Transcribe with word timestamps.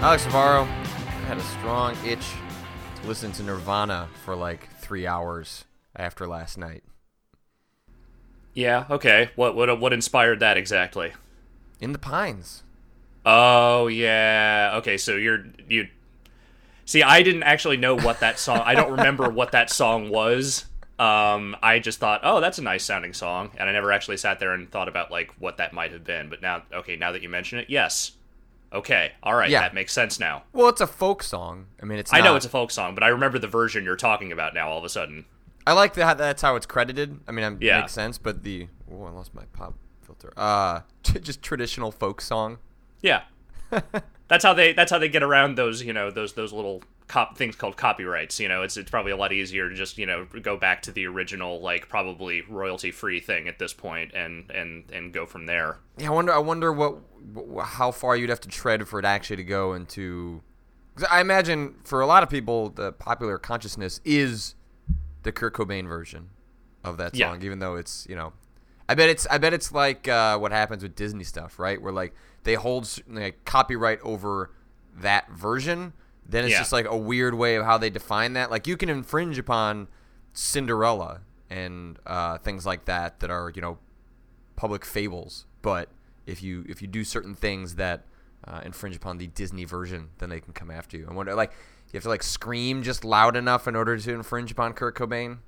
Alex 0.00 0.24
Navarro 0.26 0.62
I 0.62 1.26
had 1.26 1.38
a 1.38 1.42
strong 1.42 1.96
itch 2.06 2.24
to 3.00 3.08
listen 3.08 3.32
to 3.32 3.42
Nirvana 3.42 4.08
for 4.24 4.36
like 4.36 4.68
three 4.78 5.08
hours 5.08 5.64
after 5.96 6.24
last 6.28 6.56
night. 6.56 6.84
Yeah. 8.54 8.86
Okay. 8.88 9.30
What 9.34 9.56
what 9.56 9.80
what 9.80 9.92
inspired 9.92 10.38
that 10.38 10.56
exactly? 10.56 11.14
In 11.80 11.90
the 11.90 11.98
Pines. 11.98 12.62
Oh 13.26 13.88
yeah. 13.88 14.74
Okay. 14.76 14.98
So 14.98 15.16
you're 15.16 15.46
you. 15.68 15.88
See, 16.84 17.02
I 17.02 17.24
didn't 17.24 17.42
actually 17.42 17.76
know 17.76 17.96
what 17.96 18.20
that 18.20 18.38
song. 18.38 18.62
I 18.64 18.76
don't 18.76 18.92
remember 18.92 19.28
what 19.30 19.50
that 19.50 19.68
song 19.68 20.10
was. 20.10 20.64
Um, 21.00 21.56
I 21.60 21.80
just 21.80 21.98
thought, 21.98 22.20
oh, 22.22 22.40
that's 22.40 22.58
a 22.58 22.62
nice 22.62 22.84
sounding 22.84 23.12
song, 23.14 23.50
and 23.56 23.68
I 23.68 23.72
never 23.72 23.92
actually 23.92 24.16
sat 24.16 24.38
there 24.38 24.52
and 24.54 24.70
thought 24.70 24.88
about 24.88 25.10
like 25.10 25.32
what 25.40 25.56
that 25.56 25.72
might 25.72 25.90
have 25.90 26.04
been. 26.04 26.28
But 26.28 26.40
now, 26.40 26.62
okay, 26.72 26.94
now 26.94 27.10
that 27.12 27.22
you 27.22 27.28
mention 27.28 27.58
it, 27.58 27.68
yes. 27.68 28.12
Okay, 28.72 29.12
all 29.22 29.34
right, 29.34 29.48
Yeah. 29.50 29.60
that 29.62 29.74
makes 29.74 29.92
sense 29.92 30.20
now. 30.20 30.42
Well, 30.52 30.68
it's 30.68 30.80
a 30.80 30.86
folk 30.86 31.22
song. 31.22 31.66
I 31.82 31.86
mean, 31.86 31.98
it's. 31.98 32.12
I 32.12 32.20
know 32.20 32.36
it's 32.36 32.44
a 32.46 32.50
folk 32.50 32.70
song, 32.70 32.94
but 32.94 33.02
I 33.02 33.08
remember 33.08 33.38
the 33.38 33.48
version 33.48 33.84
you're 33.84 33.96
talking 33.96 34.30
about 34.32 34.52
now. 34.54 34.68
All 34.68 34.78
of 34.78 34.84
a 34.84 34.88
sudden, 34.90 35.24
I 35.66 35.72
like 35.72 35.94
that. 35.94 36.18
That's 36.18 36.42
how 36.42 36.54
it's 36.56 36.66
credited. 36.66 37.20
I 37.26 37.32
mean, 37.32 37.44
it 37.54 37.62
Yeah. 37.62 37.80
makes 37.80 37.92
sense. 37.92 38.18
But 38.18 38.42
the 38.42 38.68
oh, 38.92 39.04
I 39.04 39.10
lost 39.10 39.34
my 39.34 39.44
pop 39.54 39.74
filter. 40.02 40.32
Uh, 40.36 40.80
just 41.02 41.42
traditional 41.42 41.90
folk 41.90 42.20
song. 42.20 42.58
yeah, 43.00 43.22
that's 44.28 44.44
how 44.44 44.54
they 44.54 44.72
that's 44.72 44.90
how 44.90 44.98
they 44.98 45.08
get 45.08 45.22
around 45.22 45.56
those 45.56 45.82
you 45.82 45.92
know 45.92 46.10
those 46.10 46.34
those 46.34 46.52
little 46.52 46.82
cop 47.08 47.38
things 47.38 47.56
called 47.56 47.76
copyrights. 47.76 48.38
You 48.38 48.48
know, 48.48 48.62
it's 48.62 48.76
it's 48.76 48.90
probably 48.90 49.12
a 49.12 49.16
lot 49.16 49.32
easier 49.32 49.68
to 49.68 49.74
just 49.74 49.96
you 49.98 50.06
know 50.06 50.26
go 50.42 50.56
back 50.56 50.82
to 50.82 50.92
the 50.92 51.06
original 51.06 51.60
like 51.60 51.88
probably 51.88 52.42
royalty 52.42 52.90
free 52.90 53.20
thing 53.20 53.48
at 53.48 53.58
this 53.58 53.72
point 53.72 54.12
and 54.14 54.50
and 54.50 54.84
and 54.92 55.12
go 55.12 55.24
from 55.26 55.46
there. 55.46 55.78
Yeah, 55.96 56.08
I 56.08 56.10
wonder. 56.10 56.32
I 56.32 56.38
wonder 56.38 56.72
what, 56.72 56.96
how 57.64 57.90
far 57.90 58.16
you'd 58.16 58.28
have 58.30 58.40
to 58.42 58.48
tread 58.48 58.86
for 58.86 58.98
it 58.98 59.04
actually 59.04 59.36
to 59.36 59.44
go 59.44 59.72
into. 59.74 60.42
'cause 60.94 61.06
I 61.10 61.20
imagine 61.20 61.76
for 61.84 62.00
a 62.00 62.06
lot 62.06 62.22
of 62.22 62.28
people, 62.28 62.70
the 62.70 62.92
popular 62.92 63.38
consciousness 63.38 64.00
is 64.04 64.54
the 65.22 65.32
Kurt 65.32 65.54
Cobain 65.54 65.86
version 65.88 66.30
of 66.84 66.96
that 66.98 67.14
Yeah. 67.14 67.30
song, 67.30 67.42
even 67.42 67.58
though 67.60 67.76
it's 67.76 68.06
you 68.08 68.16
know, 68.16 68.32
I 68.88 68.94
bet 68.94 69.08
it's 69.10 69.26
I 69.26 69.38
bet 69.38 69.52
it's 69.52 69.70
like 69.72 70.08
uh, 70.08 70.38
what 70.38 70.52
happens 70.52 70.82
with 70.82 70.94
Disney 70.96 71.24
stuff, 71.24 71.58
right? 71.58 71.80
Where 71.80 71.92
like 71.92 72.14
they 72.44 72.54
hold 72.54 72.88
like 73.08 73.44
copyright 73.44 74.00
over 74.02 74.50
that 75.00 75.30
version, 75.30 75.92
then 76.26 76.44
it's 76.44 76.52
Yeah. 76.52 76.58
just 76.60 76.72
like 76.72 76.86
a 76.86 76.96
weird 76.96 77.34
way 77.34 77.56
of 77.56 77.64
how 77.64 77.76
they 77.78 77.90
define 77.90 78.32
that. 78.32 78.50
Like 78.50 78.66
you 78.66 78.76
can 78.76 78.88
infringe 78.88 79.38
upon 79.38 79.88
Cinderella 80.32 81.20
and 81.50 81.98
uh, 82.06 82.38
things 82.38 82.64
like 82.64 82.84
that 82.86 83.20
that 83.20 83.30
are 83.30 83.52
you 83.54 83.60
know 83.60 83.78
public 84.56 84.84
fables. 84.84 85.44
But 85.62 85.88
if 86.26 86.42
you 86.42 86.64
if 86.68 86.80
you 86.80 86.88
do 86.88 87.04
certain 87.04 87.34
things 87.34 87.74
that 87.74 88.04
uh, 88.46 88.60
infringe 88.64 88.96
upon 88.96 89.18
the 89.18 89.26
Disney 89.26 89.64
version, 89.64 90.10
then 90.18 90.30
they 90.30 90.40
can 90.40 90.52
come 90.52 90.70
after 90.70 90.96
you. 90.96 91.06
I 91.10 91.12
wonder, 91.12 91.34
like, 91.34 91.50
you 91.92 91.96
have 91.96 92.04
to 92.04 92.08
like 92.08 92.22
scream 92.22 92.82
just 92.82 93.04
loud 93.04 93.36
enough 93.36 93.66
in 93.66 93.74
order 93.76 93.98
to 93.98 94.12
infringe 94.14 94.52
upon 94.52 94.72
Kurt 94.74 94.94
Cobain. 94.96 95.38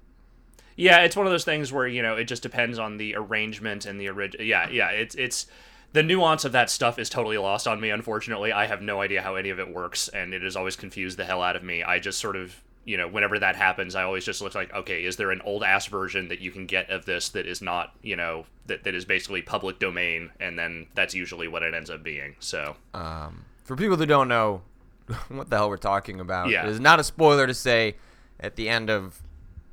Yeah, 0.77 1.01
it's 1.01 1.17
one 1.17 1.27
of 1.27 1.33
those 1.33 1.45
things 1.45 1.73
where 1.73 1.87
you 1.87 2.03
know 2.03 2.17
it 2.17 2.25
just 2.25 2.43
depends 2.43 2.79
on 2.79 2.97
the 2.97 3.15
arrangement 3.17 3.87
and 3.87 4.01
the 4.01 4.09
original. 4.09 4.45
Yeah, 4.47 4.69
yeah, 4.71 4.89
it's 4.91 5.15
it's 5.15 5.47
the 5.93 6.03
nuance 6.03 6.45
of 6.45 6.53
that 6.53 6.71
stuff 6.71 6.99
is 6.99 7.11
totally 7.11 7.37
lost 7.39 7.67
on 7.67 7.81
me. 7.81 7.91
Unfortunately, 7.91 8.53
I 8.53 8.67
have 8.67 8.81
no 8.81 9.01
idea 9.01 9.23
how 9.23 9.35
any 9.35 9.51
of 9.51 9.59
it 9.59 9.73
works, 9.75 10.09
and 10.09 10.33
it 10.33 10.43
has 10.43 10.57
always 10.57 10.77
confused 10.77 11.19
the 11.19 11.25
hell 11.25 11.43
out 11.43 11.57
of 11.57 11.63
me. 11.63 11.83
I 11.83 11.99
just 11.99 12.19
sort 12.19 12.37
of 12.37 12.61
you 12.85 12.97
know 12.97 13.09
whenever 13.09 13.39
that 13.39 13.57
happens, 13.57 13.95
I 13.95 14.05
always 14.05 14.25
just 14.25 14.41
look 14.41 14.55
like, 14.55 14.73
okay, 14.73 15.05
is 15.05 15.17
there 15.17 15.31
an 15.31 15.43
old 15.43 15.63
ass 15.63 15.87
version 15.87 16.29
that 16.29 16.41
you 16.41 16.51
can 16.51 16.67
get 16.67 16.89
of 16.91 17.05
this 17.05 17.29
that 17.31 17.47
is 17.47 17.61
not 17.61 17.93
you 18.03 18.17
know 18.17 18.47
that 18.67 18.85
that 18.85 18.95
is 18.95 19.05
basically 19.05 19.43
public 19.43 19.79
domain, 19.79 20.31
and 20.41 20.59
then 20.59 20.87
that's 20.95 21.15
usually 21.15 21.49
what 21.49 21.63
it 21.63 21.75
ends 21.75 21.91
up 21.91 22.03
being. 22.03 22.37
So 22.41 22.77
Um, 22.95 23.45
for 23.65 23.77
people 23.77 23.97
who 23.97 24.07
don't 24.07 24.29
know 24.29 24.63
what 25.29 25.51
the 25.51 25.57
hell 25.57 25.69
we're 25.69 25.77
talking 25.77 26.21
about, 26.21 26.49
Yeah. 26.49 26.63
it 26.65 26.71
is 26.71 26.81
not 26.81 27.01
a 27.01 27.05
spoiler 27.05 27.47
to 27.47 27.55
say 27.55 27.97
at 28.39 28.57
the 28.57 28.69
end 28.69 28.89
of 28.89 29.21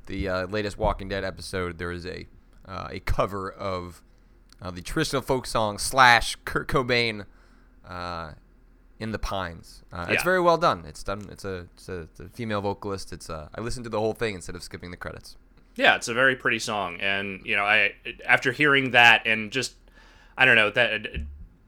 the 0.08 0.28
uh, 0.28 0.46
latest 0.48 0.76
Walking 0.76 1.08
Dead 1.08 1.22
episode, 1.24 1.78
there 1.78 1.92
is 1.92 2.04
a 2.04 2.26
uh, 2.66 2.88
a 2.90 3.00
cover 3.00 3.50
of 3.50 4.02
uh, 4.60 4.70
the 4.70 4.82
traditional 4.82 5.22
folk 5.22 5.46
song 5.46 5.78
slash 5.78 6.36
Kurt 6.44 6.68
Cobain 6.68 7.24
uh, 7.88 8.32
in 8.98 9.12
the 9.12 9.18
Pines. 9.18 9.84
Uh, 9.92 10.06
It's 10.08 10.20
Yeah. 10.20 10.24
very 10.24 10.40
well 10.40 10.58
done. 10.58 10.84
It's 10.86 11.02
done. 11.02 11.28
It's 11.30 11.44
a 11.44 11.66
it's 11.74 11.88
a, 11.88 12.00
it's 12.00 12.20
a 12.20 12.28
female 12.28 12.60
vocalist. 12.60 13.12
It's 13.12 13.30
uh, 13.30 13.48
I 13.54 13.60
listened 13.60 13.84
to 13.84 13.90
the 13.90 14.00
whole 14.00 14.12
thing 14.12 14.34
instead 14.34 14.54
of 14.56 14.62
skipping 14.62 14.90
the 14.90 14.96
credits. 14.98 15.36
Yeah, 15.76 15.94
it's 15.94 16.08
a 16.08 16.14
very 16.14 16.34
pretty 16.34 16.58
song, 16.58 16.98
and 17.00 17.40
you 17.46 17.54
know, 17.56 17.62
I 17.64 17.92
after 18.26 18.50
hearing 18.52 18.90
that 18.90 19.22
and 19.26 19.50
just 19.52 19.74
I 20.36 20.44
don't 20.44 20.56
know 20.56 20.70
that 20.70 21.06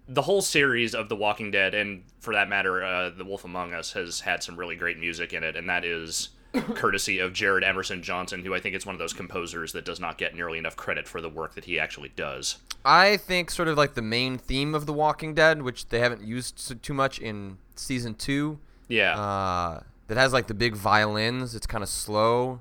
the 0.08 0.22
whole 0.22 0.42
series 0.42 0.92
of 0.94 1.08
The 1.08 1.14
Walking 1.14 1.52
Dead, 1.52 1.72
and 1.72 2.02
for 2.18 2.34
that 2.34 2.48
matter, 2.48 2.82
uh, 2.82 3.10
The 3.10 3.24
Wolf 3.24 3.44
Among 3.44 3.72
Us, 3.72 3.92
has 3.92 4.20
had 4.20 4.42
some 4.42 4.56
really 4.56 4.74
great 4.74 4.98
music 4.98 5.32
in 5.32 5.44
it, 5.44 5.54
and 5.54 5.68
that 5.68 5.84
is 5.84 6.30
courtesy 6.52 7.18
of 7.18 7.32
Jared 7.32 7.64
Emerson 7.64 8.02
Johnson, 8.02 8.44
who 8.44 8.54
I 8.54 8.60
think 8.60 8.74
is 8.74 8.84
one 8.84 8.94
of 8.94 8.98
those 8.98 9.12
composers 9.12 9.72
that 9.72 9.84
does 9.84 10.00
not 10.00 10.18
get 10.18 10.34
nearly 10.34 10.58
enough 10.58 10.76
credit 10.76 11.06
for 11.06 11.20
the 11.20 11.28
work 11.28 11.54
that 11.54 11.64
he 11.64 11.78
actually 11.78 12.10
does. 12.16 12.58
I 12.84 13.16
think 13.16 13.50
sort 13.50 13.68
of 13.68 13.76
like 13.76 13.94
the 13.94 14.02
main 14.02 14.38
theme 14.38 14.74
of 14.74 14.86
The 14.86 14.92
Walking 14.92 15.34
Dead, 15.34 15.62
which 15.62 15.88
they 15.88 16.00
haven't 16.00 16.22
used 16.22 16.82
too 16.82 16.94
much 16.94 17.18
in 17.18 17.58
season 17.76 18.14
two. 18.14 18.58
Yeah, 18.88 19.18
uh, 19.18 19.82
that 20.08 20.16
has 20.16 20.32
like 20.32 20.46
the 20.48 20.54
big 20.54 20.74
violins. 20.74 21.54
It's 21.54 21.66
kind 21.66 21.84
of 21.84 21.88
slow. 21.88 22.60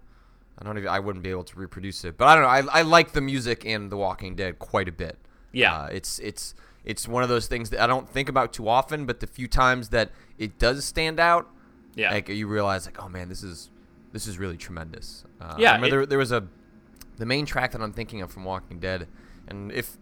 I 0.60 0.66
don't 0.66 0.78
even. 0.78 0.90
I 0.90 1.00
wouldn't 1.00 1.24
be 1.24 1.32
able 1.32 1.46
to 1.46 1.58
reproduce 1.58 2.04
it, 2.04 2.18
but 2.18 2.28
I 2.28 2.36
don't 2.36 2.44
know. 2.44 2.72
I, 2.72 2.80
I 2.80 2.82
like 2.84 3.14
the 3.14 3.22
music 3.22 3.66
in 3.66 3.90
The 3.90 3.98
Walking 3.98 4.36
Dead 4.36 4.60
quite 4.60 4.88
a 4.88 4.92
bit. 4.92 5.18
Yeah. 5.52 5.74
uh, 5.74 5.86
it's 5.88 6.20
it's 6.20 6.54
it's 6.86 7.08
one 7.08 7.24
of 7.24 7.30
those 7.30 7.48
things 7.48 7.70
that 7.72 7.80
I 7.80 7.88
don't 7.88 8.08
think 8.10 8.30
about 8.30 8.54
too 8.54 8.68
often, 8.68 9.06
but 9.06 9.20
the 9.20 9.28
few 9.28 9.48
times 9.48 9.90
that 9.90 10.12
it 10.38 10.60
does 10.60 10.86
stand 10.86 11.20
out, 11.20 11.50
yeah, 11.96 12.12
like 12.12 12.30
you 12.30 12.48
realize 12.48 12.86
like, 12.86 13.02
oh 13.02 13.10
man, 13.10 13.30
this 13.30 13.42
is 13.42 13.70
this 14.12 14.28
is 14.28 14.38
really 14.38 14.58
tremendous. 14.58 15.24
Uh, 15.40 15.56
Yeah, 15.58 15.78
it- 15.84 15.90
there, 15.90 16.06
there 16.06 16.18
was 16.20 16.32
a 16.32 16.48
the 17.18 17.26
main 17.26 17.46
track 17.46 17.72
that 17.72 17.82
I'm 17.82 17.92
thinking 17.94 18.22
of 18.22 18.32
from 18.32 18.46
Walking 18.46 18.80
Dead, 18.80 19.08
and 19.48 19.72
if 19.72 19.98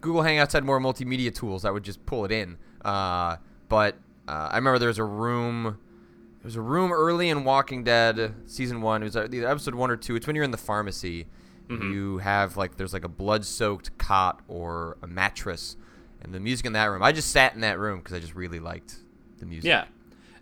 Google 0.00 0.22
Hangouts 0.22 0.52
had 0.52 0.64
more 0.64 0.80
multimedia 0.80 1.34
tools, 1.34 1.64
I 1.64 1.70
would 1.70 1.82
just 1.84 2.04
pull 2.06 2.24
it 2.24 2.32
in. 2.32 2.56
Uh, 2.84 3.36
but 3.68 3.96
uh, 4.26 4.48
I 4.52 4.56
remember 4.56 4.78
there 4.78 4.88
was 4.88 4.98
a 4.98 5.04
room. 5.04 5.64
There 5.64 6.44
was 6.44 6.56
a 6.56 6.60
room 6.62 6.92
early 6.92 7.28
in 7.28 7.44
Walking 7.44 7.82
Dead 7.84 8.34
season 8.46 8.80
one. 8.80 9.02
It 9.02 9.06
was 9.06 9.16
either 9.16 9.46
episode 9.48 9.74
one 9.74 9.90
or 9.90 9.96
two. 9.96 10.16
It's 10.16 10.26
when 10.26 10.36
you're 10.36 10.44
in 10.44 10.52
the 10.52 10.56
pharmacy. 10.56 11.26
Mm-hmm. 11.68 11.92
You 11.92 12.18
have 12.18 12.56
like 12.56 12.76
there's 12.78 12.94
like 12.94 13.04
a 13.04 13.08
blood-soaked 13.08 13.98
cot 13.98 14.40
or 14.48 14.96
a 15.02 15.06
mattress, 15.06 15.76
and 16.22 16.32
the 16.32 16.40
music 16.40 16.64
in 16.64 16.72
that 16.72 16.84
room. 16.86 17.02
I 17.02 17.12
just 17.12 17.30
sat 17.30 17.54
in 17.54 17.60
that 17.60 17.78
room 17.78 17.98
because 17.98 18.14
I 18.14 18.20
just 18.20 18.34
really 18.34 18.60
liked 18.60 18.96
the 19.38 19.44
music. 19.46 19.68
Yeah. 19.68 19.84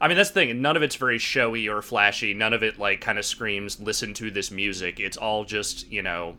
I 0.01 0.09
mean, 0.09 0.17
that's 0.17 0.31
the 0.31 0.41
thing. 0.41 0.61
None 0.61 0.77
of 0.77 0.83
it's 0.83 0.97
very 0.97 1.19
showy 1.19 1.69
or 1.69 1.83
flashy. 1.83 2.34
None 2.34 2.53
of 2.53 2.62
it, 2.62 2.79
like, 2.79 3.01
kind 3.01 3.19
of 3.19 3.25
screams, 3.25 3.81
listen 3.81 4.15
to 4.15 4.31
this 4.31 4.51
music. 4.51 5.01
It's 5.01 5.17
all 5.17 5.45
just, 5.45 5.91
you 5.91 6.03
know, 6.03 6.37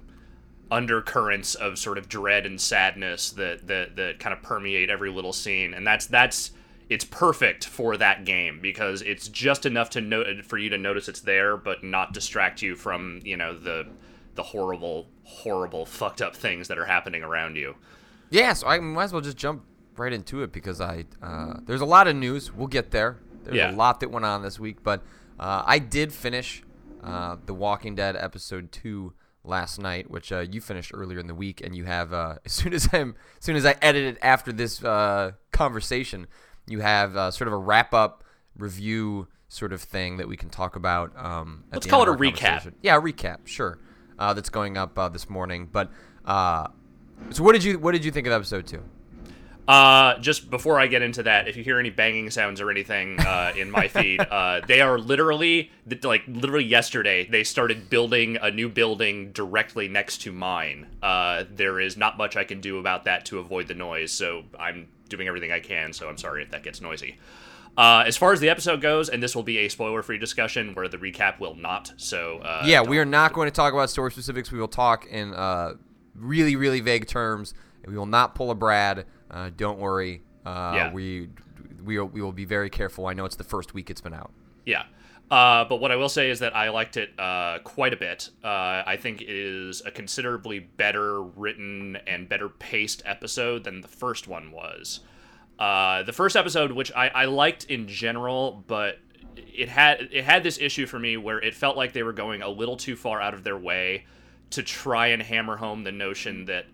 undercurrents 0.69 1.55
of 1.55 1.79
sort 1.79 1.97
of 1.97 2.09
dread 2.09 2.45
and 2.45 2.59
sadness 2.59 3.31
that, 3.31 3.67
that, 3.67 3.95
that 3.95 4.19
kind 4.19 4.33
of 4.33 4.41
permeate 4.41 4.89
every 4.89 5.09
little 5.09 5.33
scene. 5.33 5.73
And 5.73 5.87
that's, 5.87 6.05
that's, 6.05 6.51
it's 6.89 7.05
perfect 7.05 7.65
for 7.65 7.97
that 7.97 8.25
game 8.25 8.59
because 8.61 9.01
it's 9.01 9.27
just 9.27 9.65
enough 9.65 9.89
to 9.91 10.01
note 10.01 10.45
for 10.45 10.57
you 10.57 10.69
to 10.69 10.77
notice 10.77 11.07
it's 11.09 11.21
there, 11.21 11.57
but 11.57 11.83
not 11.83 12.13
distract 12.13 12.61
you 12.61 12.75
from, 12.75 13.21
you 13.23 13.37
know, 13.37 13.57
the, 13.57 13.87
the 14.35 14.43
horrible, 14.43 15.07
horrible, 15.23 15.85
fucked 15.85 16.21
up 16.21 16.35
things 16.35 16.67
that 16.67 16.77
are 16.77 16.85
happening 16.85 17.23
around 17.23 17.55
you. 17.55 17.75
Yeah, 18.29 18.53
so 18.53 18.67
I 18.67 18.79
might 18.79 19.05
as 19.05 19.13
well 19.13 19.21
just 19.21 19.37
jump 19.37 19.63
right 19.97 20.13
into 20.13 20.43
it 20.43 20.51
because 20.51 20.79
I 20.79 21.05
uh, 21.21 21.55
there's 21.65 21.81
a 21.81 21.85
lot 21.85 22.07
of 22.07 22.15
news. 22.15 22.53
We'll 22.53 22.67
get 22.67 22.91
there. 22.91 23.17
There's 23.47 23.57
Yeah. 23.57 23.71
a 23.71 23.75
lot 23.75 23.99
that 24.01 24.11
went 24.11 24.25
on 24.25 24.41
this 24.43 24.59
week, 24.59 24.83
but 24.83 25.01
uh, 25.39 25.63
I 25.65 25.79
did 25.79 26.11
finish 26.13 26.63
uh, 27.03 27.37
the 27.45 27.53
Walking 27.53 27.95
Dead 27.95 28.15
episode 28.15 28.71
two 28.71 29.13
last 29.43 29.79
night, 29.79 30.11
which 30.11 30.31
uh, 30.31 30.39
you 30.39 30.59
finished 30.59 30.91
earlier 30.93 31.19
in 31.19 31.27
the 31.27 31.35
week, 31.35 31.61
and 31.63 31.73
you 31.75 31.85
have 31.85 32.11
uh, 32.11 32.35
as 32.45 32.51
soon 32.51 32.73
as 32.73 32.89
I'm 32.91 33.15
as 33.39 33.45
soon 33.45 33.55
as 33.55 33.65
I 33.65 33.75
edited 33.81 34.17
after 34.21 34.51
this 34.51 34.83
uh, 34.83 35.31
conversation, 35.51 36.27
you 36.67 36.81
have 36.81 37.15
uh, 37.15 37.31
sort 37.31 37.47
of 37.47 37.53
a 37.53 37.57
wrap 37.57 37.93
up 37.93 38.23
review 38.57 39.27
sort 39.47 39.71
of 39.71 39.81
thing 39.81 40.17
that 40.17 40.27
we 40.27 40.35
can 40.35 40.49
talk 40.49 40.75
about. 40.75 41.13
Um, 41.15 41.63
Let's 41.71 41.85
call 41.87 42.03
it 42.03 42.09
a 42.09 42.13
recap. 42.13 42.73
Yeah, 42.81 42.97
a 42.97 43.01
recap, 43.01 43.45
sure. 43.47 43.79
Uh, 44.19 44.33
that's 44.33 44.49
going 44.49 44.77
up 44.77 44.97
uh, 44.99 45.07
this 45.09 45.29
morning, 45.29 45.69
but. 45.71 45.89
Uh, 46.25 46.67
so 47.31 47.41
what 47.43 47.53
did 47.53 47.63
you 47.63 47.79
what 47.79 47.93
did 47.93 48.03
you 48.05 48.11
think 48.11 48.27
of 48.27 48.33
episode 48.33 48.67
two? 48.67 48.83
Uh, 49.67 50.17
just 50.19 50.49
before 50.49 50.79
I 50.79 50.87
get 50.87 51.01
into 51.01 51.23
that, 51.23 51.49
if 51.49 51.57
you 51.57 51.63
hear 51.63 51.77
any 51.77 51.89
banging 51.89 52.29
sounds 52.29 52.61
or 52.61 52.71
anything 52.71 53.19
uh, 53.19 53.51
in 53.57 53.69
my 53.69 53.87
feed, 53.87 54.21
uh, 54.21 54.61
they 54.65 54.79
are 54.79 54.97
literally 54.97 55.71
like 56.03 56.23
literally 56.27 56.65
yesterday 56.65 57.27
they 57.29 57.43
started 57.43 57.89
building 57.89 58.37
a 58.41 58.49
new 58.49 58.69
building 58.69 59.31
directly 59.31 59.87
next 59.89 60.19
to 60.19 60.31
mine. 60.31 60.87
Uh, 61.03 61.43
there 61.49 61.79
is 61.79 61.97
not 61.97 62.17
much 62.17 62.37
I 62.37 62.45
can 62.45 62.61
do 62.61 62.79
about 62.79 63.03
that 63.05 63.25
to 63.25 63.39
avoid 63.39 63.67
the 63.67 63.73
noise, 63.73 64.11
so 64.11 64.43
I'm 64.57 64.87
doing 65.09 65.27
everything 65.27 65.51
I 65.51 65.59
can. 65.59 65.91
So 65.91 66.07
I'm 66.07 66.17
sorry 66.17 66.43
if 66.43 66.51
that 66.51 66.63
gets 66.63 66.79
noisy. 66.79 67.17
Uh, 67.77 68.03
as 68.07 68.17
far 68.17 68.33
as 68.33 68.39
the 68.39 68.49
episode 68.49 68.81
goes, 68.81 69.07
and 69.07 69.21
this 69.21 69.35
will 69.35 69.43
be 69.43 69.59
a 69.59 69.69
spoiler-free 69.69 70.17
discussion 70.17 70.73
where 70.73 70.87
the 70.87 70.97
recap 70.97 71.39
will 71.39 71.53
not. 71.53 71.93
So 71.97 72.39
uh, 72.39 72.63
yeah, 72.65 72.81
we 72.81 72.97
are 72.99 73.05
not 73.05 73.33
going 73.33 73.47
to 73.47 73.51
talk 73.51 73.73
about 73.73 73.89
story 73.89 74.11
specifics. 74.11 74.51
We 74.51 74.59
will 74.59 74.67
talk 74.67 75.05
in 75.05 75.33
uh, 75.33 75.73
really, 76.15 76.55
really 76.55 76.79
vague 76.79 77.05
terms. 77.05 77.53
We 77.85 77.95
will 77.95 78.05
not 78.05 78.33
pull 78.33 78.49
a 78.49 78.55
Brad. 78.55 79.05
Uh, 79.29 79.49
don't 79.55 79.79
worry. 79.79 80.21
Uh, 80.45 80.71
Yeah. 80.75 80.93
We 80.93 81.29
we 81.83 81.97
will, 81.99 82.05
we 82.07 82.21
will 82.21 82.31
be 82.33 82.45
very 82.45 82.69
careful. 82.69 83.05
I 83.07 83.13
know 83.13 83.25
it's 83.25 83.35
the 83.35 83.43
first 83.43 83.73
week 83.73 83.89
it's 83.89 84.01
been 84.01 84.13
out. 84.13 84.31
Yeah. 84.65 84.83
Uh, 85.29 85.65
but 85.65 85.77
what 85.81 85.91
I 85.91 85.97
will 85.97 86.09
say 86.09 86.29
is 86.29 86.39
that 86.39 86.55
I 86.55 86.69
liked 86.69 86.95
it 86.97 87.17
uh, 87.19 87.59
quite 87.63 87.93
a 87.93 87.97
bit. 87.97 88.29
Uh, 88.43 88.83
I 88.85 88.97
think 88.99 89.21
it 89.21 89.29
is 89.29 89.81
a 89.85 89.91
considerably 89.91 90.59
better 90.59 91.21
written 91.21 91.97
and 92.07 92.29
better 92.29 92.47
paced 92.47 93.01
episode 93.05 93.63
than 93.65 93.81
the 93.81 93.87
first 93.89 94.27
one 94.27 94.51
was. 94.51 95.01
Uh, 95.59 96.03
the 96.03 96.13
first 96.13 96.35
episode, 96.35 96.71
which 96.71 96.91
I, 96.93 97.09
I 97.09 97.25
liked 97.25 97.65
in 97.65 97.87
general, 97.87 98.63
but 98.67 98.99
it 99.35 99.69
had 99.69 100.09
it 100.11 100.23
had 100.23 100.43
this 100.43 100.59
issue 100.59 100.85
for 100.85 100.97
me 100.99 101.17
where 101.17 101.39
it 101.39 101.53
felt 101.53 101.75
like 101.75 101.91
they 101.93 102.03
were 102.03 102.13
going 102.13 102.41
a 102.41 102.49
little 102.49 102.77
too 102.77 102.95
far 102.95 103.21
out 103.21 103.33
of 103.33 103.43
their 103.43 103.57
way 103.57 104.05
to 104.51 104.63
try 104.63 105.07
and 105.07 105.21
hammer 105.21 105.57
home 105.57 105.83
the 105.83 105.91
notion 105.91 106.45
that 106.45 106.65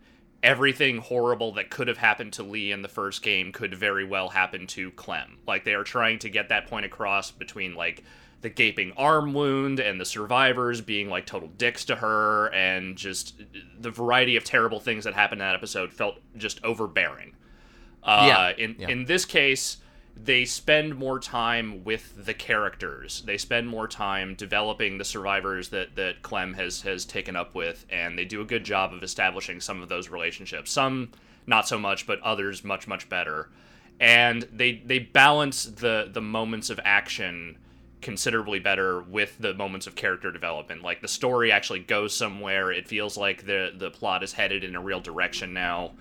everything 0.44 0.98
horrible 0.98 1.54
that 1.54 1.70
could 1.70 1.88
have 1.88 1.98
happened 1.98 2.34
to 2.34 2.44
Lee 2.44 2.72
in 2.72 2.82
the 2.82 2.90
first 2.90 3.24
game 3.24 3.52
could 3.52 3.74
very 3.74 4.04
well 4.04 4.30
happen 4.30 4.68
to 4.68 4.92
Clem. 4.92 5.38
Like 5.48 5.64
they 5.64 5.74
are 5.74 5.84
trying 5.86 6.20
to 6.20 6.30
get 6.30 6.50
that 6.50 6.68
point 6.68 6.86
across 6.86 7.32
between 7.32 7.76
like 7.76 8.04
the 8.42 8.50
gaping 8.50 8.92
arm 8.98 9.34
wound 9.34 9.80
and 9.80 10.02
the 10.02 10.06
survivors 10.06 10.82
being 10.82 11.10
like 11.10 11.26
total 11.26 11.48
dicks 11.58 11.86
to 11.86 11.96
her 11.96 12.54
and 12.54 12.98
just 12.98 13.42
the 13.80 13.90
variety 13.90 14.36
of 14.36 14.44
terrible 14.44 14.82
things 14.82 15.06
that 15.06 15.14
happened 15.14 15.42
in 15.42 15.48
that 15.48 15.56
episode 15.56 15.94
felt 15.94 16.20
just 16.36 16.62
overbearing. 16.64 17.34
Uh, 18.04 18.26
Yeah, 18.28 18.50
in 18.58 18.76
yeah. 18.78 18.90
in 18.90 19.06
this 19.06 19.24
case, 19.24 19.78
they 20.16 20.46
spend 20.46 20.96
more 20.96 21.20
time 21.20 21.84
with 21.84 22.26
the 22.26 22.34
characters. 22.34 23.24
They 23.26 23.38
spend 23.38 23.68
more 23.68 23.88
time 23.88 24.36
developing 24.36 24.98
the 24.98 25.06
survivors 25.06 25.70
that 25.70 25.96
that 25.96 26.22
Clem 26.22 26.54
has 26.54 26.82
has 26.82 27.06
taken 27.06 27.36
up 27.36 27.56
with, 27.56 27.86
and 27.90 28.18
they 28.18 28.26
do 28.26 28.42
a 28.42 28.46
good 28.46 28.64
job 28.64 28.94
of 28.94 29.04
establishing 29.04 29.60
some 29.60 29.82
of 29.82 29.90
those 29.90 30.10
relationships. 30.10 30.72
Some 30.72 31.12
not 31.48 31.68
so 31.68 31.78
much, 31.78 32.06
but 32.06 32.22
others 32.22 32.64
much 32.64 32.88
much 32.88 33.10
better. 33.10 33.50
And 34.00 34.48
they 34.54 34.82
they 34.86 35.00
balance 35.00 35.66
the 35.66 36.10
the 36.12 36.22
moments 36.22 36.70
of 36.70 36.80
action 36.84 37.58
considerably 38.02 38.60
better 38.60 39.02
with 39.02 39.38
the 39.40 39.54
moments 39.54 39.88
of 39.88 39.96
character 39.96 40.32
development. 40.32 40.84
Like 40.84 41.02
the 41.02 41.08
story 41.08 41.52
actually 41.52 41.80
goes 41.80 42.16
somewhere. 42.16 42.72
It 42.72 42.88
feels 42.88 43.18
like 43.18 43.46
the 43.46 43.74
the 43.76 43.90
plot 43.90 44.24
is 44.24 44.34
headed 44.34 44.64
in 44.64 44.76
a 44.76 44.82
real 44.82 45.00
direction 45.00 45.54
now. 45.54 45.94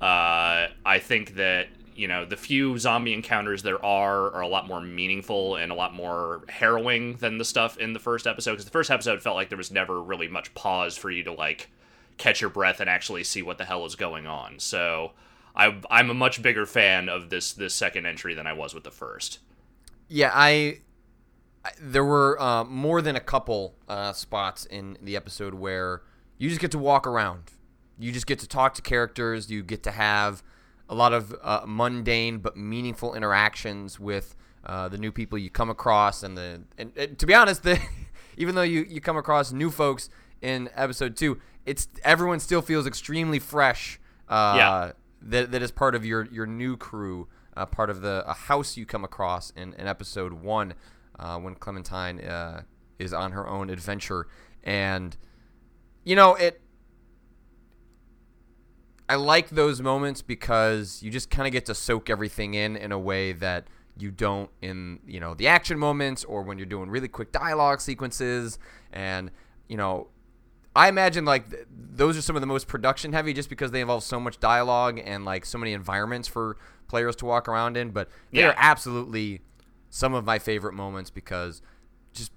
Uh, 0.00 0.68
I 0.86 1.00
think 1.00 1.34
that 1.34 1.66
you 1.98 2.06
know 2.06 2.24
the 2.24 2.36
few 2.36 2.78
zombie 2.78 3.12
encounters 3.12 3.62
there 3.64 3.84
are 3.84 4.32
are 4.32 4.40
a 4.40 4.48
lot 4.48 4.68
more 4.68 4.80
meaningful 4.80 5.56
and 5.56 5.72
a 5.72 5.74
lot 5.74 5.92
more 5.92 6.42
harrowing 6.48 7.16
than 7.16 7.38
the 7.38 7.44
stuff 7.44 7.76
in 7.76 7.92
the 7.92 7.98
first 7.98 8.26
episode. 8.26 8.52
Because 8.52 8.64
the 8.64 8.70
first 8.70 8.90
episode 8.90 9.20
felt 9.20 9.34
like 9.34 9.48
there 9.48 9.58
was 9.58 9.72
never 9.72 10.00
really 10.00 10.28
much 10.28 10.54
pause 10.54 10.96
for 10.96 11.10
you 11.10 11.24
to 11.24 11.32
like 11.32 11.70
catch 12.16 12.40
your 12.40 12.50
breath 12.50 12.80
and 12.80 12.88
actually 12.88 13.24
see 13.24 13.42
what 13.42 13.58
the 13.58 13.64
hell 13.64 13.84
is 13.84 13.96
going 13.96 14.26
on. 14.26 14.58
So. 14.58 15.12
I, 15.56 15.76
I'm 15.90 16.08
a 16.08 16.14
much 16.14 16.40
bigger 16.40 16.66
fan 16.66 17.08
of 17.08 17.30
this 17.30 17.52
this 17.52 17.74
second 17.74 18.06
entry 18.06 18.32
than 18.32 18.46
I 18.46 18.52
was 18.52 18.74
with 18.74 18.84
the 18.84 18.92
first. 18.92 19.40
Yeah, 20.06 20.30
I. 20.32 20.82
There 21.80 22.04
were 22.04 22.40
uh, 22.40 22.62
more 22.62 23.02
than 23.02 23.16
a 23.16 23.20
couple 23.20 23.74
uh, 23.88 24.12
spots 24.12 24.66
in 24.66 24.96
the 25.02 25.16
episode 25.16 25.54
where 25.54 26.02
you 26.36 26.48
just 26.48 26.60
get 26.60 26.70
to 26.72 26.78
walk 26.78 27.08
around. 27.08 27.50
You 27.98 28.12
just 28.12 28.28
get 28.28 28.38
to 28.38 28.46
talk 28.46 28.74
to 28.74 28.82
characters. 28.82 29.50
You 29.50 29.64
get 29.64 29.82
to 29.82 29.90
have 29.90 30.44
a 30.88 30.94
lot 30.94 31.12
of 31.12 31.34
uh, 31.42 31.62
mundane 31.66 32.38
but 32.38 32.56
meaningful 32.56 33.14
interactions 33.14 34.00
with 34.00 34.34
uh, 34.64 34.88
the 34.88 34.98
new 34.98 35.12
people 35.12 35.38
you 35.38 35.50
come 35.50 35.70
across. 35.70 36.22
And 36.22 36.36
the 36.36 36.62
and, 36.76 36.92
and 36.96 37.18
to 37.18 37.26
be 37.26 37.34
honest, 37.34 37.62
the, 37.62 37.80
even 38.36 38.54
though 38.54 38.62
you, 38.62 38.84
you 38.88 39.00
come 39.00 39.16
across 39.16 39.52
new 39.52 39.70
folks 39.70 40.10
in 40.40 40.70
episode 40.74 41.16
two, 41.16 41.40
it's 41.66 41.88
everyone 42.04 42.40
still 42.40 42.62
feels 42.62 42.86
extremely 42.86 43.38
fresh. 43.38 44.00
Uh, 44.28 44.54
Yeah. 44.56 44.92
That, 45.20 45.50
that 45.50 45.62
is 45.62 45.72
part 45.72 45.96
of 45.96 46.04
your 46.04 46.26
your 46.26 46.46
new 46.46 46.76
crew 46.76 47.26
uh, 47.58 47.66
part 47.66 47.90
of 47.90 48.00
the 48.00 48.22
a 48.26 48.34
house 48.34 48.76
you 48.76 48.86
come 48.86 49.04
across 49.04 49.50
in, 49.50 49.74
in 49.74 49.86
episode 49.88 50.32
one 50.32 50.74
uh, 51.18 51.38
when 51.38 51.56
Clementine 51.56 52.20
uh, 52.20 52.62
is 52.98 53.12
on 53.12 53.32
her 53.32 53.48
own 53.48 53.68
adventure, 53.68 54.28
and 54.62 55.16
you 56.04 56.14
know 56.14 56.34
it. 56.36 56.60
I 59.08 59.14
like 59.16 59.48
those 59.50 59.80
moments 59.80 60.20
because 60.22 61.02
you 61.02 61.10
just 61.10 61.30
kind 61.30 61.46
of 61.46 61.52
get 61.52 61.66
to 61.66 61.74
soak 61.74 62.10
everything 62.10 62.54
in 62.54 62.76
in 62.76 62.92
a 62.92 62.98
way 62.98 63.32
that 63.32 63.66
you 63.96 64.10
don't 64.10 64.50
in 64.62 65.00
you 65.06 65.18
know 65.18 65.34
the 65.34 65.48
action 65.48 65.78
moments 65.78 66.24
or 66.24 66.42
when 66.42 66.58
you're 66.58 66.66
doing 66.66 66.90
really 66.90 67.08
quick 67.08 67.32
dialogue 67.32 67.80
sequences 67.80 68.58
and 68.92 69.30
you 69.68 69.76
know 69.76 70.08
I 70.76 70.88
imagine 70.88 71.24
like 71.24 71.50
th- 71.50 71.66
those 71.70 72.16
are 72.16 72.22
some 72.22 72.36
of 72.36 72.40
the 72.42 72.46
most 72.46 72.68
production 72.68 73.12
heavy 73.12 73.32
just 73.32 73.48
because 73.48 73.70
they 73.72 73.80
involve 73.80 74.04
so 74.04 74.20
much 74.20 74.38
dialogue 74.38 75.00
and 75.04 75.24
like 75.24 75.44
so 75.46 75.58
many 75.58 75.72
environments 75.72 76.28
for 76.28 76.56
players 76.86 77.16
to 77.16 77.24
walk 77.24 77.48
around 77.48 77.76
in. 77.76 77.90
But 77.90 78.08
they 78.30 78.40
Yeah. 78.40 78.48
are 78.50 78.54
absolutely 78.56 79.40
some 79.90 80.14
of 80.14 80.24
my 80.24 80.38
favorite 80.38 80.74
moments 80.74 81.10
because 81.10 81.62
just 82.12 82.30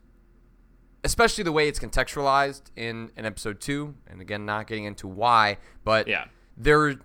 especially 1.04 1.44
the 1.44 1.52
way 1.52 1.68
it's 1.68 1.80
contextualized 1.80 2.64
in, 2.76 3.12
in 3.16 3.26
episode 3.26 3.60
two, 3.60 3.94
and 4.08 4.22
again 4.22 4.46
not 4.46 4.66
getting 4.68 4.86
into 4.86 5.08
why, 5.08 5.58
but 5.84 6.08
Yeah. 6.08 6.26
There 6.64 6.96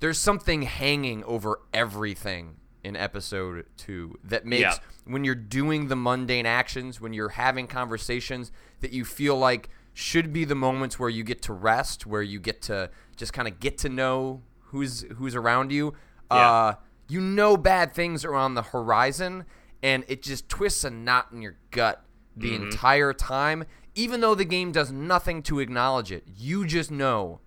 there's 0.00 0.18
something 0.18 0.62
hanging 0.62 1.24
over 1.24 1.60
everything 1.74 2.56
in 2.84 2.94
episode 2.96 3.66
two 3.76 4.18
that 4.22 4.46
makes 4.46 4.60
Yeah. 4.62 4.74
when 5.04 5.24
you're 5.24 5.34
doing 5.34 5.88
the 5.88 5.96
mundane 5.96 6.46
actions, 6.46 7.00
when 7.00 7.12
you're 7.12 7.30
having 7.30 7.66
conversations 7.66 8.52
that 8.80 8.92
you 8.92 9.04
feel 9.04 9.36
like 9.36 9.68
should 9.92 10.32
be 10.32 10.44
the 10.44 10.54
moments 10.54 10.98
where 10.98 11.08
you 11.08 11.24
get 11.24 11.42
to 11.42 11.52
rest, 11.52 12.06
where 12.06 12.22
you 12.22 12.38
get 12.38 12.62
to 12.62 12.88
just 13.16 13.32
kind 13.32 13.48
of 13.48 13.58
get 13.58 13.78
to 13.78 13.88
know 13.88 14.42
who's 14.66 15.04
who's 15.16 15.34
around 15.34 15.72
you. 15.72 15.94
Yeah. 16.30 16.36
Uh, 16.50 16.74
you 17.08 17.20
know 17.20 17.56
bad 17.56 17.92
things 17.92 18.24
are 18.24 18.34
on 18.34 18.54
the 18.54 18.62
horizon, 18.62 19.44
and 19.82 20.04
it 20.08 20.22
just 20.22 20.48
twists 20.48 20.84
a 20.84 20.90
knot 20.90 21.28
in 21.32 21.42
your 21.42 21.56
gut 21.72 22.04
the 22.36 22.54
entire 22.54 23.12
time. 23.12 23.64
Even 23.96 24.20
though 24.20 24.34
the 24.36 24.44
game 24.44 24.70
does 24.70 24.92
nothing 24.92 25.42
to 25.44 25.58
acknowledge 25.58 26.12
it, 26.12 26.22
you 26.36 26.64
just 26.66 26.90
know 26.90 27.40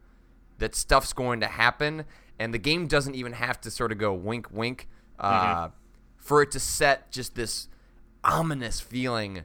that 0.61 0.75
stuff's 0.75 1.11
going 1.11 1.41
to 1.41 1.47
happen, 1.47 2.05
and 2.39 2.53
the 2.53 2.57
game 2.57 2.87
doesn't 2.87 3.15
even 3.15 3.33
have 3.33 3.59
to 3.61 3.69
sort 3.71 3.91
of 3.91 3.97
go 3.97 4.13
wink, 4.13 4.47
wink, 4.51 4.87
uh, 5.19 5.69
for 6.17 6.41
it 6.41 6.51
to 6.51 6.59
set 6.59 7.11
just 7.11 7.35
this 7.35 7.67
ominous 8.23 8.79
feeling 8.79 9.43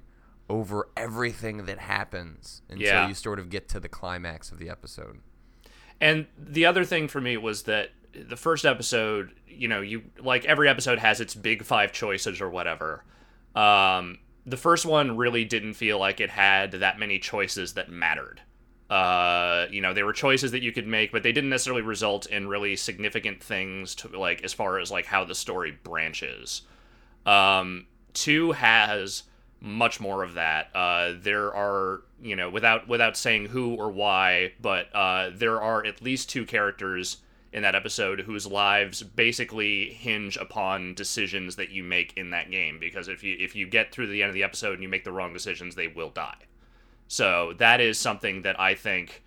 over 0.49 0.89
everything 0.97 1.65
that 1.67 1.79
happens 1.79 2.63
until 2.69 2.87
Yeah. 2.87 3.09
you 3.09 3.15
sort 3.15 3.39
of 3.39 3.51
get 3.51 3.69
to 3.71 3.81
the 3.81 3.89
climax 3.89 4.53
of 4.53 4.59
the 4.59 4.69
episode. 4.71 5.21
And 6.01 6.27
the 6.39 6.67
other 6.67 6.85
thing 6.85 7.09
for 7.09 7.21
me 7.21 7.37
was 7.37 7.63
that 7.65 7.91
the 8.15 8.37
first 8.37 8.65
episode, 8.65 9.35
you 9.49 9.67
know, 9.69 9.81
you 9.81 10.03
like 10.21 10.45
every 10.45 10.69
episode 10.69 10.99
has 10.99 11.21
its 11.21 11.35
big 11.35 11.65
five 11.65 11.93
choices 11.93 12.41
or 12.41 12.49
whatever. 12.51 13.03
Um, 13.55 14.19
the 14.45 14.57
first 14.57 14.87
one 14.87 15.17
really 15.17 15.45
didn't 15.45 15.75
feel 15.75 15.99
like 15.99 16.21
it 16.21 16.31
had 16.31 16.73
that 16.73 16.99
many 16.99 17.19
choices 17.19 17.73
that 17.75 17.91
mattered. 17.91 18.41
Uh, 18.89 19.67
you 19.71 19.81
know, 19.81 19.93
there 19.93 20.07
were 20.07 20.13
choices 20.13 20.53
that 20.53 20.63
you 20.63 20.73
could 20.73 20.87
make, 20.87 21.11
but 21.11 21.23
they 21.23 21.33
didn't 21.33 21.51
necessarily 21.51 21.83
result 21.83 22.27
in 22.27 22.47
really 22.47 22.77
significant 22.77 23.43
things 23.43 23.95
to 23.97 24.09
like 24.19 24.43
as 24.45 24.53
far 24.53 24.79
as 24.79 24.91
like 24.91 25.07
how 25.07 25.25
the 25.25 25.35
story 25.35 25.77
branches. 25.83 26.63
Um, 27.25 27.87
two 28.15 28.53
has 28.53 29.25
much 29.61 30.01
more 30.01 30.23
of 30.23 30.35
that. 30.35 30.71
Uh, 30.75 31.15
there 31.17 31.55
are, 31.55 32.03
you 32.23 32.37
know, 32.37 32.49
without 32.49 32.87
without 32.87 33.17
saying 33.17 33.47
who 33.47 33.75
or 33.75 33.91
why, 33.91 34.53
but 34.61 34.95
uh, 34.95 35.31
there 35.35 35.61
are 35.61 35.85
at 35.85 36.03
least 36.03 36.31
two 36.31 36.45
characters 36.45 37.19
in 37.53 37.63
that 37.63 37.75
episode 37.75 38.21
whose 38.21 38.47
lives 38.47 39.03
basically 39.03 39.91
hinge 39.91 40.37
upon 40.37 40.95
decisions 40.95 41.57
that 41.57 41.71
you 41.71 41.83
make 41.83 42.13
in 42.17 42.31
that 42.31 42.51
game. 42.51 42.79
Because 42.79 43.09
if 43.09 43.25
you 43.25 43.37
if 43.41 43.57
you 43.57 43.67
get 43.67 43.91
through 43.91 44.07
the 44.07 44.23
end 44.23 44.29
of 44.29 44.35
the 44.35 44.45
episode 44.45 44.75
and 44.75 44.83
you 44.83 44.89
make 44.89 45.05
the 45.05 45.13
wrong 45.13 45.33
decisions, 45.33 45.75
they 45.75 45.89
will 45.89 46.11
die. 46.11 46.37
So 47.09 47.55
that 47.59 47.81
is 47.81 47.99
something 47.99 48.43
that 48.43 48.59
I 48.59 48.75
think, 48.75 49.23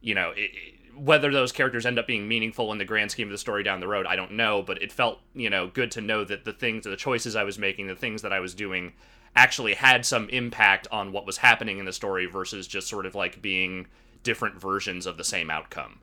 you 0.00 0.14
know, 0.14 0.32
it, 0.36 0.50
whether 0.96 1.32
those 1.32 1.52
characters 1.52 1.86
end 1.86 1.98
up 1.98 2.06
being 2.06 2.28
meaningful 2.28 2.72
in 2.72 2.78
the 2.78 2.84
grand 2.84 3.10
scheme 3.10 3.28
of 3.28 3.32
the 3.32 3.38
story 3.38 3.62
down 3.62 3.80
the 3.80 3.88
road, 3.88 4.06
I 4.06 4.16
don't 4.16 4.32
know. 4.32 4.62
But 4.62 4.82
it 4.82 4.92
felt, 4.92 5.20
you 5.34 5.50
know, 5.50 5.68
good 5.68 5.90
to 5.92 6.00
know 6.00 6.24
that 6.24 6.44
the 6.44 6.52
things, 6.52 6.84
the 6.84 6.96
choices 6.96 7.36
I 7.36 7.44
was 7.44 7.58
making, 7.58 7.86
the 7.86 7.94
things 7.94 8.22
that 8.22 8.32
I 8.32 8.40
was 8.40 8.54
doing, 8.54 8.92
actually 9.34 9.74
had 9.74 10.04
some 10.04 10.28
impact 10.28 10.86
on 10.92 11.12
what 11.12 11.26
was 11.26 11.38
happening 11.38 11.78
in 11.78 11.84
the 11.84 11.92
story 11.92 12.26
versus 12.26 12.66
just 12.66 12.88
sort 12.88 13.06
of 13.06 13.14
like 13.14 13.40
being 13.40 13.86
different 14.22 14.60
versions 14.60 15.06
of 15.06 15.16
the 15.16 15.24
same 15.24 15.50
outcome. 15.50 16.00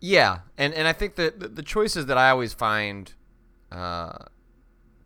Yeah, 0.00 0.40
and 0.58 0.74
and 0.74 0.88
I 0.88 0.92
think 0.92 1.14
that 1.14 1.38
the, 1.38 1.48
the 1.48 1.62
choices 1.62 2.06
that 2.06 2.18
I 2.18 2.30
always 2.30 2.52
find 2.52 3.12
uh, 3.70 4.24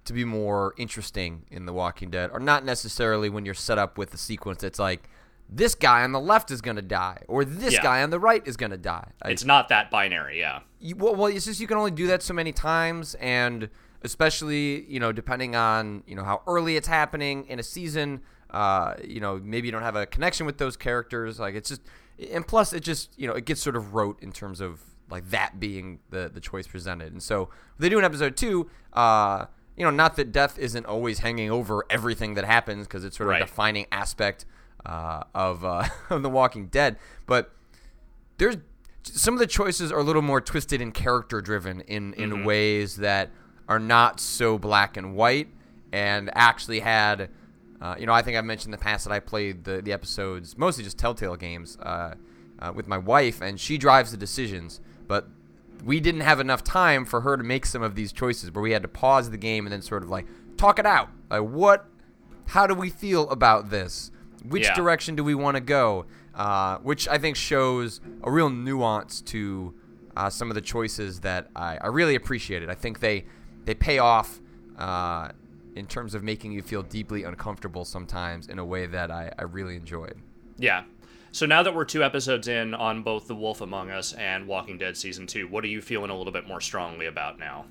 to 0.07 0.13
be 0.13 0.25
more 0.25 0.75
interesting 0.79 1.45
in 1.51 1.67
The 1.67 1.73
Walking 1.73 2.11
Dead 2.11 2.31
are 2.31 2.41
not 2.41 2.65
necessarily 2.65 3.29
when 3.29 3.45
you're 3.45 3.55
set 3.55 3.77
up 3.77 3.99
with 3.99 4.15
a 4.15 4.17
sequence 4.17 4.63
that's 4.63 4.79
like 4.79 5.09
this 5.49 5.75
guy 5.75 6.03
on 6.03 6.13
the 6.13 6.21
left 6.21 6.51
is 6.51 6.61
going 6.61 6.77
to 6.77 6.83
die 6.83 7.19
or 7.29 7.45
this 7.45 7.75
Yeah. 7.75 7.83
guy 7.83 8.03
on 8.03 8.11
the 8.11 8.19
right 8.19 8.43
is 8.47 8.57
going 8.57 8.73
to 8.73 8.77
die. 8.77 9.11
I- 9.23 9.31
It's 9.31 9.45
not 9.45 9.69
that 9.69 9.91
binary, 9.91 10.39
yeah. 10.39 10.61
you, 10.81 10.97
well, 10.97 11.15
well, 11.15 11.27
it's 11.27 11.45
just 11.47 11.61
you 11.61 11.67
can 11.67 11.77
only 11.77 11.91
do 11.93 12.07
that 12.09 12.23
so 12.23 12.35
many 12.35 12.53
times, 12.53 13.15
and 13.21 13.71
especially 14.03 14.85
you 14.89 15.01
know 15.01 15.13
depending 15.13 15.55
on 15.57 16.03
you 16.07 16.15
know 16.17 16.25
how 16.25 16.43
early 16.47 16.77
it's 16.77 16.89
happening 16.89 17.47
in 17.49 17.59
a 17.59 17.63
season. 17.63 18.23
Uh, 18.51 18.95
you 19.05 19.21
know, 19.21 19.41
maybe 19.43 19.67
you 19.69 19.73
don't 19.73 19.83
have 19.83 19.97
a 19.97 20.07
connection 20.07 20.47
with 20.47 20.57
those 20.59 20.77
characters. 20.77 21.39
Like 21.41 21.55
it's 21.55 21.69
just, 21.69 21.83
and 22.33 22.47
plus 22.47 22.73
it 22.73 22.81
just 22.81 23.19
you 23.19 23.27
know 23.27 23.35
it 23.35 23.45
gets 23.45 23.61
sort 23.61 23.77
of 23.77 23.95
rote 23.95 24.23
in 24.23 24.33
terms 24.33 24.61
of 24.61 24.81
like 25.11 25.29
that 25.31 25.59
being 25.61 26.01
the 26.11 26.31
the 26.33 26.41
choice 26.41 26.67
presented. 26.67 27.13
And 27.13 27.23
so 27.23 27.51
they 27.79 27.89
do 27.89 27.99
in 27.99 28.05
episode 28.05 28.37
two. 28.37 28.71
Uh, 28.93 29.47
you 29.77 29.85
know, 29.85 29.91
not 29.91 30.17
that 30.17 30.33
death 30.33 30.59
isn't 30.59 30.87
always 30.87 31.19
hanging 31.19 31.51
over 31.51 31.85
everything 31.91 32.33
that 32.35 32.47
happens 32.47 32.87
because 32.87 33.05
it's 33.05 33.17
sort 33.19 33.27
of 33.29 33.33
Right. 33.33 33.43
a 33.43 33.47
defining 33.47 33.87
aspect 33.93 34.47
uh, 34.87 35.25
of 35.35 35.65
uh, 35.65 35.85
of 36.11 36.23
The 36.23 36.31
Walking 36.31 36.69
Dead, 36.69 36.97
but 37.27 37.53
there's 38.39 38.57
some 39.03 39.35
of 39.35 39.41
the 39.41 39.47
choices 39.47 39.93
are 39.93 39.99
a 39.99 40.03
little 40.03 40.23
more 40.23 40.41
twisted 40.41 40.81
and 40.81 40.95
character 40.95 41.41
driven 41.41 41.81
in 41.83 42.15
in 42.15 42.45
ways 42.45 42.97
that 42.97 43.31
are 43.69 43.79
not 43.79 44.21
so 44.21 44.59
black 44.59 44.97
and 44.97 45.15
white 45.15 45.49
and 45.93 46.31
actually 46.35 46.81
had 46.81 47.31
uh, 47.81 47.95
you 47.99 48.07
know 48.07 48.13
I 48.13 48.23
think 48.23 48.37
I've 48.37 48.45
mentioned 48.45 48.75
in 48.75 48.79
the 48.79 48.85
past 48.85 49.05
that 49.05 49.13
I 49.13 49.21
played 49.21 49.65
the 49.65 49.83
the 49.83 49.93
episodes 49.93 50.57
mostly 50.59 50.83
just 50.83 50.99
Telltale 50.99 51.37
games 51.37 51.77
uh, 51.79 52.15
uh, 52.59 52.73
with 52.75 52.89
my 52.89 52.99
wife 52.99 53.41
and 53.41 53.61
she 53.61 53.79
drives 53.79 54.11
the 54.11 54.17
decisions 54.17 54.81
but 55.07 55.29
we 55.85 56.01
didn't 56.01 56.23
have 56.23 56.41
enough 56.41 56.65
time 56.65 57.05
for 57.05 57.21
her 57.21 57.37
to 57.37 57.45
make 57.45 57.65
some 57.65 57.83
of 57.83 57.95
these 57.95 58.13
choices 58.13 58.51
where 58.51 58.63
we 58.63 58.73
had 58.73 58.83
to 58.83 58.89
pause 58.89 59.31
the 59.31 59.37
game 59.37 59.67
and 59.67 59.73
then 59.73 59.83
sort 59.83 60.03
of 60.03 60.11
like 60.11 60.27
talk 60.57 60.81
it 60.81 60.87
out 60.87 61.11
like 61.31 61.43
what 61.43 61.89
how 62.49 62.67
do 62.67 62.75
we 62.75 62.91
feel 62.91 63.29
about 63.31 63.71
this? 63.71 64.11
Which 64.49 64.65
Yeah. 64.65 64.75
direction 64.75 65.15
do 65.17 65.25
we 65.25 65.35
want 65.35 65.57
to 65.57 65.61
go? 65.61 66.07
Uh, 66.35 66.79
which 66.79 67.09
I 67.09 67.19
think 67.19 67.37
shows 67.37 68.01
a 68.23 68.31
real 68.31 68.51
nuance 68.51 69.21
to 69.23 69.75
uh, 70.17 70.29
some 70.31 70.51
of 70.51 70.55
the 70.55 70.61
choices 70.61 71.21
that 71.21 71.49
I, 71.57 71.79
I 71.81 71.87
really 71.89 72.15
appreciated. 72.15 72.69
I 72.71 72.75
think 72.75 73.01
they 73.01 73.25
they 73.65 73.75
pay 73.75 73.99
off 73.99 74.41
uh, 74.79 75.29
in 75.75 75.87
terms 75.87 76.15
of 76.15 76.23
making 76.23 76.53
you 76.53 76.63
feel 76.63 76.83
deeply 76.83 77.25
uncomfortable 77.25 77.85
sometimes 77.85 78.49
in 78.49 78.59
a 78.59 78.65
way 78.65 78.87
that 78.87 79.11
I, 79.11 79.33
I 79.39 79.43
really 79.43 79.77
enjoyed. 79.77 80.17
Yeah. 80.59 80.85
So 81.33 81.45
now 81.45 81.63
that 81.63 81.75
we're 81.75 81.85
two 81.85 82.03
episodes 82.03 82.49
in 82.49 82.73
on 82.75 83.03
both 83.03 83.27
The 83.29 83.35
Wolf 83.35 83.61
Among 83.61 83.91
Us 83.91 84.15
and 84.15 84.47
Walking 84.47 84.79
Dead 84.79 84.97
season 84.97 85.27
two, 85.27 85.49
what 85.49 85.65
are 85.65 85.69
you 85.69 85.83
feeling 85.83 86.11
a 86.11 86.17
little 86.17 86.33
bit 86.33 86.47
more 86.49 86.61
strongly 86.63 87.05
about 87.07 87.39
now? 87.39 87.67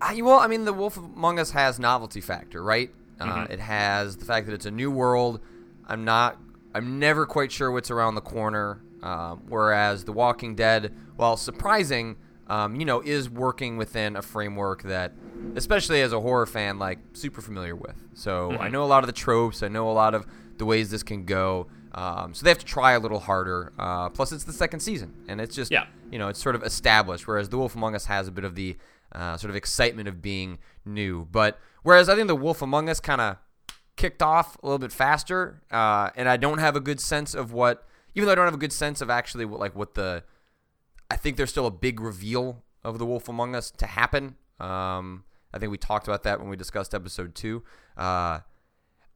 I, 0.00 0.20
well, 0.20 0.38
I 0.38 0.46
mean, 0.48 0.64
The 0.64 0.72
Wolf 0.72 0.96
Among 0.96 1.38
Us 1.38 1.50
has 1.52 1.78
novelty 1.78 2.20
factor, 2.20 2.62
right? 2.62 2.90
Uh, 3.20 3.46
it 3.50 3.58
has 3.58 4.16
the 4.16 4.24
fact 4.24 4.46
that 4.46 4.52
it's 4.52 4.66
a 4.66 4.70
new 4.70 4.90
world. 4.90 5.40
I'm 5.88 6.04
not. 6.04 6.38
I'm 6.74 6.98
never 6.98 7.26
quite 7.26 7.50
sure 7.50 7.70
what's 7.70 7.90
around 7.90 8.14
the 8.14 8.20
corner. 8.20 8.82
Um, 9.02 9.44
whereas 9.48 10.04
The 10.04 10.12
Walking 10.12 10.54
Dead, 10.56 10.92
while 11.16 11.36
surprising, 11.36 12.16
um, 12.48 12.74
you 12.76 12.84
know, 12.84 13.00
is 13.00 13.30
working 13.30 13.76
within 13.76 14.16
a 14.16 14.22
framework 14.22 14.82
that, 14.82 15.12
especially 15.54 16.02
as 16.02 16.12
a 16.12 16.20
horror 16.20 16.46
fan, 16.46 16.78
like 16.78 16.98
super 17.12 17.40
familiar 17.40 17.76
with. 17.76 17.94
So 18.14 18.52
I 18.58 18.68
know 18.68 18.82
a 18.84 18.86
lot 18.86 19.02
of 19.04 19.06
the 19.06 19.12
tropes. 19.12 19.62
I 19.62 19.68
know 19.68 19.88
a 19.88 19.92
lot 19.92 20.14
of 20.14 20.26
the 20.56 20.64
ways 20.64 20.90
this 20.90 21.02
can 21.04 21.24
go. 21.24 21.68
Um, 21.92 22.34
so 22.34 22.44
they 22.44 22.50
have 22.50 22.58
to 22.58 22.66
try 22.66 22.92
a 22.92 22.98
little 23.00 23.20
harder. 23.20 23.72
Uh, 23.78 24.08
plus, 24.10 24.32
it's 24.32 24.44
the 24.44 24.52
second 24.52 24.80
season, 24.80 25.14
and 25.28 25.40
it's 25.40 25.54
just 25.54 25.70
Yeah. 25.70 25.86
you 26.10 26.18
know, 26.18 26.28
it's 26.28 26.40
sort 26.42 26.54
of 26.54 26.62
established. 26.62 27.26
Whereas 27.26 27.48
The 27.48 27.56
Wolf 27.58 27.74
Among 27.76 27.94
Us 27.94 28.06
has 28.06 28.28
a 28.28 28.32
bit 28.32 28.44
of 28.44 28.54
the 28.56 28.76
uh, 29.12 29.36
sort 29.36 29.48
of 29.50 29.56
excitement 29.56 30.06
of 30.08 30.20
being 30.20 30.58
new. 30.84 31.26
But 31.30 31.58
whereas 31.82 32.08
I 32.08 32.14
think 32.16 32.26
The 32.28 32.36
Wolf 32.36 32.60
Among 32.62 32.88
Us 32.88 33.00
kind 33.00 33.20
of 33.20 33.36
kicked 33.98 34.22
off 34.22 34.56
a 34.62 34.66
little 34.66 34.78
bit 34.78 34.92
faster, 34.92 35.60
uh, 35.70 36.08
and 36.16 36.26
I 36.26 36.38
don't 36.38 36.58
have 36.58 36.74
a 36.74 36.80
good 36.80 37.00
sense 37.00 37.34
of 37.34 37.52
what, 37.52 37.86
even 38.14 38.26
though 38.26 38.32
I 38.32 38.34
don't 38.34 38.46
have 38.46 38.54
a 38.54 38.58
good 38.58 38.72
sense 38.72 39.02
of 39.02 39.10
actually 39.10 39.44
what 39.44 39.60
like 39.60 39.76
what 39.76 39.94
the, 39.94 40.24
I 41.10 41.16
think 41.16 41.36
there's 41.36 41.50
still 41.50 41.66
a 41.66 41.70
big 41.70 42.00
reveal 42.00 42.62
of 42.82 42.98
The 42.98 43.04
Wolf 43.04 43.28
Among 43.28 43.54
Us 43.54 43.70
to 43.72 43.86
happen. 43.86 44.36
Um, 44.58 45.24
I 45.52 45.58
think 45.58 45.70
we 45.70 45.78
talked 45.78 46.08
about 46.08 46.22
that 46.22 46.40
when 46.40 46.48
we 46.48 46.56
discussed 46.56 46.94
episode 46.94 47.34
two. 47.34 47.62
Uh, 47.96 48.40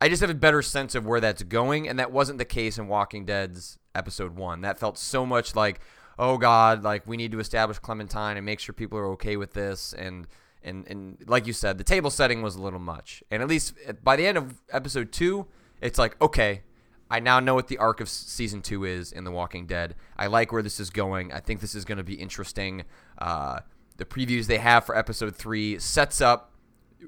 I 0.01 0.09
just 0.09 0.21
have 0.21 0.31
a 0.31 0.35
better 0.35 0.63
sense 0.63 0.95
of 0.95 1.07
where 1.07 1.21
that's 1.21 1.45
going, 1.45 1.89
and 1.89 1.99
that 1.99 2.11
wasn't 2.11 2.39
the 2.39 2.45
case 2.45 2.77
in 2.77 2.89
Walking 2.89 3.25
Dead's 3.25 3.79
episode 3.95 4.37
one. 4.37 4.63
That 4.63 4.79
felt 4.79 4.99
so 4.99 5.25
much 5.25 5.55
like, 5.55 5.81
oh 6.19 6.39
God, 6.39 6.83
like 6.83 7.07
we 7.07 7.17
need 7.17 7.33
to 7.33 7.41
establish 7.41 7.79
Clementine 7.79 8.37
and 8.37 8.45
make 8.45 8.59
sure 8.59 8.73
people 8.73 8.99
are 8.99 9.07
okay 9.13 9.37
with 9.37 9.53
this, 9.55 9.93
and 9.93 10.27
and 10.65 10.87
and 10.89 11.19
like 11.27 11.47
you 11.47 11.53
said, 11.53 11.79
the 11.79 11.85
table 11.85 12.11
setting 12.11 12.43
was 12.43 12.57
a 12.57 12.63
little 12.63 12.79
much. 12.79 13.23
And 13.31 13.43
at 13.43 13.49
least 13.49 13.75
by 14.03 14.17
the 14.17 14.27
end 14.27 14.39
of 14.39 14.61
episode 14.71 15.13
two, 15.13 15.47
it's 15.81 15.99
like, 15.99 16.21
okay, 16.21 16.63
I 17.11 17.21
now 17.21 17.41
know 17.41 17.55
what 17.55 17.69
the 17.69 17.79
arc 17.79 18.01
of 18.01 18.09
season 18.09 18.63
two 18.63 18.85
is 18.85 19.13
in 19.13 19.25
The 19.25 19.31
Walking 19.31 19.67
Dead. 19.67 19.95
I 20.17 20.29
like 20.29 20.53
where 20.53 20.63
this 20.63 20.81
is 20.81 20.91
going. 20.91 21.33
I 21.33 21.41
think 21.41 21.61
this 21.61 21.75
is 21.75 21.85
going 21.85 21.99
to 21.99 22.05
be 22.05 22.15
interesting. 22.15 22.85
Uh, 23.19 23.61
the 23.99 24.05
previews 24.05 24.47
they 24.47 24.59
have 24.59 24.87
for 24.87 24.97
episode 24.97 25.37
three 25.37 25.79
sets 25.79 26.21
up 26.21 26.53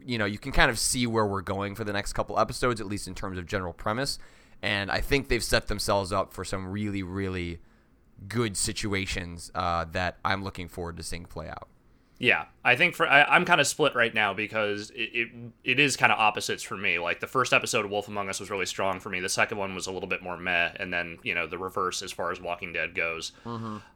you 0.05 0.19
know, 0.19 0.25
you 0.25 0.39
can 0.39 0.53
kind 0.53 0.71
of 0.71 0.79
see 0.79 1.07
where 1.07 1.27
we're 1.27 1.43
going 1.43 1.75
for 1.75 1.85
the 1.85 1.93
next 1.93 2.13
couple 2.13 2.39
episodes, 2.39 2.81
at 2.81 2.87
least 2.87 3.07
in 3.07 3.15
terms 3.15 3.39
of 3.39 3.47
general 3.47 3.73
premise. 3.73 4.19
And 4.63 4.91
I 4.91 5.01
think 5.01 5.29
they've 5.29 5.45
set 5.45 5.69
themselves 5.69 6.13
up 6.13 6.33
for 6.33 6.45
some 6.45 6.69
really, 6.69 7.03
really 7.03 7.61
good 8.29 8.57
situations 8.57 9.51
uh, 9.55 9.85
that 9.93 10.19
I'm 10.25 10.43
looking 10.43 10.69
forward 10.69 10.97
to 10.97 11.03
seeing 11.03 11.27
play 11.27 11.49
out. 11.49 11.69
Yeah, 12.19 12.45
I 12.65 12.77
think 12.77 12.95
for 12.95 13.09
I, 13.09 13.25
I'm 13.25 13.45
kind 13.45 13.61
of 13.61 13.67
split 13.67 13.95
right 13.95 14.15
now 14.15 14.35
because 14.35 14.91
it, 14.91 15.11
it 15.13 15.29
it 15.65 15.81
is 15.81 15.97
kind 15.97 16.13
of 16.13 16.19
opposites 16.19 16.63
for 16.63 16.77
me. 16.77 16.99
Like 16.99 17.21
the 17.21 17.27
first 17.27 17.53
episode 17.53 17.85
of 17.85 17.91
Wolf 17.91 18.07
Among 18.07 18.29
Us 18.29 18.39
was 18.39 18.51
really 18.51 18.67
strong 18.67 19.01
for 19.01 19.11
me. 19.11 19.21
The 19.21 19.29
second 19.29 19.59
one 19.59 19.75
was 19.75 19.87
a 19.89 19.93
little 19.93 20.09
bit 20.09 20.23
more 20.23 20.37
meh, 20.37 20.71
and 20.77 20.93
then 20.93 21.19
you 21.23 21.35
know 21.35 21.47
the 21.47 21.59
reverse 21.59 22.03
as 22.03 22.13
far 22.13 22.31
as 22.31 22.41
Walking 22.41 22.73
Dead 22.73 22.95
goes. 22.95 23.33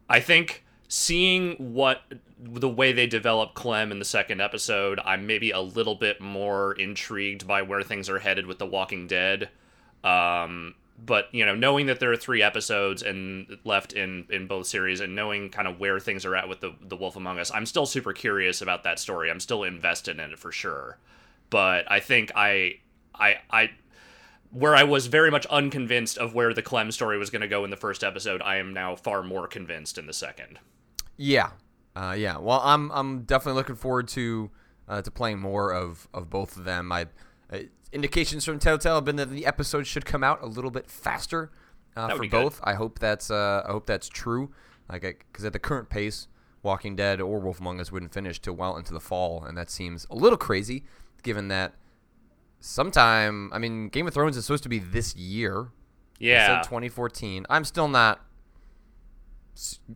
I 0.09 0.21
think 0.21 0.65
seeing 0.89 1.53
what 1.75 2.03
the 2.41 2.69
way 2.69 2.93
they 2.93 3.07
develop 3.07 3.55
Clem 3.55 3.93
in 3.93 3.99
the 3.99 4.05
second 4.05 4.41
episode, 4.41 4.99
I'm 5.05 5.27
maybe 5.27 5.51
a 5.51 5.61
little 5.61 5.95
bit 5.95 6.21
more 6.21 6.73
intrigued 6.73 7.47
by 7.47 7.63
where 7.63 7.83
things 7.83 8.09
are 8.09 8.19
headed 8.19 8.47
with 8.47 8.59
The 8.59 8.67
Walking 8.67 9.07
Dead. 9.07 9.51
Um, 10.03 10.75
but 11.05 11.33
you 11.33 11.47
know, 11.47 11.55
knowing 11.55 11.87
that 11.87 12.01
there 12.01 12.13
are 12.13 12.17
three 12.17 12.43
episodes 12.43 13.03
and 13.03 13.59
left 13.65 13.93
in 13.93 14.27
in 14.31 14.47
both 14.47 14.67
series, 14.67 15.01
and 15.01 15.15
knowing 15.15 15.51
kind 15.51 15.69
of 15.69 15.79
where 15.79 16.01
things 16.01 16.25
are 16.25 16.35
at 16.35 16.49
with 16.49 16.61
the 16.61 16.75
the 16.81 16.97
Wolf 16.97 17.17
Among 17.17 17.39
Us, 17.39 17.51
I'm 17.53 17.67
still 17.67 17.87
super 17.87 18.13
curious 18.13 18.61
about 18.61 18.85
that 18.85 18.99
story. 18.99 19.31
I'm 19.31 19.41
still 19.41 19.65
invested 19.65 20.19
in 20.19 20.33
it 20.33 20.39
for 20.39 20.53
sure. 20.53 20.99
But 21.51 21.91
I 21.91 22.01
think 22.01 22.33
I 22.35 22.81
I 23.15 23.37
I 23.51 23.71
where 24.51 24.75
I 24.75 24.85
was 24.85 25.07
very 25.07 25.31
much 25.31 25.47
unconvinced 25.47 26.19
of 26.19 26.35
where 26.35 26.55
the 26.55 26.63
Clem 26.63 26.91
story 26.91 27.19
was 27.19 27.31
going 27.31 27.43
to 27.43 27.49
go 27.49 27.65
in 27.65 27.71
the 27.71 27.77
first 27.77 28.03
episode, 28.03 28.41
I 28.43 28.57
am 28.57 28.73
now 28.73 28.97
far 28.97 29.23
more 29.23 29.47
convinced 29.47 29.99
in 29.99 30.07
the 30.07 30.13
second. 30.13 30.59
Yeah, 31.17 31.51
uh, 31.95 32.15
yeah. 32.17 32.39
Well, 32.39 32.61
I'm 32.65 32.91
I'm 32.93 33.23
definitely 33.23 33.59
looking 33.59 33.77
forward 33.77 34.09
to 34.09 34.51
uh, 34.89 35.03
to 35.03 35.11
playing 35.11 35.39
more 35.39 35.73
of, 35.73 36.09
of 36.15 36.31
both 36.31 36.57
of 36.57 36.65
them. 36.65 36.91
I 36.91 37.07
uh, 37.53 37.59
indications 37.93 38.45
from 38.45 38.59
Telltale 38.59 38.97
have 38.97 39.05
been 39.05 39.17
that 39.17 39.31
the 39.31 39.47
episodes 39.47 39.89
should 39.89 40.05
come 40.05 40.23
out 40.23 40.43
a 40.43 40.47
little 40.47 40.71
bit 40.71 40.91
faster 40.91 41.51
uh, 41.97 42.09
for 42.09 42.23
be 42.23 42.29
good. 42.29 42.43
both. 42.43 42.61
I 42.63 42.75
hope 42.75 42.99
that's 42.99 43.31
uh, 43.31 43.63
I 43.67 43.73
hope 43.73 43.87
that's 43.87 44.09
true. 44.09 44.51
Like, 44.91 45.27
because 45.31 45.45
at 45.45 45.53
the 45.53 45.59
current 45.59 45.91
pace, 45.91 46.29
Walking 46.63 46.97
Dead 46.97 47.21
or 47.21 47.39
Wolf 47.41 47.61
Among 47.61 47.81
Us 47.81 47.93
wouldn't 47.93 48.13
finish 48.13 48.41
till 48.41 48.55
well 48.55 48.77
into 48.77 48.93
the 48.93 49.01
fall, 49.01 49.45
and 49.45 49.57
that 49.57 49.71
seems 49.71 50.07
a 50.11 50.15
little 50.15 50.39
crazy, 50.39 50.85
given 51.23 51.49
that 51.49 51.75
sometime. 52.61 53.53
I 53.53 53.59
mean, 53.59 53.89
Game 53.89 54.07
of 54.07 54.15
Thrones 54.15 54.37
is 54.37 54.45
supposed 54.47 54.63
to 54.63 54.69
be 54.69 54.79
this 54.79 55.15
year. 55.17 55.69
Yeah, 56.19 56.63
2014. 56.65 57.47
I'm 57.49 57.65
still 57.65 57.89
not. 57.89 58.21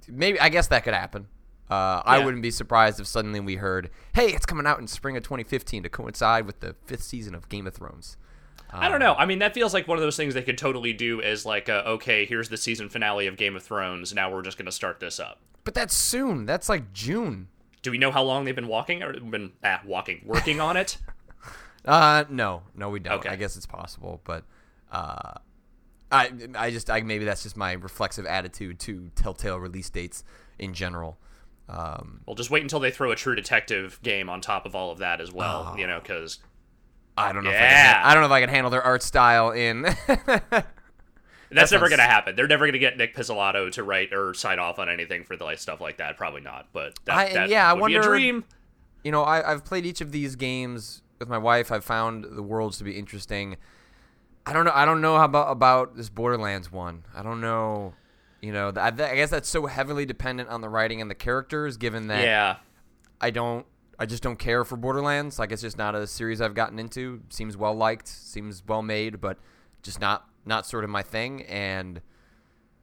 Maybe 0.09 0.39
I 0.41 0.49
guess 0.49 0.69
that 0.69 0.85
could 0.85 0.95
happen. 0.95 1.29
Uh, 1.73 2.03
I 2.05 2.19
wouldn't 2.19 2.43
be 2.43 2.51
surprised 2.51 3.01
if 3.01 3.07
suddenly 3.07 3.41
we 3.41 3.57
heard, 3.57 3.91
"Hey, 4.15 4.27
it's 4.29 4.45
coming 4.45 4.67
out 4.67 4.79
in 4.79 4.87
spring 4.87 5.17
of 5.17 5.23
2015 5.23 5.83
to 5.85 5.89
coincide 5.89 6.45
with 6.45 6.61
the 6.61 6.75
fifth 6.85 7.03
season 7.03 7.35
of 7.35 7.49
Game 7.49 7.67
of 7.67 7.75
Thrones." 7.75 8.17
I 8.75 8.89
don't 8.89 9.01
know. 9.01 9.15
I 9.15 9.27
mean, 9.27 9.39
that 9.41 9.55
feels 9.55 9.75
like 9.75 9.87
one 9.87 9.99
of 9.99 10.03
those 10.03 10.17
things 10.17 10.35
they 10.35 10.43
could 10.43 10.57
totally 10.57 10.95
do 10.95 11.21
as 11.21 11.45
like, 11.45 11.69
a, 11.69 11.87
okay, 11.87 12.25
here's 12.25 12.49
the 12.49 12.57
season 12.57 12.89
finale 12.89 13.27
of 13.27 13.37
Game 13.37 13.55
of 13.55 13.63
Thrones. 13.63 14.15
Now 14.15 14.33
we're 14.33 14.43
just 14.43 14.57
going 14.57 14.67
to 14.67 14.73
start 14.73 14.99
this 14.99 15.21
up. 15.21 15.41
But 15.65 15.75
that's 15.75 15.95
soon. 15.95 16.47
That's 16.47 16.71
like 16.71 16.93
June. 16.95 17.49
Do 17.83 17.91
we 17.91 17.99
know 17.99 18.11
how 18.11 18.23
long 18.23 18.45
they've 18.45 18.55
been 18.55 18.69
walking 18.69 19.03
or 19.03 19.13
been 19.13 19.53
ah, 19.63 19.81
walking, 19.85 20.23
working 20.25 20.61
on 20.61 20.77
it? 20.77 20.99
Uh, 21.85 22.23
no, 22.31 22.63
no, 22.77 22.91
we 22.91 23.01
don't. 23.01 23.15
Okay. 23.15 23.29
I 23.29 23.35
guess 23.35 23.57
it's 23.57 23.67
possible, 23.67 24.21
but 24.23 24.45
uh, 24.93 25.33
I, 26.13 26.31
I 26.55 26.71
just, 26.71 26.89
I 26.89 27.01
maybe 27.01 27.25
that's 27.25 27.43
just 27.43 27.57
my 27.57 27.73
reflexive 27.73 28.25
attitude 28.25 28.79
to 28.81 29.11
Telltale 29.17 29.59
release 29.59 29.91
dates 29.91 30.23
in 30.61 30.75
general. 30.75 31.19
Um, 31.73 32.21
Well, 32.27 32.37
just 32.37 32.51
wait 32.51 32.63
until 32.63 32.81
they 32.81 32.91
throw 32.91 33.11
a 33.13 33.17
True 33.17 33.35
Detective 33.35 33.99
game 34.03 34.29
on 34.29 34.41
top 34.43 34.67
of 34.67 34.75
all 34.75 34.91
of 34.91 34.99
that 34.99 35.21
as 35.23 35.33
well. 35.33 35.71
Oh. 35.73 35.77
You 35.79 35.87
know, 35.87 36.01
because 36.01 36.39
I 37.17 37.33
don't 37.33 37.45
know. 37.45 37.51
If 37.51 37.57
I, 37.57 37.59
can, 37.61 37.69
Yeah. 37.71 38.03
I 38.05 38.13
don't 38.15 38.21
know 38.23 38.27
if 38.27 38.33
I 38.33 38.41
can 38.41 38.51
handle 38.51 38.71
their 38.71 38.83
art 38.83 39.03
style 39.03 39.51
in. 39.53 39.83
that's 40.07 40.67
never 41.51 41.67
sounds- 41.67 41.89
going 41.89 41.99
to 41.99 42.03
happen. 42.05 42.37
They're 42.37 42.47
never 42.49 42.65
going 42.67 42.73
to 42.75 42.79
get 42.79 42.97
Nic 42.97 43.15
Pizzolatto 43.17 43.71
to 43.73 43.83
write 43.83 44.13
or 44.13 44.35
sign 44.35 44.59
off 44.59 44.79
on 44.79 44.89
anything 44.89 45.25
for 45.25 45.37
the 45.37 45.45
like 45.45 45.59
stuff 45.59 45.81
like 45.81 45.97
that. 45.99 46.17
Probably 46.17 46.41
not. 46.41 46.69
But 46.73 46.99
that, 47.07 47.17
I- 47.17 47.33
that 47.33 47.49
yeah, 47.49 47.69
I 47.69 47.73
would 47.73 47.87
be 47.89 47.95
a 47.95 47.99
wonder- 48.01 48.09
dream. 48.09 48.45
you 49.05 49.13
know, 49.13 49.23
I, 49.23 49.51
I've 49.53 49.65
played 49.65 49.87
each 49.87 50.01
of 50.01 50.13
these 50.13 50.37
games 50.37 51.03
with 51.19 51.29
my 51.29 51.39
wife. 51.39 51.71
I've 51.73 51.85
found 51.85 52.25
the 52.25 52.43
worlds 52.43 52.79
to 52.79 52.85
be 52.85 52.99
interesting. 52.99 53.57
I 54.45 54.53
don't 54.53 54.65
know. 54.65 54.73
I 54.75 54.85
don't 54.85 55.01
know 55.01 55.17
how 55.19 55.25
about 55.25 55.51
about 55.53 55.97
this 55.97 56.09
Borderlands 56.09 56.71
one. 56.73 57.05
I 57.15 57.23
don't 57.23 57.41
know. 57.41 57.95
You 58.43 58.53
know, 58.53 58.73
I, 58.77 58.89
I 58.89 58.91
guess 58.91 59.31
that's 59.31 59.49
so 59.49 59.67
heavily 59.67 60.05
dependent 60.05 60.49
on 60.49 60.61
the 60.61 60.69
writing 60.69 61.01
and 61.01 61.11
the 61.11 61.15
characters. 61.15 61.77
Given 61.77 62.09
that 62.09 62.25
Yeah. 62.25 62.57
I 63.21 63.31
don't, 63.31 63.65
I 63.99 64.07
just 64.07 64.23
don't 64.23 64.39
care 64.39 64.65
for 64.65 64.77
Borderlands. 64.77 65.39
Like 65.39 65.53
it's 65.53 65.63
just 65.63 65.79
not 65.79 65.95
a 65.95 66.07
series 66.07 66.41
I've 66.41 66.55
gotten 66.55 66.79
into. 66.79 67.23
Seems 67.31 67.57
well 67.57 67.75
liked, 67.75 68.09
seems 68.09 68.63
well 68.67 68.83
made, 68.83 69.21
but 69.21 69.39
just 69.83 70.01
not 70.01 70.29
not 70.45 70.67
sort 70.67 70.83
of 70.85 70.91
my 70.91 71.03
thing. 71.03 71.43
And 71.43 72.01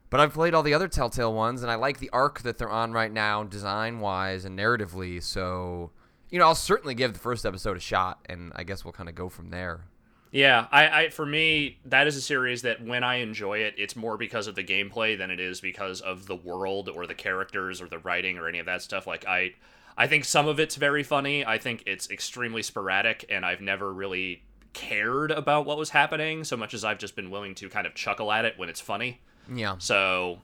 but 0.08 0.18
I've 0.18 0.32
played 0.32 0.54
all 0.54 0.62
the 0.62 0.74
other 0.74 0.88
Telltale 0.88 1.32
ones, 1.32 1.62
and 1.62 1.70
I 1.70 1.76
like 1.76 1.98
the 1.98 2.10
arc 2.10 2.40
that 2.40 2.58
they're 2.58 2.70
on 2.70 2.92
right 2.92 3.12
now, 3.12 3.44
design 3.44 4.00
wise 4.00 4.44
and 4.44 4.58
narratively. 4.58 5.22
So, 5.22 5.92
you 6.30 6.38
know, 6.40 6.46
I'll 6.46 6.56
certainly 6.56 6.94
give 6.94 7.12
the 7.12 7.20
first 7.20 7.46
episode 7.46 7.76
a 7.76 7.80
shot, 7.80 8.18
and 8.28 8.50
I 8.56 8.64
guess 8.64 8.84
we'll 8.84 8.92
kind 8.92 9.08
of 9.08 9.14
go 9.14 9.28
from 9.28 9.50
there. 9.50 9.84
Yeah, 10.32 10.66
I, 10.70 11.04
I 11.04 11.08
for 11.08 11.26
me 11.26 11.78
that 11.84 12.06
is 12.06 12.16
a 12.16 12.20
series 12.20 12.62
that 12.62 12.84
when 12.84 13.02
I 13.02 13.16
enjoy 13.16 13.58
it, 13.58 13.74
it's 13.76 13.96
more 13.96 14.16
because 14.16 14.46
of 14.46 14.54
the 14.54 14.62
gameplay 14.62 15.18
than 15.18 15.30
it 15.30 15.40
is 15.40 15.60
because 15.60 16.00
of 16.00 16.26
the 16.26 16.36
world 16.36 16.88
or 16.88 17.06
the 17.06 17.14
characters 17.14 17.80
or 17.80 17.88
the 17.88 17.98
writing 17.98 18.38
or 18.38 18.48
any 18.48 18.58
of 18.58 18.66
that 18.66 18.82
stuff. 18.82 19.06
Like 19.06 19.26
I 19.26 19.54
I 19.96 20.06
think 20.06 20.24
some 20.24 20.46
of 20.46 20.60
it's 20.60 20.76
very 20.76 21.02
funny. 21.02 21.44
I 21.44 21.58
think 21.58 21.82
it's 21.86 22.08
extremely 22.10 22.62
sporadic 22.62 23.24
and 23.28 23.44
I've 23.44 23.60
never 23.60 23.92
really 23.92 24.42
cared 24.72 25.32
about 25.32 25.66
what 25.66 25.76
was 25.76 25.90
happening 25.90 26.44
so 26.44 26.56
much 26.56 26.74
as 26.74 26.84
I've 26.84 26.98
just 26.98 27.16
been 27.16 27.30
willing 27.30 27.56
to 27.56 27.68
kind 27.68 27.86
of 27.86 27.94
chuckle 27.94 28.30
at 28.30 28.44
it 28.44 28.56
when 28.56 28.68
it's 28.68 28.80
funny. 28.80 29.20
Yeah. 29.52 29.76
So 29.78 30.38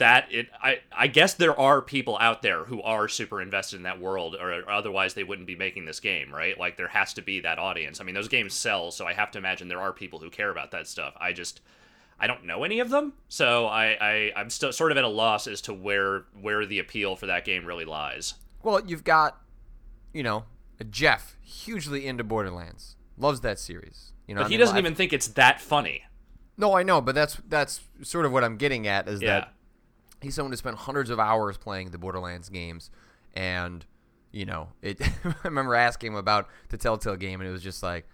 that 0.00 0.26
it 0.30 0.48
I 0.62 0.80
I 0.92 1.06
guess 1.06 1.32
there 1.34 1.58
are 1.58 1.80
people 1.80 2.18
out 2.20 2.42
there 2.42 2.64
who 2.64 2.82
are 2.82 3.08
super 3.08 3.40
invested 3.40 3.76
in 3.76 3.84
that 3.84 3.98
world 4.00 4.34
or, 4.38 4.52
or 4.52 4.70
otherwise 4.70 5.14
they 5.14 5.24
wouldn't 5.24 5.46
be 5.46 5.56
making 5.56 5.86
this 5.86 6.00
game, 6.00 6.34
right? 6.34 6.58
Like 6.58 6.76
there 6.76 6.88
has 6.88 7.14
to 7.14 7.22
be 7.22 7.40
that 7.40 7.58
audience. 7.58 8.00
I 8.00 8.04
mean, 8.04 8.14
those 8.14 8.28
games 8.28 8.52
sell, 8.52 8.90
so 8.90 9.06
I 9.06 9.14
have 9.14 9.30
to 9.30 9.38
imagine 9.38 9.68
there 9.68 9.80
are 9.80 9.92
people 9.92 10.18
who 10.18 10.28
care 10.28 10.50
about 10.50 10.72
that 10.72 10.86
stuff. 10.86 11.14
I 11.18 11.32
just 11.32 11.60
I 12.18 12.26
don't 12.26 12.44
know 12.44 12.64
any 12.64 12.80
of 12.80 12.90
them, 12.90 13.14
so 13.28 13.64
I, 13.66 13.96
I 14.00 14.32
I'm 14.36 14.50
still 14.50 14.72
sort 14.72 14.92
of 14.92 14.98
at 14.98 15.04
a 15.04 15.08
loss 15.08 15.46
as 15.46 15.62
to 15.62 15.72
where 15.72 16.24
where 16.38 16.66
the 16.66 16.78
appeal 16.80 17.16
for 17.16 17.26
that 17.26 17.46
game 17.46 17.64
really 17.64 17.86
lies. 17.86 18.34
Well, 18.62 18.84
you've 18.84 19.04
got, 19.04 19.40
you 20.12 20.22
know, 20.22 20.44
Jeff, 20.90 21.36
hugely 21.40 22.06
into 22.06 22.22
Borderlands, 22.24 22.96
loves 23.16 23.40
that 23.40 23.58
series. 23.58 24.12
You 24.26 24.34
know, 24.34 24.40
But 24.42 24.46
I 24.46 24.48
he 24.48 24.52
mean, 24.54 24.60
doesn't 24.60 24.76
I've- 24.76 24.84
even 24.86 24.94
think 24.94 25.12
it's 25.14 25.28
that 25.28 25.60
funny. 25.62 26.04
No, 26.58 26.76
I 26.76 26.82
know, 26.82 27.00
but 27.00 27.14
that's 27.14 27.38
that's 27.48 27.80
sort 28.02 28.26
of 28.26 28.32
what 28.32 28.44
I'm 28.44 28.58
getting 28.58 28.86
at 28.86 29.08
is 29.08 29.22
Yeah. 29.22 29.40
that 29.40 29.54
he's 30.22 30.34
someone 30.34 30.52
who 30.52 30.56
spent 30.56 30.76
hundreds 30.76 31.10
of 31.10 31.18
hours 31.18 31.56
playing 31.56 31.90
the 31.90 31.98
Borderlands 31.98 32.48
games, 32.48 32.90
and 33.34 33.84
you 34.32 34.44
know, 34.46 34.68
it. 34.82 35.00
I 35.24 35.34
remember 35.44 35.74
asking 35.74 36.12
him 36.12 36.18
about 36.18 36.48
the 36.68 36.76
Telltale 36.76 37.16
game, 37.16 37.40
and 37.40 37.48
it 37.48 37.52
was 37.52 37.62
just 37.62 37.82
like, 37.82 38.06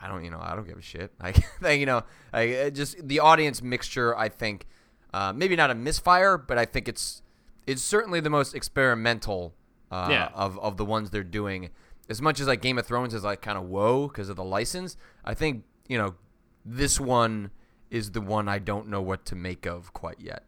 I 0.00 0.08
don't, 0.08 0.24
you 0.24 0.30
know, 0.30 0.40
I 0.40 0.54
don't 0.54 0.66
give 0.66 0.76
a 0.78 0.82
shit. 0.82 1.12
Like, 1.20 1.78
you 1.78 1.86
know, 1.86 2.02
it 2.34 2.72
just 2.72 3.06
the 3.06 3.20
audience 3.20 3.62
mixture. 3.62 4.16
I 4.16 4.28
think 4.28 4.66
uh, 5.14 5.32
maybe 5.32 5.56
not 5.56 5.70
a 5.70 5.74
misfire, 5.74 6.36
but 6.38 6.58
I 6.58 6.64
think 6.64 6.88
it's 6.88 7.22
it's 7.66 7.82
certainly 7.82 8.20
the 8.20 8.30
most 8.30 8.54
experimental 8.54 9.54
uh, 9.90 10.08
Yeah. 10.10 10.28
of 10.34 10.58
of 10.58 10.76
the 10.76 10.84
ones 10.84 11.10
they're 11.10 11.22
doing. 11.24 11.70
As 12.08 12.20
much 12.20 12.40
as 12.40 12.46
like 12.48 12.60
Game 12.60 12.78
of 12.78 12.84
Thrones 12.86 13.14
is 13.14 13.22
like 13.24 13.40
kind 13.40 13.56
of 13.56 13.64
whoa 13.64 14.08
because 14.08 14.28
of 14.28 14.36
the 14.36 14.44
license, 14.44 14.96
I 15.24 15.34
think 15.34 15.64
you 15.88 15.96
know 15.96 16.16
this 16.64 16.98
one 17.00 17.50
is 17.90 18.10
the 18.10 18.20
one 18.20 18.48
I 18.48 18.58
don't 18.58 18.88
know 18.88 19.00
what 19.00 19.24
to 19.26 19.36
make 19.36 19.64
of 19.66 19.92
quite 19.92 20.18
yet. 20.20 20.44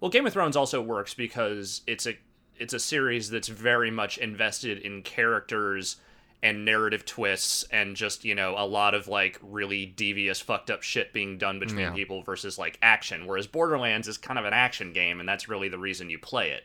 Well, 0.00 0.10
Game 0.10 0.26
of 0.26 0.32
Thrones 0.32 0.56
also 0.56 0.80
works 0.80 1.14
because 1.14 1.82
it's 1.86 2.06
a 2.06 2.16
it's 2.58 2.72
a 2.74 2.78
series 2.80 3.30
that's 3.30 3.48
very 3.48 3.90
much 3.90 4.18
invested 4.18 4.78
in 4.78 5.02
characters 5.02 5.96
and 6.42 6.64
narrative 6.64 7.04
twists 7.04 7.64
and 7.72 7.96
just, 7.96 8.24
you 8.24 8.34
know, 8.34 8.54
a 8.56 8.66
lot 8.66 8.94
of 8.94 9.08
like 9.08 9.38
really 9.42 9.86
devious 9.86 10.40
fucked 10.40 10.70
up 10.70 10.82
shit 10.82 11.12
being 11.12 11.36
done 11.38 11.58
between 11.58 11.80
Yeah. 11.80 11.92
people 11.92 12.22
versus 12.22 12.58
like 12.58 12.78
action, 12.82 13.26
whereas 13.26 13.46
Borderlands 13.48 14.06
is 14.08 14.18
kind 14.18 14.38
of 14.38 14.44
an 14.44 14.52
action 14.52 14.92
game 14.92 15.18
and 15.20 15.28
that's 15.28 15.48
really 15.48 15.68
the 15.68 15.78
reason 15.78 16.10
you 16.10 16.18
play 16.18 16.50
it. 16.50 16.64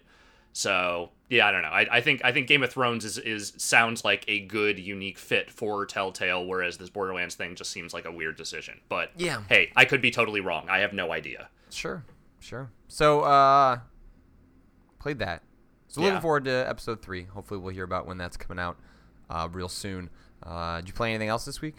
So, 0.55 1.09
yeah, 1.29 1.47
I 1.47 1.51
don't 1.51 1.63
know. 1.63 1.69
I, 1.69 1.87
I 1.91 2.01
think 2.01 2.21
I 2.23 2.31
think 2.31 2.47
Game 2.47 2.61
of 2.61 2.71
Thrones 2.71 3.03
is, 3.05 3.17
is 3.17 3.53
sounds 3.57 4.05
like 4.05 4.23
a 4.27 4.41
good 4.41 4.77
unique 4.77 5.17
fit 5.17 5.49
for 5.49 5.85
Telltale 5.87 6.45
whereas 6.45 6.77
this 6.77 6.89
Borderlands 6.89 7.33
thing 7.33 7.55
just 7.55 7.71
seems 7.71 7.93
like 7.93 8.05
a 8.05 8.11
weird 8.11 8.35
decision. 8.35 8.79
But 8.89 9.11
Yeah. 9.17 9.41
hey, 9.49 9.71
I 9.75 9.85
could 9.85 10.01
be 10.01 10.11
totally 10.11 10.41
wrong. 10.41 10.67
I 10.69 10.79
have 10.79 10.93
no 10.93 11.12
idea. 11.12 11.49
Sure, 11.71 12.03
sure. 12.43 12.71
So, 12.88 13.21
uh, 13.21 13.79
played 14.99 15.19
that. 15.19 15.43
So 15.88 16.01
Yeah. 16.01 16.08
looking 16.08 16.21
forward 16.21 16.45
to 16.45 16.51
episode 16.51 17.01
three. 17.01 17.23
Hopefully, 17.25 17.60
we'll 17.60 17.73
hear 17.73 17.84
about 17.84 18.06
when 18.08 18.17
that's 18.17 18.38
coming 18.38 18.62
out 18.62 18.77
uh, 19.29 19.47
real 19.51 19.69
soon. 19.69 20.10
Uh, 20.41 20.77
did 20.77 20.88
you 20.89 20.93
play 20.93 21.10
anything 21.10 21.29
else 21.29 21.45
this 21.45 21.62
week? 21.62 21.75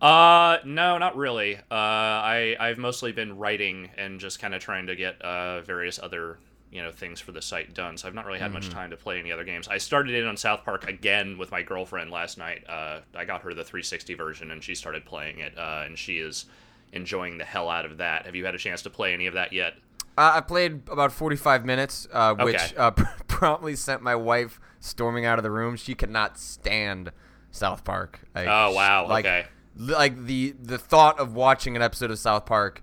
Uh, 0.00 0.58
no, 0.64 0.98
not 0.98 1.16
really. 1.16 1.56
Uh, 1.56 1.62
I 1.70 2.56
I've 2.60 2.78
mostly 2.78 3.12
been 3.12 3.38
writing 3.38 3.90
and 3.96 4.20
just 4.20 4.38
kind 4.40 4.54
of 4.54 4.60
trying 4.60 4.86
to 4.88 4.96
get 4.96 5.20
uh 5.22 5.60
various 5.62 5.98
other 6.02 6.38
you 6.70 6.82
know 6.82 6.90
things 6.90 7.20
for 7.20 7.32
the 7.32 7.40
site 7.40 7.72
done. 7.74 7.96
So 7.96 8.08
I've 8.08 8.14
not 8.14 8.26
really 8.26 8.40
had 8.40 8.52
much 8.52 8.68
time 8.68 8.90
to 8.90 8.96
play 8.96 9.18
any 9.18 9.30
other 9.32 9.44
games. 9.44 9.68
I 9.68 9.78
started 9.78 10.14
in 10.14 10.26
on 10.26 10.36
South 10.36 10.64
Park 10.64 10.88
again 10.88 11.38
with 11.38 11.50
my 11.52 11.62
girlfriend 11.62 12.10
last 12.10 12.36
night. 12.36 12.64
Uh, 12.68 13.00
I 13.14 13.24
got 13.24 13.42
her 13.42 13.54
the 13.54 13.64
360 13.64 14.14
version 14.14 14.50
and 14.50 14.62
she 14.62 14.74
started 14.74 15.04
playing 15.04 15.38
it. 15.38 15.56
Uh, 15.56 15.84
and 15.86 15.96
she 15.96 16.18
is 16.18 16.46
enjoying 16.94 17.38
the 17.38 17.44
hell 17.44 17.68
out 17.68 17.84
of 17.84 17.98
that. 17.98 18.26
Have 18.26 18.34
you 18.34 18.44
had 18.44 18.54
a 18.54 18.58
chance 18.58 18.82
to 18.82 18.90
play 18.90 19.12
any 19.12 19.26
of 19.26 19.34
that 19.34 19.52
yet? 19.52 19.74
Uh, 20.16 20.32
I 20.36 20.40
played 20.40 20.88
about 20.88 21.10
45 21.12 21.64
minutes, 21.64 22.06
uh, 22.12 22.34
which 22.36 22.54
Okay. 22.56 22.76
uh, 22.76 22.90
promptly 23.28 23.74
sent 23.76 24.00
my 24.02 24.14
wife 24.14 24.60
storming 24.80 25.26
out 25.26 25.38
of 25.38 25.42
the 25.42 25.50
room. 25.50 25.76
She 25.76 25.94
could 25.94 26.10
not 26.10 26.38
stand 26.38 27.10
South 27.50 27.84
Park. 27.84 28.20
Like, 28.34 28.46
Oh, 28.48 28.70
wow, 28.72 29.08
Like, 29.08 29.24
okay. 29.24 29.46
Like 29.76 30.26
the 30.26 30.54
the 30.62 30.78
thought 30.78 31.18
of 31.18 31.34
watching 31.34 31.74
an 31.74 31.82
episode 31.82 32.12
of 32.12 32.18
South 32.20 32.46
Park, 32.46 32.80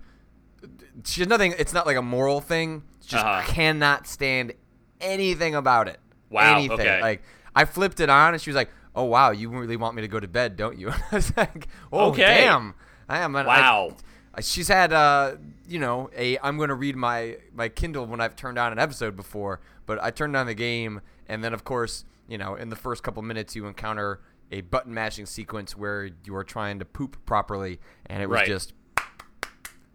she's 1.04 1.26
nothing. 1.26 1.54
It's 1.58 1.72
not 1.72 1.86
like 1.86 1.96
a 1.96 2.02
moral 2.02 2.40
thing. 2.42 2.82
She 3.02 3.12
just 3.12 3.24
Uh-huh. 3.24 3.42
cannot 3.50 4.06
stand 4.06 4.52
anything 5.00 5.54
about 5.54 5.88
it. 5.88 5.98
Wow, 6.30 6.56
Anything. 6.58 6.80
okay. 6.80 7.00
Like 7.00 7.22
I 7.56 7.64
flipped 7.64 8.00
it 8.00 8.10
on, 8.10 8.34
and 8.34 8.42
she 8.42 8.50
was 8.50 8.56
like, 8.56 8.70
"Oh 8.94 9.04
wow, 9.04 9.30
you 9.30 9.48
really 9.50 9.76
want 9.76 9.94
me 9.96 10.02
to 10.02 10.08
go 10.08 10.20
to 10.20 10.28
bed, 10.28 10.56
don't 10.56 10.78
you?" 10.78 10.88
And 10.90 11.02
I 11.12 11.14
was 11.16 11.36
like, 11.36 11.68
"Oh 11.92 12.10
Okay. 12.10 12.22
damn." 12.22 12.74
I 13.12 13.18
am. 13.18 13.36
and 13.36 13.48
I- 13.48 13.60
Wow. 13.60 13.96
uh, 14.34 14.40
She's 14.40 14.68
had, 14.68 14.92
uh, 14.92 15.36
you 15.68 15.78
know, 15.78 16.08
a 16.16 16.38
I'm 16.42 16.56
going 16.56 16.70
to 16.70 16.74
read 16.74 16.96
my 16.96 17.36
my 17.54 17.68
Kindle 17.68 18.06
when 18.06 18.20
I've 18.20 18.34
turned 18.36 18.58
on 18.58 18.72
an 18.72 18.78
episode 18.78 19.14
before, 19.16 19.60
but 19.86 20.02
I 20.02 20.10
turned 20.10 20.34
on 20.36 20.46
the 20.46 20.54
game, 20.54 21.00
and 21.28 21.44
then 21.44 21.52
of 21.52 21.64
course, 21.64 22.04
you 22.28 22.38
know, 22.38 22.54
in 22.54 22.68
the 22.70 22.76
first 22.76 23.02
couple 23.02 23.22
minutes, 23.22 23.54
you 23.54 23.66
encounter 23.66 24.20
a 24.50 24.60
button 24.62 24.92
mashing 24.94 25.26
sequence 25.26 25.76
where 25.76 26.10
you 26.24 26.34
are 26.36 26.44
trying 26.44 26.78
to 26.78 26.84
poop 26.84 27.16
properly, 27.26 27.78
and 28.06 28.22
it 28.22 28.28
was 28.28 28.38
Right. 28.40 28.46
just, 28.46 28.72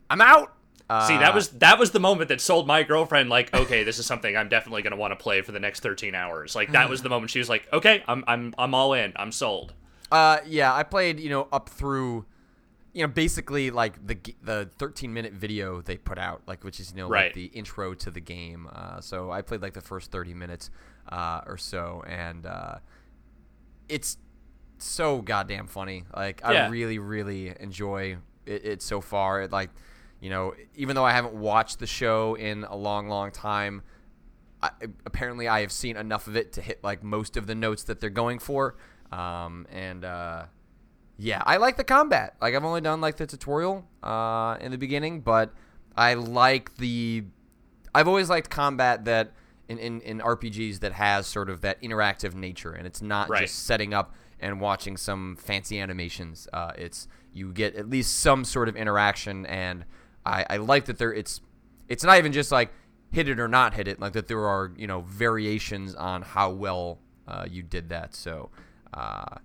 I'm 0.10 0.21
out. 0.21 0.53
Uh, 0.89 1.06
See, 1.06 1.17
that 1.17 1.36
was 1.36 1.49
that 1.49 1.77
was 1.80 1.91
the 1.91 1.99
moment 1.99 2.30
that 2.30 2.39
sold 2.39 2.65
my 2.65 2.82
girlfriend 2.84 3.30
like, 3.30 3.53
okay, 3.53 3.84
this 3.84 3.99
is 3.99 4.06
something 4.06 4.38
I'm 4.38 4.47
definitely 4.47 4.84
going 4.84 4.91
to 4.91 4.97
want 4.97 5.12
to 5.12 5.17
play 5.21 5.41
for 5.41 5.51
the 5.51 5.60
next 5.60 5.82
13 5.82 6.15
hours. 6.15 6.56
Like 6.56 6.71
that 6.71 6.89
was 6.89 7.01
the 7.01 7.10
moment 7.10 7.30
she 7.30 7.39
was 7.39 7.49
like, 7.49 7.67
okay, 7.73 8.03
I'm 8.08 8.23
I'm 8.25 8.53
I'm 8.58 8.73
all 8.73 8.93
in. 8.93 9.12
I'm 9.17 9.34
sold. 9.34 9.73
Uh, 10.10 10.38
yeah, 10.45 10.73
I 10.73 10.84
played, 10.84 11.19
you 11.19 11.30
know, 11.30 11.49
up 11.51 11.67
through, 11.67 12.25
you 12.97 13.03
know, 13.03 13.07
basically 13.10 13.69
like 13.69 14.07
the 14.07 14.17
the 14.41 14.69
13 14.79 15.13
minute 15.13 15.31
video 15.33 15.81
they 15.81 15.97
put 15.97 16.17
out, 16.17 16.41
like 16.47 16.63
which 16.63 16.79
is 16.79 16.89
you 16.91 16.97
know 16.97 17.07
Right. 17.07 17.25
like 17.25 17.36
the 17.36 17.45
intro 17.45 17.93
to 17.93 18.10
the 18.10 18.19
game. 18.19 18.67
Uh, 18.73 18.99
so 19.01 19.29
I 19.29 19.43
played 19.43 19.62
like 19.62 19.73
the 19.75 19.81
first 19.81 20.12
30 20.12 20.33
minutes, 20.33 20.71
uh, 21.10 21.41
or 21.45 21.57
so, 21.57 22.03
and 22.07 22.47
uh, 22.47 22.77
it's 23.88 24.17
so 24.79 25.21
goddamn 25.21 25.67
funny. 25.67 26.05
Like 26.15 26.43
I 26.43 26.69
really, 26.69 26.97
really 26.97 27.53
enjoy 27.60 28.17
it, 28.47 28.65
it 28.65 28.81
so 28.81 28.99
far. 28.99 29.43
It, 29.43 29.51
like, 29.51 29.69
you 30.19 30.31
know, 30.31 30.55
even 30.73 30.95
though 30.95 31.05
I 31.05 31.12
haven't 31.12 31.36
watched 31.36 31.77
the 31.77 31.86
show 31.88 32.33
in 32.33 32.63
a 32.63 32.75
long, 32.75 33.07
long 33.10 33.31
time. 33.31 33.83
I, 34.60 34.71
apparently, 35.05 35.47
I 35.47 35.62
have 35.62 35.71
seen 35.71 35.97
enough 35.97 36.25
of 36.25 36.36
it 36.36 36.53
to 36.53 36.62
hit 36.62 36.83
like 36.83 37.03
most 37.03 37.38
of 37.38 37.45
the 37.45 37.53
notes 37.53 37.83
that 37.83 37.99
they're 37.99 38.10
going 38.10 38.39
for, 38.39 38.75
um, 39.12 39.67
and 39.71 40.03
uh, 40.03 40.45
yeah, 41.17 41.41
I 41.45 41.58
like 41.58 41.77
the 41.77 41.84
combat. 41.84 42.36
Like 42.41 42.56
I've 42.56 42.63
only 42.63 42.82
done 42.82 43.01
like 43.01 43.17
the 43.17 43.25
tutorial 43.27 43.86
uh, 44.03 44.58
in 44.62 44.71
the 44.71 44.77
beginning, 44.77 45.21
but 45.21 45.53
I 45.95 46.13
like 46.15 46.75
the. 46.77 47.23
I've 47.95 48.08
always 48.08 48.30
liked 48.30 48.49
combat 48.49 49.06
that 49.06 49.32
in, 49.67 49.80
in, 49.80 50.01
in 50.01 50.19
RPGs 50.19 50.80
that 50.82 50.93
has 50.93 51.25
sort 51.25 51.49
of 51.49 51.62
that 51.62 51.82
interactive 51.82 52.36
nature, 52.36 52.71
and 52.71 52.86
it's 52.86 53.01
not 53.01 53.30
Right. 53.30 53.41
just 53.41 53.65
setting 53.65 53.93
up 53.93 54.13
and 54.39 54.62
watching 54.62 54.95
some 54.97 55.36
fancy 55.38 55.80
animations. 55.80 56.47
Uh, 56.53 56.71
it's 56.77 57.08
you 57.34 57.51
get 57.51 57.75
at 57.75 57.89
least 57.89 58.19
some 58.19 58.45
sort 58.45 58.69
of 58.69 58.75
interaction, 58.75 59.45
and 59.47 59.86
I, 60.25 60.45
I 60.51 60.58
like 60.58 60.86
that 60.86 60.99
there. 60.99 61.12
It's 61.13 61.41
it's 61.88 62.03
not 62.03 62.17
even 62.19 62.32
just 62.32 62.51
like 62.51 62.71
hit 63.12 63.27
it 63.27 63.39
or 63.39 63.47
not 63.47 63.73
hit 63.73 63.88
it, 63.88 63.99
like 63.99 64.13
that 64.13 64.27
there 64.27 64.45
are 64.45 64.71
you 64.77 64.86
know 64.86 65.01
variations 65.01 65.95
on 65.95 66.21
how 66.21 66.51
well 66.51 66.99
uh, 67.27 67.45
you 67.49 67.63
did 67.63 67.89
that. 67.89 68.13
So. 68.13 68.51
Uh, 68.93 69.38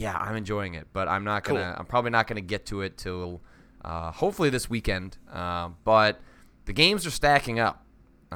yeah, 0.00 0.16
I'm 0.16 0.34
enjoying 0.34 0.72
it, 0.74 0.86
but 0.94 1.08
I'm 1.08 1.24
not 1.24 1.44
gonna. 1.44 1.60
Cool. 1.72 1.74
I'm 1.80 1.86
probably 1.86 2.10
not 2.10 2.26
gonna 2.26 2.40
get 2.40 2.64
to 2.66 2.80
it 2.80 2.96
till 2.96 3.42
uh, 3.84 4.10
hopefully 4.12 4.48
this 4.48 4.70
weekend. 4.70 5.18
Uh, 5.30 5.68
but 5.84 6.20
the 6.64 6.72
games 6.72 7.06
are 7.06 7.10
stacking 7.10 7.58
up. 7.60 7.84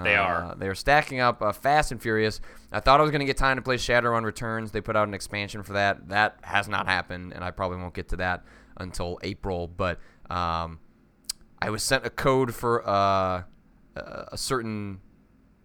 They 0.03 0.15
Uh, 0.17 0.23
are. 0.23 0.55
They're 0.59 0.75
stacking 0.75 1.21
up 1.21 1.41
uh, 1.41 1.53
fast 1.53 1.91
and 1.93 2.03
furious. 2.03 2.41
I 2.71 2.81
thought 2.81 3.01
I 3.01 3.03
was 3.03 3.11
gonna 3.13 3.25
get 3.25 3.37
time 3.39 3.57
to 3.57 3.63
play 3.63 3.77
Shadowrun 3.77 4.25
Returns. 4.25 4.73
They 4.73 4.81
put 4.83 4.95
out 4.95 5.09
an 5.09 5.15
expansion 5.15 5.63
for 5.63 5.73
that. 5.73 6.09
That 6.11 6.39
has 6.43 6.69
not 6.69 6.87
happened, 6.87 7.33
and 7.33 7.43
I 7.43 7.51
probably 7.51 7.79
won't 7.79 7.95
get 7.95 8.09
to 8.11 8.17
that 8.17 8.45
until 8.77 9.19
April. 9.23 9.67
But 9.69 10.01
um, 10.29 10.81
I 11.63 11.71
was 11.71 11.83
sent 11.83 12.05
a 12.05 12.11
code 12.11 12.55
for 12.55 12.87
uh, 12.87 13.45
a 13.97 14.37
certain 14.37 15.01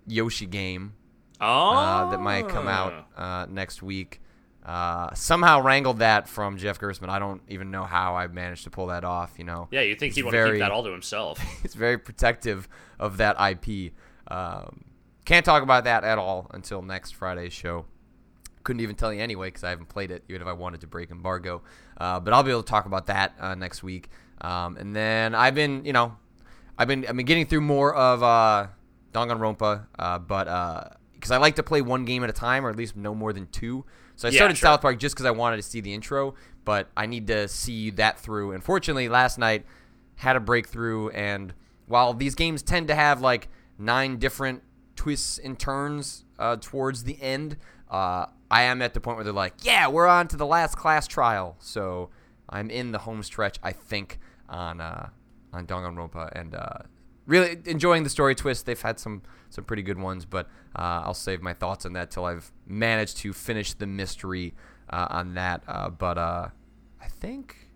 Yoshi 0.07 0.45
game 0.45 0.93
Oh, 1.41 1.69
uh, 1.71 2.09
that 2.11 2.19
might 2.21 2.47
come 2.47 2.67
out 2.67 3.07
uh, 3.17 3.45
next 3.49 3.81
week. 3.81 4.21
Uh, 4.69 5.11
somehow 5.15 5.59
wrangled 5.59 5.97
that 5.97 6.29
from 6.29 6.55
Jeff 6.57 6.79
Gerstmann. 6.79 7.09
I 7.09 7.17
don't 7.17 7.41
even 7.47 7.71
know 7.71 7.85
how 7.85 8.15
I 8.15 8.27
managed 8.27 8.65
to 8.65 8.69
pull 8.69 8.87
that 8.87 9.03
off. 9.03 9.33
You 9.39 9.43
know. 9.43 9.67
Yeah, 9.71 9.81
you 9.81 9.95
think 9.95 10.13
he'd 10.13 10.21
want 10.21 10.35
to 10.35 10.51
keep 10.51 10.59
that 10.59 10.69
all 10.69 10.83
to 10.83 10.91
himself? 10.91 11.39
He's 11.63 11.73
very 11.73 11.97
protective 11.97 12.69
of 12.99 13.17
that 13.17 13.35
IP. 13.41 13.93
Um, 14.27 14.83
can't 15.25 15.43
talk 15.43 15.63
about 15.63 15.85
that 15.85 16.03
at 16.03 16.19
all 16.19 16.51
until 16.53 16.83
next 16.83 17.15
Friday's 17.15 17.51
show. 17.51 17.85
Couldn't 18.63 18.81
even 18.81 18.95
tell 18.95 19.11
you 19.11 19.21
anyway 19.21 19.47
because 19.47 19.63
I 19.63 19.71
haven't 19.71 19.89
played 19.89 20.11
it, 20.11 20.23
even 20.29 20.43
if 20.43 20.47
I 20.47 20.53
wanted 20.53 20.81
to 20.81 20.87
break 20.87 21.09
embargo. 21.09 21.63
Uh, 21.99 22.19
but 22.19 22.31
I'll 22.35 22.43
be 22.43 22.51
able 22.51 22.61
to 22.61 22.69
talk 22.69 22.85
about 22.85 23.07
that 23.07 23.33
uh, 23.39 23.55
next 23.55 23.81
week. 23.81 24.09
Um, 24.41 24.77
and 24.77 24.95
then 24.95 25.33
I've 25.33 25.55
been, 25.55 25.83
you 25.83 25.93
know, 25.93 26.15
I've 26.77 26.87
been 26.87 27.07
I've 27.07 27.15
been 27.15 27.25
getting 27.25 27.47
through 27.47 27.61
more 27.61 27.95
of 27.95 28.21
uh, 28.21 28.67
Danganronpa, 29.13 29.87
uh, 29.97 30.19
but 30.19 30.43
because 31.15 31.31
uh, 31.31 31.35
I 31.35 31.37
like 31.37 31.55
to 31.55 31.63
play 31.63 31.81
one 31.81 32.05
game 32.05 32.23
at 32.23 32.29
a 32.29 32.33
time, 32.33 32.67
or 32.67 32.69
at 32.69 32.75
least 32.75 32.95
no 32.95 33.15
more 33.15 33.33
than 33.33 33.47
two. 33.47 33.83
So 34.19 34.27
I 34.27 34.31
Yeah, 34.31 34.39
started 34.39 34.57
sure. 34.57 34.67
South 34.67 34.81
Park 34.81 34.99
just 34.99 35.15
because 35.15 35.25
I 35.25 35.31
wanted 35.31 35.55
to 35.55 35.61
see 35.61 35.79
the 35.79 35.93
intro, 35.93 36.35
but 36.65 36.89
I 36.97 37.05
need 37.05 37.27
to 37.27 37.47
see 37.47 37.89
that 37.91 38.19
through. 38.19 38.51
Unfortunately, 38.51 39.07
last 39.07 39.37
night 39.37 39.65
had 40.15 40.35
a 40.35 40.41
breakthrough, 40.41 41.07
and 41.11 41.53
while 41.87 42.13
these 42.13 42.35
games 42.35 42.61
tend 42.61 42.89
to 42.89 42.95
have 42.95 43.21
like 43.21 43.47
nine 43.77 44.17
different 44.17 44.61
twists 44.97 45.37
and 45.37 45.57
turns 45.57 46.25
uh, 46.37 46.57
towards 46.59 47.05
the 47.05 47.17
end, 47.21 47.55
uh, 47.89 48.25
I 48.51 48.63
am 48.63 48.81
at 48.81 48.93
the 48.93 48.99
point 48.99 49.15
where 49.15 49.23
they're 49.23 49.31
like, 49.31 49.53
"Yeah, 49.61 49.87
we're 49.87 50.07
on 50.07 50.27
to 50.27 50.35
the 50.35 50.45
last 50.45 50.75
class 50.75 51.07
trial." 51.07 51.55
So 51.59 52.09
I'm 52.49 52.69
in 52.69 52.91
the 52.91 52.99
home 52.99 53.23
stretch, 53.23 53.57
I 53.63 53.71
think, 53.71 54.19
on 54.49 54.81
uh, 54.81 55.11
on 55.53 55.65
Danganronpa, 55.65 56.33
and 56.37 56.55
uh, 56.55 56.79
really 57.29 57.57
enjoying 57.65 58.03
the 58.03 58.09
story 58.09 58.35
twist. 58.35 58.65
They've 58.65 58.81
had 58.81 58.99
some 58.99 59.21
some 59.49 59.63
pretty 59.63 59.83
good 59.83 59.97
ones, 59.97 60.25
but 60.25 60.47
uh, 60.75 61.01
I'll 61.05 61.13
save 61.13 61.41
my 61.41 61.53
thoughts 61.53 61.85
on 61.85 61.93
that 61.93 62.11
till 62.11 62.25
I've 62.25 62.51
managed 62.67 63.17
to 63.17 63.33
finish 63.33 63.73
the 63.73 63.87
mystery 63.87 64.53
uh, 64.89 65.07
on 65.09 65.35
that. 65.35 65.63
Uh, 65.67 65.89
but 65.89 66.17
uh, 66.17 66.49
I 67.01 67.07
think 67.07 67.69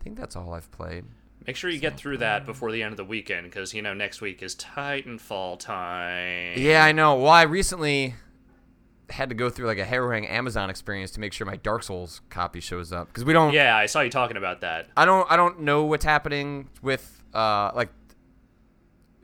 I 0.00 0.04
think 0.04 0.16
that's 0.16 0.36
all 0.36 0.52
I've 0.54 0.70
played. 0.70 1.04
Make 1.46 1.56
sure 1.56 1.70
you 1.70 1.80
get 1.80 1.96
through 1.96 2.18
that 2.18 2.46
before 2.46 2.70
the 2.70 2.82
end 2.82 2.92
of 2.92 2.96
the 2.96 3.04
weekend, 3.04 3.44
because 3.44 3.74
you 3.74 3.82
know 3.82 3.94
next 3.94 4.20
week 4.20 4.42
is 4.42 4.54
Titanfall 4.54 5.58
time. 5.58 6.52
Yeah, 6.56 6.84
I 6.84 6.92
know. 6.92 7.16
Well, 7.16 7.32
I 7.32 7.42
recently 7.42 8.14
had 9.10 9.28
to 9.28 9.34
go 9.34 9.50
through 9.50 9.66
like 9.66 9.78
a 9.78 9.84
harrowing 9.84 10.26
Amazon 10.26 10.70
experience 10.70 11.10
to 11.12 11.20
make 11.20 11.32
sure 11.32 11.46
my 11.46 11.56
Dark 11.56 11.82
Souls 11.82 12.20
copy 12.30 12.60
shows 12.60 12.92
up 12.92 13.08
because 13.08 13.24
we 13.24 13.32
don't. 13.32 13.52
Yeah, 13.52 13.76
I 13.76 13.86
saw 13.86 14.00
you 14.00 14.10
talking 14.10 14.36
about 14.36 14.60
that. 14.60 14.88
I 14.96 15.04
don't. 15.04 15.30
I 15.30 15.36
don't 15.36 15.60
know 15.62 15.84
what's 15.84 16.04
happening 16.04 16.68
with 16.80 17.22
uh 17.34 17.72
like. 17.74 17.90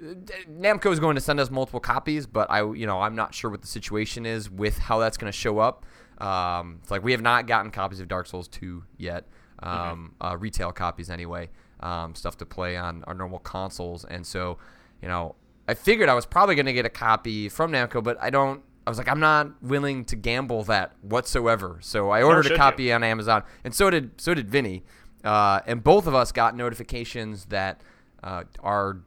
Namco 0.01 0.93
is 0.93 1.01
going 1.01 1.17
to 1.17 1.21
send 1.21 1.41
us 1.41 1.51
multiple 1.51 1.81
copies, 1.81 2.27
but 2.27 2.51
I, 2.51 2.61
you 2.73 2.87
know, 2.87 3.01
I'm 3.01 3.17
not 3.17 3.35
sure 3.35 3.51
what 3.51 3.63
the 3.63 3.69
situation 3.69 4.27
is 4.27 4.51
with 4.51 4.79
how 4.79 4.99
that's 4.99 5.17
going 5.17 5.31
to 5.31 5.37
show 5.37 5.59
up. 5.59 5.85
Um, 6.19 6.79
it's 6.83 6.91
like 6.91 7.03
we 7.03 7.13
have 7.13 7.23
not 7.23 7.47
gotten 7.47 7.71
copies 7.71 8.01
of 8.01 8.09
Dark 8.09 8.27
Souls 8.27 8.49
2 8.49 8.85
yet, 8.97 9.27
um, 9.61 10.15
uh, 10.21 10.37
retail 10.39 10.73
copies 10.73 11.11
anyway, 11.11 11.49
um, 11.81 12.15
stuff 12.15 12.37
to 12.39 12.47
play 12.47 12.77
on 12.77 13.05
our 13.07 13.15
normal 13.15 13.39
consoles, 13.41 14.05
and 14.05 14.27
so, 14.27 14.59
you 15.03 15.09
know, 15.09 15.35
I 15.69 15.75
figured 15.75 16.09
I 16.09 16.15
was 16.15 16.27
probably 16.27 16.55
going 16.55 16.67
to 16.67 16.73
get 16.73 16.87
a 16.87 16.91
copy 16.91 17.49
from 17.49 17.73
Namco, 17.73 18.03
but 18.03 18.17
I 18.21 18.31
don't. 18.31 18.63
I 18.87 18.91
was 18.91 18.97
like, 18.97 19.09
I'm 19.09 19.21
not 19.21 19.63
willing 19.63 20.07
to 20.07 20.17
gamble 20.17 20.65
that 20.65 20.93
whatsoever. 21.03 21.79
So 21.83 22.09
I 22.09 22.23
ordered 22.23 22.47
a 22.47 22.51
you? 22.51 22.57
copy 22.57 22.91
on 22.91 23.05
Amazon, 23.05 23.43
and 23.63 23.75
so 23.75 23.91
did 23.91 24.13
so 24.19 24.33
did 24.33 24.49
Vinny, 24.49 24.83
uh, 25.25 25.61
and 25.67 25.85
both 25.85 26.07
of 26.07 26.15
us 26.15 26.33
got 26.33 26.57
notifications 26.57 27.45
that 27.47 27.83
uh, 28.25 28.45
our 28.61 29.03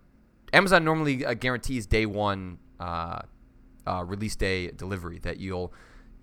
Amazon 0.53 0.83
normally 0.83 1.25
uh, 1.25 1.33
guarantees 1.33 1.85
day 1.85 2.05
one 2.05 2.57
uh, 2.79 3.21
uh, 3.87 4.03
release 4.05 4.35
day 4.35 4.69
delivery 4.71 5.19
that 5.19 5.39
you'll, 5.39 5.73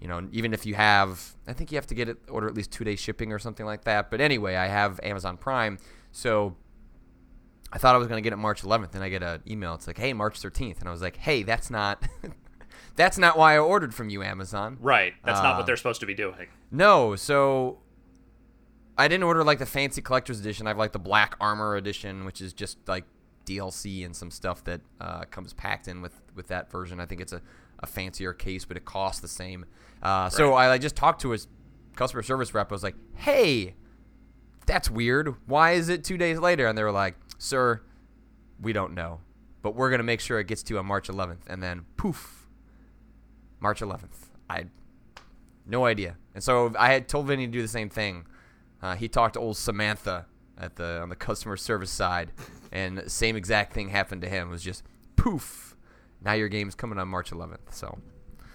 you 0.01 0.09
know, 0.09 0.29
even 0.33 0.53
if 0.53 0.67
you 0.67 0.75
have, 0.75 1.35
I 1.47 1.53
think 1.53 1.73
you 1.73 1.77
have 1.77 1.87
to 1.89 1.95
get 1.95 2.09
it 2.09 2.19
order 2.29 2.47
at 2.47 2.55
least 2.55 2.71
two 2.71 2.85
day 2.85 2.97
shipping 2.97 3.33
or 3.33 3.39
something 3.39 3.67
like 3.67 3.85
that. 3.85 4.11
But 4.11 4.21
anyway, 4.21 4.55
I 4.57 4.67
have 4.67 5.01
Amazon 5.03 5.37
Prime, 5.37 5.79
so 6.13 6.57
I 7.73 7.79
thought 7.79 7.95
I 7.95 7.99
was 7.99 8.09
gonna 8.09 8.21
get 8.21 8.33
it 8.33 8.37
March 8.37 8.63
11th, 8.63 8.95
and 8.95 9.03
I 9.05 9.09
get 9.09 9.23
an 9.23 9.43
email. 9.49 9.75
It's 9.75 9.87
like, 9.87 9.99
hey, 9.99 10.13
March 10.13 10.41
13th, 10.41 10.81
and 10.81 10.89
I 10.89 10.93
was 10.93 11.03
like, 11.03 11.17
hey, 11.17 11.43
that's 11.43 11.71
not, 11.71 12.03
that's 12.97 13.19
not 13.19 13.37
why 13.39 13.55
I 13.55 13.59
ordered 13.59 13.95
from 13.95 14.09
you, 14.11 14.23
Amazon. 14.23 14.77
Right. 14.81 15.15
That's 15.25 15.41
not 15.43 15.55
Uh, 15.55 15.59
what 15.59 15.67
they're 15.67 15.77
supposed 15.77 16.01
to 16.01 16.07
be 16.07 16.15
doing. 16.15 16.49
No, 16.71 17.17
so 17.17 17.79
I 18.97 19.09
didn't 19.09 19.25
order 19.25 19.43
like 19.45 19.59
the 19.59 19.67
fancy 19.67 20.01
collector's 20.03 20.41
edition. 20.41 20.67
I 20.67 20.71
have 20.71 20.79
like 20.79 20.93
the 20.93 20.99
black 20.99 21.35
armor 21.41 21.77
edition, 21.77 22.25
which 22.25 22.41
is 22.41 22.53
just 22.53 22.79
like 22.89 23.05
DLC 23.49 24.05
and 24.05 24.15
some 24.15 24.31
stuff 24.31 24.65
that 24.65 24.81
uh, 25.01 25.25
comes 25.31 25.53
packed 25.53 25.89
in 25.89 26.03
with 26.03 26.21
with 26.35 26.49
that 26.49 26.71
version. 26.71 27.01
I 27.01 27.07
think 27.07 27.21
it's 27.21 27.33
a, 27.33 27.41
a 27.81 27.87
fancier 27.87 28.33
case, 28.33 28.65
but 28.65 28.77
it 28.77 28.85
costs 28.85 29.21
the 29.21 29.29
same. 29.29 29.65
Uh, 30.03 30.29
so 30.29 30.55
I 30.55 30.69
like, 30.69 30.81
just 30.81 30.97
talked 30.97 31.23
to 31.23 31.31
his 31.31 31.49
customer 31.97 32.23
service 32.23 32.55
rep. 32.55 32.71
I 32.71 32.75
was 32.75 32.83
like, 32.83 32.97
"Hey, 33.15 33.75
that's 34.67 34.91
weird. 34.91 35.35
Why 35.47 35.73
is 35.73 35.89
it 35.89 36.05
two 36.05 36.17
days 36.17 36.39
later?" 36.39 36.67
And 36.67 36.77
they 36.77 36.83
were 36.83 36.93
like, 36.93 37.17
"Sir, 37.39 37.83
we 38.61 38.73
don't 38.73 38.95
know, 38.95 39.21
but 39.63 39.75
we're 39.75 39.91
gonna 39.91 40.03
make 40.03 40.21
sure 40.21 40.39
it 40.39 40.47
gets 40.47 40.63
to 40.65 40.75
you 40.75 40.79
on 40.79 40.87
March 40.87 41.09
11th." 41.09 41.47
And 41.49 41.63
then 41.63 41.87
poof, 41.97 42.49
March 43.61 43.81
11th. 43.81 44.31
I 44.49 44.67
no 45.67 45.85
idea. 45.85 46.17
And 46.35 46.43
so 46.43 46.73
I 46.79 46.93
had 46.93 47.09
told 47.09 47.27
Vinny 47.27 47.47
to 47.47 47.53
do 47.53 47.63
the 47.63 47.69
same 47.69 47.91
thing. 47.91 48.27
Uh, 48.81 48.95
he 48.95 49.09
talked 49.09 49.35
to 49.35 49.41
old 49.41 49.57
Samantha 49.57 50.27
at 50.59 50.77
the 50.77 51.01
on 51.01 51.09
the 51.09 51.17
customer 51.17 51.57
service 51.57 51.91
side, 51.91 52.31
and 52.73 53.03
same 53.11 53.37
exact 53.37 53.73
thing 53.73 53.89
happened 53.89 54.23
to 54.23 54.29
him. 54.29 54.49
It 54.49 54.51
was 54.51 54.63
just 54.63 54.83
poof. 55.17 55.77
Now 56.23 56.33
your 56.33 56.49
game's 56.49 56.75
coming 56.75 56.99
on 56.99 57.09
March 57.09 57.31
11th. 57.31 57.73
So 57.73 57.99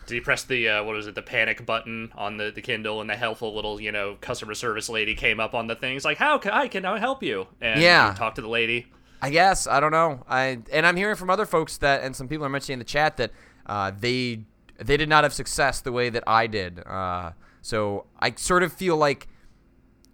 Did 0.05 0.15
he 0.15 0.19
press 0.19 0.43
the 0.43 0.67
uh, 0.67 0.83
what 0.83 0.95
was 0.95 1.07
it, 1.07 1.15
the 1.15 1.21
panic 1.21 1.65
button 1.65 2.11
on 2.15 2.37
the, 2.37 2.51
the 2.51 2.61
Kindle, 2.61 2.99
and 3.01 3.09
the 3.09 3.15
helpful 3.15 3.55
little 3.55 3.79
you 3.79 3.91
know 3.91 4.17
customer 4.21 4.53
service 4.53 4.89
lady 4.89 5.15
came 5.15 5.39
up 5.39 5.53
on 5.53 5.67
the 5.67 5.75
thing? 5.75 5.95
It's 5.95 6.05
like, 6.05 6.17
how 6.17 6.37
can 6.37 6.51
I 6.51 6.67
can 6.67 6.85
I 6.85 6.99
help 6.99 7.23
you? 7.23 7.47
And 7.61 7.81
Yeah. 7.81 8.13
talk 8.17 8.35
to 8.35 8.41
the 8.41 8.49
lady. 8.49 8.87
I 9.21 9.29
guess 9.29 9.67
I 9.67 9.79
don't 9.79 9.91
know. 9.91 10.23
I 10.27 10.59
and 10.71 10.85
I'm 10.85 10.97
hearing 10.97 11.15
from 11.15 11.29
other 11.29 11.45
folks 11.45 11.77
that, 11.77 12.03
and 12.03 12.13
some 12.15 12.27
people 12.27 12.45
are 12.45 12.49
mentioning 12.49 12.73
in 12.73 12.79
the 12.79 12.85
chat 12.85 13.15
that 13.17 13.31
uh, 13.65 13.91
they 13.97 14.43
they 14.77 14.97
did 14.97 15.07
not 15.07 15.23
have 15.23 15.33
success 15.33 15.79
the 15.79 15.93
way 15.93 16.09
that 16.09 16.23
I 16.27 16.47
did. 16.47 16.85
Uh, 16.85 17.31
so 17.61 18.07
I 18.19 18.33
sort 18.35 18.63
of 18.63 18.73
feel 18.73 18.97
like 18.97 19.29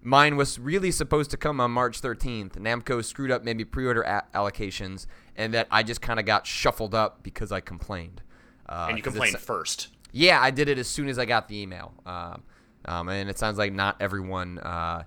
mine 0.01 0.35
was 0.37 0.57
really 0.59 0.91
supposed 0.91 1.31
to 1.31 1.37
come 1.37 1.59
on 1.59 1.71
March 1.71 2.01
13th. 2.01 2.53
Namco 2.53 3.03
screwed 3.03 3.31
up 3.31 3.43
maybe 3.43 3.65
pre-order 3.65 4.01
a- 4.01 4.25
allocations, 4.33 5.05
and 5.35 5.53
that 5.53 5.67
I 5.71 5.83
just 5.83 6.01
kind 6.01 6.19
of 6.19 6.25
got 6.25 6.45
shuffled 6.47 6.95
up 6.95 7.23
because 7.23 7.51
I 7.51 7.59
complained. 7.59 8.21
Uh, 8.67 8.87
and 8.89 8.97
you 8.97 9.03
complained 9.03 9.37
first. 9.39 9.89
yeah, 10.11 10.39
I 10.41 10.51
did 10.51 10.69
it 10.69 10.77
as 10.77 10.87
soon 10.87 11.09
as 11.09 11.17
I 11.19 11.25
got 11.25 11.47
the 11.47 11.57
email. 11.59 11.93
Um, 12.05 12.43
um, 12.85 13.09
and 13.09 13.29
it 13.29 13.37
sounds 13.37 13.57
like 13.57 13.73
not 13.73 13.97
everyone 13.99 14.59
uh, 14.59 15.03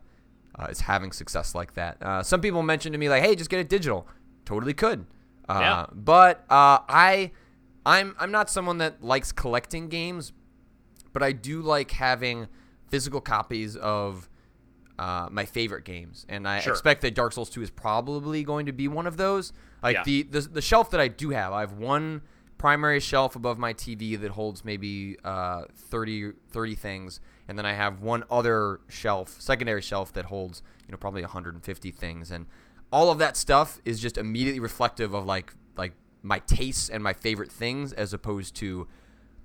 uh, 0.59 0.66
is 0.68 0.81
having 0.81 1.12
success 1.12 1.55
like 1.55 1.74
that. 1.74 1.96
Uh, 2.02 2.22
some 2.22 2.40
people 2.40 2.62
mentioned 2.62 2.92
to 2.92 2.98
me 2.98 3.09
like, 3.09 3.22
"Hey, 3.22 3.35
just 3.35 3.48
get 3.50 3.61
it 3.61 3.68
digital." 3.68 4.07
Totally 4.44 4.74
could. 4.74 5.07
Uh, 5.48 5.59
Yeah. 5.61 5.87
But 5.92 6.40
uh, 6.50 6.81
I, 6.88 7.31
I'm 7.87 8.14
I'm 8.18 8.31
not 8.33 8.50
someone 8.50 8.78
that 8.78 9.02
likes 9.02 9.33
collecting 9.33 9.88
games, 9.88 10.33
but 11.12 11.22
I 11.22 11.33
do 11.33 11.62
like 11.62 11.92
having 11.92 12.48
physical 12.88 13.20
copies 13.20 13.76
of 13.76 14.28
uh, 15.03 15.29
my 15.31 15.45
favorite 15.45 15.85
games, 15.85 16.17
and 16.29 16.47
I 16.47 16.61
Sure. 16.61 16.73
expect 16.73 17.01
that 17.03 17.15
Dark 17.15 17.33
Souls 17.33 17.51
2 17.51 17.62
is 17.62 17.71
probably 17.71 18.45
going 18.45 18.67
to 18.67 18.73
be 18.73 18.87
one 18.88 19.07
of 19.07 19.17
those. 19.17 19.53
Like 19.83 19.97
Yeah. 19.97 20.03
the, 20.05 20.23
the 20.35 20.41
the 20.59 20.62
shelf 20.62 20.91
that 20.93 21.01
I 21.01 21.09
do 21.09 21.31
have, 21.31 21.53
I 21.53 21.61
have 21.61 21.73
one 21.73 22.23
primary 22.59 23.01
shelf 23.01 23.35
above 23.35 23.59
my 23.59 23.73
TV 23.75 24.21
that 24.21 24.31
holds 24.33 24.65
maybe 24.65 25.17
uh, 25.25 25.62
30, 25.77 26.33
30 26.51 26.75
things, 26.77 27.21
and 27.49 27.59
then 27.59 27.67
I 27.67 27.73
have 27.73 28.01
one 28.01 28.23
other 28.31 28.81
shelf, 28.88 29.41
secondary 29.41 29.83
shelf 29.83 30.12
that 30.12 30.27
holds 30.27 30.62
you 30.87 30.93
know 30.93 30.99
probably 30.99 31.23
150 31.23 31.91
things, 31.91 32.31
and 32.31 32.47
all 32.93 33.11
of 33.11 33.19
that 33.19 33.37
stuff 33.37 33.81
is 33.85 33.99
just 33.99 34.17
immediately 34.19 34.61
reflective 34.61 35.15
of 35.15 35.25
like 35.27 35.53
like 35.77 35.95
my 36.23 36.38
tastes 36.41 36.88
and 36.88 37.03
my 37.03 37.12
favorite 37.12 37.51
things, 37.51 37.93
as 37.93 38.12
opposed 38.15 38.55
to 38.62 38.87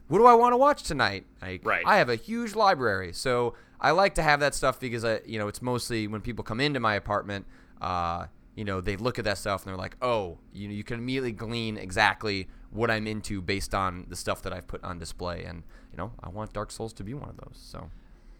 what 0.09 0.19
do 0.19 0.25
I 0.27 0.35
want 0.35 0.53
to 0.53 0.57
watch 0.57 0.83
tonight? 0.83 1.25
Like, 1.41 1.65
Right. 1.65 1.83
I 1.85 1.97
have 1.97 2.09
a 2.09 2.15
huge 2.15 2.53
library, 2.55 3.11
so 3.13 3.55
I 3.79 3.91
like 3.91 4.15
to 4.15 4.23
have 4.23 4.39
that 4.39 4.55
stuff 4.55 4.79
because 4.79 5.05
I, 5.05 5.21
you 5.25 5.37
know, 5.39 5.47
it's 5.47 5.61
mostly 5.61 6.07
when 6.07 6.21
people 6.21 6.43
come 6.43 6.59
into 6.59 6.79
my 6.79 6.95
apartment, 6.95 7.45
uh, 7.81 8.25
you 8.55 8.65
know, 8.65 8.81
they 8.81 8.95
look 8.95 9.19
at 9.19 9.25
that 9.25 9.37
stuff 9.37 9.63
and 9.63 9.69
they're 9.69 9.77
like, 9.77 9.95
oh, 10.01 10.39
you 10.51 10.67
know, 10.67 10.73
you 10.73 10.83
can 10.83 10.99
immediately 10.99 11.31
glean 11.31 11.77
exactly 11.77 12.47
what 12.71 12.89
I'm 12.89 13.05
into 13.05 13.41
based 13.41 13.75
on 13.75 14.07
the 14.09 14.15
stuff 14.15 14.41
that 14.41 14.53
I've 14.53 14.67
put 14.67 14.83
on 14.83 14.99
display, 14.99 15.43
and 15.43 15.63
you 15.91 15.97
know, 15.97 16.11
I 16.21 16.29
want 16.29 16.53
Dark 16.53 16.71
Souls 16.71 16.91
to 16.93 17.03
be 17.03 17.13
one 17.13 17.29
of 17.29 17.37
those. 17.37 17.57
So 17.59 17.89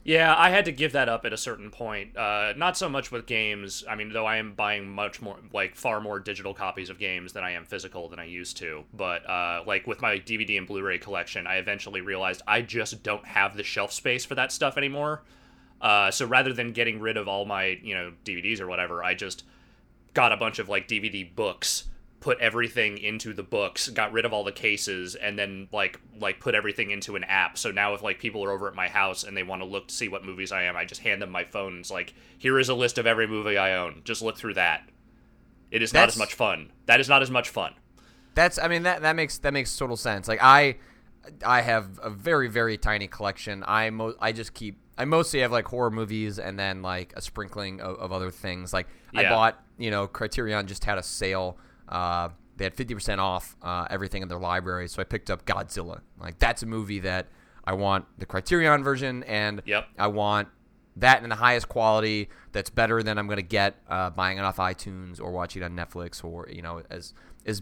Yeah, 0.08 0.34
I 0.38 0.52
had 0.52 0.63
to 0.63 0.72
give 0.72 0.93
that 0.93 1.10
up 1.10 1.26
at 1.26 1.34
a 1.34 1.38
certain 1.38 1.70
point. 1.70 2.15
Uh, 2.15 2.54
not 2.56 2.78
so 2.78 2.88
much 2.88 3.12
with 3.12 3.26
games. 3.26 3.84
I 3.89 3.96
mean, 3.96 4.13
though 4.13 4.26
I 4.26 4.38
am 4.38 4.54
buying 4.54 4.89
much 4.89 5.22
more, 5.22 5.36
like 5.52 5.76
far 5.76 6.00
more 6.00 6.17
digital 6.17 6.54
copies 6.54 6.89
of 6.89 6.98
games 6.98 7.34
than 7.34 7.43
I 7.43 7.52
am 7.52 7.65
physical 7.65 8.08
than 8.08 8.17
I 8.17 8.24
used 8.24 8.56
to. 8.60 8.86
But 8.93 9.30
uh, 9.30 9.63
like 9.67 9.86
with 9.86 10.02
my 10.02 10.17
DVD 10.17 10.58
and 10.58 10.65
Blu-ray 10.65 11.00
collection, 11.00 11.46
I 11.46 11.58
eventually 11.58 12.00
realized 12.00 12.41
I 12.48 12.62
just 12.62 13.04
don't 13.04 13.26
have 13.26 13.58
the 13.58 13.63
shelf 13.63 13.91
space 13.91 14.24
for 14.24 14.36
that 14.36 14.54
stuff 14.54 14.78
anymore. 14.78 15.24
Uh, 15.82 16.10
so 16.10 16.26
rather 16.26 16.54
than 16.54 16.72
getting 16.72 17.02
rid 17.02 17.17
of 17.17 17.28
all 17.28 17.43
my, 17.43 17.78
you 17.84 17.93
know, 17.93 18.13
DVDs 18.24 18.62
or 18.62 18.67
whatever, 18.67 19.04
I 19.04 19.13
just 19.13 19.43
got 20.13 20.32
a 20.32 20.38
bunch 20.38 20.60
of 20.60 20.70
like 20.70 20.88
DVD 20.88 21.36
books 21.36 21.84
put 22.20 22.40
everything 22.40 22.98
into 22.98 23.34
the 23.34 23.44
books, 23.44 23.90
got 23.90 24.12
rid 24.12 24.26
of 24.26 24.34
all 24.34 24.44
the 24.44 24.52
cases, 24.52 25.16
and 25.16 25.38
then 25.38 25.68
like 25.72 26.00
like 26.20 26.40
put 26.40 26.56
everything 26.56 26.92
into 26.92 27.16
an 27.16 27.24
app. 27.24 27.58
So 27.58 27.72
now 27.72 27.94
if 27.94 28.02
like 28.02 28.20
people 28.20 28.44
are 28.44 28.52
over 28.52 28.68
at 28.68 28.76
my 28.76 28.88
house 28.88 29.24
and 29.24 29.36
they 29.36 29.44
want 29.44 29.62
to 29.62 29.68
look 29.68 29.88
to 29.88 29.94
see 29.94 30.08
what 30.08 30.26
movies 30.26 30.52
I 30.52 30.64
am, 30.64 30.76
I 30.76 30.86
just 30.86 31.02
hand 31.02 31.22
them 31.22 31.30
my 31.30 31.44
phone. 31.44 31.74
And 31.74 31.80
it's 31.80 31.92
like 31.92 32.14
here 32.38 32.60
is 32.60 32.70
a 32.70 32.74
list 32.74 32.98
of 32.98 33.06
every 33.06 33.28
movie 33.28 33.58
I 33.58 33.76
own. 33.76 34.02
Just 34.04 34.22
look 34.22 34.38
through 34.38 34.56
that. 34.56 34.90
It 35.70 35.82
is 35.82 35.94
not 35.94 36.08
as 36.08 36.18
much 36.18 36.34
fun. 36.34 36.72
That 36.86 37.00
is 37.00 37.10
not 37.10 37.22
as 37.22 37.30
much 37.30 37.50
fun. 37.50 37.74
That's 38.36 38.58
I 38.58 38.68
mean 38.68 38.84
that 38.84 39.02
that 39.02 39.16
makes 39.16 39.38
that 39.40 39.54
makes 39.54 39.76
total 39.76 39.98
sense. 39.98 40.28
Like 40.28 40.40
I 40.42 40.78
I 41.46 41.62
have 41.62 42.00
a 42.02 42.10
very 42.10 42.48
very 42.48 42.78
tiny 42.78 43.08
collection. 43.08 43.64
I 43.68 43.90
mo- 43.90 44.16
I 44.20 44.32
just 44.32 44.54
keep 44.54 44.80
I 44.98 45.06
mostly 45.06 45.42
have 45.42 45.52
like 45.52 45.68
horror 45.68 45.92
movies 45.92 46.40
and 46.40 46.58
then 46.58 46.82
like 46.82 47.14
a 47.16 47.22
sprinkling 47.22 47.82
of, 47.82 47.98
of 47.98 48.12
other 48.12 48.32
things. 48.32 48.74
Like 48.74 48.88
I 49.16 49.24
bought, 49.30 49.64
you 49.78 49.92
know, 49.92 50.08
Criterion 50.08 50.66
just 50.68 50.86
had 50.86 50.98
a 50.98 51.04
sale. 51.04 51.58
Uh, 51.89 52.30
they 52.58 52.63
had 52.63 52.76
50% 52.76 53.19
off 53.19 53.56
uh, 53.62 53.86
everything 53.89 54.21
in 54.23 54.28
their 54.30 54.39
library, 54.39 54.88
so 54.88 55.02
I 55.02 55.06
picked 55.06 55.30
up 55.30 55.45
Godzilla. 55.45 56.02
Like 56.19 56.39
that's 56.39 56.63
a 56.63 56.65
movie 56.65 57.00
that 57.00 57.28
I 57.63 57.73
want 57.73 58.06
the 58.17 58.26
Criterion 58.26 58.84
version 58.84 59.23
and 59.23 59.62
Yep. 59.65 59.88
I 60.00 60.08
want 60.08 60.47
that 60.95 61.21
in 61.21 61.30
the 61.30 61.36
highest 61.36 61.69
quality 61.69 62.30
that's 62.52 62.71
better 62.71 63.04
than 63.04 63.19
I'm 63.19 63.28
going 63.28 63.38
to 63.38 63.43
get 63.43 63.76
uh, 63.88 64.10
buying 64.10 64.39
it 64.39 64.41
off 64.41 64.58
iTunes 64.58 65.21
or 65.21 65.32
watching 65.32 65.62
it 65.62 65.65
on 65.65 65.76
Netflix 65.76 66.23
or 66.23 66.47
you 66.52 66.62
know 66.63 66.82
as 66.89 67.13
as 67.45 67.62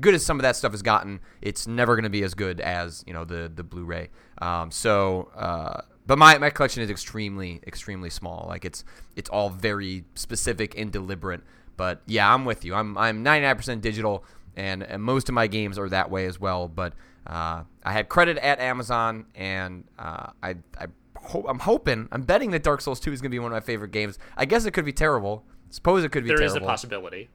good 0.00 0.14
as 0.14 0.24
some 0.24 0.38
of 0.38 0.42
that 0.42 0.56
stuff 0.56 0.72
has 0.72 0.82
gotten, 0.82 1.20
it's 1.40 1.66
never 1.66 1.94
going 1.96 2.04
to 2.04 2.10
be 2.10 2.22
as 2.22 2.34
good 2.34 2.60
as 2.60 3.02
you 3.06 3.12
know 3.12 3.24
the 3.24 3.50
the 3.52 3.64
Blu-ray. 3.64 4.10
Um, 4.38 4.70
so, 4.70 5.30
uh, 5.34 5.80
but 6.06 6.18
my, 6.18 6.38
my 6.38 6.50
collection 6.50 6.82
is 6.82 6.90
extremely 6.90 7.60
extremely 7.66 8.10
small. 8.10 8.44
Like 8.48 8.64
it's 8.64 8.84
it's 9.16 9.30
all 9.30 9.50
very 9.50 10.04
specific 10.14 10.78
and 10.78 10.92
deliberate. 10.92 11.40
But 11.76 12.02
yeah, 12.06 12.32
I'm 12.32 12.44
with 12.44 12.64
you. 12.64 12.74
I'm 12.74 12.96
I'm 12.96 13.24
99% 13.24 13.80
digital, 13.80 14.24
and, 14.56 14.82
and 14.82 15.02
most 15.02 15.28
of 15.28 15.34
my 15.34 15.46
games 15.46 15.78
are 15.78 15.88
that 15.88 16.10
way 16.10 16.26
as 16.26 16.40
well. 16.40 16.68
But 16.68 16.94
uh, 17.26 17.62
I 17.84 17.92
had 17.92 18.08
credit 18.08 18.38
at 18.38 18.60
Amazon, 18.60 19.26
and 19.34 19.84
uh, 19.98 20.30
I 20.42 20.56
I 20.78 20.86
hope 21.16 21.46
I'm 21.48 21.58
hoping 21.58 22.08
I'm 22.12 22.22
betting 22.22 22.50
that 22.52 22.62
Dark 22.62 22.80
Souls 22.80 23.00
2 23.00 23.12
is 23.12 23.20
going 23.20 23.30
to 23.30 23.34
be 23.34 23.38
one 23.38 23.52
of 23.52 23.56
my 23.56 23.60
favorite 23.60 23.90
games. 23.90 24.18
I 24.36 24.44
guess 24.44 24.64
it 24.64 24.72
could 24.72 24.84
be 24.84 24.92
terrible. 24.92 25.44
Suppose 25.70 26.04
it 26.04 26.12
could 26.12 26.24
be 26.24 26.28
terrible. 26.28 26.48
There 26.48 26.56
is 26.56 26.62
a 26.62 26.66
possibility. 26.66 27.28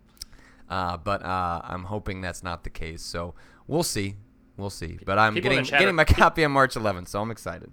Uh, 0.69 0.95
but 0.97 1.23
uh, 1.23 1.61
I'm 1.63 1.83
hoping 1.83 2.21
that's 2.21 2.43
not 2.43 2.63
the 2.63 2.69
case. 2.69 3.01
So 3.01 3.35
we'll 3.67 3.83
see. 3.83 4.15
We'll 4.55 4.69
see. 4.69 4.97
But 5.05 5.19
I'm 5.19 5.33
People 5.33 5.49
getting 5.49 5.65
getting 5.65 5.95
my 5.95 6.05
copy 6.05 6.45
on 6.45 6.51
March 6.51 6.75
11th, 6.75 7.09
so 7.09 7.21
I'm 7.21 7.31
excited. 7.31 7.71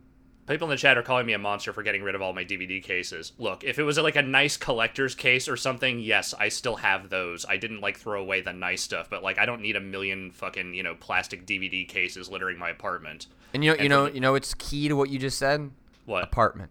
People 0.48 0.66
in 0.66 0.70
the 0.70 0.76
chat 0.76 0.96
are 0.96 1.02
calling 1.02 1.26
me 1.26 1.34
a 1.34 1.38
monster 1.38 1.74
for 1.74 1.82
getting 1.82 2.02
rid 2.02 2.14
of 2.14 2.22
all 2.22 2.32
my 2.32 2.44
DVD 2.44 2.82
cases. 2.82 3.32
Look, 3.38 3.64
if 3.64 3.78
it 3.78 3.82
was 3.82 3.98
like 3.98 4.16
a 4.16 4.22
nice 4.22 4.56
collector's 4.56 5.14
case 5.14 5.46
or 5.46 5.58
something, 5.58 6.00
yes, 6.00 6.32
I 6.38 6.48
still 6.48 6.76
have 6.76 7.10
those. 7.10 7.44
I 7.46 7.58
didn't 7.58 7.82
like 7.82 7.98
throw 7.98 8.20
away 8.20 8.40
the 8.40 8.54
nice 8.54 8.80
stuff, 8.80 9.10
but 9.10 9.22
like 9.22 9.38
I 9.38 9.44
don't 9.44 9.60
need 9.60 9.76
a 9.76 9.80
million 9.80 10.30
fucking, 10.30 10.72
you 10.72 10.82
know, 10.82 10.94
plastic 10.94 11.46
DVD 11.46 11.86
cases 11.86 12.30
littering 12.30 12.58
my 12.58 12.70
apartment. 12.70 13.26
And 13.52 13.62
you 13.62 13.70
know, 13.70 13.74
And 13.74 13.82
you 13.82 13.88
know, 13.90 14.06
you 14.06 14.20
know, 14.20 14.34
it's 14.34 14.54
key 14.54 14.88
to 14.88 14.96
what 14.96 15.10
you 15.10 15.18
just 15.18 15.38
said. 15.38 15.70
What? 16.06 16.24
Apartment. 16.24 16.70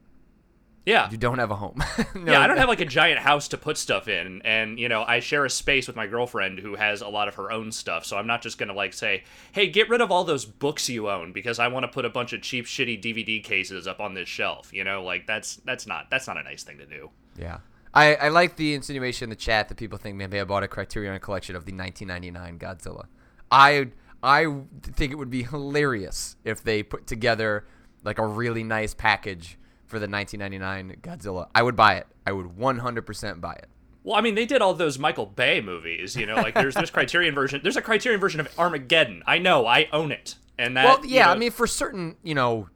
Yeah. 0.88 1.12
You 1.12 1.18
don't 1.18 1.38
have 1.38 1.52
a 1.52 1.56
home. 1.56 1.84
No, 2.16 2.32
yeah, 2.32 2.42
I 2.42 2.48
don't 2.48 2.58
have 2.58 2.70
like 2.70 2.80
a 2.80 2.86
giant 2.86 3.20
house 3.20 3.50
to 3.50 3.58
put 3.58 3.78
stuff 3.78 4.08
in, 4.08 4.42
and 4.44 4.80
you 4.80 4.90
know, 4.90 5.04
I 5.04 5.20
share 5.20 5.46
a 5.46 5.50
space 5.50 5.86
with 5.86 5.96
my 5.96 6.08
girlfriend 6.08 6.60
who 6.60 6.76
has 6.76 7.02
a 7.02 7.08
lot 7.08 7.28
of 7.28 7.36
her 7.36 7.52
own 7.52 7.72
stuff. 7.72 8.06
So 8.06 8.18
I'm 8.18 8.26
not 8.26 8.42
just 8.42 8.58
gonna 8.58 8.74
like 8.74 8.94
say, 8.94 9.24
"Hey, 9.52 9.68
get 9.68 9.90
rid 9.90 10.02
of 10.02 10.12
all 10.12 10.24
those 10.24 10.46
books 10.46 10.90
you 10.90 11.10
own," 11.10 11.32
because 11.32 11.60
I 11.60 11.68
want 11.68 11.84
to 11.84 11.88
put 11.90 12.06
a 12.06 12.10
bunch 12.10 12.34
of 12.34 12.42
cheap, 12.42 12.66
shitty 12.66 13.02
DVD 13.02 13.44
cases 13.44 13.88
up 13.88 14.00
on 14.00 14.14
this 14.14 14.28
shelf. 14.28 14.74
You 14.74 14.84
know, 14.84 15.04
like 15.04 15.28
that's 15.28 15.58
that's 15.58 15.86
not 15.86 16.10
that's 16.10 16.28
not 16.28 16.38
a 16.38 16.44
nice 16.44 16.64
thing 16.64 16.78
to 16.80 16.86
do. 16.86 17.12
Yeah. 17.38 17.60
I, 17.94 18.16
I 18.16 18.30
like 18.30 18.56
the 18.56 18.74
insinuation 18.74 19.26
in 19.26 19.30
the 19.30 19.36
chat 19.36 19.70
that 19.70 19.76
people 19.76 19.98
think 19.98 20.16
maybe 20.16 20.40
I 20.40 20.44
bought 20.44 20.64
a 20.64 20.68
Criterion 20.68 21.20
collection 21.20 21.56
of 21.56 21.66
the 21.66 21.74
1999 21.74 22.60
Godzilla. 22.60 23.06
I 23.52 23.90
I 24.24 24.62
think 24.82 25.12
it 25.12 25.16
would 25.16 25.30
be 25.30 25.44
hilarious 25.44 26.36
if 26.44 26.64
they 26.64 26.84
put 26.84 27.08
together 27.08 27.66
like 28.04 28.18
a 28.18 28.26
really 28.26 28.64
nice 28.64 28.94
package 28.94 29.58
for 29.88 30.00
the 30.00 30.08
1999 30.08 30.98
Godzilla. 31.02 31.48
I 31.56 31.64
would 31.64 31.76
buy 31.76 31.96
it. 31.96 32.08
I 32.26 32.32
would 32.34 32.48
100% 32.58 33.42
buy 33.42 33.54
it. 33.54 33.68
Well, 34.04 34.16
I 34.16 34.22
mean, 34.22 34.36
they 34.36 34.46
did 34.46 34.62
all 34.62 34.74
those 34.74 34.98
Michael 35.00 35.26
Bay 35.26 35.60
movies. 35.60 36.16
You 36.16 36.26
know, 36.26 36.36
like 36.36 36.54
there's 36.54 36.76
there's 36.76 36.92
Criterion 36.98 37.34
version. 37.36 37.60
There's 37.62 37.76
a 37.78 37.82
Criterion 37.82 38.22
version 38.22 38.40
of 38.40 38.48
Armageddon. 38.58 39.24
I 39.26 39.38
know, 39.40 39.66
I 39.66 39.90
own 39.92 40.12
it, 40.14 40.36
and 40.58 40.78
that. 40.78 40.86
well, 40.86 41.06
you 41.06 41.16
yeah, 41.16 41.26
know- 41.26 41.32
I 41.32 41.38
mean 41.38 41.52
for 41.52 41.68
certain, 41.68 42.16
you 42.24 42.34
know, 42.36 42.70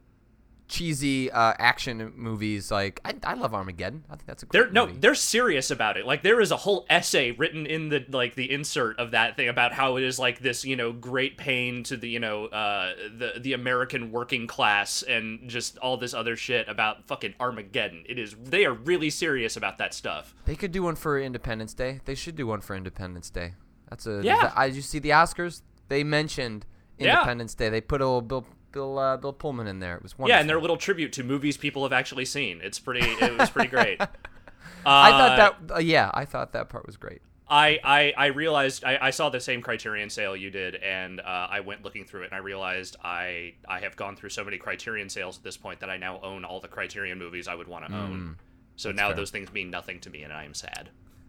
cheesy 0.72 1.30
uh, 1.30 1.52
action 1.58 2.12
movies 2.16 2.70
like 2.70 2.98
I, 3.04 3.14
I 3.22 3.34
love 3.34 3.52
Armageddon. 3.54 4.04
I 4.08 4.14
think 4.16 4.24
that's 4.26 4.42
a 4.42 4.46
great 4.46 4.58
They're 4.62 4.70
no, 4.72 4.86
movie. 4.86 4.98
they're 5.00 5.14
serious 5.14 5.70
about 5.70 5.98
it. 5.98 6.06
Like 6.06 6.22
there 6.22 6.40
is 6.40 6.50
a 6.50 6.56
whole 6.56 6.86
essay 6.88 7.30
written 7.32 7.66
in 7.66 7.90
the 7.90 8.04
like 8.10 8.34
the 8.36 8.50
insert 8.50 8.98
of 8.98 9.10
that 9.10 9.36
thing 9.36 9.48
about 9.48 9.72
how 9.74 9.96
it 9.98 10.02
is 10.02 10.18
like 10.18 10.40
this, 10.40 10.64
you 10.64 10.74
know, 10.74 10.90
great 10.90 11.36
pain 11.36 11.82
to 11.84 11.96
the 11.98 12.08
you 12.08 12.18
know 12.18 12.46
uh, 12.46 12.94
the 13.18 13.34
the 13.38 13.52
American 13.52 14.10
working 14.10 14.46
class 14.46 15.02
and 15.02 15.46
just 15.48 15.76
all 15.78 15.98
this 15.98 16.14
other 16.14 16.36
shit 16.36 16.66
about 16.68 17.06
fucking 17.06 17.34
Armageddon. 17.38 18.04
It 18.08 18.18
is 18.18 18.34
they 18.42 18.64
are 18.64 18.72
really 18.72 19.10
serious 19.10 19.56
about 19.58 19.76
that 19.76 19.92
stuff. 19.92 20.34
They 20.46 20.56
could 20.56 20.72
do 20.72 20.82
one 20.84 20.96
for 20.96 21.20
Independence 21.20 21.74
Day. 21.74 22.00
They 22.06 22.14
should 22.14 22.34
do 22.34 22.46
one 22.46 22.62
for 22.62 22.74
Independence 22.74 23.28
Day. 23.28 23.52
That's 23.90 24.06
a 24.06 24.22
Yeah. 24.24 24.50
I 24.56 24.66
you 24.66 24.80
see 24.80 24.98
the 25.00 25.10
Oscars. 25.10 25.60
They 25.88 26.02
mentioned 26.02 26.64
Yeah. 26.98 27.12
Independence 27.16 27.54
Day. 27.54 27.68
They 27.68 27.82
put 27.82 28.00
a 28.00 28.04
little 28.06 28.22
Bill 28.22 28.46
Bill 28.72 28.98
uh, 28.98 29.16
Bill 29.16 29.32
Pullman 29.32 29.66
in 29.66 29.80
there. 29.80 29.96
It 29.96 30.02
was 30.02 30.18
wonderful. 30.18 30.34
Yeah, 30.34 30.40
and 30.40 30.48
their 30.48 30.60
little 30.60 30.76
tribute 30.76 31.12
to 31.14 31.22
movies 31.22 31.56
people 31.56 31.82
have 31.84 31.92
actually 31.92 32.24
seen. 32.24 32.60
It's 32.62 32.78
pretty. 32.78 33.06
It 33.06 33.38
was 33.38 33.50
pretty 33.50 33.68
great. 33.68 34.00
Uh, 34.00 34.06
I 34.86 35.10
thought 35.10 35.36
that. 35.68 35.74
Uh, 35.76 35.78
yeah, 35.78 36.10
I 36.14 36.24
thought 36.24 36.52
that 36.52 36.68
part 36.68 36.86
was 36.86 36.96
great. 36.96 37.22
I, 37.48 37.78
I, 37.84 38.14
I 38.16 38.26
realized 38.28 38.82
I, 38.82 38.98
I 38.98 39.10
saw 39.10 39.28
the 39.28 39.40
same 39.40 39.60
Criterion 39.60 40.08
sale 40.08 40.34
you 40.34 40.50
did, 40.50 40.76
and 40.76 41.20
uh, 41.20 41.48
I 41.50 41.60
went 41.60 41.84
looking 41.84 42.06
through 42.06 42.22
it, 42.22 42.26
and 42.26 42.34
I 42.34 42.38
realized 42.38 42.96
I 43.04 43.54
I 43.68 43.80
have 43.80 43.94
gone 43.94 44.16
through 44.16 44.30
so 44.30 44.42
many 44.42 44.56
Criterion 44.56 45.10
sales 45.10 45.36
at 45.36 45.44
this 45.44 45.58
point 45.58 45.80
that 45.80 45.90
I 45.90 45.98
now 45.98 46.18
own 46.22 46.44
all 46.44 46.60
the 46.60 46.68
Criterion 46.68 47.18
movies 47.18 47.48
I 47.48 47.54
would 47.54 47.68
want 47.68 47.86
to 47.86 47.94
own. 47.94 48.36
So 48.76 48.90
now 48.90 49.08
fair. 49.08 49.16
those 49.16 49.30
things 49.30 49.52
mean 49.52 49.70
nothing 49.70 50.00
to 50.00 50.10
me, 50.10 50.22
and 50.22 50.32
I 50.32 50.44
am 50.44 50.54
sad. 50.54 50.88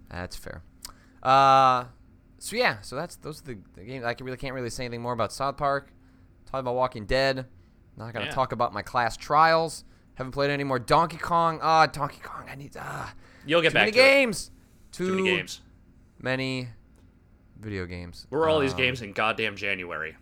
That's 0.10 0.36
fair. 0.36 0.62
Uh, 1.22 1.86
so 2.40 2.56
yeah, 2.56 2.82
so 2.82 2.96
that's 2.96 3.16
those 3.18 3.42
are 3.42 3.46
the, 3.46 3.58
the 3.76 3.84
games. 3.84 4.06
I 4.06 4.14
can 4.14 4.26
really 4.26 4.38
can't 4.38 4.54
really 4.54 4.70
say 4.70 4.86
anything 4.86 5.02
more 5.02 5.14
about 5.14 5.32
South 5.32 5.58
Park. 5.58 5.93
Talk 6.54 6.60
about 6.60 6.76
Walking 6.76 7.06
Dead. 7.08 7.48
Not 7.98 8.14
gonna 8.14 8.26
Yeah. 8.26 8.32
talk 8.32 8.52
about 8.52 8.74
my 8.74 8.84
class 8.84 9.18
trials. 9.18 9.84
Haven't 10.14 10.34
played 10.34 10.52
any 10.52 10.64
more 10.64 10.78
Donkey 10.78 11.18
Kong. 11.18 11.58
Ah, 11.64 11.88
Donkey 11.88 12.20
Kong. 12.22 12.46
I 12.48 12.54
need 12.54 12.76
ah. 12.80 13.12
You'll 13.44 13.64
get 13.64 13.70
Too 13.70 13.74
back 13.74 13.82
many 13.88 13.92
to 13.94 13.98
it. 13.98 14.02
games. 14.02 14.52
Too, 14.92 15.08
Too 15.08 15.16
many 15.16 15.36
games. 15.38 15.62
many 16.20 16.70
video 17.60 17.88
games. 17.88 18.28
Where 18.30 18.42
are 18.42 18.50
all 18.50 18.60
these 18.60 18.74
Um, 18.74 18.78
games 18.78 19.02
in 19.02 19.14
goddamn 19.14 19.56
January? 19.56 20.16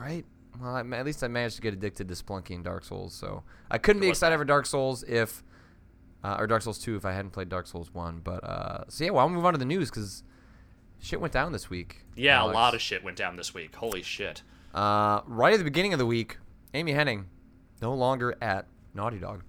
Right. 0.00 0.24
Well, 0.58 0.74
I, 0.74 0.80
at 0.80 1.04
least 1.04 1.22
I 1.22 1.28
managed 1.28 1.56
to 1.56 1.62
get 1.62 1.74
addicted 1.74 2.08
to 2.08 2.14
Spelunky 2.14 2.54
and 2.54 2.64
Dark 2.64 2.84
Souls, 2.84 3.12
so 3.12 3.42
I 3.70 3.76
couldn't 3.76 4.00
be 4.00 4.08
excited 4.08 4.38
for 4.38 4.44
Dark 4.46 4.64
Souls 4.64 5.02
if, 5.02 5.42
uh, 6.24 6.36
or 6.38 6.46
Dark 6.46 6.62
Souls 6.62 6.78
two 6.78 6.96
if 6.96 7.04
I 7.04 7.12
hadn't 7.12 7.32
played 7.32 7.50
Dark 7.50 7.66
Souls 7.66 7.92
one. 7.92 8.20
But 8.20 8.42
uh, 8.42 8.84
so 8.88 9.04
yeah, 9.04 9.10
well, 9.10 9.20
I'll 9.26 9.28
move 9.28 9.44
on 9.44 9.52
to 9.52 9.58
the 9.58 9.64
news 9.66 9.90
because 9.90 10.24
shit 10.98 11.20
went 11.20 11.34
down 11.34 11.52
this 11.52 11.68
week. 11.68 12.06
Yeah, 12.16 12.38
Alex. 12.38 12.54
a 12.54 12.58
lot 12.58 12.74
of 12.74 12.80
shit 12.80 13.04
went 13.04 13.18
down 13.18 13.36
this 13.36 13.52
week. 13.52 13.74
Holy 13.74 14.02
shit. 14.02 14.42
Uh, 14.74 15.20
right 15.26 15.52
at 15.52 15.58
the 15.58 15.64
beginning 15.64 15.92
of 15.92 15.98
the 15.98 16.06
week, 16.06 16.38
Amy 16.74 16.92
Hennig, 16.94 17.24
no 17.80 17.94
longer 17.94 18.36
at 18.40 18.66
Naughty 18.94 19.18
Dog. 19.18 19.42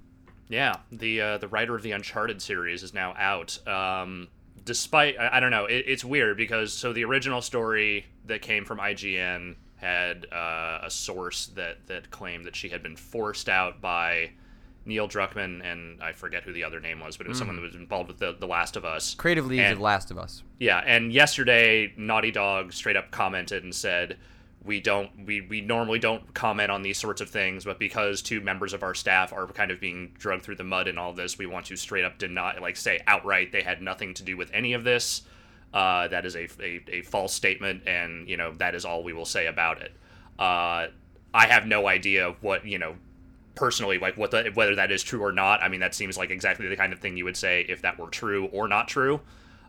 Yeah, 0.50 0.78
the 0.92 1.22
uh, 1.22 1.38
the 1.38 1.48
writer 1.48 1.76
of 1.76 1.82
the 1.84 1.92
Uncharted 1.94 2.42
series 2.42 2.84
is 2.84 2.94
now 2.94 3.14
out. 3.18 3.66
Um, 3.68 4.28
despite 4.66 5.18
I, 5.20 5.38
I 5.38 5.40
don't 5.40 5.52
know, 5.52 5.66
it, 5.66 5.86
it's 5.88 6.04
weird 6.04 6.38
because 6.38 6.74
so 6.74 6.94
the 6.94 7.06
original 7.06 7.42
story 7.42 8.06
that 8.26 8.42
came 8.42 8.66
from 8.66 8.80
IGN 8.80 9.56
had 9.78 10.28
uh, 10.32 10.80
a 10.84 10.90
source 10.90 11.48
that 11.56 11.88
that 11.88 12.12
claimed 12.12 12.46
that 12.46 12.56
she 12.56 12.70
had 12.70 12.84
been 12.84 12.96
forced 12.98 13.48
out 13.50 13.82
by 13.82 14.32
Neil 14.86 15.08
Druckmann 15.08 15.64
and 15.64 16.04
I 16.04 16.12
forget 16.12 16.44
who 16.44 16.52
the 16.52 16.66
other 16.66 16.82
name 16.82 17.00
was, 17.00 17.16
but 17.16 17.26
it 17.26 17.30
was 17.30 17.38
someone 17.38 17.56
that 17.56 17.62
was 17.62 17.76
involved 17.76 18.10
with 18.10 18.20
the 18.20 18.36
The 18.38 18.48
Last 18.48 18.76
of 18.76 18.84
Us. 18.84 19.16
Creative 19.16 19.46
leads 19.46 19.62
And- 19.64 19.74
of 19.74 19.80
Last 19.80 20.12
of 20.12 20.18
Us. 20.18 20.44
Yeah, 20.60 20.80
and 20.86 21.12
yesterday 21.14 21.94
Naughty 21.98 22.32
Dog 22.32 22.74
straight 22.74 22.98
up 22.98 23.10
commented 23.10 23.64
and 23.64 23.74
said, 23.74 24.18
"We 24.66 24.80
don't 24.80 25.26
we 25.26 25.42
we 25.42 25.62
normally 25.62 26.00
don't 26.00 26.34
comment 26.34 26.72
on 26.72 26.82
these 26.82 26.98
sorts 26.98 27.22
of 27.22 27.30
things, 27.30 27.66
but 27.66 27.80
because 27.80 28.22
two 28.22 28.42
members 28.42 28.74
of 28.74 28.84
our 28.84 28.94
staff 28.94 29.34
are 29.34 29.48
kind 29.48 29.72
of 29.72 29.80
being 29.80 30.14
drugged 30.18 30.44
through 30.44 30.56
the 30.56 30.64
mud 30.64 30.88
in 30.88 30.98
all 30.98 31.14
this, 31.14 31.38
we 31.38 31.46
want 31.46 31.66
to 31.68 31.76
straight 31.76 32.06
up 32.06 32.18
deny 32.18 32.58
like 32.60 32.78
say 32.78 33.02
outright 33.08 33.52
they 33.52 33.62
had 33.62 33.82
nothing 33.82 34.14
to 34.16 34.24
do 34.24 34.38
with 34.38 34.50
any 34.54 34.74
of 34.74 34.84
this. 34.84 35.24
Uh, 35.74 36.08
that 36.08 36.26
is 36.26 36.36
a, 36.36 36.48
a, 36.62 36.84
a 36.88 37.02
false 37.02 37.34
statement, 37.34 37.84
and 37.88 38.30
you 38.30 38.38
know 38.38 38.54
that 38.54 38.76
is 38.76 38.86
all 38.86 39.04
we 39.04 39.14
will 39.14 39.26
say 39.26 39.48
about 39.48 39.82
it. 39.82 39.92
Uh, 40.38 40.88
I 41.34 41.48
have 41.48 41.66
no 41.66 41.88
idea 41.88 42.36
what 42.42 42.66
you 42.66 42.78
know 42.78 42.96
personally 43.56 44.00
like 44.00 44.18
what 44.18 44.32
the, 44.32 44.52
whether 44.54 44.76
that 44.76 44.92
is 44.92 45.04
true 45.04 45.24
or 45.24 45.32
not. 45.32 45.62
I 45.64 45.70
mean 45.70 45.80
that 45.80 45.96
seems 45.96 46.18
like 46.18 46.30
exactly 46.30 46.68
the 46.68 46.76
kind 46.76 46.94
of 46.94 47.00
thing 47.00 47.18
you 47.18 47.26
would 47.26 47.38
say 47.38 47.66
if 47.68 47.82
that 47.82 48.00
were 48.00 48.10
true 48.10 48.46
or 48.48 48.68
not 48.68 48.88
true. 48.88 49.22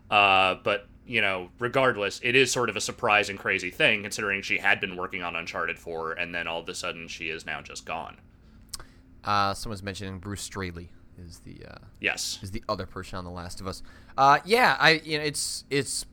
Uh, 0.09 0.55
but 0.63 0.87
you 1.05 1.21
know, 1.21 1.49
regardless, 1.59 2.19
it 2.23 2.35
is 2.35 2.51
sort 2.51 2.69
of 2.69 2.75
a 2.75 2.81
surprise 2.81 3.29
and 3.29 3.37
crazy 3.37 3.69
thing 3.69 4.01
considering 4.01 4.41
she 4.41 4.57
had 4.57 4.79
been 4.79 4.95
working 4.95 5.21
on 5.23 5.35
Uncharted 5.35 5.77
4 5.77 6.13
and 6.13 6.33
then 6.33 6.47
all 6.47 6.59
of 6.61 6.69
a 6.69 6.73
sudden 6.75 7.07
she 7.07 7.29
is 7.29 7.45
now 7.45 7.61
just 7.61 7.85
gone. 7.85 8.17
Uh, 9.23 9.53
someone's 9.53 9.83
mentioning 9.83 10.19
Bruce 10.19 10.41
Straley 10.41 10.89
is 11.17 11.39
the 11.39 11.57
uh, 11.69 11.77
Yes. 11.99 12.39
is 12.41 12.51
the 12.51 12.63
other 12.69 12.85
person 12.85 13.17
on 13.17 13.23
The 13.23 13.31
Last 13.31 13.61
of 13.61 13.67
Us. 13.67 13.81
Uh, 14.17 14.39
yeah, 14.45 14.75
I 14.79 15.01
you 15.03 15.17
know 15.17 15.23
it's 15.23 15.63
it's 15.69 16.05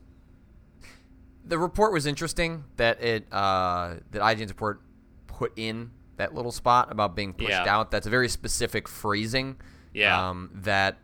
the 1.45 1.57
report 1.57 1.91
was 1.91 2.05
interesting 2.05 2.63
that 2.77 3.01
it 3.03 3.25
uh, 3.31 3.95
that 4.11 4.21
IGN's 4.21 4.49
report 4.49 4.81
put 5.27 5.51
in 5.57 5.91
that 6.17 6.33
little 6.33 6.51
spot 6.51 6.91
about 6.91 7.15
being 7.15 7.33
pushed 7.33 7.49
Yeah. 7.49 7.65
out. 7.75 7.91
That's 7.91 8.07
a 8.07 8.09
very 8.09 8.29
specific 8.29 8.87
phrasing. 8.87 9.57
Yeah. 9.93 10.29
Um, 10.29 10.49
that 10.53 10.97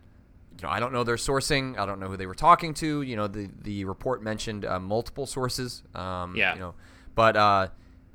you 0.60 0.66
know, 0.66 0.72
I 0.72 0.78
don't 0.80 0.92
know 0.92 1.04
their 1.04 1.16
sourcing. 1.16 1.78
I 1.78 1.86
don't 1.86 1.98
know 2.00 2.08
who 2.08 2.16
they 2.16 2.26
were 2.26 2.34
talking 2.34 2.74
to. 2.74 3.02
You 3.02 3.16
know, 3.16 3.26
the 3.26 3.48
the 3.62 3.84
report 3.84 4.22
mentioned 4.22 4.64
uh, 4.64 4.78
multiple 4.78 5.26
sources. 5.26 5.82
Um, 5.94 6.34
Yeah. 6.36 6.54
You 6.54 6.60
know, 6.60 6.74
but 7.14 7.36
uh, 7.36 7.68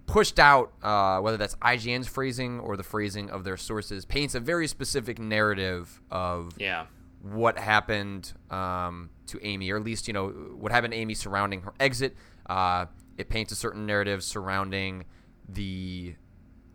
pushed 0.05 0.37
out, 0.39 0.71
uh, 0.83 1.19
whether 1.21 1.37
that's 1.37 1.55
IGN's 1.55 2.07
phrasing 2.07 2.59
or 2.59 2.77
the 2.77 2.83
phrasing 2.83 3.29
of 3.31 3.43
their 3.43 3.57
sources, 3.57 4.05
paints 4.05 4.35
a 4.35 4.39
very 4.39 4.67
specific 4.67 5.17
narrative 5.19 5.99
of 6.11 6.53
Yeah. 6.59 6.85
what 7.21 7.57
happened 7.57 8.31
um, 8.51 9.09
to 9.27 9.39
Amy, 9.45 9.71
or 9.71 9.77
at 9.77 9.83
least 9.83 10.07
you 10.07 10.13
know 10.13 10.27
what 10.29 10.71
happened 10.71 10.93
to 10.93 10.99
Amy 10.99 11.13
surrounding 11.15 11.61
her 11.61 11.73
exit. 11.79 12.15
Uh, 12.45 12.85
it 13.17 13.29
paints 13.29 13.51
a 13.51 13.55
certain 13.55 13.85
narrative 13.87 14.23
surrounding 14.23 15.05
the 15.49 16.15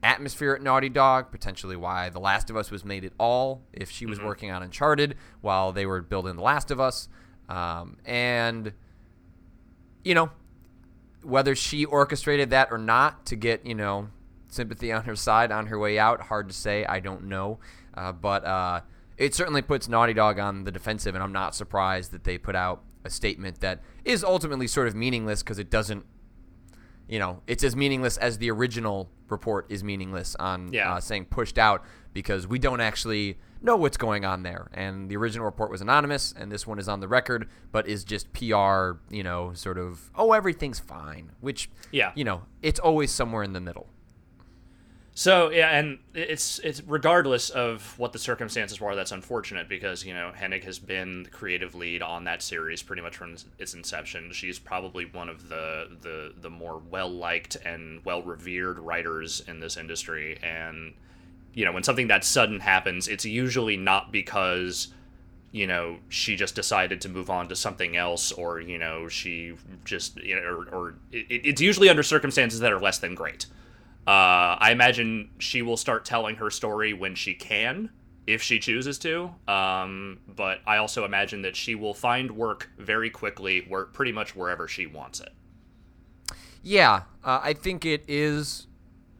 atmosphere 0.02 0.54
at 0.54 0.62
Naughty 0.62 0.88
Dog, 0.88 1.30
potentially 1.30 1.76
why 1.76 2.08
The 2.08 2.20
Last 2.20 2.50
of 2.50 2.56
Us 2.56 2.70
was 2.70 2.84
made 2.84 3.04
at 3.04 3.12
all 3.18 3.62
if 3.72 3.90
she 3.90 4.06
was 4.06 4.20
working 4.20 4.50
on 4.50 4.62
Uncharted 4.62 5.16
while 5.40 5.72
they 5.72 5.86
were 5.86 6.00
building 6.00 6.36
The 6.36 6.42
Last 6.42 6.70
of 6.70 6.80
Us, 6.80 7.08
um, 7.48 7.96
and 8.04 8.72
you 10.04 10.14
know 10.14 10.30
whether 11.22 11.54
she 11.54 11.84
orchestrated 11.84 12.50
that 12.50 12.68
or 12.70 12.78
not 12.78 13.26
to 13.26 13.36
get 13.36 13.66
you 13.66 13.74
know 13.74 14.08
sympathy 14.48 14.90
on 14.92 15.04
her 15.04 15.16
side 15.16 15.52
on 15.52 15.66
her 15.66 15.78
way 15.78 15.98
out. 15.98 16.22
Hard 16.22 16.48
to 16.48 16.54
say. 16.54 16.84
I 16.84 17.00
don't 17.00 17.24
know, 17.24 17.58
uh, 17.94 18.12
but 18.12 18.44
uh, 18.44 18.80
it 19.16 19.34
certainly 19.34 19.62
puts 19.62 19.88
Naughty 19.88 20.14
Dog 20.14 20.38
on 20.38 20.64
the 20.64 20.72
defensive, 20.72 21.14
and 21.14 21.22
I'm 21.22 21.32
not 21.32 21.54
surprised 21.54 22.10
that 22.12 22.24
they 22.24 22.38
put 22.38 22.56
out 22.56 22.82
a 23.04 23.10
statement 23.10 23.60
that 23.60 23.80
is 24.04 24.24
ultimately 24.24 24.66
sort 24.66 24.88
of 24.88 24.94
meaningless 24.94 25.42
because 25.42 25.58
it 25.58 25.70
doesn't. 25.70 26.04
You 27.10 27.18
know, 27.18 27.42
it's 27.46 27.64
as 27.64 27.74
meaningless 27.74 28.16
as 28.16 28.38
the 28.38 28.50
original 28.50 29.10
report 29.28 29.66
is 29.68 29.82
meaningless 29.84 30.36
on 30.36 30.72
Yeah. 30.72 30.94
uh, 30.94 31.00
saying 31.00 31.26
pushed 31.26 31.58
out 31.58 31.84
because 32.14 32.46
we 32.46 32.58
don't 32.58 32.80
actually 32.80 33.36
know 33.62 33.76
what's 33.76 33.96
going 33.96 34.24
on 34.24 34.42
there. 34.44 34.68
And 34.72 35.10
the 35.10 35.16
original 35.16 35.44
report 35.44 35.70
was 35.70 35.80
anonymous, 35.80 36.32
and 36.36 36.50
this 36.50 36.66
one 36.66 36.78
is 36.78 36.88
on 36.88 37.00
the 37.00 37.08
record, 37.08 37.48
but 37.72 37.86
is 37.86 38.04
just 38.04 38.32
PR, 38.32 38.92
you 39.10 39.22
know, 39.22 39.52
sort 39.54 39.76
of, 39.76 40.10
oh, 40.14 40.32
everything's 40.32 40.78
fine, 40.78 41.32
which, 41.40 41.68
Yeah. 41.92 42.12
you 42.14 42.24
know, 42.24 42.42
it's 42.62 42.80
always 42.80 43.10
somewhere 43.10 43.42
in 43.42 43.52
the 43.52 43.60
middle. 43.60 43.88
So 45.20 45.50
yeah, 45.50 45.78
and 45.78 45.98
it's 46.14 46.60
it's 46.60 46.82
regardless 46.84 47.50
of 47.50 47.98
what 47.98 48.14
the 48.14 48.18
circumstances 48.18 48.80
were, 48.80 48.94
that's 48.94 49.12
unfortunate 49.12 49.68
because 49.68 50.02
you 50.02 50.14
know 50.14 50.32
Hennig 50.34 50.64
has 50.64 50.78
been 50.78 51.24
the 51.24 51.28
creative 51.28 51.74
lead 51.74 52.00
on 52.00 52.24
that 52.24 52.40
series 52.40 52.82
pretty 52.82 53.02
much 53.02 53.18
from 53.18 53.36
its 53.58 53.74
inception. 53.74 54.32
She's 54.32 54.58
probably 54.58 55.04
one 55.04 55.28
of 55.28 55.50
the 55.50 55.90
the 56.00 56.32
the 56.40 56.48
more 56.48 56.80
well 56.90 57.10
liked 57.10 57.56
and 57.66 58.02
well 58.02 58.22
revered 58.22 58.78
writers 58.78 59.42
in 59.46 59.60
this 59.60 59.76
industry, 59.76 60.38
and 60.42 60.94
you 61.52 61.66
know 61.66 61.72
when 61.72 61.82
something 61.82 62.08
that 62.08 62.24
sudden 62.24 62.60
happens, 62.60 63.06
it's 63.06 63.26
usually 63.26 63.76
not 63.76 64.10
because 64.12 64.88
you 65.52 65.66
know 65.66 65.98
she 66.08 66.34
just 66.34 66.54
decided 66.54 66.98
to 67.02 67.10
move 67.10 67.28
on 67.28 67.46
to 67.48 67.56
something 67.56 67.94
else 67.94 68.32
or 68.32 68.58
you 68.58 68.78
know 68.78 69.06
she 69.06 69.52
just 69.84 70.16
you 70.22 70.34
know 70.36 70.40
or, 70.40 70.64
or 70.74 70.94
it, 71.12 71.26
it's 71.28 71.60
usually 71.60 71.90
under 71.90 72.02
circumstances 72.02 72.60
that 72.60 72.72
are 72.72 72.80
less 72.80 72.96
than 73.00 73.14
great 73.14 73.44
uh, 74.10 74.58
I 74.58 74.70
imagine 74.72 75.30
she 75.38 75.62
will 75.62 75.76
start 75.76 76.04
telling 76.04 76.34
her 76.36 76.50
story 76.50 76.92
when 76.92 77.14
she 77.14 77.32
can, 77.34 77.90
if 78.26 78.42
she 78.42 78.58
chooses 78.58 78.98
to. 79.00 79.30
Um, 79.46 80.18
but 80.26 80.58
I 80.66 80.78
also 80.78 81.04
imagine 81.04 81.42
that 81.42 81.54
she 81.54 81.76
will 81.76 81.94
find 81.94 82.32
work 82.32 82.70
very 82.76 83.08
quickly, 83.08 83.64
where 83.68 83.84
pretty 83.84 84.10
much 84.10 84.34
wherever 84.34 84.66
she 84.66 84.86
wants 84.86 85.20
it. 85.20 85.32
Yeah, 86.62 87.02
uh, 87.24 87.38
I 87.40 87.52
think 87.52 87.86
it 87.86 88.02
is, 88.08 88.66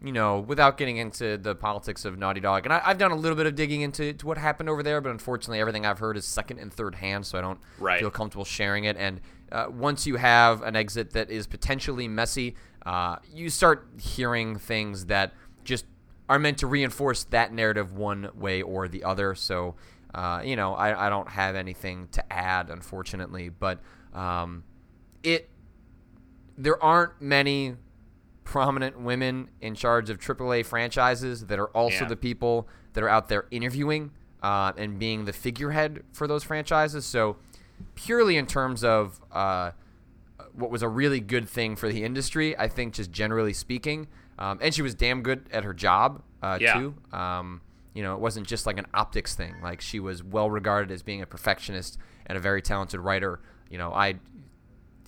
you 0.03 0.11
know, 0.13 0.41
without 0.41 0.77
getting 0.77 0.97
into 0.97 1.39
the 1.39 1.55
politics 1.55 2.05
of 2.05 2.19
Naughty 2.19 2.41
Dog, 2.41 2.67
and 2.67 2.73
I, 2.73 2.83
I've 2.85 2.99
done 2.99 3.13
a 3.13 3.17
little 3.17 3.37
bit 3.37 3.47
of 3.47 3.55
digging 3.55 3.83
into 3.83 4.13
to 4.13 4.27
what 4.27 4.39
happened 4.39 4.69
over 4.69 4.83
there, 4.83 5.01
but 5.01 5.11
unfortunately, 5.11 5.61
everything 5.61 5.87
I've 5.87 6.01
heard 6.01 6.17
is 6.17 6.25
second 6.25 6.59
and 6.59 6.73
third 6.73 6.97
hand, 6.97 7.27
so 7.27 7.39
I 7.39 7.43
don't 7.43 7.61
Right. 7.79 8.01
feel 8.01 8.11
comfortable 8.11 8.45
sharing 8.45 8.85
it. 8.85 8.97
And 8.97 9.21
uh, 9.53 9.67
once 9.71 10.07
you 10.07 10.17
have 10.17 10.63
an 10.63 10.75
exit 10.75 11.13
that 11.13 11.31
is 11.31 11.47
potentially 11.47 12.09
messy, 12.09 12.57
uh, 12.87 13.17
you 13.33 13.51
start 13.51 13.89
hearing 14.01 14.59
things 14.59 15.07
that 15.07 15.33
just 15.65 15.85
are 16.29 16.39
meant 16.39 16.59
to 16.59 16.67
reinforce 16.67 17.25
that 17.25 17.53
narrative 17.53 17.93
one 17.93 18.31
way 18.35 18.63
or 18.63 18.89
the 18.89 19.05
other. 19.05 19.35
So, 19.35 19.75
uh, 20.15 20.43
you 20.45 20.57
know, 20.57 20.75
I, 20.75 21.07
I 21.07 21.11
don't 21.11 21.29
have 21.29 21.55
anything 21.57 22.09
to 22.13 22.33
add, 22.33 22.71
unfortunately, 22.71 23.49
but 23.49 23.81
um, 24.15 24.65
it 25.23 25.49
there 26.57 26.83
aren't 26.83 27.21
many 27.23 27.77
prominent 28.45 29.01
women 29.01 29.49
in 29.61 29.75
charge 29.75 30.11
of 30.11 30.19
AAA 30.19 30.65
franchises 30.67 31.47
that 31.47 31.59
are 31.59 31.69
also 31.69 32.03
Yeah. 32.05 32.09
the 32.09 32.17
people 32.17 32.69
that 32.93 33.03
are 33.05 33.09
out 33.09 33.29
there 33.29 33.47
interviewing 33.51 34.11
uh, 34.43 34.73
and 34.77 34.99
being 34.99 35.25
the 35.25 35.33
figurehead 35.33 36.03
for 36.13 36.27
those 36.27 36.43
franchises. 36.43 37.07
So, 37.07 37.37
purely 37.95 38.37
in 38.37 38.47
terms 38.47 38.83
of 38.85 39.21
uh, 39.33 39.71
what 40.55 40.71
was 40.71 40.83
a 40.83 40.89
really 40.89 41.21
good 41.21 41.49
thing 41.49 41.77
for 41.77 41.89
the 41.89 42.05
industry, 42.05 42.57
I 42.59 42.69
think, 42.69 42.95
just 42.95 43.11
generally 43.11 43.53
speaking, 43.53 44.09
um, 44.39 44.59
and 44.63 44.75
she 44.75 44.83
was 44.83 44.95
damn 44.95 45.23
good 45.23 45.47
at 45.53 45.65
her 45.65 45.75
job 45.75 46.23
uh, 46.43 46.59
Yeah. 46.61 46.75
too. 46.75 46.95
Um, 47.13 47.61
you 47.95 48.03
know, 48.03 48.15
it 48.15 48.21
wasn't 48.21 48.47
just 48.47 48.67
like 48.67 48.79
an 48.79 48.87
optics 48.95 49.35
thing. 49.35 49.55
Like 49.63 49.81
she 49.81 49.99
was 50.01 50.23
well 50.23 50.49
regarded 50.51 50.93
as 50.93 51.03
being 51.03 51.23
a 51.23 51.27
perfectionist 51.27 51.99
and 52.27 52.39
a 52.39 52.41
very 52.41 52.63
talented 52.63 53.01
writer. 53.01 53.41
You 53.69 53.79
know, 53.79 53.93
I 53.93 54.15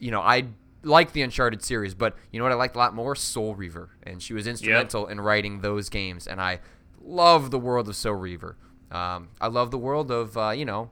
you 0.00 0.10
know, 0.10 0.20
I 0.20 0.46
like 0.82 1.12
the 1.12 1.22
Uncharted 1.22 1.62
series, 1.62 1.94
but 1.94 2.16
you 2.32 2.38
know 2.40 2.44
what 2.44 2.50
I 2.52 2.56
liked 2.56 2.74
a 2.74 2.78
lot 2.78 2.92
more? 2.92 3.14
Soul 3.14 3.54
Reaver. 3.54 3.90
And 4.02 4.20
she 4.20 4.34
was 4.34 4.48
instrumental 4.48 5.06
in 5.06 5.20
writing 5.20 5.60
those 5.60 5.88
games. 5.88 6.26
And 6.26 6.40
I 6.40 6.58
love 7.00 7.52
the 7.52 7.58
world 7.58 7.88
of 7.88 7.94
Soul 7.94 8.14
Reaver. 8.14 8.56
Um, 8.90 9.28
I 9.40 9.46
love 9.46 9.70
the 9.70 9.78
world 9.78 10.10
of, 10.10 10.36
uh, 10.36 10.50
you 10.50 10.64
know, 10.64 10.90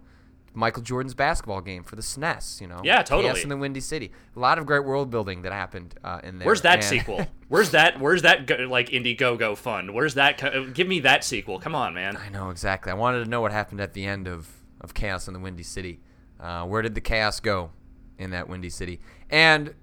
Michael 0.53 0.83
Jordan's 0.83 1.15
basketball 1.15 1.61
game 1.61 1.85
for 1.85 1.95
the 1.97 2.03
SNES, 2.03 2.61
you 2.61 2.67
know? 2.67 2.81
Yeah, 2.83 3.03
totally. 3.03 3.29
Chaos 3.33 3.43
in 3.45 3.49
the 3.51 3.57
Windy 3.57 3.81
City. 3.81 4.11
A 4.35 4.39
lot 4.41 4.59
of 4.59 4.67
great 4.67 4.85
world 4.85 5.09
building 5.11 5.43
that 5.43 5.53
happened 5.53 5.95
uh, 6.03 6.21
in 6.25 6.39
there. 6.39 6.47
Where's 6.47 6.63
that 6.63 6.77
And- 6.77 6.85
sequel? 6.85 7.27
Where's 7.49 7.71
that? 7.71 8.01
Where's 8.01 8.23
that 8.23 8.49
like 8.69 8.89
Indie 8.89 9.17
go, 9.17 9.33
like 9.35 9.39
Indiegogo 9.39 9.57
fund? 9.57 9.95
Where's 9.95 10.15
that? 10.15 10.39
co- 10.39 10.67
Give 10.71 10.87
me 10.89 11.01
that 11.01 11.25
sequel. 11.25 11.59
Come 11.61 11.75
on, 11.75 11.95
man. 11.95 12.17
I 12.17 12.29
know 12.31 12.51
exactly. 12.51 12.91
I 12.91 12.95
wanted 12.95 13.25
to 13.25 13.31
know 13.31 13.41
what 13.41 13.53
happened 13.53 13.81
at 13.81 13.93
the 13.95 14.05
end 14.05 14.27
of, 14.29 14.49
of 14.81 14.93
Chaos 14.95 15.27
in 15.29 15.35
the 15.35 15.41
Windy 15.41 15.63
City. 15.63 16.01
Uh, 16.39 16.65
where 16.65 16.81
did 16.83 16.95
the 16.95 17.01
chaos 17.01 17.39
go 17.41 17.71
in 18.19 18.31
that 18.31 18.49
Windy 18.49 18.71
City? 18.71 19.01
And 19.29 19.75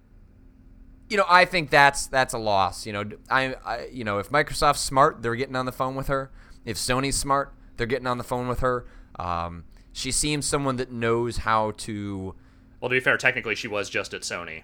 you 1.09 1.15
know, 1.17 1.25
I 1.29 1.45
think 1.45 1.69
that's 1.69 2.07
that's 2.07 2.33
a 2.33 2.37
loss. 2.37 2.85
You 2.85 2.93
know, 2.93 3.03
I, 3.29 3.55
I 3.65 3.87
you 3.91 4.03
know, 4.03 4.17
if 4.19 4.29
Microsoft's 4.29 4.81
smart, 4.81 5.21
they're 5.21 5.35
getting 5.35 5.55
on 5.55 5.65
the 5.65 5.71
phone 5.71 5.95
with 5.95 6.07
her. 6.07 6.31
If 6.65 6.77
Sony's 6.77 7.15
smart, 7.15 7.53
they're 7.77 7.87
getting 7.87 8.07
on 8.07 8.17
the 8.17 8.23
phone 8.25 8.47
with 8.47 8.59
her. 8.59 8.85
Um, 9.19 9.63
she 9.97 10.11
seems 10.11 10.45
someone 10.45 10.75
that 10.77 10.91
knows 10.91 11.37
how 11.37 11.71
to. 11.71 12.35
Well, 12.79 12.89
to 12.89 12.95
be 12.95 12.99
fair, 12.99 13.17
technically 13.17 13.55
she 13.55 13.67
was 13.67 13.89
just 13.89 14.13
at 14.13 14.21
Sony. 14.21 14.63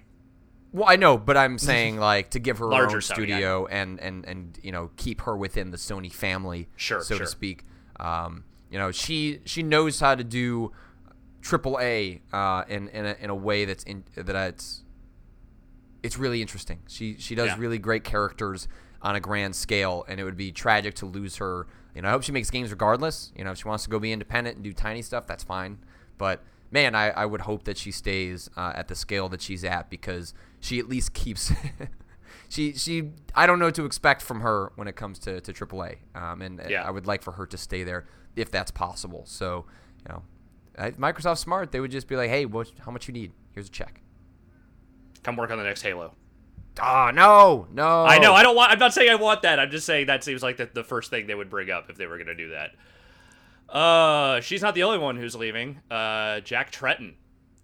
Well, 0.72 0.86
I 0.88 0.96
know, 0.96 1.18
but 1.18 1.36
I'm 1.38 1.58
saying 1.58 1.98
like 2.14 2.30
to 2.32 2.40
give 2.40 2.60
her 2.60 2.66
Larger 2.68 2.98
own 2.98 3.02
Sony, 3.02 3.14
studio 3.14 3.66
and 3.66 4.00
and 4.00 4.26
and 4.26 4.60
you 4.62 4.72
know 4.72 4.92
keep 4.98 5.22
her 5.22 5.36
within 5.36 5.72
the 5.72 5.78
Sony 5.78 6.12
family, 6.12 6.70
Sure, 6.76 7.02
so 7.02 7.16
sure. 7.16 7.26
to 7.26 7.32
speak. 7.32 7.66
Um, 8.00 8.44
you 8.70 8.78
know, 8.78 8.92
she 8.92 9.40
she 9.46 9.64
knows 9.64 10.00
how 10.00 10.14
to 10.16 10.24
do 10.24 10.72
triple 11.42 11.80
A 11.82 12.22
uh, 12.32 12.64
in 12.68 12.88
in 12.90 13.06
a, 13.06 13.16
in 13.20 13.30
a 13.30 13.36
way 13.36 13.66
that's 13.66 13.84
in 13.84 14.04
that 14.16 14.36
it's 14.36 14.84
it's 16.04 16.18
really 16.18 16.42
interesting. 16.42 16.80
She 16.88 17.18
she 17.18 17.34
does 17.34 17.48
Yeah. 17.48 17.56
really 17.58 17.80
great 17.80 18.04
characters 18.04 18.68
on 19.02 19.16
a 19.16 19.20
grand 19.20 19.56
scale, 19.56 20.06
and 20.08 20.20
it 20.20 20.24
would 20.26 20.38
be 20.38 20.52
tragic 20.52 20.94
to 20.96 21.06
lose 21.08 21.38
her. 21.38 21.66
You 21.96 22.02
know, 22.02 22.10
I 22.10 22.12
hope 22.12 22.24
she 22.24 22.32
makes 22.32 22.50
games 22.50 22.72
regardless. 22.72 23.32
You 23.36 23.44
know, 23.44 23.52
if 23.52 23.60
she 23.60 23.68
wants 23.68 23.84
to 23.84 23.90
go 23.90 24.00
be 24.00 24.12
independent 24.12 24.56
and 24.56 24.64
do 24.64 24.74
tiny 24.74 25.02
stuff, 25.02 25.28
that's 25.28 25.44
fine. 25.44 25.78
But 26.18 26.42
man, 26.72 26.96
I, 26.96 27.10
I 27.12 27.26
would 27.26 27.42
hope 27.42 27.64
that 27.66 27.78
she 27.78 27.92
stays 27.92 28.50
uh, 28.58 28.74
at 28.76 28.88
the 28.88 28.96
scale 28.96 29.30
that 29.30 29.42
she's 29.42 29.64
at 29.64 29.90
because 29.90 30.34
she 30.60 30.80
at 30.80 30.90
least 30.90 31.14
keeps. 31.14 31.52
she 32.50 32.74
she 32.74 33.12
I 33.36 33.46
don't 33.46 33.60
know 33.60 33.66
what 33.66 33.76
to 33.76 33.86
expect 33.86 34.22
from 34.22 34.42
her 34.42 34.72
when 34.76 34.88
it 34.88 34.96
comes 34.96 35.20
to 35.20 35.40
to 35.42 35.54
AAA, 35.54 35.98
um, 36.16 36.42
and 36.42 36.62
Yeah. 36.68 36.84
I 36.84 36.92
would 36.92 37.06
like 37.08 37.22
for 37.22 37.34
her 37.34 37.46
to 37.48 37.58
stay 37.58 37.84
there 37.84 38.06
if 38.36 38.50
that's 38.50 38.72
possible. 38.72 39.24
So 39.26 39.66
you 40.08 40.14
know, 40.14 40.24
Microsoft 40.98 41.38
smart, 41.38 41.72
they 41.72 41.80
would 41.80 41.92
just 41.92 42.08
be 42.08 42.16
like, 42.16 42.30
hey, 42.30 42.46
what, 42.46 42.72
how 42.86 42.92
much 42.92 43.08
you 43.08 43.14
need? 43.14 43.32
Here's 43.52 43.68
a 43.68 43.72
check. 43.72 44.02
Come 45.22 45.36
work 45.38 45.52
on 45.52 45.58
the 45.58 45.64
next 45.64 45.82
Halo. 45.84 46.16
Ah, 46.80 47.12
no, 47.14 47.68
no. 47.72 48.06
I 48.06 48.18
know. 48.18 48.34
I 48.34 48.42
don't 48.44 48.56
want. 48.56 48.72
I'm 48.72 48.80
not 48.80 48.94
saying 48.94 49.10
I 49.10 49.16
want 49.16 49.44
that. 49.44 49.60
I'm 49.60 49.70
just 49.70 49.86
saying 49.86 50.08
that 50.08 50.24
seems 50.24 50.42
like 50.42 50.58
the, 50.58 50.70
the 50.74 50.84
first 50.84 51.10
thing 51.10 51.28
they 51.28 51.36
would 51.36 51.50
bring 51.50 51.70
up 51.70 51.90
if 51.90 51.98
they 51.98 52.08
were 52.08 52.18
going 52.18 52.28
to 52.28 52.36
do 52.36 52.50
that. 52.50 52.72
Uh, 53.76 54.42
she's 54.42 54.62
not 54.62 54.76
the 54.76 54.84
only 54.84 54.98
one 54.98 55.18
who's 55.18 55.36
leaving. 55.36 55.80
Uh, 55.90 56.40
Jack 56.42 56.72
Tretton 56.72 57.14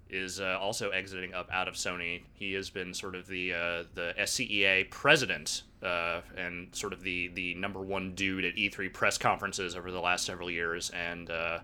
is 0.10 0.40
uh, 0.40 0.58
also 0.60 0.90
exiting 0.90 1.34
up 1.34 1.50
out 1.52 1.68
of 1.68 1.76
Sony. 1.76 2.24
He 2.34 2.54
has 2.54 2.70
been 2.70 2.94
sort 2.94 3.16
of 3.16 3.28
the 3.28 3.54
uh, 3.54 3.84
the 3.94 4.14
SCEA 4.18 4.90
president 4.90 5.64
uh, 5.84 6.22
and 6.36 6.74
sort 6.76 6.94
of 6.94 7.02
the 7.02 7.30
the 7.30 7.54
number 7.56 7.80
one 7.80 8.14
dude 8.16 8.46
at 8.46 8.56
E3 8.56 8.92
press 8.94 9.18
conferences 9.18 9.76
over 9.76 9.92
the 9.92 10.00
last 10.00 10.26
several 10.26 10.50
years. 10.50 10.90
And 10.92 11.30
uh, 11.30 11.60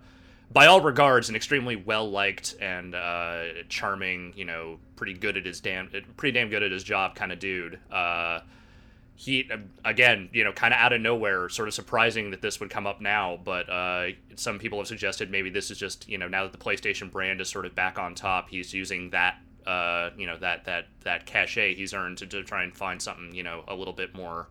by 0.51 0.67
all 0.67 0.81
regards, 0.81 1.29
an 1.29 1.35
extremely 1.35 1.75
well 1.75 2.09
liked 2.09 2.55
and 2.61 2.95
uh, 2.95 3.45
charming, 3.69 4.33
you 4.35 4.45
know, 4.45 4.79
pretty 4.95 5.13
good 5.13 5.37
at 5.37 5.45
his 5.45 5.59
damn, 5.59 5.89
pretty 6.17 6.37
damn 6.37 6.49
good 6.49 6.63
at 6.63 6.71
his 6.71 6.83
job 6.83 7.15
kind 7.15 7.31
of 7.31 7.39
dude. 7.39 7.79
Uh, 7.91 8.39
he 9.17 9.49
again, 9.85 10.29
you 10.33 10.43
know, 10.43 10.51
kind 10.51 10.73
of 10.73 10.79
out 10.79 10.91
of 10.91 10.99
nowhere, 10.99 11.47
sort 11.49 11.67
of 11.67 11.73
surprising 11.73 12.31
that 12.31 12.41
this 12.41 12.59
would 12.59 12.69
come 12.69 12.85
up 12.85 12.99
now. 12.99 13.39
But 13.43 13.69
uh, 13.69 14.07
some 14.35 14.59
people 14.59 14.77
have 14.79 14.87
suggested 14.87 15.31
maybe 15.31 15.49
this 15.49 15.71
is 15.71 15.77
just, 15.77 16.07
you 16.09 16.17
know, 16.17 16.27
now 16.27 16.43
that 16.43 16.51
the 16.51 16.57
PlayStation 16.57 17.09
brand 17.09 17.39
is 17.39 17.49
sort 17.49 17.65
of 17.65 17.73
back 17.75 17.97
on 17.97 18.13
top, 18.13 18.49
he's 18.49 18.73
using 18.73 19.09
that, 19.11 19.37
uh, 19.65 20.09
you 20.17 20.27
know, 20.27 20.37
that 20.37 20.65
that 20.65 20.87
that 21.03 21.25
cachet 21.25 21.75
he's 21.75 21.93
earned 21.93 22.17
to, 22.19 22.27
to 22.27 22.43
try 22.43 22.63
and 22.63 22.75
find 22.75 23.01
something, 23.01 23.33
you 23.33 23.43
know, 23.43 23.63
a 23.67 23.75
little 23.75 23.93
bit 23.93 24.13
more 24.13 24.47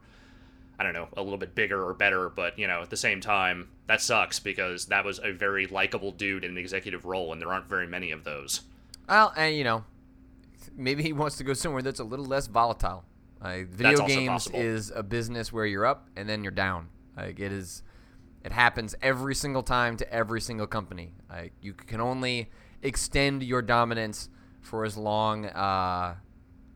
I 0.78 0.82
don't 0.82 0.92
know, 0.92 1.08
a 1.16 1.22
little 1.22 1.38
bit 1.38 1.54
bigger 1.54 1.82
or 1.86 1.94
better, 1.94 2.28
but 2.28 2.58
you 2.58 2.66
know, 2.66 2.82
at 2.82 2.90
the 2.90 2.96
same 2.96 3.20
time, 3.20 3.68
that 3.86 4.00
sucks 4.00 4.40
because 4.40 4.86
that 4.86 5.04
was 5.04 5.20
a 5.22 5.32
very 5.32 5.66
likable 5.66 6.10
dude 6.12 6.44
in 6.44 6.52
an 6.52 6.58
executive 6.58 7.04
role, 7.04 7.32
and 7.32 7.40
there 7.40 7.52
aren't 7.52 7.68
very 7.68 7.86
many 7.86 8.10
of 8.10 8.24
those. 8.24 8.62
Well, 9.08 9.32
and 9.36 9.54
you 9.56 9.64
know, 9.64 9.84
maybe 10.76 11.02
he 11.02 11.12
wants 11.12 11.36
to 11.36 11.44
go 11.44 11.52
somewhere 11.52 11.82
that's 11.82 12.00
a 12.00 12.04
little 12.04 12.24
less 12.26 12.46
volatile. 12.46 13.04
Video 13.42 14.06
games 14.06 14.28
possible. 14.28 14.58
is 14.60 14.90
a 14.94 15.02
business 15.02 15.52
where 15.52 15.66
you're 15.66 15.84
up 15.84 16.08
and 16.16 16.26
then 16.28 16.42
you're 16.42 16.50
down. 16.50 16.88
Like 17.14 17.38
it 17.38 17.52
is, 17.52 17.82
it 18.42 18.52
happens 18.52 18.94
every 19.02 19.34
single 19.34 19.62
time 19.62 19.98
to 19.98 20.10
every 20.12 20.40
single 20.40 20.66
company. 20.66 21.12
Like 21.28 21.52
you 21.60 21.74
can 21.74 22.00
only 22.00 22.50
extend 22.82 23.42
your 23.42 23.60
dominance 23.60 24.30
for 24.62 24.86
as 24.86 24.96
long 24.96 25.44
uh, 25.44 26.14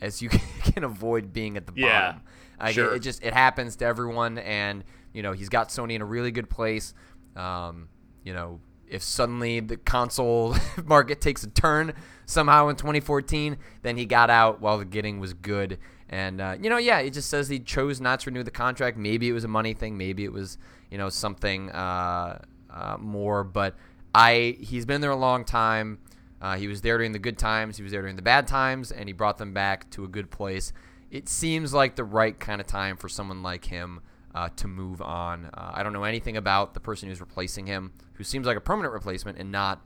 as 0.03 0.21
you 0.21 0.29
can 0.63 0.85
avoid 0.85 1.33
being 1.33 1.57
at 1.57 1.67
the 1.67 1.73
Yeah. 1.75 2.13
bottom. 2.13 2.23
Like, 2.61 2.75
Sure. 2.75 2.93
it, 2.93 2.97
it 2.97 3.01
just 3.01 3.23
it 3.23 3.33
happens 3.33 3.77
to 3.77 3.85
everyone, 3.85 4.39
and 4.39 4.85
you 5.13 5.23
know 5.23 5.33
he's 5.33 5.49
got 5.49 5.69
Sony 5.69 5.95
in 5.95 6.03
a 6.03 6.07
really 6.07 6.31
good 6.31 6.51
place. 6.51 6.95
Um, 7.37 7.89
you 8.25 8.33
know, 8.35 8.61
if 8.89 9.03
suddenly 9.03 9.61
the 9.61 9.77
console 9.77 10.57
market 10.85 11.21
takes 11.21 11.45
a 11.45 11.51
turn 11.51 11.93
somehow 12.27 12.69
in 12.69 12.77
2014, 12.77 13.57
then 13.83 13.97
he 13.97 14.07
got 14.07 14.29
out 14.31 14.61
while 14.61 14.79
the 14.79 14.85
getting 14.85 15.21
was 15.21 15.35
good. 15.35 15.79
And 16.09 16.41
uh, 16.41 16.57
you 16.61 16.71
know, 16.71 16.79
yeah, 16.79 16.99
it 17.01 17.13
just 17.13 17.29
says 17.31 17.49
he 17.49 17.61
chose 17.61 18.01
not 18.01 18.21
to 18.21 18.31
renew 18.31 18.43
the 18.43 18.51
contract. 18.51 18.97
Maybe 18.97 19.29
it 19.29 19.33
was 19.33 19.45
a 19.45 19.49
money 19.49 19.75
thing. 19.75 19.97
Maybe 19.99 20.25
it 20.25 20.33
was 20.33 20.59
you 20.91 20.99
know 20.99 21.11
something 21.11 21.71
uh, 21.71 22.43
uh, 22.71 22.97
more. 22.99 23.45
But 23.45 23.77
I 24.15 24.57
he's 24.61 24.87
been 24.87 25.01
there 25.01 25.11
a 25.11 25.17
long 25.17 25.45
time. 25.45 25.99
Uh, 26.41 26.57
he 26.57 26.67
was 26.69 26.81
there 26.83 26.97
during 26.97 27.13
the 27.13 27.19
good 27.19 27.37
times. 27.37 27.77
He 27.77 27.83
was 27.83 27.93
there 27.93 28.01
during 28.01 28.17
the 28.17 28.23
bad 28.23 28.47
times, 28.47 28.91
and 28.93 29.09
he 29.09 29.13
brought 29.13 29.39
them 29.39 29.53
back 29.53 29.91
to 29.91 30.05
a 30.05 30.09
good 30.09 30.31
place. 30.31 30.73
It 31.11 31.29
seems 31.29 31.73
like 31.73 31.97
the 31.97 32.05
right 32.05 32.39
kind 32.39 32.61
of 32.61 32.67
time 32.67 32.97
for 32.97 33.09
someone 33.09 33.43
like 33.43 33.65
him 33.65 34.01
uh, 34.35 34.51
to 34.57 34.69
move 34.69 35.01
on. 35.01 35.47
Uh, 35.47 35.73
I 35.75 35.83
don't 35.83 35.93
know 35.93 36.05
anything 36.05 36.37
about 36.37 36.75
the 36.75 36.81
person 36.81 37.09
who's 37.09 37.21
replacing 37.21 37.67
him, 37.67 37.93
who 38.15 38.25
seems 38.25 38.47
like 38.47 38.57
a 38.57 38.61
permanent 38.61 38.93
replacement 38.93 39.39
and 39.39 39.51
not, 39.51 39.83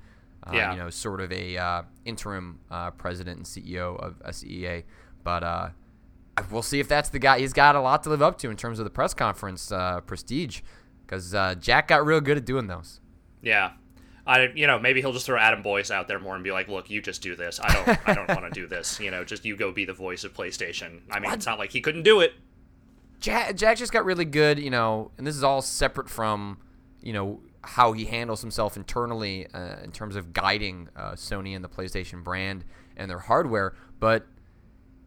uh, 0.46 0.50
Yeah. 0.52 0.72
you 0.72 0.78
know, 0.78 0.90
sort 0.90 1.20
of 1.20 1.30
a 1.32 1.56
uh, 1.56 1.82
interim 2.04 2.58
uh, 2.70 2.90
president 2.92 3.36
and 3.38 3.46
CEO 3.46 3.96
of 4.00 4.34
SEA. 4.34 4.82
But 5.22 5.44
uh, 5.44 5.68
we'll 6.50 6.62
see 6.62 6.80
if 6.80 6.88
that's 6.88 7.08
the 7.08 7.20
guy. 7.20 7.38
He's 7.38 7.52
got 7.52 7.76
a 7.76 7.80
lot 7.80 8.02
to 8.02 8.10
live 8.10 8.22
up 8.22 8.36
to 8.38 8.50
in 8.50 8.56
terms 8.56 8.78
of 8.80 8.84
the 8.84 8.90
press 8.90 9.14
conference 9.14 9.70
uh, 9.70 10.00
prestige, 10.00 10.62
because 11.06 11.34
uh, 11.34 11.54
Jack 11.54 11.88
got 11.88 12.04
real 12.04 12.20
good 12.20 12.36
at 12.36 12.44
doing 12.44 12.66
those. 12.66 13.00
Yeah. 13.42 13.72
I, 14.26 14.52
you 14.54 14.66
know, 14.66 14.78
maybe 14.78 15.00
he'll 15.00 15.12
just 15.12 15.26
throw 15.26 15.38
Adam 15.38 15.62
Boyes 15.62 15.90
out 15.90 16.06
there 16.06 16.18
more 16.20 16.34
and 16.34 16.44
be 16.44 16.52
like, 16.52 16.68
"Look, 16.68 16.90
you 16.90 17.02
just 17.02 17.22
do 17.22 17.34
this. 17.34 17.58
I 17.62 17.72
don't, 17.72 18.08
I 18.08 18.14
don't 18.14 18.28
want 18.28 18.52
to 18.52 18.60
do 18.60 18.66
this. 18.68 19.00
You 19.00 19.10
know, 19.10 19.24
just 19.24 19.44
you 19.44 19.56
go 19.56 19.72
be 19.72 19.84
the 19.84 19.92
voice 19.92 20.22
of 20.24 20.32
PlayStation." 20.32 21.00
I 21.10 21.18
mean, 21.18 21.32
it's 21.32 21.46
not 21.46 21.58
like 21.58 21.72
he 21.72 21.80
couldn't 21.80 22.04
do 22.04 22.20
it. 22.20 22.34
Jack, 23.18 23.56
Jack 23.56 23.78
just 23.78 23.92
got 23.92 24.04
really 24.04 24.24
good, 24.24 24.58
you 24.58 24.70
know, 24.70 25.12
and 25.16 25.26
this 25.26 25.36
is 25.36 25.44
all 25.44 25.62
separate 25.62 26.10
from, 26.10 26.58
you 27.00 27.12
know, 27.12 27.40
how 27.62 27.92
he 27.92 28.04
handles 28.04 28.40
himself 28.40 28.76
internally 28.76 29.46
uh, 29.54 29.76
in 29.84 29.92
terms 29.92 30.16
of 30.16 30.32
guiding 30.32 30.88
uh, 30.96 31.12
Sony 31.12 31.54
and 31.54 31.64
the 31.64 31.68
PlayStation 31.68 32.24
brand 32.24 32.64
and 32.96 33.08
their 33.08 33.20
hardware. 33.20 33.74
But, 34.00 34.26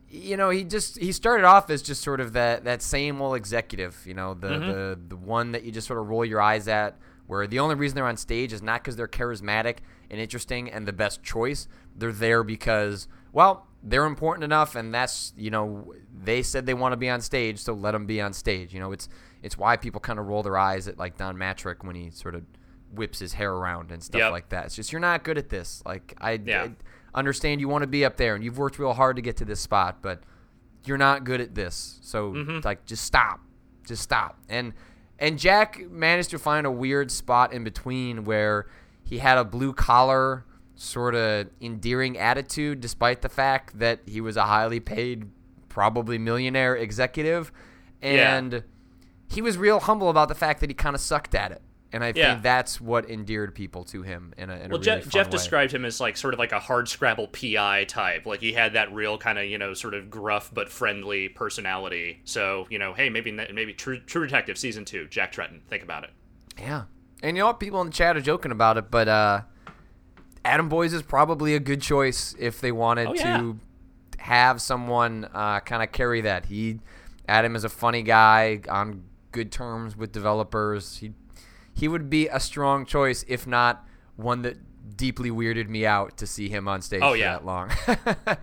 you 0.09 0.37
know, 0.37 0.49
he 0.49 0.63
just 0.63 0.97
he 0.97 1.11
started 1.11 1.45
off 1.45 1.69
as 1.69 1.81
just 1.81 2.01
sort 2.01 2.21
of 2.21 2.31
that 2.33 2.63
that 2.63 2.81
same 2.81 3.21
old 3.21 3.35
executive, 3.35 4.01
you 4.05 4.13
know, 4.13 4.33
the 4.33 4.47
the 4.47 4.99
the 5.09 5.17
one 5.17 5.51
that 5.51 5.63
you 5.63 5.71
just 5.73 5.85
sort 5.87 5.99
of 5.99 6.07
roll 6.07 6.23
your 6.23 6.41
eyes 6.41 6.69
at, 6.69 6.97
where 7.27 7.47
the 7.47 7.59
only 7.59 7.75
reason 7.75 7.95
they're 7.95 8.07
on 8.07 8.17
stage 8.17 8.53
is 8.53 8.61
not 8.61 8.83
because 8.83 8.95
they're 8.95 9.07
charismatic 9.07 9.77
and 10.09 10.19
interesting 10.21 10.69
and 10.69 10.87
the 10.87 10.93
best 10.93 11.23
choice. 11.23 11.67
They're 11.95 12.11
there 12.11 12.43
because, 12.43 13.07
well, 13.31 13.67
they're 13.83 14.05
important 14.05 14.43
enough, 14.43 14.75
and 14.75 14.93
that's 14.93 15.33
you 15.37 15.51
know 15.51 15.93
they 16.23 16.41
said 16.43 16.65
they 16.65 16.73
want 16.73 16.93
to 16.93 16.97
be 16.97 17.09
on 17.09 17.21
stage, 17.21 17.59
so 17.59 17.73
let 17.73 17.91
them 17.91 18.05
be 18.05 18.19
on 18.21 18.33
stage. 18.33 18.73
You 18.73 18.79
know, 18.79 18.91
it's 18.91 19.07
it's 19.43 19.57
why 19.57 19.77
people 19.77 20.01
kind 20.01 20.17
of 20.19 20.25
roll 20.27 20.41
their 20.43 20.57
eyes 20.57 20.87
at 20.87 20.97
like 20.97 21.17
Don 21.17 21.35
Mattrick 21.37 21.83
when 21.83 21.95
he 21.95 22.09
sort 22.09 22.33
of 22.35 22.43
whips 22.93 23.19
his 23.19 23.33
hair 23.33 23.51
around 23.53 23.91
and 23.91 24.01
stuff 24.01 24.19
Yep. 24.19 24.31
like 24.31 24.49
that. 24.49 24.65
It's 24.65 24.75
just 24.75 24.91
you're 24.91 25.01
not 25.01 25.23
good 25.23 25.37
at 25.37 25.49
this. 25.49 25.83
Like 25.85 26.15
I, 26.19 26.39
Yeah. 26.43 26.63
I 27.13 27.19
understand 27.19 27.59
you 27.61 27.67
want 27.67 27.81
to 27.83 27.87
be 27.87 28.05
up 28.05 28.15
there 28.17 28.35
and 28.35 28.43
you've 28.43 28.57
worked 28.57 28.79
real 28.79 28.93
hard 28.93 29.17
to 29.17 29.21
get 29.21 29.37
to 29.37 29.45
this 29.45 29.59
spot, 29.59 30.01
but 30.01 30.21
you're 30.85 30.97
not 30.97 31.23
good 31.25 31.41
at 31.41 31.53
this. 31.55 31.99
So 32.01 32.31
Mm-hmm. 32.31 32.59
like 32.63 32.85
just 32.85 33.03
stop. 33.03 33.41
Just 33.85 34.01
stop. 34.01 34.37
And 34.49 34.73
and 35.19 35.39
Jack 35.39 35.89
managed 35.89 36.29
to 36.31 36.39
find 36.39 36.65
a 36.67 36.71
weird 36.71 37.11
spot 37.11 37.53
in 37.53 37.63
between 37.63 38.23
where 38.25 38.67
he 39.03 39.19
had 39.19 39.37
a 39.37 39.43
blue 39.45 39.73
collar 39.73 40.45
sort 40.75 41.15
of 41.15 41.47
endearing 41.61 42.17
attitude 42.17 42.81
despite 42.81 43.21
the 43.21 43.29
fact 43.29 43.79
that 43.79 43.99
he 44.05 44.19
was 44.19 44.35
a 44.35 44.43
highly 44.43 44.79
paid 44.79 45.29
probably 45.69 46.17
millionaire 46.17 46.75
executive 46.75 47.51
Yeah. 48.01 48.35
and 48.37 48.63
he 49.29 49.41
was 49.41 49.57
real 49.57 49.79
humble 49.79 50.09
about 50.09 50.27
the 50.27 50.35
fact 50.35 50.59
that 50.59 50.69
he 50.69 50.73
kind 50.73 50.95
of 50.95 51.01
sucked 51.01 51.33
at 51.33 51.51
it. 51.51 51.61
And 51.95 52.03
I 52.03 52.11
Yeah. 52.13 52.31
think 52.33 52.43
that's 52.43 52.81
what 52.81 53.09
endeared 53.09 53.55
people 53.55 53.85
to 53.85 54.01
him 54.03 54.33
in 54.37 54.49
a, 54.49 54.53
in 54.53 54.59
Well, 54.59 54.65
a 54.65 54.69
really 54.71 54.83
Jeff, 54.83 55.07
Jeff 55.07 55.29
described 55.29 55.71
him 55.73 55.85
as 55.85 56.01
like 56.01 56.17
sort 56.17 56.33
of 56.33 56.39
like 56.39 56.51
a 56.51 56.59
hard 56.59 56.89
scrabble 56.89 57.27
PI 57.27 57.85
type. 57.85 58.25
Like 58.25 58.41
he 58.41 58.51
had 58.53 58.73
that 58.73 58.93
real 58.93 59.17
kind 59.17 59.39
of 59.39 59.45
you 59.45 59.57
know 59.57 59.73
sort 59.73 59.93
of 59.93 60.09
gruff 60.09 60.51
but 60.53 60.69
friendly 60.69 61.29
personality. 61.29 62.19
So 62.25 62.67
you 62.69 62.77
know, 62.79 62.93
hey, 62.93 63.09
maybe 63.09 63.31
maybe 63.31 63.73
True, 63.73 63.99
True 64.01 64.25
Detective 64.25 64.57
season 64.57 64.83
two, 64.83 65.07
Jack 65.07 65.31
Tretton. 65.31 65.61
Think 65.69 65.83
about 65.83 66.03
it. 66.03 66.09
Yeah. 66.59 66.83
And 67.23 67.37
you 67.37 67.41
know 67.43 67.47
what? 67.47 67.59
People 67.61 67.79
in 67.81 67.87
the 67.87 67.93
chat 67.93 68.17
are 68.17 68.21
joking 68.21 68.51
about 68.51 68.77
it, 68.77 68.91
but 68.91 69.07
uh, 69.07 69.41
Adam 70.43 70.69
Boyes 70.69 70.93
is 70.93 71.01
probably 71.01 71.55
a 71.55 71.59
good 71.59 71.81
choice 71.81 72.35
if 72.37 72.59
they 72.61 72.71
wanted 72.71 73.07
Oh, 73.07 73.13
yeah. 73.13 73.37
to 73.37 73.59
have 74.19 74.61
someone 74.61 75.27
uh, 75.33 75.59
kind 75.61 75.81
of 75.81 75.91
carry 75.91 76.21
that. 76.21 76.45
He, 76.47 76.79
Adam 77.27 77.55
is 77.55 77.63
a 77.63 77.69
funny 77.69 78.03
guy 78.03 78.59
on 78.69 79.03
good 79.31 79.51
terms 79.51 79.95
with 79.95 80.11
developers. 80.11 80.97
He, 80.97 81.13
he 81.75 81.87
would 81.87 82.09
be 82.09 82.27
a 82.27 82.39
strong 82.39 82.85
choice, 82.85 83.23
if 83.27 83.45
not 83.45 83.85
one 84.15 84.41
that 84.41 84.57
deeply 84.97 85.29
weirded 85.29 85.67
me 85.69 85.85
out 85.85 86.17
to 86.17 86.25
see 86.25 86.47
him 86.49 86.67
on 86.67 86.81
stage 86.81 87.01
Oh, 87.03 87.11
for 87.11 87.17
yeah. 87.17 87.33
that 87.33 87.45
long. 87.45 87.69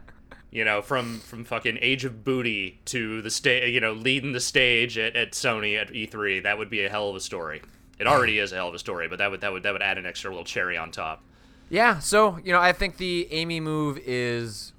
You 0.55 0.67
know, 0.67 0.83
from 0.83 1.21
from 1.21 1.47
fucking 1.47 1.79
Age 1.81 2.05
of 2.05 2.25
Booty 2.25 2.79
to 2.85 3.23
the 3.23 3.31
stage, 3.31 3.73
you 3.73 3.81
know, 3.81 3.95
leading 3.95 4.33
the 4.33 4.41
stage 4.41 4.99
at, 4.99 5.17
at 5.17 5.33
Sony 5.33 5.81
at 5.81 5.89
E3. 5.95 6.43
That 6.43 6.59
would 6.59 6.69
be 6.69 6.85
a 6.85 6.91
hell 6.91 7.09
of 7.09 7.17
a 7.17 7.21
story. 7.21 7.63
It 7.99 8.07
already 8.07 8.39
is 8.39 8.53
a 8.53 8.57
hell 8.57 8.69
of 8.69 8.75
a 8.75 8.79
story, 8.79 9.09
but 9.09 9.17
that 9.19 9.31
would 9.31 9.41
that 9.41 9.51
would 9.51 9.63
that 9.63 9.73
would 9.73 9.81
add 9.81 9.97
an 9.97 10.05
extra 10.05 10.29
little 10.31 10.45
cherry 10.45 10.77
on 10.77 10.91
top. 10.91 11.25
Yeah, 11.71 12.01
so 12.01 12.39
you 12.45 12.53
know, 12.53 12.61
I 12.61 12.73
think 12.75 12.99
the 12.99 13.29
Amy 13.33 13.61
move 13.61 13.99
is 14.05 14.75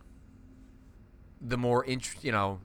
the 1.42 1.58
more 1.58 1.84
int- 1.86 2.18
you 2.24 2.32
know, 2.32 2.60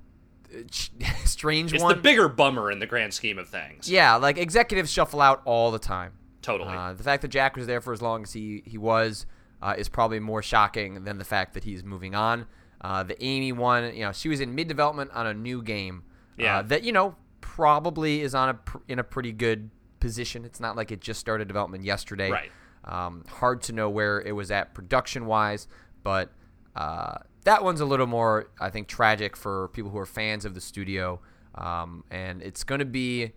strange 1.25 1.73
It's 1.75 1.83
one. 1.83 1.95
the 1.97 2.01
bigger 2.03 2.29
bummer 2.29 2.71
in 2.71 2.79
the 2.79 2.87
grand 2.87 3.15
scheme 3.15 3.39
of 3.39 3.49
things. 3.49 3.91
yeah, 3.91 4.17
like 4.17 4.39
executives 4.39 4.91
shuffle 4.91 5.21
out 5.21 5.43
all 5.45 5.71
the 5.71 5.79
time. 5.79 6.13
Totally. 6.43 6.71
Uh, 6.75 6.93
the 6.95 7.03
fact 7.03 7.23
that 7.23 7.29
Jack 7.29 7.57
was 7.57 7.67
there 7.67 7.81
for 7.81 7.93
as 7.93 8.01
long 8.03 8.23
as 8.23 8.33
he 8.33 8.63
he 8.65 8.79
was 8.79 9.27
uh, 9.61 9.75
is 9.77 9.89
probably 9.89 10.21
more 10.21 10.43
shocking 10.43 11.05
than 11.05 11.19
the 11.19 11.25
fact 11.25 11.55
that 11.55 11.65
he's 11.65 11.85
moving 11.85 12.15
on. 12.15 12.47
Uh, 12.81 13.03
the 13.03 13.23
Amy 13.23 13.53
one, 13.53 13.95
you 13.95 14.05
know, 14.05 14.13
she 14.13 14.29
was 14.29 14.41
in 14.41 14.55
mid 14.55 14.69
development 14.69 15.11
on 15.13 15.27
a 15.27 15.35
new 15.35 15.63
game. 15.63 16.05
uh, 16.39 16.43
Yeah. 16.43 16.63
that 16.63 16.85
you 16.85 16.93
know 16.93 17.17
probably 17.41 18.21
is 18.21 18.35
on 18.35 18.49
a 18.51 18.55
pr- 18.55 18.79
in 18.87 18.99
a 18.99 19.05
pretty 19.05 19.33
good 19.33 19.71
position. 20.01 20.45
It's 20.45 20.61
not 20.61 20.77
like 20.77 20.93
it 20.93 21.01
just 21.01 21.19
started 21.21 21.49
development 21.49 21.85
yesterday. 21.85 22.31
Right. 22.31 22.51
Um, 22.85 23.25
hard 23.29 23.63
to 23.63 23.73
know 23.73 23.91
where 23.91 24.21
it 24.21 24.33
was 24.33 24.51
at 24.51 24.73
production 24.75 25.27
wise, 25.27 25.67
but 26.05 26.31
uh, 26.77 27.19
that 27.49 27.65
one's 27.65 27.81
a 27.81 27.87
little 27.87 28.07
more, 28.07 28.51
I 28.61 28.69
think, 28.69 28.89
tragic 28.89 29.35
for 29.35 29.69
people 29.69 29.91
who 29.91 29.97
are 29.97 30.05
fans 30.05 30.45
of 30.45 30.53
the 30.55 30.61
studio. 30.61 31.19
Um, 31.55 32.05
and 32.11 32.43
it's 32.43 32.63
going 32.63 32.81
to 32.81 32.85
be, 32.85 33.33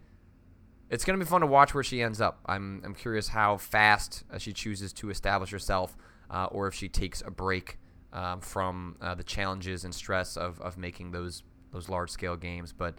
it's 0.89 1.05
going 1.05 1.17
to 1.17 1.25
be 1.25 1.29
fun 1.29 1.39
to 1.39 1.47
watch 1.47 1.73
where 1.73 1.83
she 1.83 2.01
ends 2.01 2.19
up. 2.19 2.41
I'm, 2.45 2.81
I'm 2.83 2.93
curious 2.93 3.29
how 3.29 3.55
fast 3.55 4.25
uh, 4.29 4.37
she 4.37 4.51
chooses 4.51 4.91
to 4.93 5.09
establish 5.11 5.51
herself, 5.51 5.95
uh, 6.29 6.47
or 6.51 6.67
if 6.67 6.73
she 6.75 6.89
takes 6.89 7.21
a 7.25 7.31
break 7.31 7.79
um, 8.11 8.41
from 8.41 8.97
uh, 8.99 9.15
the 9.15 9.23
challenges 9.23 9.85
and 9.85 9.95
stress 9.95 10.35
of, 10.35 10.59
of 10.59 10.77
making 10.77 11.11
those 11.11 11.43
those 11.71 11.87
large 11.87 12.09
scale 12.09 12.35
games. 12.35 12.73
But 12.73 12.95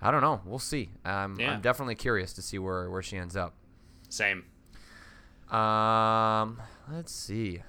I 0.00 0.12
don't 0.12 0.20
know. 0.22 0.40
We'll 0.46 0.60
see. 0.60 0.90
Um, 1.04 1.34
Yeah. 1.36 1.54
I'm 1.54 1.62
definitely 1.62 1.96
curious 1.96 2.32
to 2.34 2.42
see 2.42 2.60
where, 2.60 2.88
where 2.88 3.02
she 3.02 3.16
ends 3.16 3.34
up. 3.34 3.54
Same. 4.08 4.44
Um, 5.50 6.62
let's 6.88 7.12
see. 7.12 7.62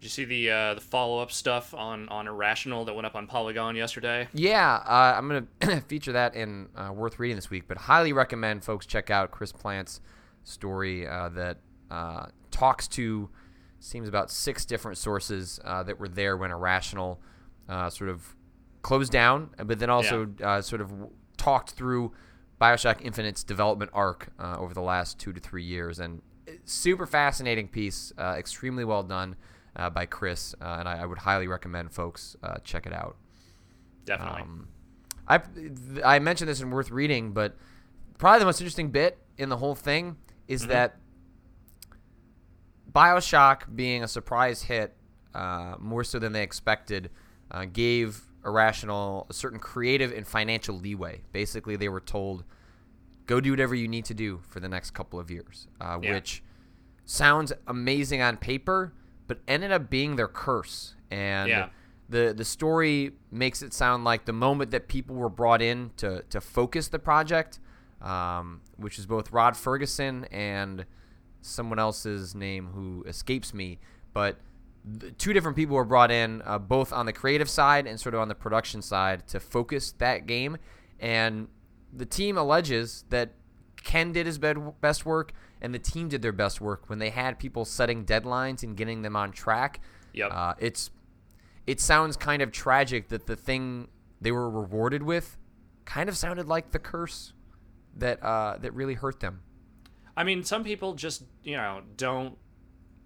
Did 0.00 0.06
you 0.06 0.10
see 0.10 0.24
the 0.24 0.50
uh, 0.50 0.74
the 0.74 0.80
follow 0.80 1.18
up 1.18 1.30
stuff 1.30 1.74
on 1.74 2.08
on 2.08 2.26
Irrational 2.26 2.86
that 2.86 2.94
went 2.94 3.04
up 3.04 3.14
on 3.14 3.26
Polygon 3.26 3.76
yesterday? 3.76 4.28
Yeah, 4.32 4.76
uh, 4.86 5.14
I'm 5.18 5.28
gonna 5.28 5.80
feature 5.88 6.12
that 6.12 6.34
in 6.34 6.70
uh, 6.74 6.90
worth 6.90 7.18
reading 7.18 7.36
this 7.36 7.50
week, 7.50 7.64
but 7.68 7.76
highly 7.76 8.14
recommend 8.14 8.64
folks 8.64 8.86
check 8.86 9.10
out 9.10 9.30
Chris 9.30 9.52
Plante's 9.52 10.00
story 10.42 11.06
uh, 11.06 11.28
that 11.28 11.58
uh, 11.90 12.26
talks 12.50 12.88
to 12.88 13.28
seems 13.78 14.08
about 14.08 14.30
six 14.30 14.64
different 14.64 14.96
sources 14.96 15.60
uh, 15.66 15.82
that 15.82 16.00
were 16.00 16.08
there 16.08 16.34
when 16.34 16.50
Irrational 16.50 17.20
uh, 17.68 17.90
sort 17.90 18.08
of 18.08 18.36
closed 18.80 19.12
down, 19.12 19.50
but 19.66 19.78
then 19.78 19.90
also 19.90 20.28
uh, 20.42 20.62
sort 20.62 20.80
of 20.80 20.90
talked 21.36 21.72
through 21.72 22.10
Bioshock 22.58 23.02
Infinite's 23.02 23.44
development 23.44 23.90
arc 23.92 24.32
uh, 24.38 24.56
over 24.58 24.72
the 24.72 24.80
last 24.80 25.18
two 25.18 25.34
to 25.34 25.40
three 25.40 25.64
years, 25.64 25.98
and 25.98 26.22
super 26.64 27.04
fascinating 27.04 27.68
piece, 27.68 28.14
uh, 28.16 28.36
extremely 28.38 28.84
well 28.84 29.02
done 29.02 29.36
uh, 29.76 29.90
by 29.90 30.06
Chris, 30.06 30.54
uh, 30.60 30.76
and 30.80 30.88
I, 30.88 31.02
I 31.02 31.06
would 31.06 31.18
highly 31.18 31.46
recommend 31.48 31.92
folks 31.92 32.36
uh, 32.42 32.58
check 32.64 32.86
it 32.86 32.92
out. 32.92 33.16
Definitely. 34.04 34.42
Um, 34.42 34.68
I 35.28 35.40
I 36.04 36.18
mentioned 36.18 36.48
this 36.48 36.60
in 36.60 36.70
worth 36.70 36.90
reading, 36.90 37.32
but 37.32 37.56
probably 38.18 38.40
the 38.40 38.44
most 38.46 38.60
interesting 38.60 38.90
bit 38.90 39.18
in 39.38 39.48
the 39.48 39.56
whole 39.56 39.74
thing 39.74 40.16
is 40.48 40.64
Mhm. 40.64 40.68
that 40.68 40.96
Bioshock 42.92 43.74
being 43.74 44.02
a 44.02 44.08
surprise 44.08 44.62
hit, 44.62 44.96
uh, 45.34 45.76
more 45.78 46.02
so 46.02 46.18
than 46.18 46.32
they 46.32 46.42
expected, 46.42 47.10
uh, 47.50 47.64
gave 47.72 48.22
Irrational 48.44 49.26
a 49.30 49.32
certain 49.34 49.58
creative 49.60 50.12
and 50.12 50.26
financial 50.26 50.74
leeway. 50.76 51.22
Basically, 51.32 51.76
they 51.76 51.88
were 51.88 52.00
told, 52.00 52.42
"Go 53.26 53.40
do 53.40 53.50
whatever 53.50 53.74
you 53.74 53.86
need 53.86 54.06
to 54.06 54.14
do 54.14 54.40
for 54.48 54.58
the 54.60 54.68
next 54.68 54.90
couple 54.92 55.20
of 55.20 55.30
years," 55.30 55.68
uh, 55.80 55.98
Yeah. 56.02 56.14
which 56.14 56.42
sounds 57.04 57.52
amazing 57.66 58.22
on 58.22 58.38
paper, 58.38 58.92
but 59.30 59.38
ended 59.46 59.70
up 59.70 59.88
being 59.88 60.16
their 60.16 60.26
curse. 60.26 60.96
And 61.08 61.48
Yeah. 61.48 61.68
the 62.08 62.34
the 62.36 62.44
story 62.44 63.12
makes 63.30 63.62
it 63.62 63.72
sound 63.72 64.02
like 64.02 64.24
the 64.24 64.32
moment 64.32 64.72
that 64.72 64.88
people 64.88 65.14
were 65.14 65.28
brought 65.28 65.62
in 65.62 65.92
to 65.98 66.24
to 66.30 66.40
focus 66.40 66.88
the 66.88 66.98
project, 66.98 67.60
um, 68.02 68.60
which 68.76 68.98
is 68.98 69.06
both 69.06 69.30
Rod 69.30 69.56
Ferguson 69.56 70.24
and 70.32 70.84
someone 71.42 71.78
else's 71.78 72.34
name 72.34 72.70
who 72.74 73.04
escapes 73.06 73.54
me, 73.54 73.78
but 74.12 74.40
two 75.16 75.32
different 75.32 75.56
people 75.56 75.76
were 75.76 75.84
brought 75.84 76.10
in, 76.10 76.42
uh, 76.44 76.58
both 76.58 76.92
on 76.92 77.06
the 77.06 77.12
creative 77.12 77.48
side 77.48 77.86
and 77.86 78.00
sort 78.00 78.16
of 78.16 78.20
on 78.20 78.26
the 78.26 78.34
production 78.34 78.82
side, 78.82 79.28
to 79.28 79.38
focus 79.38 79.92
that 79.92 80.26
game. 80.26 80.56
And 80.98 81.46
the 81.92 82.04
team 82.06 82.36
alleges 82.36 83.04
that 83.10 83.30
Ken 83.84 84.10
did 84.12 84.26
his 84.26 84.38
best 84.38 85.06
work, 85.06 85.32
and 85.62 85.74
the 85.74 85.78
team 85.78 86.08
did 86.08 86.22
their 86.22 86.32
best 86.32 86.60
work 86.60 86.88
when 86.88 86.98
they 86.98 87.10
had 87.10 87.38
people 87.38 87.64
setting 87.64 88.04
deadlines 88.04 88.62
and 88.62 88.76
getting 88.76 89.02
them 89.02 89.16
on 89.16 89.32
track. 89.32 89.80
Yep. 90.12 90.30
Uh, 90.32 90.54
it's 90.58 90.90
it 91.66 91.80
sounds 91.80 92.16
kind 92.16 92.42
of 92.42 92.50
tragic 92.50 93.08
that 93.08 93.26
the 93.26 93.36
thing 93.36 93.88
they 94.20 94.32
were 94.32 94.50
rewarded 94.50 95.02
with 95.02 95.36
kind 95.84 96.08
of 96.08 96.16
sounded 96.16 96.48
like 96.48 96.70
the 96.70 96.78
curse 96.78 97.32
that 97.96 98.22
uh, 98.22 98.56
that 98.60 98.74
really 98.74 98.94
hurt 98.94 99.20
them. 99.20 99.40
I 100.16 100.24
mean, 100.24 100.44
some 100.44 100.64
people 100.64 100.94
just, 100.94 101.24
you 101.42 101.56
know, 101.56 101.82
don't 101.96 102.36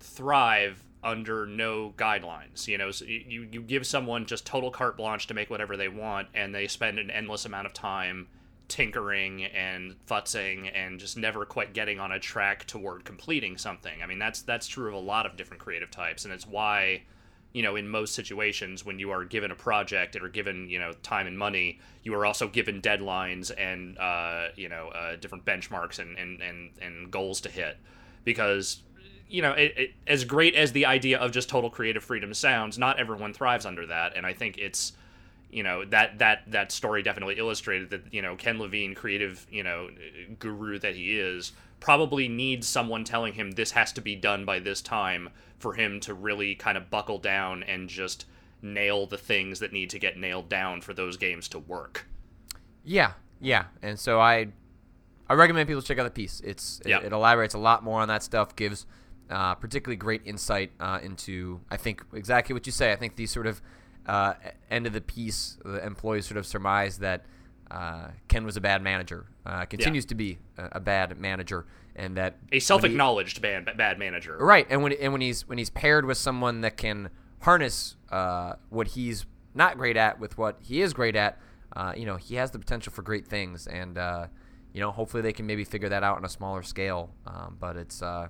thrive 0.01 0.83
under 1.03 1.47
no 1.47 1.93
guidelines. 1.97 2.67
You 2.67 2.79
know, 2.79 2.91
so 2.91 3.05
you, 3.05 3.49
you 3.51 3.63
give 3.63 3.87
someone 3.87 4.27
just 4.27 4.47
total 4.47 4.71
carte 4.71 4.97
blanche 4.97 5.27
to 5.29 5.35
make 5.35 5.51
whatever 5.51 5.77
they 5.77 5.89
want, 5.89 6.29
and 6.35 6.55
they 6.55 6.67
spend 6.67 6.99
an 6.99 7.11
endless 7.11 7.45
amount 7.45 7.67
of 7.67 7.73
time 7.73 8.29
tinkering 8.69 9.45
and 9.45 9.95
futzing 10.07 10.71
and 10.75 10.99
just 10.99 11.17
never 11.17 11.45
quite 11.45 11.75
getting 11.75 12.01
on 12.01 12.13
a 12.13 12.19
track 12.19 12.67
toward 12.67 13.05
completing 13.05 13.57
something. 13.57 14.03
I 14.03 14.07
mean, 14.07 14.19
that's 14.19 14.43
that's 14.43 14.67
true 14.67 14.89
of 14.89 14.95
a 14.95 14.99
lot 15.07 15.27
of 15.27 15.37
different 15.37 15.63
creative 15.63 15.91
types, 15.91 16.25
and 16.25 16.33
it's 16.33 16.47
why 16.47 17.03
you 17.55 17.63
know, 17.63 17.77
in 17.77 17.89
most 17.89 18.15
situations, 18.15 18.85
when 18.85 18.99
you 18.99 19.13
are 19.13 19.25
given 19.25 19.53
a 19.53 19.55
project 19.55 20.17
or 20.17 20.29
given, 20.29 20.69
you 20.69 20.79
know, 20.81 20.93
time 21.05 21.29
and 21.29 21.39
money, 21.39 21.79
you 22.03 22.13
are 22.15 22.27
also 22.27 22.49
given 22.49 22.83
deadlines 22.83 23.53
and, 23.57 23.97
uh, 23.97 24.49
you 24.57 24.69
know, 24.69 24.89
uh, 24.89 25.15
different 25.15 25.45
benchmarks 25.45 26.01
and, 26.01 26.19
and, 26.19 26.43
and, 26.43 26.71
and 26.83 27.13
goals 27.13 27.41
to 27.41 27.49
hit. 27.49 27.79
Because, 28.25 28.83
you 29.29 29.41
know, 29.41 29.53
it, 29.53 29.73
it, 29.77 29.91
as 30.09 30.25
great 30.25 30.57
as 30.57 30.73
the 30.73 30.85
idea 30.85 31.17
of 31.17 31.31
just 31.31 31.49
total 31.49 31.71
creative 31.71 32.03
freedom 32.03 32.35
sounds, 32.35 32.77
not 32.77 32.99
everyone 32.99 33.33
thrives 33.33 33.65
under 33.65 33.87
that. 33.87 34.17
And 34.17 34.27
I 34.27 34.33
think 34.33 34.59
it's, 34.59 34.93
you 35.55 35.63
know, 35.63 35.85
that, 35.87 36.19
that, 36.19 36.43
that 36.49 36.73
story 36.73 37.03
definitely 37.03 37.37
illustrated 37.39 37.91
that, 37.91 38.13
you 38.13 38.21
know, 38.21 38.35
Ken 38.37 38.59
Levine, 38.59 38.95
creative, 38.95 39.47
you 39.51 39.63
know, 39.63 39.89
guru 40.39 40.79
that 40.81 40.97
he 40.97 41.19
is, 41.19 41.53
probably 41.81 42.29
needs 42.29 42.67
someone 42.67 43.05
telling 43.05 43.35
him 43.35 43.53
this 43.53 43.71
has 43.73 43.93
to 43.93 44.01
be 44.01 44.17
done 44.17 44.45
by 44.45 44.59
this 44.59 44.83
time 44.83 45.31
for 45.59 45.75
him 45.75 46.01
to 46.01 46.13
really 46.13 46.55
kind 46.55 46.77
of 46.77 46.91
buckle 46.91 47.19
down 47.19 47.63
and 47.63 47.89
just 47.89 48.27
nail 48.61 49.07
the 49.07 49.19
things 49.19 49.61
that 49.61 49.73
need 49.73 49.91
to 49.91 49.99
get 49.99 50.19
nailed 50.19 50.49
down 50.49 50.81
for 50.81 50.93
those 50.93 51.17
games 51.17 51.47
to 51.49 51.59
work. 51.59 52.07
Yeah, 52.85 53.13
yeah, 53.41 53.67
and 53.83 53.99
so 53.99 54.21
I, 54.21 54.49
I 55.29 55.35
recommend 55.35 55.69
people 55.69 55.83
check 55.83 55.99
out 55.99 56.05
the 56.05 56.11
piece. 56.11 56.41
It's 56.41 56.81
it, 56.85 56.91
it 56.91 57.13
elaborates 57.13 57.55
a 57.55 57.59
lot 57.59 57.85
more 57.85 58.01
on 58.01 58.09
that 58.09 58.23
stuff. 58.23 58.57
Gives 58.57 58.87
uh, 59.31 59.55
particularly 59.55 59.97
great 59.97 60.23
insight 60.25 60.73
uh, 60.81 61.01
into 61.03 61.61
I 61.71 61.77
think 61.77 62.03
exactly 62.13 62.53
what 62.53 62.67
you 62.67 62.73
say. 62.73 62.93
I 62.93 62.97
think 62.97 63.17
these 63.17 63.31
sort 63.31 63.47
of 63.47 63.63
uh, 64.07 64.35
end 64.71 64.87
of 64.87 64.93
the 64.93 65.01
piece, 65.01 65.59
the 65.65 65.85
employees 65.85 66.27
sort 66.27 66.39
of 66.39 66.47
surmise 66.47 66.99
that 66.99 67.25
uh, 67.71 68.09
Ken 68.29 68.45
was 68.45 68.57
a 68.57 68.61
bad 68.61 68.83
manager, 68.83 69.27
uh, 69.47 69.65
continues 69.65 70.05
to 70.07 70.15
be 70.15 70.39
a, 70.59 70.69
a 70.73 70.81
bad 70.81 71.19
manager, 71.19 71.67
and 71.97 72.17
that 72.17 72.37
A 72.53 72.61
self-acknowledged 72.61 73.41
bad 73.41 73.77
bad 73.77 73.99
manager. 73.99 74.37
Right, 74.39 74.67
and 74.69 74.83
when 74.83 74.93
and 74.93 75.13
when 75.13 75.21
he's 75.21 75.47
when 75.49 75.59
he's 75.59 75.71
paired 75.71 76.05
with 76.05 76.19
someone 76.19 76.61
that 76.61 76.77
can 76.77 77.11
harness 77.41 77.97
uh, 78.11 78.55
what 78.71 78.89
he's 78.89 79.27
not 79.55 79.77
great 79.79 79.97
at 79.97 80.19
with 80.19 80.37
what 80.39 80.59
he 80.61 80.83
is 80.83 80.93
great 80.93 81.17
at, 81.17 81.39
uh, 81.77 81.93
you 81.97 82.05
know, 82.07 82.17
he 82.17 82.35
has 82.37 82.51
the 82.51 82.59
potential 82.59 82.93
for 82.93 83.03
great 83.03 83.27
things, 83.27 83.67
and 83.67 83.97
uh, 83.99 84.27
you 84.73 84.81
know, 84.81 84.91
hopefully 84.91 85.23
they 85.23 85.33
can 85.33 85.47
maybe 85.47 85.65
figure 85.65 85.89
that 85.89 86.03
out 86.03 86.17
on 86.17 86.25
a 86.25 86.29
smaller 86.29 86.63
scale. 86.63 87.11
Um, 87.27 87.57
but 87.59 87.77
it's 87.77 88.03
uh, 88.03 88.29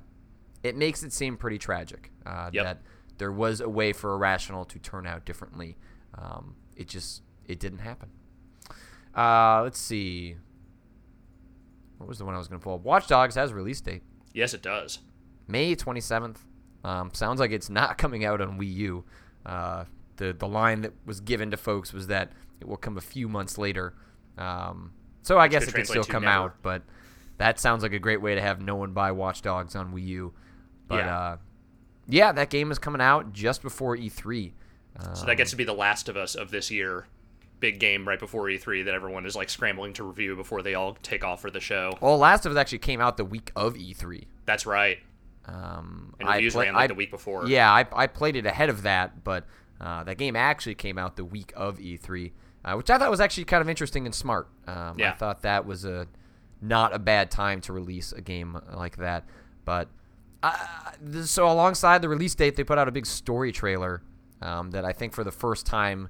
it 0.62 0.77
makes 0.77 1.03
it 1.03 1.12
seem 1.12 1.37
pretty 1.37 1.59
tragic 1.59 2.12
uh, 2.25 2.51
Yep. 2.53 2.64
that 2.64 2.83
there 3.19 3.33
was 3.33 3.61
a 3.61 3.69
way 3.69 3.93
for 3.93 4.12
Irrational 4.15 4.65
to 4.67 4.79
turn 4.79 5.07
out 5.07 5.25
differently. 5.25 5.77
Um, 6.17 6.57
it 6.77 6.89
just 6.89 7.23
it 7.47 7.59
didn't 7.61 7.79
happen. 7.81 8.09
Uh, 9.17 9.62
let's 9.62 9.79
see. 9.79 10.37
What 11.99 12.09
was 12.09 12.19
the 12.19 12.25
one 12.25 12.35
I 12.35 12.39
was 12.39 12.49
going 12.49 12.61
to 12.61 12.65
pull? 12.65 12.75
up? 12.75 12.83
Watch 12.83 13.07
Dogs 13.07 13.35
has 13.37 13.51
a 13.51 13.55
release 13.55 13.81
date. 13.81 14.03
Yes, 14.33 14.53
it 14.55 14.62
does. 14.62 14.99
May 15.47 15.77
27th. 15.77 16.39
Um, 16.83 17.11
sounds 17.15 17.41
like 17.41 17.51
it's 17.53 17.71
not 17.71 17.97
coming 17.99 18.25
out 18.25 18.41
on 18.41 18.59
Wii 18.59 18.75
U. 18.75 19.05
Uh, 19.47 19.85
the 20.17 20.33
the 20.33 20.47
line 20.49 20.83
that 20.83 20.93
was 21.05 21.21
given 21.21 21.51
to 21.51 21.57
folks 21.57 21.93
was 21.93 22.07
that 22.09 22.33
it 22.61 22.69
will 22.69 22.77
come 22.77 22.97
a 22.97 23.01
few 23.01 23.29
months 23.29 23.59
later. 23.59 23.95
Um, 24.39 24.93
so 25.23 25.39
I 25.39 25.49
guess 25.49 25.67
it 25.67 25.75
could 25.75 25.87
still 25.87 26.05
come 26.05 26.25
never. 26.25 26.35
out, 26.35 26.55
but 26.62 26.83
that 27.39 27.59
sounds 27.59 27.83
like 27.83 27.93
a 27.93 27.99
great 27.99 28.21
way 28.21 28.35
to 28.35 28.41
have 28.41 28.61
no 28.61 28.77
one 28.77 28.93
buy 28.93 29.12
Watch 29.12 29.43
Dogs 29.43 29.75
on 29.77 29.93
Wii 29.93 30.07
U. 30.09 30.35
But 30.89 30.97
Yeah. 31.05 31.19
uh, 31.19 31.37
yeah, 32.09 32.33
that 32.33 32.51
game 32.51 32.71
is 32.71 32.79
coming 32.79 33.01
out 33.01 33.33
just 33.33 33.63
before 33.63 33.97
E3. 33.97 34.53
So 35.15 35.27
that 35.27 35.37
gets 35.37 35.51
to 35.51 35.57
be 35.57 35.65
the 35.65 35.73
Last 35.75 36.09
of 36.09 36.17
Us 36.17 36.35
of 36.35 36.51
this 36.51 36.71
year. 36.71 37.07
Big 37.61 37.79
game 37.81 38.07
right 38.07 38.19
before 38.19 38.45
E3 38.45 38.85
that 38.85 38.95
everyone 38.95 39.27
is 39.27 39.35
like 39.35 39.49
scrambling 39.49 39.93
to 39.95 40.05
review 40.05 40.37
before 40.37 40.63
they 40.63 40.75
all 40.75 40.97
take 41.03 41.25
off 41.25 41.41
for 41.41 41.51
the 41.51 41.61
show. 41.61 41.97
Well, 42.01 42.19
Last 42.19 42.47
of 42.47 42.53
Us 42.53 42.59
actually 42.59 42.79
came 42.79 43.01
out 43.01 43.17
the 43.17 43.25
week 43.25 43.51
of 43.57 43.75
E3. 43.75 44.25
That's 44.45 44.67
right. 44.67 44.99
Um, 45.47 46.15
And 46.21 46.29
I 46.29 46.37
reviews 46.37 46.55
play- 46.55 46.67
ran 46.67 46.75
like 46.75 46.85
I- 46.85 46.87
the 46.89 46.95
week 46.95 47.11
before. 47.11 47.47
Yeah, 47.47 47.73
I, 47.73 47.87
I 47.93 48.07
played 48.07 48.37
it 48.37 48.47
ahead 48.47 48.69
of 48.71 48.83
that, 48.83 49.25
but 49.25 49.45
uh, 49.81 50.05
that 50.05 50.17
game 50.19 50.37
actually 50.37 50.75
came 50.75 50.99
out 50.99 51.17
the 51.17 51.25
week 51.25 51.53
of 51.57 51.79
E3, 51.79 52.33
uh, 52.65 52.75
which 52.75 52.91
I 52.91 52.99
thought 52.99 53.11
was 53.11 53.21
actually 53.21 53.45
kind 53.45 53.61
of 53.61 53.69
interesting 53.69 54.07
and 54.07 54.15
smart. 54.15 54.49
Um, 54.67 54.97
I 55.03 55.11
thought 55.13 55.43
that 55.43 55.67
was 55.67 55.85
a 55.85 56.07
not 56.63 56.95
a 56.95 56.99
bad 56.99 57.31
time 57.31 57.61
to 57.63 57.73
release 57.73 58.13
a 58.13 58.21
game 58.21 58.59
like 58.75 58.97
that. 58.99 59.25
But 59.65 59.89
uh, 60.53 60.91
th- 61.13 61.25
so 61.27 61.51
alongside 61.51 62.03
the 62.03 62.09
release 62.09 62.35
date, 62.35 62.57
they 62.57 62.65
put 62.65 62.79
out 62.79 62.89
a 62.89 62.93
big 62.93 63.07
story 63.07 63.53
trailer 63.53 64.03
um, 64.43 64.71
that 64.73 64.85
I 64.85 64.93
think 64.93 65.13
for 65.13 65.25
the 65.25 65.33
first 65.33 65.67
time 65.67 66.09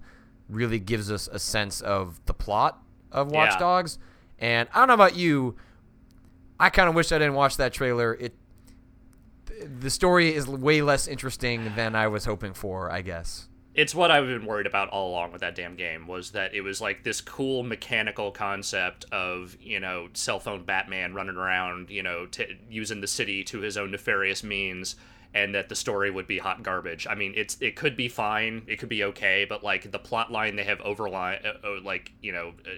really 0.49 0.78
gives 0.78 1.11
us 1.11 1.28
a 1.32 1.39
sense 1.39 1.80
of 1.80 2.20
the 2.26 2.35
plot 2.35 2.82
of 3.12 3.30
Watch 3.30 3.53
Yeah. 3.53 3.59
Dogs. 3.59 3.99
And 4.39 4.68
I 4.74 4.78
don't 4.80 4.89
know 4.89 4.95
about 4.95 5.16
you, 5.16 5.57
I 6.59 6.70
kind 6.70 6.89
of 6.89 6.95
wish 6.95 7.12
I 7.12 7.18
didn't 7.18 7.35
watch 7.35 7.57
that 7.57 7.72
trailer. 7.72 8.14
It 8.14 8.35
the 9.80 9.89
story 9.91 10.35
is 10.35 10.47
way 10.49 10.82
less 10.82 11.07
interesting 11.07 11.72
than 11.76 11.95
I 11.95 12.09
was 12.09 12.24
hoping 12.24 12.55
for, 12.55 12.91
I 12.91 13.03
guess. 13.03 13.49
It's 13.74 13.94
what 13.94 14.10
I've 14.10 14.26
been 14.26 14.46
worried 14.46 14.66
about 14.66 14.88
all 14.90 15.10
along 15.10 15.32
with 15.32 15.40
that 15.40 15.56
damn 15.56 15.74
game 15.74 16.06
was 16.06 16.30
that 16.30 16.54
it 16.54 16.60
was 16.60 16.80
like 16.80 17.02
this 17.02 17.20
cool 17.20 17.64
mechanical 17.64 18.30
concept 18.30 19.04
of 19.10 19.56
you 19.60 19.80
know 19.80 20.08
cell 20.14 20.38
phone 20.38 20.64
Batman 20.64 21.12
running 21.12 21.36
around 21.36 21.90
you 21.90 22.02
know 22.02 22.26
t- 22.26 22.58
using 22.70 23.00
the 23.00 23.06
city 23.08 23.42
to 23.44 23.60
his 23.60 23.76
own 23.76 23.90
nefarious 23.90 24.44
means, 24.44 24.94
and 25.34 25.54
that 25.54 25.68
the 25.68 25.74
story 25.74 26.10
would 26.10 26.28
be 26.28 26.38
hot 26.38 26.62
garbage. 26.62 27.06
I 27.08 27.16
mean, 27.16 27.32
it's 27.36 27.56
it 27.60 27.74
could 27.74 27.96
be 27.96 28.08
fine, 28.08 28.62
it 28.68 28.78
could 28.78 28.88
be 28.88 29.02
okay, 29.04 29.44
but 29.48 29.64
like 29.64 29.90
the 29.90 29.98
plot 29.98 30.30
line 30.30 30.54
they 30.54 30.64
have 30.64 30.78
overline 30.78 31.44
uh, 31.44 31.66
uh, 31.66 31.80
like 31.82 32.12
you 32.22 32.32
know 32.32 32.54
uh, 32.64 32.70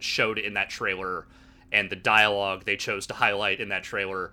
showed 0.00 0.38
in 0.38 0.54
that 0.54 0.68
trailer, 0.68 1.26
and 1.72 1.88
the 1.88 1.96
dialogue 1.96 2.64
they 2.66 2.76
chose 2.76 3.06
to 3.06 3.14
highlight 3.14 3.58
in 3.60 3.70
that 3.70 3.82
trailer. 3.82 4.32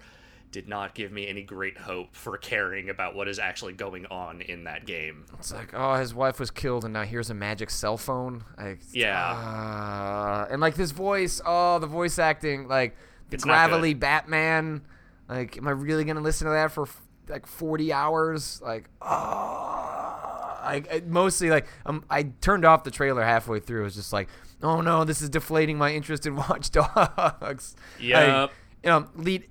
Did 0.51 0.67
not 0.67 0.95
give 0.95 1.11
me 1.11 1.27
any 1.27 1.43
great 1.43 1.77
hope 1.77 2.15
for 2.15 2.37
caring 2.37 2.89
about 2.89 3.15
what 3.15 3.27
is 3.27 3.37
actually 3.37 3.73
going 3.73 4.05
on 4.07 4.41
in 4.41 4.63
that 4.63 4.85
game. 4.85 5.25
It's 5.37 5.51
like, 5.53 5.71
oh, 5.73 5.95
his 5.95 6.13
wife 6.15 6.39
was 6.39 6.49
killed, 6.51 6.83
and 6.85 6.93
now 6.93 7.03
here's 7.03 7.29
a 7.29 7.33
magic 7.33 7.69
cell 7.69 7.97
phone. 7.97 8.43
I, 8.57 8.77
Yeah. 8.91 9.29
uh, 9.31 10.47
and 10.49 10.61
like 10.61 10.75
this 10.75 10.91
voice, 10.91 11.41
oh, 11.45 11.79
the 11.79 11.87
voice 11.87 12.17
acting, 12.17 12.67
like 12.67 12.95
the 13.29 13.35
It's 13.35 13.43
gravelly 13.43 13.93
Batman. 13.93 14.81
Like, 15.27 15.57
am 15.57 15.67
I 15.67 15.71
really 15.71 16.05
gonna 16.05 16.21
listen 16.21 16.45
to 16.47 16.51
that 16.53 16.71
for 16.71 16.87
like 17.27 17.45
40 17.45 17.91
hours? 17.91 18.61
Like, 18.63 18.89
oh, 19.01 20.59
like 20.63 20.87
it- 20.91 21.07
mostly 21.07 21.49
like 21.49 21.67
um, 21.85 22.03
I 22.09 22.23
turned 22.41 22.65
off 22.65 22.83
the 22.83 22.91
trailer 22.91 23.23
halfway 23.23 23.59
through. 23.59 23.81
It 23.81 23.85
was 23.85 23.95
just 23.95 24.13
like, 24.13 24.29
oh 24.63 24.81
no, 24.81 25.03
this 25.03 25.21
is 25.21 25.29
deflating 25.29 25.77
my 25.77 25.93
interest 25.93 26.25
in 26.25 26.35
Watch 26.37 26.71
Dogs. 26.71 27.75
Yep. 27.99 28.27
Like, 28.27 28.51
you 28.83 28.89
know, 28.89 29.07
lead 29.15 29.45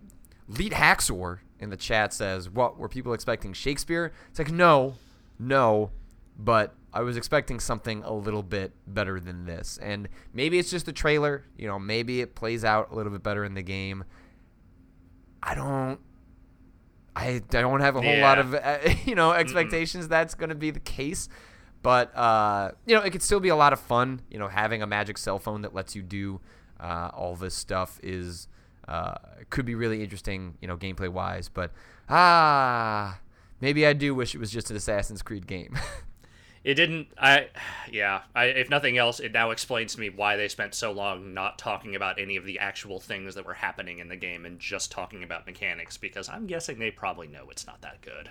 lead 0.49 0.73
Haxor 0.73 1.41
in 1.59 1.71
the 1.71 1.77
chat 1.77 2.13
says, 2.13 2.49
"What 2.51 2.79
were 2.79 2.89
people 2.89 3.13
expecting? 3.13 3.53
Shakespeare?" 3.53 4.13
It's 4.31 4.39
like, 4.39 4.51
no, 4.51 4.95
no, 5.39 5.91
but 6.39 6.75
I 6.93 7.01
was 7.01 7.17
expecting 7.17 7.61
something 7.61 8.03
a 8.05 8.13
little 8.13 8.43
bit 8.43 8.73
better 8.87 9.21
than 9.21 9.45
this. 9.45 9.79
And 9.83 10.09
maybe 10.33 10.59
it's 10.59 10.71
just 10.71 10.87
the 10.87 10.93
trailer. 10.93 11.45
You 11.57 11.67
know, 11.67 11.79
maybe 11.79 12.21
it 12.21 12.35
plays 12.35 12.65
out 12.65 12.91
a 12.91 12.95
little 12.95 13.13
bit 13.13 13.23
better 13.23 13.45
in 13.45 13.55
the 13.55 13.63
game. 13.63 14.05
I 15.43 15.55
don't. 15.55 16.01
I, 17.15 17.41
don't 17.49 17.81
have 17.81 17.97
a 17.97 18.03
whole 18.03 18.19
lot 18.19 18.39
of 18.39 18.55
uh, 18.55 18.79
you 19.07 19.15
know 19.15 19.33
expectations 19.33 20.07
that's 20.09 20.35
going 20.35 20.51
to 20.51 20.55
be 20.55 20.71
the 20.71 20.81
case, 20.81 21.29
but 21.83 22.15
uh, 22.17 22.73
you 22.85 22.95
know 22.95 23.03
it 23.03 23.11
could 23.11 23.23
still 23.23 23.41
be 23.41 23.49
a 23.49 23.57
lot 23.57 23.73
of 23.73 23.81
fun. 23.81 24.21
You 24.31 24.39
know, 24.39 24.49
having 24.49 24.83
a 24.83 24.87
magic 24.87 25.17
cell 25.17 25.39
phone 25.39 25.63
that 25.63 25.75
lets 25.75 25.97
you 25.97 26.03
do 26.03 26.41
uh, 26.79 27.11
all 27.15 27.35
this 27.35 27.55
stuff 27.55 27.99
is 28.03 28.49
uh, 28.89 29.15
could 29.51 29.65
be 29.67 29.75
really 29.75 30.03
interesting. 30.03 30.57
You 30.61 30.69
know, 30.69 30.77
gameplay 30.77 31.09
wise, 31.09 31.49
but 31.49 31.73
ah, 32.09 33.19
maybe 33.61 33.87
I 33.87 33.93
do 33.93 34.15
wish 34.15 34.35
it 34.35 34.39
was 34.39 34.51
just 34.51 34.71
an 34.71 34.77
Assassin's 34.77 35.23
Creed 35.23 35.47
game. 35.47 35.79
It 36.65 36.75
didn't. 36.75 37.07
I, 37.17 37.47
yeah. 37.93 38.23
I, 38.35 38.47
if 38.47 38.69
nothing 38.69 38.99
else, 38.99 39.21
it 39.21 39.31
now 39.33 39.53
explains 39.53 39.95
to 39.95 40.01
me 40.01 40.11
why 40.11 40.35
they 40.35 40.49
spent 40.49 40.75
so 40.75 40.91
long 40.91 41.33
not 41.33 41.59
talking 41.61 41.95
about 41.95 42.19
any 42.19 42.35
of 42.37 42.45
the 42.45 42.59
actual 42.59 42.99
things 42.99 43.37
that 43.37 43.47
were 43.47 43.55
happening 43.55 44.01
in 44.01 44.09
the 44.09 44.17
game 44.17 44.45
and 44.45 44.59
just 44.59 44.91
talking 44.91 45.23
about 45.23 45.47
mechanics. 45.47 45.97
Because 45.97 46.29
I'm 46.29 46.49
guessing 46.49 46.81
they 46.81 46.91
probably 46.91 47.29
know 47.29 47.47
it's 47.53 47.69
not 47.69 47.83
that 47.83 48.03
good. 48.03 48.31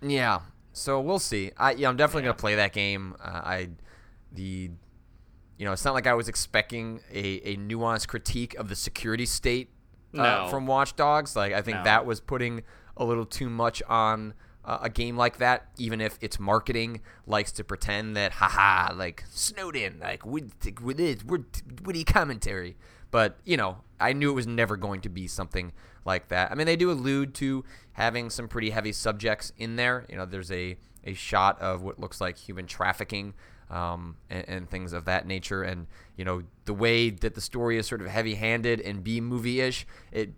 Yeah. 0.00 0.42
So 0.72 1.00
we'll 1.00 1.18
see. 1.18 1.50
I 1.58 1.72
yeah, 1.72 1.88
I'm 1.88 1.96
definitely 1.96 2.22
Yeah. 2.22 2.26
gonna 2.28 2.38
play 2.38 2.54
that 2.54 2.72
game. 2.72 3.16
Uh, 3.20 3.40
I 3.42 3.68
the 4.30 4.70
you 5.58 5.64
know, 5.64 5.72
it's 5.72 5.84
not 5.84 5.94
like 5.94 6.06
I 6.06 6.14
was 6.14 6.28
expecting 6.28 7.00
a, 7.10 7.18
a 7.18 7.56
nuanced 7.56 8.06
critique 8.06 8.54
of 8.54 8.68
the 8.68 8.76
security 8.76 9.26
state 9.26 9.70
uh, 10.16 10.48
from 10.48 10.66
Watch 10.66 10.96
Dogs. 10.96 11.34
Like 11.36 11.52
I 11.52 11.62
think 11.62 11.78
No. 11.78 11.84
that 11.84 12.06
was 12.06 12.20
putting 12.20 12.62
a 12.96 13.04
little 13.04 13.26
too 13.26 13.48
much 13.48 13.82
on 13.88 14.34
uh, 14.64 14.78
a 14.82 14.90
game 14.90 15.16
like 15.16 15.38
that. 15.38 15.68
Even 15.78 16.00
if 16.00 16.18
its 16.20 16.38
marketing 16.38 17.00
likes 17.26 17.52
to 17.52 17.64
pretend 17.64 18.16
that, 18.16 18.32
haha, 18.32 18.92
like 18.94 19.24
Snowden, 19.30 19.98
like 20.00 20.24
with 20.24 20.52
with 20.82 21.00
it, 21.00 21.24
we're 21.24 21.44
witty 21.84 22.04
commentary. 22.04 22.76
But 23.10 23.38
you 23.44 23.56
know, 23.56 23.78
I 24.00 24.12
knew 24.12 24.30
it 24.30 24.34
was 24.34 24.46
never 24.46 24.76
going 24.76 25.00
to 25.02 25.08
be 25.08 25.26
something 25.26 25.72
like 26.04 26.28
that. 26.28 26.50
I 26.50 26.54
mean, 26.54 26.66
they 26.66 26.76
do 26.76 26.90
allude 26.90 27.34
to 27.34 27.64
having 27.92 28.30
some 28.30 28.48
pretty 28.48 28.70
heavy 28.70 28.92
subjects 28.92 29.52
in 29.58 29.76
there. 29.76 30.06
You 30.08 30.16
know, 30.16 30.26
there's 30.26 30.50
a 30.52 30.76
a 31.04 31.14
shot 31.14 31.60
of 31.60 31.82
what 31.82 31.98
looks 31.98 32.20
like 32.20 32.36
human 32.38 32.66
trafficking 32.66 33.34
um, 33.72 34.16
and, 34.30 34.48
and 34.48 34.70
things 34.70 34.92
of 34.92 35.06
that 35.06 35.26
nature. 35.26 35.62
And 35.62 35.86
you 36.16 36.24
know, 36.24 36.42
the 36.66 36.74
way 36.74 37.10
that 37.10 37.34
the 37.34 37.40
story 37.40 37.78
is 37.78 37.86
sort 37.86 38.00
of 38.00 38.06
heavy-handed 38.06 38.80
and 38.80 39.02
B 39.02 39.20
movie-ish, 39.20 39.86
it 40.12 40.34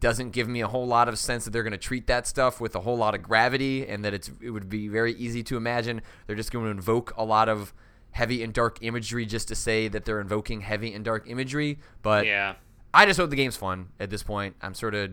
doesn't 0.00 0.30
give 0.30 0.48
me 0.48 0.60
a 0.60 0.68
whole 0.68 0.86
lot 0.86 1.08
of 1.08 1.18
sense 1.18 1.44
that 1.44 1.50
they're 1.50 1.62
going 1.62 1.72
to 1.72 1.78
treat 1.78 2.06
that 2.06 2.26
stuff 2.26 2.60
with 2.60 2.74
a 2.74 2.80
whole 2.80 2.96
lot 2.96 3.14
of 3.14 3.22
gravity 3.22 3.86
and 3.86 4.04
that 4.04 4.14
it's 4.14 4.30
it 4.40 4.50
would 4.50 4.68
be 4.68 4.88
very 4.88 5.12
easy 5.14 5.42
to 5.42 5.56
imagine 5.56 6.00
they're 6.26 6.36
just 6.36 6.50
going 6.50 6.64
to 6.64 6.70
invoke 6.70 7.12
a 7.16 7.24
lot 7.24 7.48
of 7.48 7.74
heavy 8.12 8.42
and 8.42 8.52
dark 8.54 8.78
imagery 8.80 9.24
just 9.26 9.46
to 9.46 9.54
say 9.54 9.88
that 9.88 10.06
they're 10.06 10.20
invoking 10.20 10.62
heavy 10.62 10.92
and 10.94 11.04
dark 11.04 11.28
imagery 11.28 11.78
but 12.02 12.26
Yeah. 12.26 12.54
I 12.92 13.06
just 13.06 13.20
hope 13.20 13.30
the 13.30 13.36
game's 13.36 13.56
fun 13.56 13.90
at 14.00 14.10
this 14.10 14.24
point. 14.24 14.56
I'm 14.60 14.74
sort 14.74 14.96
of 14.96 15.12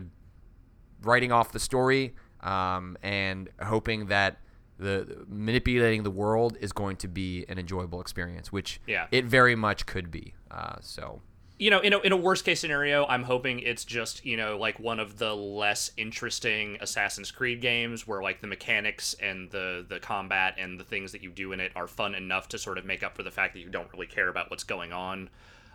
writing 1.02 1.30
off 1.30 1.52
the 1.52 1.60
story 1.60 2.14
um, 2.40 2.96
and 3.02 3.48
hoping 3.62 4.06
that 4.06 4.38
the 4.78 5.24
manipulating 5.28 6.02
the 6.04 6.10
world 6.10 6.56
is 6.60 6.72
going 6.72 6.96
to 6.98 7.08
be 7.08 7.44
an 7.48 7.58
enjoyable 7.58 8.00
experience, 8.00 8.52
which 8.52 8.80
Yeah. 8.86 9.06
it 9.10 9.24
very 9.24 9.54
much 9.56 9.86
could 9.86 10.10
be. 10.10 10.34
Uh, 10.50 10.76
so 10.80 11.20
you 11.60 11.70
know, 11.72 11.80
in 11.80 11.92
a, 11.92 11.98
in 11.98 12.12
a 12.12 12.16
worst 12.16 12.44
case 12.44 12.60
scenario, 12.60 13.04
I'm 13.06 13.24
hoping 13.24 13.58
it's 13.58 13.84
just, 13.84 14.24
you 14.24 14.36
know, 14.36 14.56
like 14.56 14.78
one 14.78 15.00
of 15.00 15.18
the 15.18 15.34
less 15.34 15.90
interesting 15.96 16.78
Assassin's 16.80 17.32
Creed 17.32 17.60
games 17.60 18.06
where 18.06 18.22
like 18.22 18.40
the 18.40 18.46
mechanics 18.46 19.14
and 19.20 19.50
the 19.50 19.84
the 19.88 19.98
combat 19.98 20.54
and 20.56 20.78
the 20.78 20.84
things 20.84 21.10
that 21.10 21.20
you 21.20 21.30
do 21.30 21.50
in 21.50 21.58
it 21.58 21.72
are 21.74 21.88
fun 21.88 22.14
enough 22.14 22.48
to 22.50 22.58
sort 22.58 22.78
of 22.78 22.84
make 22.84 23.02
up 23.02 23.16
for 23.16 23.24
the 23.24 23.32
fact 23.32 23.54
that 23.54 23.60
you 23.60 23.68
don't 23.70 23.92
really 23.92 24.06
care 24.06 24.28
about 24.28 24.50
what's 24.52 24.62
going 24.62 24.92
on. 24.92 25.28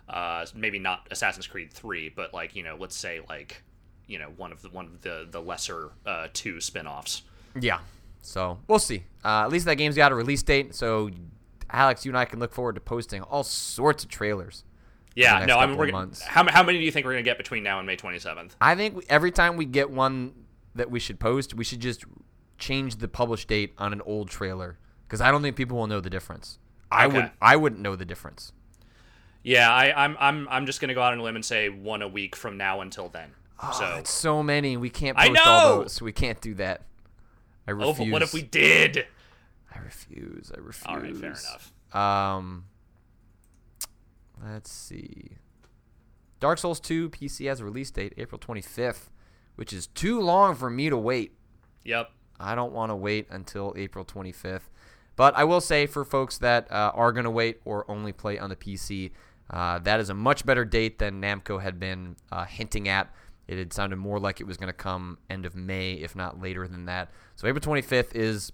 Uh, 0.08 0.46
maybe 0.54 0.78
not 0.78 1.06
Assassin's 1.10 1.46
Creed 1.46 1.70
3, 1.70 2.08
but 2.16 2.32
like, 2.32 2.56
you 2.56 2.62
know, 2.62 2.76
let's 2.80 2.96
say 2.96 3.20
like, 3.28 3.62
you 4.06 4.18
know, 4.18 4.30
one 4.38 4.52
of 4.52 4.62
the 4.62 4.70
one 4.70 4.86
of 4.86 5.02
the 5.02 5.26
the 5.30 5.40
lesser 5.42 5.90
uh, 6.06 6.28
two 6.32 6.62
spin-offs. 6.62 7.24
yeah, 7.60 7.80
so 8.24 8.58
we'll 8.68 8.78
see. 8.78 9.04
Uh, 9.24 9.42
at 9.44 9.50
least 9.50 9.64
that 9.66 9.74
game's 9.76 9.96
got 9.96 10.12
a 10.12 10.14
release 10.14 10.42
date, 10.42 10.74
so 10.74 11.10
Alex, 11.70 12.04
you 12.04 12.10
and 12.10 12.18
I 12.18 12.24
can 12.24 12.38
look 12.40 12.52
forward 12.52 12.74
to 12.74 12.80
posting 12.80 13.22
all 13.22 13.42
sorts 13.44 14.04
of 14.04 14.10
trailers. 14.10 14.64
Yeah, 15.16 15.44
no, 15.46 15.58
I 15.58 15.66
mean, 15.66 15.76
we're 15.76 15.90
gonna, 15.90 16.10
how 16.26 16.44
how 16.50 16.62
many 16.64 16.78
do 16.78 16.84
you 16.84 16.90
think 16.90 17.06
we're 17.06 17.12
gonna 17.12 17.22
get 17.22 17.38
between 17.38 17.62
now 17.62 17.78
and 17.78 17.86
May 17.86 17.96
27th? 17.96 18.52
I 18.60 18.74
think 18.74 18.96
we, 18.96 19.02
every 19.08 19.30
time 19.30 19.56
we 19.56 19.64
get 19.64 19.88
one 19.90 20.32
that 20.74 20.90
we 20.90 20.98
should 20.98 21.20
post, 21.20 21.54
we 21.54 21.62
should 21.62 21.78
just 21.80 22.04
change 22.58 22.96
the 22.96 23.06
published 23.08 23.46
date 23.48 23.74
on 23.78 23.92
an 23.92 24.00
old 24.02 24.28
trailer 24.28 24.76
because 25.06 25.20
I 25.20 25.30
don't 25.30 25.42
think 25.42 25.54
people 25.56 25.76
will 25.78 25.86
know 25.86 26.00
the 26.00 26.10
difference. 26.10 26.58
I 26.90 27.06
Okay. 27.06 27.16
would 27.16 27.30
I 27.40 27.54
wouldn't 27.56 27.80
know 27.80 27.94
the 27.94 28.04
difference. 28.04 28.52
Yeah, 29.44 29.70
I, 29.72 30.04
I'm 30.04 30.16
I'm 30.18 30.48
I'm 30.50 30.66
just 30.66 30.80
gonna 30.80 30.94
go 30.94 31.02
out 31.02 31.12
on 31.12 31.18
a 31.20 31.22
limb 31.22 31.36
and 31.36 31.44
say 31.44 31.68
one 31.68 32.02
a 32.02 32.08
week 32.08 32.34
from 32.34 32.56
now 32.56 32.80
until 32.80 33.08
then. 33.08 33.30
so 33.60 33.84
Oh, 33.84 33.96
It's 33.98 34.10
so 34.10 34.42
many. 34.42 34.76
We 34.76 34.90
can't 34.90 35.16
I 35.18 35.28
post 35.28 35.40
all 35.46 35.78
those. 35.82 36.02
We 36.02 36.12
can't 36.12 36.40
do 36.40 36.54
that. 36.54 36.82
I 37.66 37.72
oh, 37.72 37.74
refuse. 37.74 37.98
but 37.98 38.12
what 38.12 38.22
if 38.22 38.32
we 38.32 38.42
did? 38.42 39.06
I 39.74 39.78
refuse. 39.80 40.52
I 40.54 40.60
refuse. 40.60 40.86
All 40.86 40.98
right, 40.98 41.16
fair 41.16 41.30
enough. 41.30 41.72
Um, 41.92 42.66
let's 44.44 44.70
see. 44.70 45.32
Dark 46.40 46.58
Souls 46.58 46.80
2 46.80 47.10
PC 47.10 47.48
has 47.48 47.60
a 47.60 47.64
release 47.64 47.90
date 47.90 48.12
April 48.16 48.38
25th, 48.38 49.10
which 49.56 49.72
is 49.72 49.86
too 49.88 50.20
long 50.20 50.54
for 50.54 50.68
me 50.68 50.90
to 50.90 50.96
wait. 50.96 51.32
Yep. 51.84 52.10
I 52.38 52.54
don't 52.54 52.72
want 52.72 52.90
to 52.90 52.96
wait 52.96 53.26
until 53.30 53.72
April 53.76 54.04
25th. 54.04 54.68
But 55.16 55.36
I 55.36 55.44
will 55.44 55.60
say 55.60 55.86
for 55.86 56.04
folks 56.04 56.38
that 56.38 56.70
uh, 56.70 56.92
are 56.94 57.12
going 57.12 57.24
to 57.24 57.30
wait 57.30 57.60
or 57.64 57.88
only 57.90 58.12
play 58.12 58.38
on 58.38 58.50
the 58.50 58.56
PC, 58.56 59.12
uh, 59.50 59.78
that 59.80 60.00
is 60.00 60.10
a 60.10 60.14
much 60.14 60.44
better 60.44 60.64
date 60.64 60.98
than 60.98 61.20
Namco 61.20 61.62
had 61.62 61.78
been 61.78 62.16
uh, 62.32 62.44
hinting 62.44 62.88
at. 62.88 63.12
It 63.46 63.58
had 63.58 63.72
sounded 63.72 63.96
more 63.96 64.18
like 64.18 64.40
it 64.40 64.46
was 64.46 64.56
going 64.56 64.68
to 64.68 64.72
come 64.72 65.18
end 65.28 65.44
of 65.44 65.54
May, 65.54 65.94
if 65.94 66.16
not 66.16 66.40
later 66.40 66.66
than 66.66 66.86
that. 66.86 67.10
So 67.36 67.46
April 67.46 67.60
25th 67.60 68.14
is, 68.14 68.52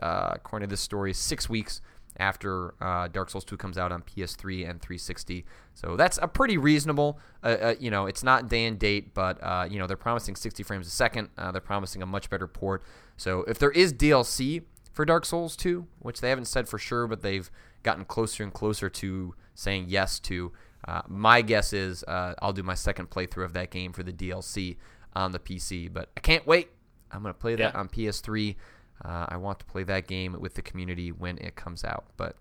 uh, 0.00 0.30
according 0.34 0.68
to 0.68 0.72
this 0.72 0.80
story, 0.80 1.12
six 1.12 1.48
weeks 1.48 1.80
after 2.18 2.74
uh, 2.80 3.08
Dark 3.08 3.30
Souls 3.30 3.44
2 3.44 3.56
comes 3.56 3.78
out 3.78 3.92
on 3.92 4.02
PS3 4.02 4.68
and 4.68 4.80
360. 4.80 5.44
So 5.74 5.96
that's 5.96 6.18
a 6.20 6.28
pretty 6.28 6.58
reasonable. 6.58 7.18
Uh, 7.42 7.46
uh, 7.46 7.74
you 7.80 7.90
know, 7.90 8.06
it's 8.06 8.22
not 8.22 8.48
day 8.48 8.66
and 8.66 8.78
date, 8.78 9.14
but 9.14 9.42
uh, 9.42 9.66
you 9.70 9.78
know 9.78 9.86
they're 9.86 9.96
promising 9.96 10.36
60 10.36 10.62
frames 10.62 10.86
a 10.86 10.90
second. 10.90 11.28
Uh, 11.38 11.52
they're 11.52 11.60
promising 11.60 12.02
a 12.02 12.06
much 12.06 12.30
better 12.30 12.46
port. 12.46 12.82
So 13.16 13.44
if 13.44 13.58
there 13.58 13.70
is 13.70 13.92
DLC 13.92 14.62
for 14.92 15.04
Dark 15.04 15.24
Souls 15.24 15.56
2, 15.56 15.86
which 16.00 16.20
they 16.20 16.28
haven't 16.28 16.46
said 16.46 16.68
for 16.68 16.78
sure, 16.78 17.06
but 17.06 17.22
they've 17.22 17.50
gotten 17.82 18.04
closer 18.04 18.42
and 18.42 18.52
closer 18.52 18.88
to 18.88 19.34
saying 19.54 19.86
yes 19.88 20.20
to. 20.20 20.52
Uh, 20.86 21.02
my 21.08 21.42
guess 21.42 21.72
is 21.72 22.02
uh, 22.04 22.34
I'll 22.42 22.52
do 22.52 22.62
my 22.62 22.74
second 22.74 23.10
playthrough 23.10 23.44
of 23.44 23.52
that 23.52 23.70
game 23.70 23.92
for 23.92 24.02
the 24.02 24.12
DLC 24.12 24.76
on 25.14 25.32
the 25.32 25.38
PC, 25.38 25.92
but 25.92 26.10
I 26.16 26.20
can't 26.20 26.46
wait. 26.46 26.70
I'm 27.10 27.22
gonna 27.22 27.34
play 27.34 27.54
that 27.56 27.74
Yeah. 27.74 27.80
on 27.80 27.88
PS3. 27.88 28.56
Uh, 29.04 29.26
I 29.28 29.36
want 29.36 29.58
to 29.58 29.64
play 29.64 29.82
that 29.84 30.06
game 30.06 30.36
with 30.40 30.54
the 30.54 30.62
community 30.62 31.12
when 31.12 31.38
it 31.38 31.54
comes 31.56 31.84
out, 31.84 32.04
but 32.16 32.36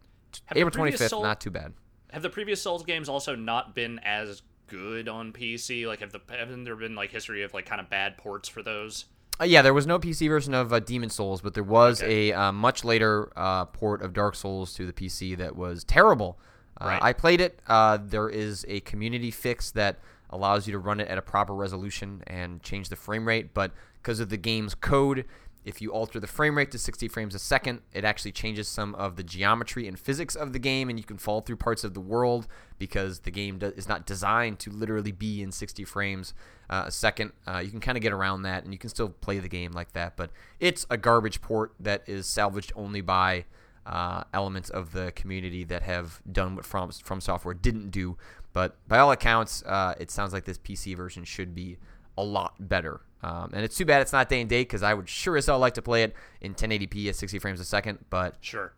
Have 0.46 0.58
April 0.58 0.72
previous 0.72 1.02
25th, 1.02 1.10
Soul- 1.10 1.24
not 1.24 1.42
too 1.42 1.50
bad. 1.52 1.74
Have 2.12 2.22
the 2.22 2.30
previous 2.30 2.62
Souls 2.62 2.84
games 2.84 3.10
also 3.10 3.36
not 3.36 3.74
been 3.76 4.00
as 4.00 4.42
good 4.68 5.08
on 5.10 5.34
PC? 5.34 5.86
Like, 5.88 6.00
have 6.00 6.12
the 6.12 6.22
haven't 6.30 6.64
there 6.64 6.76
been 6.76 6.96
like 6.96 7.12
history 7.12 7.44
of 7.44 7.54
like 7.54 7.66
kind 7.66 7.82
of 7.82 7.90
bad 7.90 8.18
ports 8.18 8.48
for 8.48 8.62
those? 8.64 9.06
Uh, 9.40 9.46
yeah, 9.46 9.62
there 9.62 9.74
was 9.74 9.88
no 9.88 9.98
PC 9.98 10.28
version 10.30 10.54
of 10.54 10.72
uh, 10.72 10.80
Demon 10.80 11.10
Souls, 11.10 11.42
but 11.42 11.54
there 11.54 11.64
was 11.64 12.02
Okay. 12.02 12.30
a 12.32 12.38
uh, 12.40 12.52
much 12.52 12.84
later 12.84 13.32
uh, 13.36 13.66
port 13.66 14.02
of 14.02 14.14
Dark 14.14 14.36
Souls 14.36 14.74
to 14.76 14.86
the 14.86 14.94
PC 14.94 15.36
that 15.38 15.56
was 15.56 15.84
terrible. 15.84 16.40
Uh, 16.82 17.00
I 17.02 17.14
played 17.14 17.42
it. 17.42 17.60
Uh, 17.68 17.98
there 18.02 18.30
is 18.30 18.66
a 18.68 18.80
community 18.82 19.32
fix 19.32 19.72
that 19.72 20.00
allows 20.30 20.68
you 20.68 20.72
to 20.74 20.80
run 20.80 21.00
it 21.00 21.08
at 21.08 21.18
a 21.18 21.22
proper 21.22 21.54
resolution 21.54 22.24
and 22.28 22.62
change 22.64 22.90
the 22.90 22.96
frame 22.96 23.28
rate, 23.28 23.54
but 23.54 23.72
because 24.02 24.20
of 24.20 24.30
the 24.30 24.38
game's 24.38 24.74
code, 24.74 25.26
if 25.64 25.82
you 25.82 25.92
alter 25.92 26.20
the 26.20 26.28
frame 26.28 26.58
rate 26.58 26.72
to 26.72 26.80
60 26.80 27.08
frames 27.08 27.36
a 27.36 27.40
second, 27.40 27.82
it 27.94 28.04
actually 28.04 28.32
changes 28.32 28.68
some 28.68 28.96
of 28.96 29.16
the 29.16 29.24
geometry 29.24 29.88
and 29.88 30.00
physics 30.00 30.36
of 30.36 30.54
the 30.54 30.60
game, 30.60 30.90
and 30.90 30.98
you 30.98 31.06
can 31.06 31.18
fall 31.18 31.42
through 31.42 31.58
parts 31.58 31.84
of 31.84 31.94
the 31.94 32.00
world 32.00 32.48
because 32.80 33.20
the 33.20 33.32
game 33.32 33.60
do- 33.60 33.74
is 33.76 33.88
not 33.88 34.08
designed 34.08 34.58
to 34.60 34.72
literally 34.72 35.12
be 35.12 35.44
in 35.44 35.52
60 35.52 35.84
frames 35.86 36.34
uh, 36.70 36.86
a 36.88 36.92
second. 36.92 37.32
Uh, 37.46 37.60
you 37.60 37.70
can 37.70 37.80
kind 37.80 37.98
of 37.98 38.02
get 38.02 38.12
around 38.12 38.42
that, 38.42 38.64
and 38.64 38.74
you 38.74 38.80
can 38.80 38.90
still 38.90 39.10
play 39.10 39.38
the 39.38 39.50
game 39.50 39.72
like 39.72 39.94
that, 39.94 40.18
but 40.18 40.32
it's 40.60 40.86
a 40.90 40.98
garbage 40.98 41.42
port 41.42 41.74
that 41.80 42.04
is 42.08 42.26
salvaged 42.26 42.74
only 42.76 43.02
by 43.02 43.46
uh, 43.86 44.24
elements 44.34 44.70
of 44.70 44.92
the 44.92 45.12
community 45.14 45.64
that 45.66 45.82
have 45.84 46.22
done 46.32 46.56
what 46.56 46.66
From 46.66 46.92
From 46.92 47.22
Software 47.22 47.54
didn't 47.54 47.90
do. 47.92 48.18
But 48.54 48.78
by 48.88 49.00
all 49.00 49.12
accounts, 49.12 49.64
uh, 49.64 49.96
it 50.00 50.12
sounds 50.12 50.34
like 50.34 50.46
this 50.46 50.58
PC 50.58 50.96
version 50.96 51.24
should 51.24 51.56
be 51.56 51.78
a 52.18 52.24
lot 52.24 52.56
better. 52.60 53.02
Um, 53.24 53.52
and 53.54 53.64
it's 53.64 53.78
too 53.78 53.86
bad 53.86 54.02
it's 54.02 54.12
not 54.12 54.30
day 54.30 54.42
and 54.42 54.50
date 54.50 54.64
because 54.68 54.84
I 54.84 54.94
would 54.94 55.08
sure 55.08 55.38
as 55.38 55.46
hell 55.46 55.60
like 55.60 55.76
to 55.76 55.82
play 55.82 56.04
it 56.04 56.16
in 56.42 56.54
1080p 56.56 57.08
at 57.08 57.16
60 57.16 57.40
frames 57.40 57.60
a 57.60 57.66
second, 57.66 58.00
but 58.10 58.36
Sure. 58.42 58.74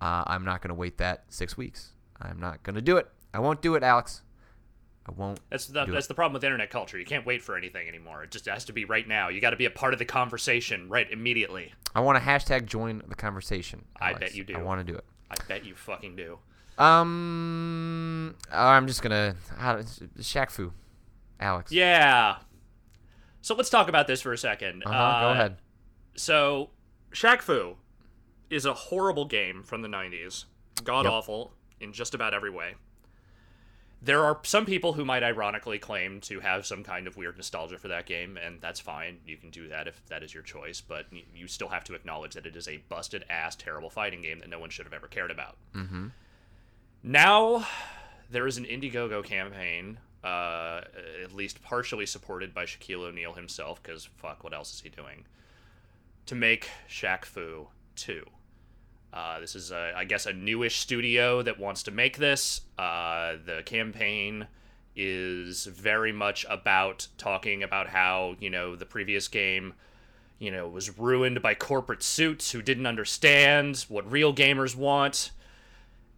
uh, 0.00 0.24
I'm 0.26 0.44
not 0.44 0.62
going 0.62 0.68
to 0.70 0.74
wait 0.74 0.98
that 0.98 1.24
six 1.28 1.56
weeks. 1.56 1.92
I'm 2.20 2.38
not 2.38 2.62
going 2.62 2.76
to 2.76 2.80
do 2.82 2.96
it. 2.96 3.08
I 3.34 3.40
won't 3.40 3.60
do 3.60 3.74
it, 3.74 3.82
Alex. 3.82 4.22
I 5.06 5.12
won't. 5.12 5.40
That's 5.50 5.66
the, 5.66 5.84
that's 5.84 6.06
it. 6.06 6.08
the 6.08 6.14
problem 6.14 6.34
with 6.34 6.44
internet 6.44 6.70
culture. 6.70 6.98
You 6.98 7.04
can't 7.04 7.26
wait 7.26 7.42
for 7.42 7.56
anything 7.56 7.88
anymore. 7.88 8.22
It 8.22 8.30
just 8.30 8.46
has 8.46 8.64
to 8.66 8.72
be 8.72 8.84
right 8.84 9.06
now. 9.06 9.28
You 9.28 9.40
got 9.40 9.50
to 9.50 9.56
be 9.56 9.64
a 9.64 9.70
part 9.70 9.92
of 9.92 9.98
the 9.98 10.04
conversation 10.04 10.88
right 10.88 11.10
immediately. 11.10 11.72
I 11.94 12.00
want 12.00 12.22
to 12.22 12.24
hashtag 12.24 12.66
join 12.66 13.02
the 13.08 13.14
conversation. 13.16 13.84
I 14.00 14.12
bet 14.14 14.34
you 14.34 14.44
do. 14.44 14.54
I 14.56 14.62
want 14.62 14.84
to 14.86 14.92
do 14.92 14.96
it. 14.96 15.04
I 15.30 15.34
bet 15.48 15.64
you 15.64 15.74
fucking 15.74 16.14
do. 16.16 16.38
Um, 16.78 18.34
I'm 18.50 18.86
just 18.86 19.02
gonna 19.02 19.36
how, 19.56 19.76
Shaq 20.18 20.50
Fu, 20.50 20.72
Alex. 21.38 21.70
Yeah. 21.70 22.36
So 23.40 23.54
let's 23.54 23.70
talk 23.70 23.88
about 23.88 24.06
this 24.06 24.22
for 24.22 24.32
a 24.32 24.36
2nd 24.36 24.82
Uh-huh, 24.86 25.20
go 25.20 25.30
ahead. 25.32 25.56
So, 26.14 26.70
Shaq 27.12 27.42
Fu 27.42 27.76
is 28.50 28.64
a 28.64 28.72
horrible 28.74 29.24
game 29.24 29.62
from 29.62 29.82
the 29.82 29.88
90s. 29.88 30.44
God 30.84 31.04
Yep. 31.04 31.12
awful 31.12 31.52
in 31.80 31.92
just 31.92 32.14
about 32.14 32.34
every 32.34 32.50
way. 32.50 32.74
There 34.04 34.24
are 34.24 34.40
some 34.42 34.66
people 34.66 34.94
who 34.94 35.04
might 35.04 35.22
ironically 35.22 35.78
claim 35.78 36.20
to 36.22 36.40
have 36.40 36.66
some 36.66 36.82
kind 36.82 37.06
of 37.06 37.16
weird 37.16 37.36
nostalgia 37.36 37.78
for 37.78 37.86
that 37.88 38.04
game, 38.04 38.36
and 38.36 38.60
that's 38.60 38.80
fine. 38.80 39.18
You 39.24 39.36
can 39.36 39.50
do 39.50 39.68
that 39.68 39.86
if 39.86 40.04
that 40.06 40.24
is 40.24 40.34
your 40.34 40.42
choice, 40.42 40.80
but 40.80 41.06
you 41.32 41.46
still 41.46 41.68
have 41.68 41.84
to 41.84 41.94
acknowledge 41.94 42.34
that 42.34 42.44
it 42.44 42.56
is 42.56 42.66
a 42.66 42.78
busted 42.88 43.24
ass, 43.30 43.54
terrible 43.54 43.90
fighting 43.90 44.20
game 44.22 44.40
that 44.40 44.48
no 44.48 44.58
one 44.58 44.70
should 44.70 44.86
have 44.86 44.92
ever 44.92 45.06
cared 45.06 45.30
about. 45.30 45.56
Mm-hmm. 45.74 46.08
Now, 47.04 47.64
there 48.28 48.48
is 48.48 48.58
an 48.58 48.64
Indiegogo 48.64 49.24
campaign, 49.24 49.98
uh, 50.24 50.80
at 51.22 51.32
least 51.32 51.62
partially 51.62 52.06
supported 52.06 52.52
by 52.52 52.64
Shaquille 52.64 53.02
O'Neal 53.02 53.34
himself, 53.34 53.80
because 53.80 54.08
fuck, 54.16 54.42
what 54.42 54.52
else 54.52 54.74
is 54.74 54.80
he 54.80 54.88
doing? 54.88 55.26
To 56.26 56.34
make 56.34 56.68
Shaq 56.88 57.24
Fu 57.24 57.68
2. 57.94 58.24
Uh, 59.12 59.40
this 59.40 59.54
is, 59.54 59.70
a, 59.70 59.92
I 59.94 60.04
guess, 60.04 60.26
a 60.26 60.32
newish 60.32 60.76
studio 60.76 61.42
that 61.42 61.58
wants 61.58 61.82
to 61.84 61.90
make 61.90 62.16
this. 62.16 62.62
Uh, 62.78 63.34
the 63.44 63.62
campaign 63.64 64.46
is 64.96 65.64
very 65.66 66.12
much 66.12 66.46
about 66.48 67.08
talking 67.18 67.62
about 67.62 67.88
how, 67.88 68.36
you 68.40 68.50
know, 68.50 68.76
the 68.76 68.86
previous 68.86 69.28
game, 69.28 69.74
you 70.38 70.50
know, 70.50 70.68
was 70.68 70.98
ruined 70.98 71.42
by 71.42 71.54
corporate 71.54 72.02
suits 72.02 72.52
who 72.52 72.62
didn't 72.62 72.86
understand 72.86 73.84
what 73.88 74.10
real 74.10 74.34
gamers 74.34 74.76
want. 74.76 75.30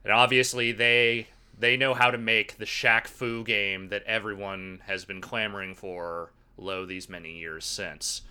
And 0.05 0.13
obviously 0.13 0.73
they 0.73 1.29
they 1.59 1.77
know 1.77 1.95
how 1.95 2.11
to 2.11 2.19
make 2.19 2.59
the 2.59 2.65
Shaq 2.65 3.07
Fu 3.07 3.45
game 3.45 3.89
that 3.89 4.03
everyone 4.05 4.83
has 4.87 5.05
been 5.05 5.21
clamoring 5.21 5.75
for 5.75 6.31
lo 6.59 6.85
these 6.85 7.09
many 7.09 7.39
years 7.39 7.65
since. 7.65 8.23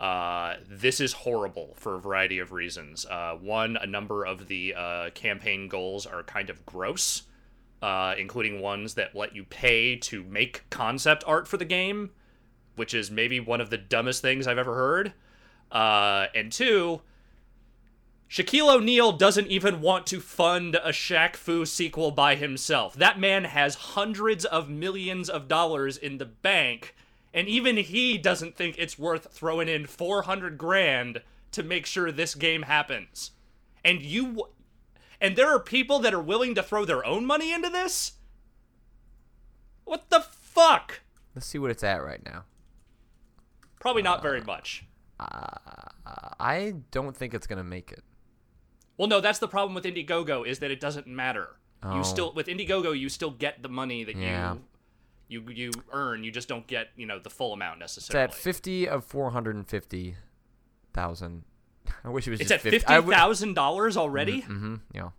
Uh, 0.00 0.56
this 0.68 1.00
is 1.00 1.12
horrible 1.12 1.74
for 1.76 1.96
a 1.96 2.00
variety 2.00 2.38
of 2.38 2.52
reasons. 2.52 3.04
Uh, 3.06 3.34
one, 3.40 3.76
a 3.76 3.86
number 3.86 4.24
of 4.24 4.46
the 4.46 4.74
uh, 4.74 5.10
campaign 5.10 5.68
goals 5.68 6.06
are 6.06 6.22
kind 6.22 6.50
of 6.50 6.64
gross, 6.64 7.22
uh, 7.82 8.14
including 8.16 8.60
ones 8.60 8.94
that 8.94 9.16
let 9.16 9.34
you 9.34 9.44
pay 9.44 9.96
to 9.96 10.22
make 10.24 10.64
concept 10.70 11.24
art 11.26 11.48
for 11.48 11.56
the 11.56 11.64
game, 11.64 12.10
which 12.76 12.94
is 12.94 13.10
maybe 13.10 13.40
one 13.40 13.60
of 13.60 13.70
the 13.70 13.78
dumbest 13.78 14.22
things 14.22 14.46
I've 14.46 14.58
ever 14.58 14.74
heard. 14.74 15.12
Uh, 15.72 16.26
and 16.32 16.52
two, 16.52 17.00
Shaquille 18.30 18.74
O'Neal 18.74 19.12
doesn't 19.12 19.48
even 19.48 19.80
want 19.80 20.06
to 20.08 20.20
fund 20.20 20.74
a 20.76 20.90
Shaq 20.90 21.34
Fu 21.34 21.64
sequel 21.64 22.10
by 22.10 22.34
himself. 22.34 22.94
That 22.94 23.18
man 23.18 23.44
has 23.44 23.74
hundreds 23.74 24.44
of 24.44 24.68
millions 24.68 25.28
of 25.30 25.48
dollars 25.48 25.96
in 25.96 26.18
the 26.18 26.26
bank, 26.26 26.94
and 27.34 27.48
even 27.48 27.76
he 27.76 28.18
doesn't 28.18 28.56
think 28.56 28.76
it's 28.78 28.98
worth 28.98 29.32
throwing 29.32 29.68
in 29.68 29.86
400 29.86 30.58
grand 30.58 31.22
to 31.52 31.62
make 31.62 31.86
sure 31.86 32.10
this 32.10 32.34
game 32.34 32.62
happens. 32.62 33.32
And 33.84 34.02
you 34.02 34.48
and 35.20 35.36
there 35.36 35.48
are 35.48 35.60
people 35.60 35.98
that 36.00 36.14
are 36.14 36.22
willing 36.22 36.54
to 36.54 36.62
throw 36.62 36.84
their 36.84 37.04
own 37.04 37.26
money 37.26 37.52
into 37.52 37.70
this? 37.70 38.12
What 39.84 40.10
the 40.10 40.20
fuck? 40.20 41.00
Let's 41.34 41.46
see 41.46 41.58
what 41.58 41.70
it's 41.70 41.82
at 41.84 42.04
right 42.04 42.24
now. 42.24 42.44
Probably 43.80 44.02
not 44.02 44.18
uh, 44.20 44.22
very 44.22 44.42
much. 44.42 44.84
Uh, 45.18 45.56
I 46.38 46.74
don't 46.90 47.16
think 47.16 47.34
it's 47.34 47.46
gonna 47.46 47.64
make 47.64 47.92
it. 47.92 48.02
Well, 48.96 49.08
no, 49.08 49.20
that's 49.20 49.38
the 49.38 49.48
problem 49.48 49.74
with 49.74 49.84
Indiegogo 49.84 50.46
is 50.46 50.58
that 50.58 50.70
it 50.70 50.80
doesn't 50.80 51.06
matter. 51.06 51.56
Oh. 51.82 51.96
You 51.98 52.04
still 52.04 52.32
with 52.34 52.46
Indiegogo, 52.48 52.98
you 52.98 53.08
still 53.08 53.30
get 53.30 53.62
the 53.62 53.68
money 53.68 54.04
that 54.04 54.16
Yeah. 54.16 54.54
you 54.54 54.60
you 55.28 55.42
you 55.50 55.70
earn. 55.92 56.24
You 56.24 56.30
just 56.30 56.48
don't 56.48 56.66
get 56.66 56.88
you 56.96 57.06
know 57.06 57.18
the 57.18 57.30
full 57.30 57.52
amount 57.52 57.78
necessarily. 57.78 58.24
It's 58.24 58.34
at 58.36 58.40
fifty 58.40 58.88
of 58.88 59.04
four 59.04 59.30
hundred 59.30 59.56
and 59.56 59.66
fifty 59.68 60.16
thousand. 60.92 61.44
I 62.04 62.08
wish 62.08 62.26
it 62.26 62.30
was 62.30 62.40
It's 62.40 62.48
just 62.50 62.64
at 62.66 62.70
50. 62.72 62.78
fifty 62.78 63.10
thousand 63.12 63.54
dollars 63.54 63.96
already. 63.96 64.42
Mm-hmm. 64.42 64.74
Yeah. 64.94 65.10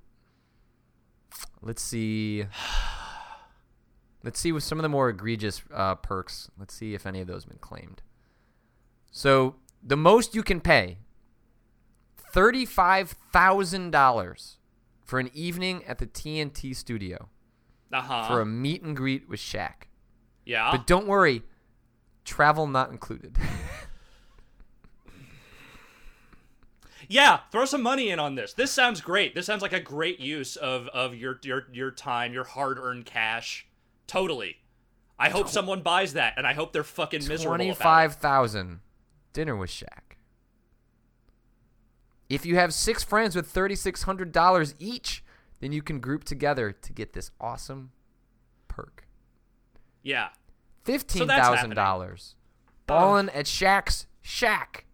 Let's 1.62 1.82
see. 1.82 2.46
Let's 4.24 4.40
see 4.40 4.52
with 4.52 4.64
some 4.64 4.78
of 4.78 4.84
the 4.84 4.90
more 4.90 5.08
egregious 5.10 5.62
uh, 5.74 5.96
perks. 5.96 6.50
Let's 6.58 6.74
see 6.74 6.94
if 6.94 7.06
any 7.06 7.22
of 7.22 7.28
those 7.28 7.44
have 7.44 7.50
been 7.52 7.60
claimed. 7.60 8.02
So 9.12 9.56
the 9.82 9.96
most 9.96 10.36
you 10.36 10.44
can 10.44 10.60
pay, 10.60 10.98
thirty-five 12.18 13.16
thousand 13.32 13.92
dollars 13.92 14.58
for 15.06 15.20
an 15.20 15.30
evening 15.34 15.84
at 15.86 15.98
the 16.00 16.06
TNT 16.06 16.76
studio 16.76 17.30
Uh 17.92 18.02
huh. 18.02 18.28
for 18.28 18.42
a 18.42 18.46
meet 18.46 18.84
and 18.84 18.96
greet 18.96 19.28
with 19.30 19.40
Shaq. 19.40 19.88
Yeah. 20.50 20.72
But 20.72 20.88
don't 20.88 21.08
worry, 21.08 21.44
travel 22.26 22.68
not 22.68 22.92
included. 22.92 23.38
Yeah, 27.12 27.40
throw 27.52 27.66
some 27.66 27.82
money 27.82 28.12
in 28.12 28.20
on 28.20 28.36
this. 28.36 28.54
This 28.54 28.70
sounds 28.70 29.02
great. 29.02 29.34
This 29.34 29.48
sounds 29.48 29.64
like 29.64 29.74
a 29.74 29.80
great 29.80 30.20
use 30.20 30.56
of 30.56 30.88
of 30.90 31.16
your 31.16 31.40
your 31.42 31.64
your 31.74 31.90
time, 31.90 32.34
your 32.34 32.44
hard-earned 32.44 33.08
cash. 33.08 33.66
Totally. 34.06 34.58
I 35.18 35.30
hope 35.30 35.50
someone 35.50 35.82
buys 35.82 36.14
that, 36.14 36.36
and 36.38 36.46
I 36.46 36.54
hope 36.54 36.72
they're 36.72 36.84
fucking 36.84 37.28
miserable. 37.28 37.56
Twenty-five 37.56 38.18
thousand. 38.18 38.82
Dinner 39.34 39.56
with 39.56 39.72
Shaq. 39.72 40.18
If 42.30 42.46
you 42.46 42.58
have 42.58 42.76
six 42.76 43.04
friends 43.04 43.36
with 43.36 43.48
thirty-six 43.48 44.04
hundred 44.04 44.32
dollars 44.32 44.76
each, 44.78 45.24
then 45.62 45.72
you 45.72 45.82
can 45.82 46.00
group 46.00 46.26
together 46.26 46.72
to 46.72 46.94
get 46.94 47.14
this 47.14 47.32
awesome 47.42 47.90
perk. 48.68 49.08
Yeah. 50.04 50.30
Fifteen 50.92 51.28
thousand 51.28 51.76
dollars. 51.76 52.36
Ballin' 52.88 53.30
at 53.30 53.46
Shaq's 53.46 54.08
Shack. 54.22 54.86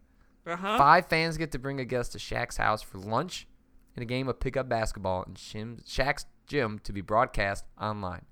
Uh 0.46 0.56
huh. 0.56 0.78
Five 0.78 1.06
fans 1.06 1.36
get 1.36 1.52
to 1.52 1.58
bring 1.58 1.80
a 1.80 1.84
guest 1.84 2.12
to 2.12 2.18
Shaq's 2.18 2.58
house 2.58 2.82
for 2.82 2.98
lunch 2.98 3.46
and 3.94 4.02
a 4.02 4.06
game 4.06 4.28
of 4.28 4.38
pickup 4.38 4.68
basketball 4.68 5.22
in 5.24 5.34
Shim, 5.34 5.82
Shaq's 5.84 6.26
gym 6.46 6.78
to 6.84 6.92
be 6.92 7.00
broadcast 7.00 7.64
online. 7.80 8.26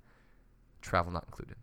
Travel 0.82 1.12
not 1.12 1.24
included. 1.24 1.56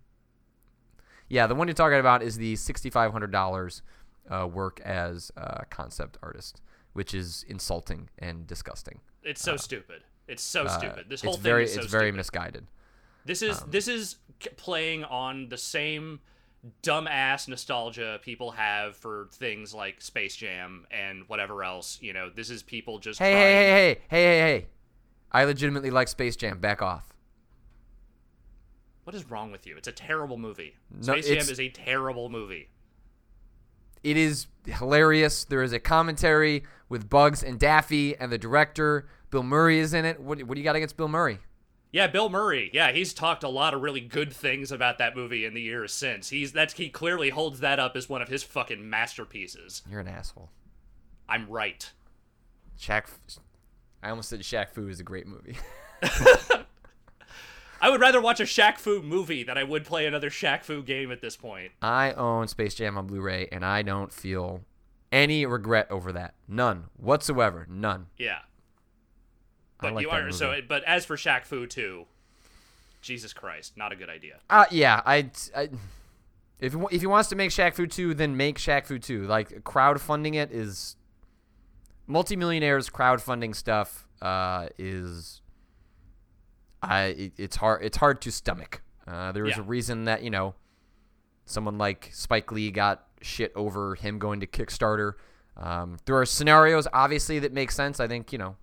Yeah, 1.30 1.48
the 1.48 1.56
one 1.56 1.68
you're 1.68 1.76
talking 1.76 2.00
about 2.00 2.24
is 2.24 2.38
the 2.38 2.56
sixty-five 2.56 3.12
hundred 3.12 3.32
dollars 3.32 3.84
uh, 4.30 4.48
work 4.48 4.82
as 4.84 5.32
a 5.38 5.66
concept 5.70 6.18
artist, 6.22 6.62
which 6.94 7.14
is 7.14 7.46
insulting 7.48 8.10
and 8.20 8.48
disgusting. 8.48 9.00
It's 9.24 9.42
so 9.42 9.56
stupid. 9.56 10.04
It's 10.28 10.44
so 10.44 10.64
Uh, 10.64 10.78
stupid. 10.78 11.06
This 11.10 11.22
whole 11.22 11.34
thing 11.34 11.44
very, 11.44 11.64
is 11.66 11.76
so 11.76 11.82
it's 11.82 11.92
very 11.92 12.12
misguided. 12.12 12.66
This 13.24 13.42
is 13.42 13.60
this 13.62 13.88
is 13.88 14.18
playing 14.58 15.04
on 15.06 15.50
the 15.50 15.58
same 15.58 16.20
dumbass 16.84 17.48
nostalgia 17.48 18.20
people 18.22 18.52
have 18.52 18.96
for 18.96 19.28
things 19.32 19.74
like 19.74 20.00
Space 20.00 20.36
Jam 20.36 20.86
and 20.92 21.24
whatever 21.28 21.64
else. 21.64 21.98
You 22.02 22.14
know, 22.14 22.30
this 22.30 22.50
is 22.50 22.62
people 22.62 23.00
just 23.00 23.20
Hey, 23.20 23.32
trying. 23.32 23.44
hey, 23.44 23.54
hey, 23.54 23.74
hey, 23.74 24.02
hey, 24.10 24.40
hey, 24.40 24.40
hey! 24.60 24.68
I 25.32 25.44
legitimately 25.46 25.90
like 25.92 26.08
Space 26.08 26.36
Jam. 26.36 26.60
Back 26.60 26.82
off. 26.82 27.08
What 29.04 29.16
is 29.16 29.30
wrong 29.30 29.52
with 29.52 29.66
you? 29.66 29.76
It's 29.78 29.88
a 29.88 29.92
terrible 29.92 30.38
movie. 30.38 30.76
No, 30.92 31.14
Space 31.14 31.28
Jam 31.28 31.38
is 31.52 31.60
a 31.60 31.70
terrible 31.70 32.30
movie. 32.30 32.70
It 34.04 34.18
is 34.18 34.48
hilarious. 34.66 35.46
There 35.46 35.64
is 35.64 35.74
a 35.74 35.80
commentary 35.80 36.64
with 36.90 37.10
Bugs 37.10 37.44
and 37.44 37.60
Daffy, 37.60 38.16
and 38.18 38.32
the 38.32 38.38
director 38.38 39.08
Bill 39.30 39.44
Murray 39.44 39.80
is 39.80 39.94
in 39.94 40.06
it. 40.06 40.20
What, 40.20 40.42
what 40.44 40.56
do 40.56 40.60
you 40.60 40.64
got 40.64 40.76
against 40.76 40.98
Bill 40.98 41.08
Murray? 41.08 41.40
Yeah, 41.92 42.08
Bill 42.08 42.30
Murray. 42.30 42.70
Yeah, 42.74 42.92
he's 42.92 43.14
talked 43.14 43.44
a 43.44 43.50
lot 43.50 43.74
of 43.74 43.82
really 43.82 44.00
good 44.00 44.32
things 44.32 44.72
about 44.72 44.98
that 45.00 45.16
movie 45.16 45.46
in 45.46 45.54
the 45.54 45.62
years 45.62 45.92
since. 45.92 46.30
He's 46.30 46.54
that's 46.54 46.74
he 46.76 46.90
clearly 46.90 47.30
holds 47.30 47.60
that 47.60 47.80
up 47.80 47.96
as 47.96 48.08
one 48.08 48.22
of 48.22 48.30
his 48.30 48.44
fucking 48.44 48.90
masterpieces. 48.90 49.82
You're 49.90 50.00
an 50.00 50.08
asshole. 50.08 50.50
I'm 51.28 51.50
right. 51.50 51.92
Shaq. 52.80 53.06
I 54.02 54.10
almost 54.10 54.30
said 54.30 54.40
Shaq 54.42 54.70
Fu 54.70 54.88
is 54.88 55.00
a 55.00 55.04
great 55.04 55.28
movie. 55.28 55.58
I 57.82 57.90
would 57.90 58.00
rather 58.00 58.22
watch 58.22 58.40
a 58.40 58.44
Shaq 58.44 58.78
Fu 58.78 59.02
movie 59.02 59.44
than 59.44 59.58
I 59.58 59.64
would 59.64 59.86
play 59.86 60.06
another 60.06 60.30
Shaq 60.30 60.64
Fu 60.64 60.84
game 60.84 61.12
at 61.12 61.22
this 61.22 61.36
point. 61.36 61.72
I 61.82 62.14
own 62.14 62.48
Space 62.48 62.76
Jam 62.76 62.98
on 62.98 63.08
Blu-ray, 63.08 63.50
and 63.52 63.66
I 63.66 63.82
don't 63.82 64.14
feel 64.14 64.62
any 65.12 65.46
regret 65.46 65.88
over 65.90 66.12
that. 66.14 66.36
None 66.48 66.86
whatsoever. 66.96 67.66
None. 67.70 68.08
Yeah. 68.18 68.40
But 69.82 69.94
like 69.96 70.04
you 70.04 70.10
are 70.10 70.32
so. 70.32 70.56
But 70.68 70.84
as 70.86 71.06
for 71.06 71.18
Shaq 71.18 71.46
Fu 71.46 71.66
2, 71.66 72.06
Jesus 73.02 73.34
Christ, 73.34 73.76
not 73.76 73.92
a 73.92 73.96
good 73.96 74.10
idea. 74.10 74.40
Uh, 74.50 74.66
yeah, 74.72 75.02
I, 75.06 75.30
I. 75.56 75.70
If 76.60 76.76
if 76.92 77.02
he 77.02 77.08
wants 77.08 77.30
to 77.30 77.36
make 77.36 77.50
Shaq 77.50 77.74
Fu 77.74 77.88
2, 77.88 78.14
then 78.14 78.38
make 78.38 78.58
Shaq 78.60 78.86
Fu 78.86 79.00
2. 79.00 79.26
Like 79.26 79.64
crowdfunding 79.64 80.36
it 80.36 80.52
is 80.52 80.96
multimillionaires 82.08 82.90
crowdfunding 82.90 83.56
stuff 83.56 84.06
uh, 84.22 84.68
is 84.78 85.42
I 86.82 87.04
it, 87.06 87.34
it's 87.38 87.56
hard 87.56 87.84
it's 87.84 87.98
hard 87.98 88.22
to 88.22 88.32
stomach. 88.32 88.82
Uh, 89.08 89.32
there 89.32 89.44
was 89.44 89.56
Yeah. 89.56 89.62
a 89.62 89.66
reason 89.66 90.06
that 90.06 90.22
you 90.24 90.30
know 90.30 90.54
someone 91.46 91.78
like 91.78 92.10
Spike 92.14 92.52
Lee 92.52 92.70
got 92.72 93.08
shit 93.22 93.52
over 93.56 93.96
him 93.96 94.20
going 94.20 94.40
to 94.42 94.48
Kickstarter. 94.48 95.14
Um, 95.58 95.98
there 96.06 96.18
are 96.18 96.26
scenarios 96.26 96.88
obviously 96.94 97.40
that 97.40 97.52
make 97.54 97.72
sense. 97.72 98.00
I 98.00 98.08
think 98.08 98.32
you 98.32 98.38
know 98.38 98.56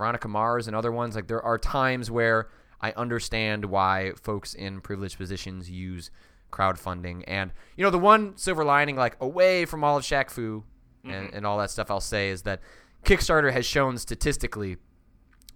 Veronica 0.00 0.28
Mars 0.28 0.66
and 0.66 0.74
other 0.74 0.90
ones 0.90 1.14
like 1.14 1.28
there 1.28 1.42
are 1.42 1.58
times 1.58 2.10
where 2.10 2.48
I 2.80 2.92
understand 2.92 3.66
why 3.66 4.12
folks 4.20 4.54
in 4.54 4.80
privileged 4.80 5.18
positions 5.18 5.70
use 5.70 6.10
crowdfunding 6.50 7.22
and 7.28 7.52
you 7.76 7.84
know 7.84 7.90
the 7.90 7.98
one 7.98 8.36
silver 8.36 8.64
lining 8.64 8.96
like 8.96 9.16
away 9.20 9.64
from 9.64 9.84
all 9.84 9.96
of 9.96 10.02
Shaq 10.02 10.30
Fu 10.30 10.64
and, 11.04 11.32
and 11.32 11.46
all 11.46 11.58
that 11.58 11.70
stuff 11.70 11.90
I'll 11.90 12.00
say 12.00 12.30
is 12.30 12.42
that 12.42 12.60
Kickstarter 13.04 13.52
has 13.52 13.64
shown 13.64 13.98
statistically 13.98 14.76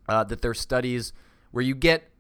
uh, 0.08 0.24
that 0.24 0.42
there 0.42 0.50
are 0.50 0.54
studies 0.54 1.12
where 1.50 1.62
you 1.62 1.74
get 1.74 2.10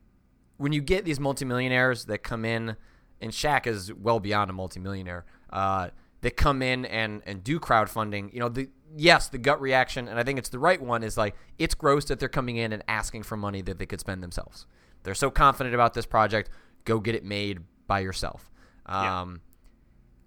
when 0.56 0.72
you 0.72 0.80
get 0.80 1.04
these 1.04 1.18
multimillionaires 1.18 2.04
that 2.06 2.18
come 2.18 2.44
in, 2.44 2.76
and 3.20 3.32
Shaq 3.32 3.66
is 3.66 3.92
well 3.92 4.20
beyond 4.20 4.50
a 4.50 4.52
multimillionaire, 4.52 5.24
uh, 5.50 5.90
that 6.20 6.36
come 6.36 6.62
in 6.62 6.84
and 6.84 7.22
and 7.26 7.42
do 7.42 7.58
crowdfunding. 7.58 8.32
You 8.32 8.40
know, 8.40 8.48
the 8.48 8.68
yes, 8.96 9.28
the 9.28 9.38
gut 9.38 9.60
reaction, 9.60 10.08
and 10.08 10.18
I 10.18 10.22
think 10.22 10.38
it's 10.38 10.48
the 10.48 10.58
right 10.58 10.80
one, 10.80 11.02
is 11.02 11.16
like 11.16 11.34
it's 11.58 11.74
gross 11.74 12.06
that 12.06 12.18
they're 12.18 12.28
coming 12.28 12.56
in 12.56 12.72
and 12.72 12.82
asking 12.88 13.24
for 13.24 13.36
money 13.36 13.62
that 13.62 13.78
they 13.78 13.86
could 13.86 14.00
spend 14.00 14.22
themselves. 14.22 14.66
They're 15.02 15.14
so 15.14 15.30
confident 15.30 15.74
about 15.74 15.94
this 15.94 16.06
project, 16.06 16.50
go 16.84 16.98
get 16.98 17.14
it 17.14 17.24
made 17.24 17.60
by 17.86 18.00
yourself. 18.00 18.50
Yeah. 18.88 19.22
Um, 19.22 19.40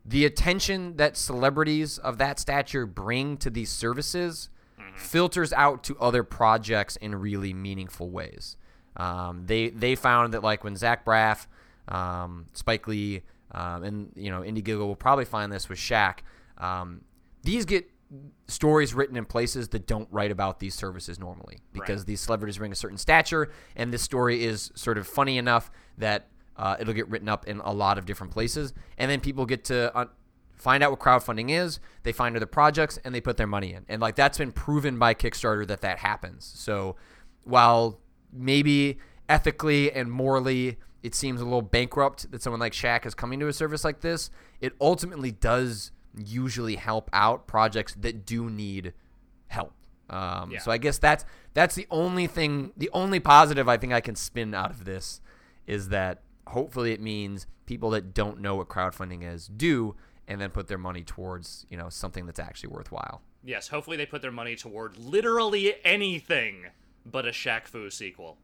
the 0.05 0.25
attention 0.25 0.95
that 0.97 1.17
celebrities 1.17 1.97
of 1.97 2.17
that 2.19 2.39
stature 2.39 2.85
bring 2.85 3.37
to 3.37 3.49
these 3.49 3.69
services 3.69 4.49
filters 4.97 5.53
out 5.53 5.83
to 5.83 5.97
other 5.99 6.23
projects 6.23 6.95
in 6.97 7.15
really 7.15 7.53
meaningful 7.53 8.09
ways. 8.09 8.57
Um, 8.95 9.43
they 9.45 9.69
they 9.69 9.95
found 9.95 10.33
that 10.33 10.43
like 10.43 10.63
when 10.63 10.75
Zach 10.75 11.05
Braff, 11.05 11.45
um, 11.87 12.47
Spike 12.53 12.87
Lee, 12.87 13.21
um, 13.51 13.83
and 13.83 14.11
you 14.15 14.31
know 14.31 14.41
Indiegogo 14.41 14.79
will 14.79 14.95
probably 14.95 15.25
find 15.25 15.51
this 15.51 15.69
with 15.69 15.77
Shaq. 15.77 16.19
Um, 16.57 17.01
these 17.43 17.65
get 17.65 17.89
stories 18.47 18.93
written 18.93 19.17
in 19.17 19.25
places 19.25 19.69
that 19.69 19.85
don't 19.85 20.07
write 20.11 20.31
about 20.31 20.59
these 20.59 20.73
services 20.73 21.19
normally 21.19 21.59
because 21.73 22.05
these 22.05 22.21
celebrities 22.21 22.57
bring 22.57 22.71
a 22.71 22.75
certain 22.75 22.97
stature, 22.97 23.51
and 23.75 23.93
this 23.93 24.01
story 24.01 24.43
is 24.43 24.71
sort 24.75 24.97
of 24.97 25.07
funny 25.07 25.37
enough 25.37 25.69
that 25.97 26.27
uh, 26.55 26.75
it'll 26.79 26.93
get 26.93 27.07
written 27.09 27.29
up 27.29 27.47
in 27.47 27.59
a 27.59 27.71
lot 27.71 27.97
of 27.97 28.05
different 28.05 28.31
places, 28.31 28.73
and 28.97 29.11
then 29.11 29.19
people 29.19 29.45
get 29.45 29.65
to 29.65 29.95
uh, 29.95 30.05
find 30.55 30.83
out 30.83 30.91
what 30.91 30.99
crowdfunding 30.99 31.51
is. 31.51 31.79
They 32.03 32.13
find 32.13 32.35
other 32.35 32.45
projects 32.45 32.97
and 33.03 33.13
they 33.13 33.21
put 33.21 33.37
their 33.37 33.47
money 33.47 33.73
in, 33.73 33.85
and 33.89 34.01
like 34.01 34.15
that's 34.15 34.37
been 34.37 34.51
proven 34.51 34.97
by 34.97 35.13
Kickstarter 35.13 35.67
that 35.67 35.81
that 35.81 35.99
happens. 35.99 36.51
So 36.55 36.95
while 37.43 37.99
maybe 38.31 38.99
ethically 39.29 39.91
and 39.91 40.11
morally 40.11 40.77
it 41.03 41.13
seems 41.15 41.39
a 41.41 41.43
little 41.43 41.61
bankrupt 41.61 42.31
that 42.31 42.41
someone 42.41 42.59
like 42.59 42.73
Shaq 42.73 43.05
is 43.05 43.13
coming 43.13 43.39
to 43.39 43.47
a 43.47 43.53
service 43.53 43.83
like 43.83 44.01
this, 44.01 44.29
it 44.61 44.73
ultimately 44.81 45.31
does 45.31 45.91
usually 46.25 46.75
help 46.75 47.09
out 47.13 47.47
projects 47.47 47.93
that 47.99 48.25
do 48.25 48.49
need 48.49 48.93
help. 49.47 49.73
Um, 50.09 50.51
Yeah. 50.51 50.59
So 50.59 50.71
I 50.71 50.77
guess 50.77 50.97
that's 50.97 51.25
that's 51.53 51.75
the 51.75 51.87
only 51.89 52.27
thing, 52.27 52.71
the 52.77 52.89
only 52.93 53.19
positive 53.19 53.67
I 53.67 53.77
think 53.77 53.93
I 53.93 54.01
can 54.01 54.15
spin 54.15 54.53
out 54.53 54.71
of 54.71 54.85
this 54.85 55.21
is 55.65 55.89
that 55.89 56.21
hopefully 56.47 56.91
it 56.93 57.01
means 57.01 57.45
people 57.65 57.89
that 57.91 58.13
don't 58.13 58.39
know 58.39 58.55
what 58.55 58.69
crowdfunding 58.69 59.23
is 59.23 59.47
do, 59.47 59.95
and 60.27 60.39
then 60.41 60.49
put 60.49 60.67
their 60.67 60.77
money 60.77 61.03
towards 61.03 61.65
you 61.69 61.77
know 61.77 61.89
something 61.89 62.25
that's 62.25 62.39
actually 62.39 62.69
worthwhile. 62.69 63.21
Yes, 63.43 63.67
hopefully 63.69 63.97
they 63.97 64.05
put 64.05 64.21
their 64.21 64.31
money 64.31 64.55
toward 64.55 64.97
literally 64.97 65.75
anything 65.83 66.65
but 67.05 67.25
a 67.25 67.29
Shaq 67.29 67.67
Fu 67.67 67.89
sequel. 67.89 68.37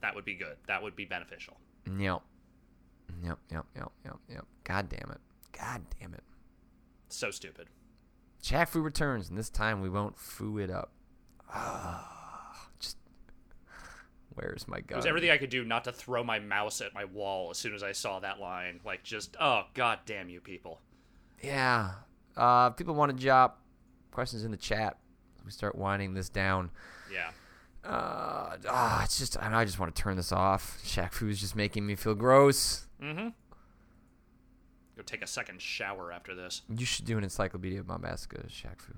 That 0.00 0.14
would 0.14 0.24
be 0.24 0.34
good. 0.34 0.56
That 0.68 0.82
would 0.82 0.96
be 0.96 1.04
beneficial. 1.04 1.58
Yep. 1.86 2.22
Yep. 3.24 3.38
Yep. 3.50 3.66
Yep. 3.76 3.92
Yep. 4.04 4.16
Yep. 4.30 4.44
God 4.64 4.88
damn 4.88 5.10
it. 5.10 5.20
God 5.52 5.82
damn 6.00 6.14
it. 6.14 6.22
So 7.08 7.30
stupid. 7.30 7.68
Shaq 8.42 8.74
returns, 8.82 9.28
and 9.28 9.38
this 9.38 9.50
time 9.50 9.80
we 9.80 9.88
won't 9.88 10.18
foo 10.18 10.58
it 10.58 10.70
up. 10.70 10.92
Just 12.78 12.96
where's 14.34 14.68
my 14.68 14.78
It 14.78 14.94
was 14.94 15.06
everything 15.06 15.30
I 15.30 15.38
could 15.38 15.50
do 15.50 15.64
not 15.64 15.84
to 15.84 15.92
throw 15.92 16.22
my 16.22 16.38
mouse 16.38 16.80
at 16.80 16.94
my 16.94 17.04
wall 17.04 17.50
as 17.50 17.58
soon 17.58 17.74
as 17.74 17.82
I 17.82 17.92
saw 17.92 18.20
that 18.20 18.38
line. 18.38 18.80
Like, 18.84 19.02
just, 19.02 19.36
oh, 19.40 19.64
god 19.74 20.00
damn 20.06 20.28
you 20.28 20.40
people. 20.40 20.80
Yeah. 21.42 21.92
Uh, 22.36 22.70
people 22.70 22.94
want 22.94 23.16
to 23.16 23.22
drop 23.22 23.60
questions 24.10 24.44
in 24.44 24.50
the 24.50 24.56
chat. 24.56 24.96
We 25.44 25.50
start 25.50 25.76
winding 25.76 26.14
this 26.14 26.28
down. 26.28 26.70
Yeah. 27.12 27.30
Uh, 27.84 28.56
ah, 28.68 29.04
it's 29.04 29.18
just 29.18 29.40
I, 29.40 29.60
I 29.60 29.64
just 29.64 29.78
want 29.78 29.94
to 29.94 30.02
turn 30.02 30.16
this 30.16 30.32
off. 30.32 30.80
Shaq 30.84 31.12
Fu 31.12 31.28
is 31.28 31.40
just 31.40 31.54
making 31.54 31.86
me 31.86 31.94
feel 31.94 32.16
gross. 32.16 32.86
Mm 33.00 33.20
hmm. 33.20 33.28
Go 34.96 35.02
take 35.02 35.22
a 35.22 35.26
second 35.26 35.60
shower 35.60 36.10
after 36.10 36.34
this. 36.34 36.62
You 36.68 36.86
should 36.86 37.04
do 37.04 37.18
an 37.18 37.24
encyclopedia 37.24 37.80
of 37.80 37.86
Bombastica 37.86 38.48
Shaq 38.48 38.80
Fu. 38.80 38.94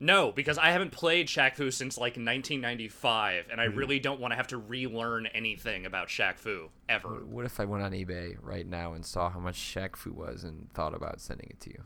No, 0.00 0.32
because 0.32 0.58
I 0.58 0.70
haven't 0.72 0.90
played 0.90 1.28
Shaq 1.28 1.54
Fu 1.56 1.70
since 1.70 1.96
like 1.96 2.14
1995, 2.16 3.46
and 3.52 3.60
I 3.60 3.68
Hmm. 3.68 3.76
really 3.76 4.00
don't 4.00 4.18
want 4.18 4.32
to 4.32 4.36
have 4.36 4.48
to 4.48 4.56
relearn 4.58 5.26
anything 5.26 5.86
about 5.86 6.08
Shaq 6.08 6.38
Fu 6.38 6.70
ever. 6.88 7.24
What 7.24 7.44
if 7.44 7.60
I 7.60 7.66
went 7.66 7.84
on 7.84 7.92
eBay 7.92 8.36
right 8.40 8.66
now 8.66 8.94
and 8.94 9.04
saw 9.06 9.30
how 9.30 9.38
much 9.38 9.56
Shaq 9.56 9.94
Fu 9.94 10.12
was 10.12 10.42
and 10.42 10.72
thought 10.72 10.94
about 10.94 11.20
sending 11.20 11.48
it 11.50 11.60
to 11.60 11.70
you? 11.70 11.84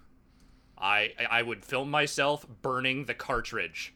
I 0.78 1.12
I 1.28 1.43
would 1.43 1.64
film 1.64 1.91
myself 1.91 2.47
burning 2.62 3.07
the 3.07 3.14
cartridge 3.14 3.95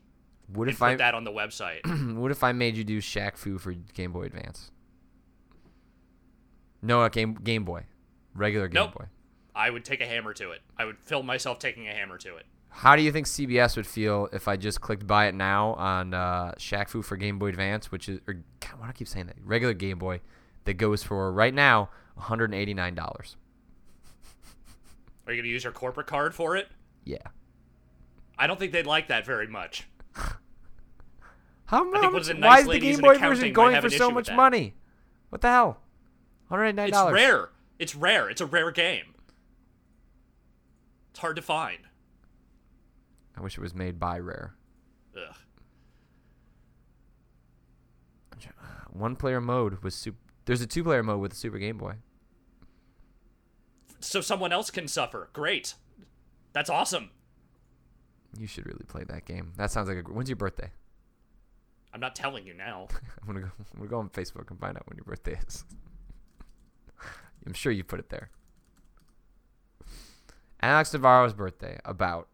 What 0.49 0.69
if 0.69 0.79
put 0.81 0.85
I 0.87 0.95
that 0.97 1.15
on 1.15 1.25
the 1.25 1.31
website. 1.33 1.81
what 2.17 2.31
if 2.31 2.43
I 2.43 2.53
made 2.53 2.77
you 2.77 2.85
do 2.85 2.99
Shaq 3.01 3.37
Fu 3.37 3.57
for 3.57 3.73
Game 3.73 4.13
Boy 4.13 4.25
Advance? 4.25 4.71
No, 6.83 7.01
not 7.01 7.13
Game 7.13 7.35
Game 7.35 7.65
Boy, 7.65 7.85
regular 8.41 8.69
Game 8.69 8.83
Nope. 8.83 8.99
Boy. 8.99 9.05
I 9.55 9.71
would 9.71 9.85
take 9.85 10.01
a 10.01 10.07
hammer 10.07 10.33
to 10.35 10.51
it. 10.51 10.61
I 10.79 10.85
would 10.85 10.99
film 10.99 11.27
myself 11.27 11.59
taking 11.59 11.89
a 11.89 11.93
hammer 11.93 12.19
to 12.19 12.37
it. 12.37 12.47
How 12.71 12.97
do 12.97 13.03
you 13.03 13.11
think 13.13 13.27
CBS 13.27 13.77
would 13.77 13.87
feel 13.87 14.29
if 14.33 14.47
I 14.49 14.57
just 14.57 14.81
clicked 14.81 15.07
buy 15.07 15.27
it 15.27 15.35
now 15.35 15.75
on 15.75 16.15
uh, 16.15 16.53
Shaq 16.57 16.89
Fu 16.89 17.03
for 17.03 17.17
Game 17.17 17.39
Boy 17.39 17.49
Advance, 17.49 17.91
which 17.91 18.09
is 18.09 18.21
or 18.27 18.35
God, 18.61 18.79
why 18.79 18.87
do 18.87 18.91
I 18.91 18.93
keep 18.93 19.09
saying 19.09 19.27
that? 19.27 19.37
Regular 19.45 19.75
Game 19.75 19.99
Boy 19.99 20.21
that 20.65 20.75
goes 20.75 21.03
for 21.03 21.33
right 21.33 21.53
now 21.53 21.91
one 22.15 22.27
hundred 22.27 22.47
and 22.47 22.55
eighty 22.55 22.75
nine 22.75 22.95
dollars. 22.95 23.37
Are 25.27 25.33
you 25.33 25.43
gonna 25.43 25.53
use 25.53 25.65
your 25.65 25.73
corporate 25.73 26.07
card 26.07 26.35
for 26.35 26.57
it? 26.57 26.69
Yeah. 27.05 27.19
I 28.39 28.47
don't 28.47 28.59
think 28.59 28.73
they'd 28.73 28.87
like 28.87 29.09
that 29.09 29.27
very 29.27 29.47
much. 29.47 29.87
How 31.67 31.85
much? 31.85 32.27
the 32.27 32.35
Why 32.35 32.61
is 32.61 32.67
the 32.67 32.79
Game 32.79 33.01
Boy 33.01 33.19
version 33.19 33.53
going 33.53 33.81
for 33.81 33.91
so 33.91 34.11
much 34.11 34.31
money? 34.33 34.75
What 35.29 35.41
the 35.41 35.49
hell? 35.49 35.81
One 36.49 36.61
hundred 36.61 36.81
eighty 36.81 36.93
nine 36.93 37.07
It's 37.09 37.13
rare. 37.13 37.51
It's 37.81 37.95
rare. 37.95 38.29
It's 38.29 38.43
a 38.43 38.47
rare 38.47 38.71
game. 38.71 39.15
It's 41.11 41.19
hard 41.19 41.35
to 41.37 41.43
find. 41.43 41.79
I 43.37 43.41
wish 43.41 43.57
it 43.57 43.63
was 43.63 43.75
made 43.75 43.99
by 43.99 44.19
Rare. 44.19 44.55
Ugh. 45.17 45.35
One 48.93 49.17
player 49.17 49.41
mode 49.41 49.83
was 49.83 49.95
super. 49.95 50.19
There's 50.45 50.61
a 50.61 50.67
two 50.67 50.85
player 50.85 51.03
mode 51.03 51.21
with 51.21 51.31
the 51.31 51.37
Super 51.39 51.57
Game 51.57 51.79
Boy. 51.79 51.95
So 53.99 54.21
someone 54.21 54.53
else 54.53 54.71
can 54.71 54.87
suffer. 54.87 55.31
Great. 55.33 55.75
That's 56.53 56.69
awesome. 56.69 57.11
You 58.39 58.47
should 58.47 58.67
really 58.67 58.85
play 58.87 59.05
that 59.05 59.25
game. 59.25 59.53
That 59.57 59.71
sounds 59.71 59.89
like 59.89 59.97
a. 59.97 60.03
When's 60.03 60.29
your 60.29 60.37
birthday? 60.37 60.71
I'm 61.95 62.01
not 62.01 62.15
telling 62.15 62.47
you 62.47 62.53
now. 62.53 62.89
I'm 63.23 63.27
gonna 63.27 63.41
go. 63.41 63.51
I'm 63.59 63.79
gonna 63.79 63.89
go 63.89 63.99
on 64.01 64.11
Facebook 64.11 64.51
and 64.51 64.61
find 64.61 64.77
out 64.77 64.87
when 64.87 64.99
your 64.99 65.05
birthday 65.05 65.39
is. 65.47 65.65
I'm 67.47 67.53
sure 67.55 67.73
you 67.73 67.85
put 67.85 67.99
it 68.01 68.09
there. 68.11 68.31
Alex 70.63 70.93
Navarro's 70.93 71.33
birthday 71.33 71.79
about, 71.85 72.29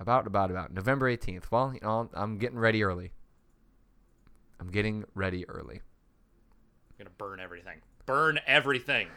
about 0.00 0.26
about 0.26 0.50
about 0.50 0.72
November 0.72 1.14
18th. 1.14 1.44
Well, 1.50 1.72
you 1.74 1.80
know, 1.82 2.08
I'm 2.14 2.38
getting 2.38 2.58
ready 2.58 2.82
early. 2.82 3.12
I'm 4.58 4.68
getting 4.70 5.04
ready 5.14 5.46
early. 5.48 5.82
I'm 6.90 6.96
gonna 7.04 7.10
burn 7.18 7.40
everything. 7.40 7.78
Burn 8.06 8.40
everything. 8.46 9.08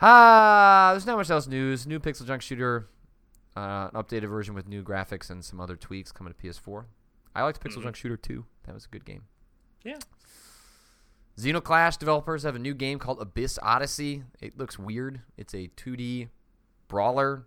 Ah, 0.00 0.90
there's 0.92 1.06
not 1.06 1.16
much 1.16 1.30
else 1.30 1.46
news. 1.46 1.86
New 1.86 2.00
Pixel 2.00 2.26
Junk 2.26 2.42
Shooter, 2.42 2.88
uh, 3.56 3.90
an 3.92 4.02
updated 4.02 4.28
version 4.28 4.54
with 4.54 4.66
new 4.68 4.82
graphics 4.82 5.30
and 5.30 5.44
some 5.44 5.60
other 5.60 5.76
tweaks 5.76 6.10
coming 6.12 6.32
to 6.32 6.38
PS4. 6.38 6.86
I 7.34 7.42
liked 7.44 7.60
Pixel 7.62 7.78
Mhm. 7.78 7.82
Junk 7.84 7.96
Shooter 7.96 8.16
2. 8.16 8.46
That 8.64 8.74
was 8.74 8.86
a 8.86 8.88
good 8.88 9.04
game. 9.04 9.22
Yeah. 9.84 9.98
Zeno 11.38 11.60
Clash 11.60 11.96
developers 11.96 12.42
have 12.42 12.56
a 12.56 12.58
new 12.58 12.74
game 12.74 12.98
called 12.98 13.20
Abyss 13.20 13.58
Odyssey. 13.62 14.24
It 14.40 14.58
looks 14.58 14.78
weird. 14.78 15.20
It's 15.36 15.54
a 15.54 15.68
2D 15.76 16.28
brawler 16.88 17.46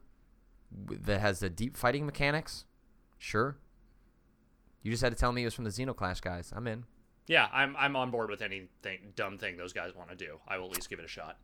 that 0.71 1.19
has 1.19 1.39
the 1.39 1.49
deep 1.49 1.75
fighting 1.75 2.05
mechanics. 2.05 2.65
Sure. 3.17 3.57
You 4.81 4.91
just 4.91 5.03
had 5.03 5.11
to 5.11 5.17
tell 5.17 5.31
me 5.31 5.41
it 5.41 5.45
was 5.45 5.53
from 5.53 5.65
the 5.65 5.71
Zeno 5.71 5.93
Clash 5.93 6.21
guys. 6.21 6.53
I'm 6.55 6.67
in. 6.67 6.85
Yeah, 7.27 7.47
I'm 7.53 7.75
I'm 7.77 7.95
on 7.95 8.11
board 8.11 8.29
with 8.29 8.41
anything 8.41 9.13
dumb 9.15 9.37
thing 9.37 9.57
those 9.57 9.73
guys 9.73 9.95
want 9.95 10.09
to 10.09 10.15
do. 10.15 10.39
I 10.47 10.57
will 10.57 10.65
at 10.65 10.71
least 10.71 10.89
give 10.89 10.99
it 10.99 11.05
a 11.05 11.07
shot. 11.07 11.37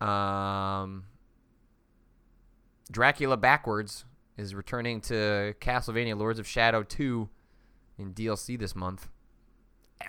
Um, 0.00 1.04
Dracula 2.90 3.36
Backwards 3.36 4.04
is 4.36 4.54
returning 4.54 5.00
to 5.02 5.54
Castlevania 5.60 6.16
Lords 6.16 6.38
of 6.38 6.46
Shadow 6.46 6.82
2 6.82 7.28
in 7.98 8.14
DLC 8.14 8.58
this 8.58 8.74
month. 8.74 9.08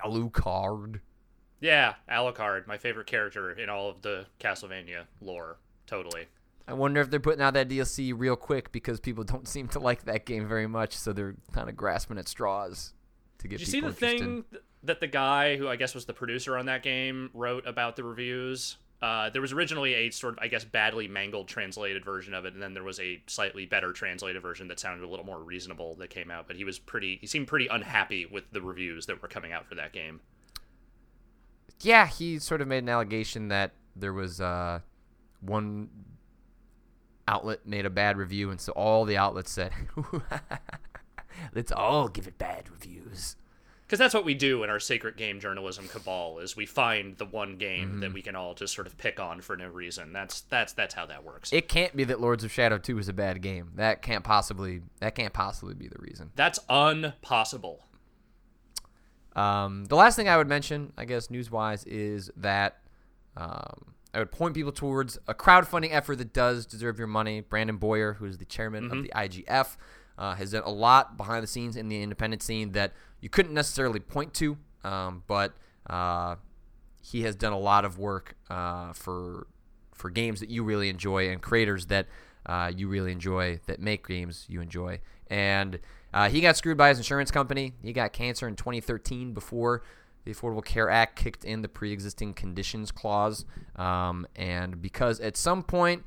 Alucard. 0.03 1.01
Yeah, 1.59 1.95
Alucard, 2.09 2.67
my 2.67 2.77
favorite 2.77 3.07
character 3.07 3.51
in 3.51 3.69
all 3.69 3.89
of 3.89 4.01
the 4.01 4.25
Castlevania 4.39 5.03
lore. 5.21 5.57
Totally. 5.87 6.27
I 6.67 6.73
wonder 6.73 6.99
if 6.99 7.09
they're 7.09 7.19
putting 7.19 7.41
out 7.41 7.53
that 7.53 7.69
DLC 7.69 8.13
real 8.15 8.35
quick 8.35 8.71
because 8.71 8.99
people 8.99 9.23
don't 9.23 9.47
seem 9.47 9.67
to 9.69 9.79
like 9.79 10.03
that 10.05 10.25
game 10.25 10.47
very 10.47 10.67
much, 10.67 10.95
so 10.95 11.13
they're 11.13 11.35
kind 11.53 11.69
of 11.69 11.75
grasping 11.75 12.17
at 12.17 12.27
straws 12.27 12.93
to 13.39 13.47
get 13.47 13.59
Did 13.59 13.67
you 13.67 13.71
see 13.71 13.79
the 13.79 13.87
interested. 13.87 14.19
thing 14.19 14.45
that 14.83 14.99
the 14.99 15.07
guy 15.07 15.57
who 15.57 15.67
I 15.67 15.75
guess 15.75 15.95
was 15.95 16.05
the 16.05 16.13
producer 16.13 16.57
on 16.57 16.65
that 16.67 16.83
game 16.83 17.29
wrote 17.33 17.65
about 17.65 17.95
the 17.95 18.03
reviews? 18.03 18.77
Uh, 18.99 19.29
there 19.29 19.43
was 19.43 19.53
originally 19.53 19.93
a 19.93 20.09
sort 20.09 20.33
of, 20.33 20.39
I 20.41 20.47
guess, 20.47 20.65
badly 20.65 21.07
mangled 21.07 21.47
translated 21.47 22.03
version 22.03 22.33
of 22.33 22.45
it, 22.45 22.53
and 22.53 22.61
then 22.61 22.73
there 22.73 22.83
was 22.83 22.99
a 22.99 23.21
slightly 23.27 23.67
better 23.67 23.93
translated 23.93 24.41
version 24.41 24.67
that 24.69 24.79
sounded 24.79 25.05
a 25.05 25.07
little 25.07 25.25
more 25.25 25.39
reasonable 25.39 25.93
that 25.95 26.09
came 26.09 26.31
out. 26.31 26.47
But 26.47 26.55
he 26.55 26.63
was 26.63 26.79
pretty, 26.79 27.19
he 27.21 27.27
seemed 27.27 27.47
pretty 27.47 27.67
unhappy 27.67 28.25
with 28.25 28.49
the 28.51 28.61
reviews 28.61 29.05
that 29.05 29.21
were 29.21 29.27
coming 29.27 29.51
out 29.53 29.67
for 29.67 29.75
that 29.75 29.93
game. 29.93 30.19
Yeah, 31.81 32.07
he 32.07 32.39
sort 32.39 32.61
of 32.61 32.67
made 32.67 32.79
an 32.83 32.89
allegation 32.89 33.49
that 33.49 33.71
there 33.95 34.13
was 34.13 34.41
uh, 34.41 34.79
one 35.41 35.89
outlet 37.27 37.65
made 37.65 37.85
a 37.85 37.89
bad 37.89 38.17
review, 38.17 38.49
and 38.49 38.59
so 38.59 38.71
all 38.73 39.05
the 39.05 39.17
outlets 39.17 39.51
said, 39.51 39.71
"Let's 41.53 41.71
all 41.71 42.07
give 42.07 42.27
it 42.27 42.37
bad 42.37 42.69
reviews." 42.69 43.35
Because 43.85 43.99
that's 43.99 44.13
what 44.13 44.25
we 44.25 44.33
do 44.33 44.63
in 44.63 44.69
our 44.69 44.81
sacred 44.81 45.15
game 45.15 45.39
journalism 45.39 45.87
cabal 45.87 46.39
is 46.39 46.57
we 46.57 46.65
find 46.65 47.15
the 47.17 47.25
one 47.25 47.55
game 47.55 47.87
Mm-hmm. 47.91 47.99
that 48.01 48.11
we 48.13 48.21
can 48.21 48.35
all 48.35 48.53
just 48.53 48.73
sort 48.73 48.85
of 48.85 48.97
pick 48.97 49.17
on 49.17 49.39
for 49.39 49.55
no 49.55 49.69
reason. 49.69 50.11
That's 50.11 50.41
that's 50.41 50.73
that's 50.73 50.93
how 50.93 51.05
that 51.05 51.23
works. 51.23 51.53
It 51.53 51.69
can't 51.69 51.95
be 51.95 52.03
that 52.05 52.19
Lords 52.19 52.43
of 52.43 52.51
Shadow 52.51 52.77
2 52.79 52.99
is 52.99 53.07
a 53.07 53.13
bad 53.13 53.41
game. 53.41 53.71
That 53.75 54.01
can't 54.01 54.25
possibly 54.25 54.81
that 54.99 55.15
can't 55.15 55.31
possibly 55.31 55.73
be 55.73 55.87
the 55.87 55.99
reason. 55.99 56.31
that's 56.35 56.59
unpossible. 56.69 57.77
Um, 59.37 59.85
the 59.85 59.95
last 59.95 60.15
thing 60.15 60.27
I 60.27 60.35
would 60.35 60.47
mention, 60.47 60.91
I 60.97 61.05
guess, 61.05 61.29
news 61.29 61.51
wise, 61.51 61.83
is 61.85 62.31
that 62.37 62.79
um, 63.37 63.93
I 64.13 64.19
would 64.19 64.31
point 64.31 64.55
people 64.55 64.71
towards 64.71 65.19
a 65.27 65.35
crowdfunding 65.35 65.93
effort 65.93 66.17
that 66.17 66.33
does 66.33 66.65
deserve 66.65 66.97
your 66.97 67.07
money. 67.07 67.41
Brandon 67.41 67.77
Boyer, 67.77 68.13
who 68.13 68.25
is 68.25 68.39
the 68.39 68.45
chairman 68.45 68.91
of 68.91 69.03
the 69.03 69.11
IGF, 69.15 69.77
uh, 70.17 70.33
has 70.35 70.51
done 70.51 70.63
a 70.63 70.71
lot 70.71 71.17
behind 71.17 71.43
the 71.43 71.47
scenes 71.47 71.77
in 71.77 71.87
the 71.87 72.01
independent 72.01 72.41
scene 72.41 72.71
that 72.71 72.93
you 73.21 73.29
couldn't 73.29 73.53
necessarily 73.53 73.99
point 73.99 74.33
to, 74.33 74.57
um, 74.83 75.23
but 75.27 75.53
uh, 75.87 76.35
he 77.01 77.21
has 77.21 77.35
done 77.35 77.53
a 77.53 77.59
lot 77.59 77.85
of 77.85 77.99
work 77.99 78.35
uh, 78.49 78.91
for 78.93 79.47
for 79.93 80.09
games 80.11 80.39
that 80.39 80.49
you 80.49 80.63
really 80.63 80.89
enjoy 80.89 81.29
and 81.29 81.41
creators 81.41 81.87
that 81.87 82.05
uh, 82.45 82.71
you 82.75 82.87
really 82.87 83.11
enjoy 83.11 83.59
that 83.65 83.79
make 83.79 84.07
games 84.07 84.45
you 84.47 84.61
enjoy. 84.61 84.99
And 85.27 85.79
uh, 86.17 86.29
he 86.29 86.41
got 86.41 86.57
screwed 86.57 86.77
by 86.77 86.89
his 86.89 86.97
insurance 86.97 87.29
company. 87.29 87.73
He 87.83 87.93
got 87.93 88.11
cancer 88.11 88.47
in 88.47 88.55
2013 88.55 89.33
before 89.33 89.83
the 90.25 90.33
Affordable 90.33 90.65
Care 90.65 90.89
Act 90.89 91.15
kicked 91.15 91.45
in 91.45 91.61
the 91.61 91.67
pre-existing 91.67 92.33
conditions 92.33 92.91
clause. 92.91 93.45
Um, 93.75 94.25
and 94.35 94.81
because 94.81 95.19
at 95.19 95.37
some 95.37 95.61
point 95.61 96.05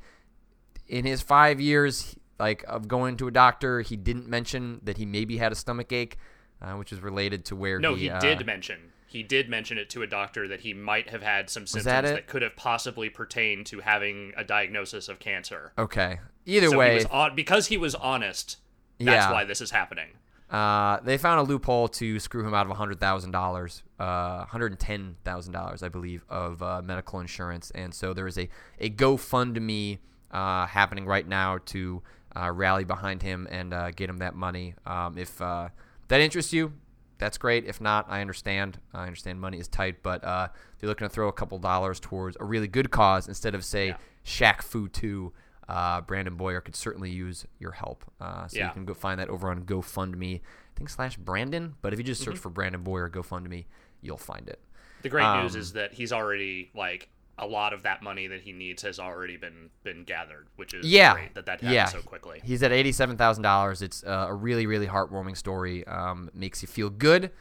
in 0.89 1.05
his 1.05 1.21
five 1.21 1.61
years 1.61 2.17
like 2.37 2.65
of 2.67 2.89
going 2.89 3.15
to 3.17 3.27
a 3.29 3.31
doctor, 3.31 3.79
he 3.79 3.95
didn't 3.95 4.27
mention 4.27 4.81
that 4.83 4.97
he 4.97 5.05
maybe 5.05 5.37
had 5.37 5.53
a 5.53 5.55
stomach 5.55 5.93
ache, 5.93 6.17
uh, 6.61 6.73
which 6.73 6.91
is 6.91 6.99
related 6.99 7.45
to 7.45 7.55
where 7.55 7.79
No, 7.79 7.95
he, 7.95 8.03
he 8.03 8.09
uh, 8.09 8.19
did 8.19 8.45
mention. 8.45 8.91
He 9.07 9.23
did 9.23 9.47
mention 9.47 9.77
it 9.77 9.89
to 9.91 10.01
a 10.01 10.07
doctor 10.07 10.45
that 10.49 10.59
he 10.59 10.73
might 10.73 11.09
have 11.09 11.21
had 11.21 11.49
some 11.49 11.65
symptoms 11.65 11.85
that 11.85 12.03
that, 12.03 12.27
could 12.27 12.41
have 12.41 12.57
possibly 12.57 13.09
pertained 13.09 13.65
to 13.67 13.79
having 13.79 14.33
a 14.35 14.43
diagnosis 14.43 15.07
of 15.07 15.19
cancer. 15.19 15.71
Okay. 15.77 16.19
Either 16.45 16.67
so 16.67 16.77
way, 16.77 16.89
he 16.89 16.95
was 16.95 17.05
on, 17.05 17.33
because 17.33 17.67
he 17.67 17.77
was 17.77 17.95
honest. 17.95 18.57
That's 19.05 19.25
Yeah. 19.27 19.31
why 19.31 19.43
this 19.45 19.61
is 19.61 19.71
happening. 19.71 20.09
Uh, 20.49 20.99
they 21.03 21.17
found 21.17 21.39
a 21.39 21.43
loophole 21.43 21.87
to 21.87 22.19
screw 22.19 22.45
him 22.45 22.53
out 22.53 22.69
of 22.69 22.75
hundred 22.75 22.99
thousand 22.99 23.31
dollars, 23.31 23.83
uh, 23.99 24.43
hundred 24.45 24.71
and 24.73 24.79
ten 24.79 25.15
thousand 25.23 25.53
dollars, 25.53 25.81
I 25.81 25.87
believe, 25.89 26.25
of 26.29 26.61
uh, 26.61 26.81
medical 26.83 27.21
insurance, 27.21 27.71
and 27.71 27.93
so 27.93 28.13
there 28.13 28.27
is 28.27 28.37
a 28.37 28.49
a 28.79 28.89
GoFundMe 28.89 29.99
uh, 30.31 30.65
happening 30.67 31.05
right 31.05 31.25
now 31.27 31.59
to 31.67 32.01
uh, 32.35 32.51
rally 32.51 32.83
behind 32.83 33.21
him 33.21 33.47
and 33.49 33.73
uh, 33.73 33.91
get 33.91 34.09
him 34.09 34.17
that 34.17 34.35
money. 34.35 34.73
Um, 34.85 35.17
if 35.17 35.41
uh, 35.41 35.69
that 36.09 36.19
interests 36.19 36.51
you, 36.51 36.73
that's 37.17 37.37
great. 37.37 37.65
If 37.65 37.79
not, 37.79 38.07
I 38.09 38.19
understand. 38.21 38.77
I 38.93 39.03
understand 39.05 39.39
money 39.39 39.57
is 39.57 39.67
tight, 39.69 40.03
but 40.03 40.21
uh, 40.23 40.49
they're 40.79 40.89
looking 40.89 41.07
to 41.07 41.13
throw 41.13 41.29
a 41.29 41.33
couple 41.33 41.59
dollars 41.59 41.99
towards 42.01 42.35
a 42.41 42.43
really 42.43 42.67
good 42.67 42.91
cause 42.91 43.27
instead 43.29 43.55
of 43.55 43.63
say 43.63 43.87
Yeah. 43.87 43.97
Shaq 44.25 44.61
Fu 44.63 44.89
Two. 44.89 45.31
Uh, 45.71 46.01
Brandon 46.01 46.35
Boyer 46.35 46.59
could 46.61 46.75
certainly 46.75 47.09
use 47.09 47.45
your 47.59 47.71
help. 47.71 48.03
Uh, 48.19 48.47
so 48.47 48.57
Yeah. 48.57 48.67
you 48.67 48.73
can 48.73 48.85
go 48.85 48.93
find 48.93 49.19
that 49.19 49.29
over 49.29 49.49
on 49.49 49.63
GoFundMe. 49.63 50.35
I 50.41 50.41
think 50.75 50.89
slash 50.89 51.15
Brandon, 51.17 51.75
but 51.81 51.93
if 51.93 51.99
you 51.99 52.03
just 52.03 52.21
search 52.21 52.35
Mm-hmm. 52.35 52.41
for 52.41 52.49
Brandon 52.49 52.81
Boyer 52.83 53.09
GoFundMe, 53.09 53.65
you'll 54.01 54.17
find 54.17 54.47
it. 54.49 54.59
The 55.01 55.09
great 55.09 55.41
news 55.41 55.55
Um, 55.55 55.61
is 55.61 55.73
that 55.73 55.93
he's 55.93 56.11
already 56.11 56.71
like 56.75 57.09
a 57.37 57.47
lot 57.47 57.73
of 57.73 57.83
that 57.83 58.03
money 58.03 58.27
that 58.27 58.41
he 58.41 58.51
needs 58.51 58.81
has 58.83 58.99
already 58.99 59.37
been 59.37 59.69
been 59.83 60.03
gathered, 60.03 60.47
which 60.57 60.73
is 60.73 60.85
Yeah, 60.85 61.13
great 61.13 61.33
that 61.35 61.45
that 61.45 61.61
happened 61.61 61.73
yeah. 61.73 61.85
so 61.85 62.01
quickly. 62.01 62.39
He's 62.43 62.61
at 62.63 62.71
eighty-seven 62.71 63.17
thousand 63.17 63.43
dollars. 63.43 63.81
It's 63.81 64.03
uh, 64.03 64.25
a 64.29 64.33
really, 64.33 64.65
really 64.67 64.87
heartwarming 64.87 65.35
story. 65.37 65.85
Um, 65.87 66.29
makes 66.33 66.61
you 66.61 66.67
feel 66.67 66.89
good 66.89 67.31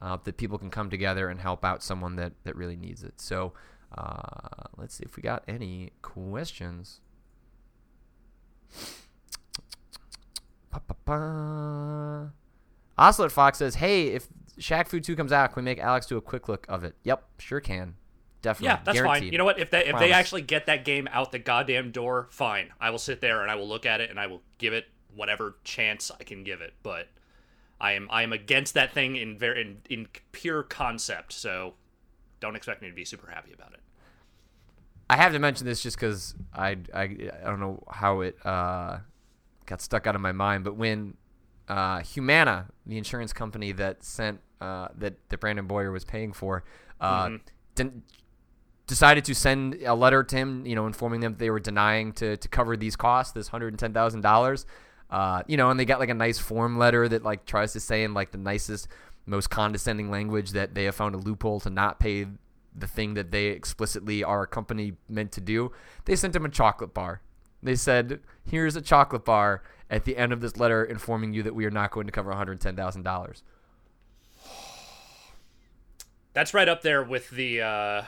uh, 0.00 0.16
that 0.24 0.36
people 0.36 0.56
can 0.58 0.70
come 0.70 0.88
together 0.90 1.28
and 1.28 1.40
help 1.40 1.64
out 1.64 1.82
someone 1.82 2.16
that 2.16 2.32
that 2.44 2.54
really 2.56 2.76
needs 2.76 3.02
it. 3.02 3.20
So 3.20 3.52
uh, 3.96 4.68
let's 4.76 4.94
see 4.94 5.04
if 5.04 5.16
we 5.16 5.22
got 5.22 5.42
any 5.48 5.90
questions. 6.02 7.00
Ba-ba-ba. 10.70 12.32
Ocelot 12.98 13.32
Fox 13.32 13.58
says, 13.58 13.76
"Hey, 13.76 14.08
if 14.08 14.28
Shaq 14.58 14.88
Fu 14.88 15.00
2 15.00 15.16
comes 15.16 15.32
out, 15.32 15.52
can 15.52 15.62
we 15.62 15.64
make 15.64 15.78
Alex 15.78 16.06
do 16.06 16.16
a 16.16 16.22
quick 16.22 16.48
look 16.48 16.66
of 16.68 16.84
it?" 16.84 16.96
Yep, 17.02 17.24
sure 17.38 17.60
can. 17.60 17.94
Definitely. 18.42 18.68
Yeah, 18.68 18.80
that's 18.84 18.98
Guaranteed. 18.98 19.22
fine. 19.24 19.32
You 19.32 19.38
know 19.38 19.44
what? 19.44 19.58
If 19.58 19.70
they 19.70 19.80
if 19.80 19.90
Promise. 19.90 20.00
they 20.00 20.12
actually 20.12 20.42
get 20.42 20.66
that 20.66 20.84
game 20.84 21.08
out 21.10 21.32
the 21.32 21.38
goddamn 21.38 21.90
door, 21.90 22.28
fine. 22.30 22.70
I 22.80 22.90
will 22.90 22.98
sit 22.98 23.20
there 23.20 23.42
and 23.42 23.50
I 23.50 23.56
will 23.56 23.68
look 23.68 23.86
at 23.86 24.00
it 24.00 24.10
and 24.10 24.20
I 24.20 24.26
will 24.28 24.42
give 24.58 24.72
it 24.72 24.86
whatever 25.14 25.56
chance 25.64 26.10
I 26.10 26.22
can 26.22 26.44
give 26.44 26.60
it. 26.60 26.74
But 26.82 27.08
I 27.80 27.92
am 27.92 28.08
I 28.10 28.22
am 28.22 28.32
against 28.32 28.74
that 28.74 28.92
thing 28.92 29.16
in 29.16 29.36
very 29.36 29.62
in, 29.62 29.78
in 29.90 30.08
pure 30.32 30.62
concept. 30.62 31.32
So 31.32 31.74
don't 32.40 32.56
expect 32.56 32.82
me 32.82 32.88
to 32.88 32.94
be 32.94 33.04
super 33.04 33.30
happy 33.30 33.52
about 33.52 33.72
it. 33.72 33.80
I 35.08 35.16
have 35.16 35.32
to 35.32 35.38
mention 35.38 35.66
this 35.66 35.82
just 35.82 35.96
because 35.96 36.34
I, 36.52 36.76
I 36.92 37.02
I 37.02 37.44
don't 37.44 37.60
know 37.60 37.82
how 37.90 38.20
it 38.22 38.36
uh, 38.44 38.98
got 39.66 39.80
stuck 39.80 40.06
out 40.06 40.14
of 40.14 40.20
my 40.20 40.32
mind, 40.32 40.64
but 40.64 40.76
when 40.76 41.14
uh, 41.68 42.00
Humana, 42.00 42.66
the 42.86 42.98
insurance 42.98 43.32
company 43.32 43.72
that 43.72 44.02
sent 44.04 44.40
uh, 44.60 44.88
that 44.98 45.14
that 45.28 45.38
Brandon 45.40 45.66
Boyer 45.66 45.92
was 45.92 46.04
paying 46.04 46.32
for, 46.32 46.64
uh, 47.00 47.26
Mhm. 47.26 47.40
den- 47.74 48.02
decided 48.86 49.24
to 49.24 49.34
send 49.34 49.74
a 49.84 49.94
letter 49.94 50.22
to 50.22 50.36
him, 50.36 50.64
you 50.66 50.74
know, 50.74 50.86
informing 50.86 51.20
them 51.20 51.32
that 51.32 51.38
they 51.38 51.50
were 51.50 51.60
denying 51.60 52.12
to 52.14 52.36
to 52.36 52.48
cover 52.48 52.76
these 52.76 52.96
costs, 52.96 53.32
this 53.32 53.48
hundred 53.48 53.68
and 53.68 53.78
ten 53.78 53.92
thousand 53.92 54.22
dollars. 54.22 54.66
Uh, 55.08 55.42
you 55.46 55.56
know, 55.56 55.70
and 55.70 55.78
they 55.78 55.84
got 55.84 56.00
like 56.00 56.08
a 56.08 56.14
nice 56.14 56.38
form 56.38 56.78
letter 56.78 57.08
that 57.08 57.22
like 57.22 57.44
tries 57.46 57.72
to 57.72 57.78
say 57.80 58.02
in 58.02 58.12
like 58.12 58.32
the 58.32 58.38
nicest, 58.38 58.88
most 59.24 59.50
condescending 59.50 60.10
language 60.10 60.50
that 60.50 60.74
they 60.74 60.82
have 60.84 60.96
found 60.96 61.14
a 61.14 61.18
loophole 61.18 61.60
to 61.60 61.70
not 61.70 62.00
pay 62.00 62.26
the 62.78 62.86
thing 62.86 63.14
that 63.14 63.30
they 63.30 63.46
explicitly 63.46 64.22
are 64.22 64.42
a 64.42 64.46
company 64.46 64.94
meant 65.08 65.32
to 65.32 65.40
do. 65.40 65.72
They 66.04 66.16
sent 66.16 66.36
him 66.36 66.44
a 66.44 66.50
chocolate 66.50 66.92
bar. 66.94 67.22
They 67.62 67.74
said, 67.76 68.20
"Here's 68.44 68.76
a 68.76 68.82
chocolate 68.82 69.24
bar 69.24 69.62
at 69.88 70.04
the 70.04 70.16
end 70.16 70.32
of 70.32 70.40
this 70.40 70.56
letter 70.56 70.84
informing 70.84 71.32
you 71.32 71.42
that 71.42 71.54
we 71.54 71.64
are 71.64 71.70
not 71.70 71.90
going 71.90 72.06
to 72.06 72.12
cover 72.12 72.28
one 72.28 72.38
hundred 72.38 72.60
ten 72.60 72.76
thousand 72.76 73.02
dollars." 73.02 73.42
That's 76.32 76.52
right 76.52 76.68
up 76.68 76.82
there 76.82 77.02
with 77.02 77.30
the 77.30 77.62
uh, 77.62 78.02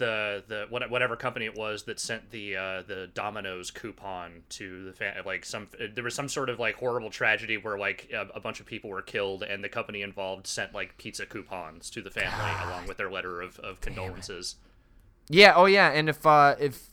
the 0.00 0.42
the 0.48 0.66
whatever 0.68 1.14
company 1.14 1.44
it 1.44 1.54
was 1.54 1.84
that 1.84 2.00
sent 2.00 2.30
the 2.32 2.56
uh, 2.56 2.82
the 2.82 3.08
Domino's 3.14 3.70
coupon 3.70 4.42
to 4.48 4.86
the 4.86 4.92
fan. 4.92 5.14
Like 5.24 5.44
some 5.44 5.68
there 5.94 6.02
was 6.02 6.14
some 6.14 6.28
sort 6.28 6.48
of 6.48 6.58
like 6.58 6.74
horrible 6.74 7.10
tragedy 7.10 7.58
where 7.58 7.78
like 7.78 8.10
a, 8.12 8.26
a 8.34 8.40
bunch 8.40 8.58
of 8.58 8.66
people 8.66 8.90
were 8.90 9.02
killed 9.02 9.44
and 9.44 9.62
the 9.62 9.68
company 9.68 10.02
involved 10.02 10.46
sent 10.48 10.74
like 10.74 10.98
pizza 10.98 11.26
coupons 11.26 11.90
to 11.90 12.02
the 12.02 12.10
family 12.10 12.50
along 12.64 12.88
with 12.88 12.96
their 12.96 13.10
letter 13.10 13.40
of, 13.40 13.60
of 13.60 13.80
condolences. 13.80 14.56
Yeah, 15.28 15.52
oh 15.54 15.66
yeah, 15.66 15.90
and 15.90 16.08
if 16.08 16.26
uh, 16.26 16.56
if 16.58 16.88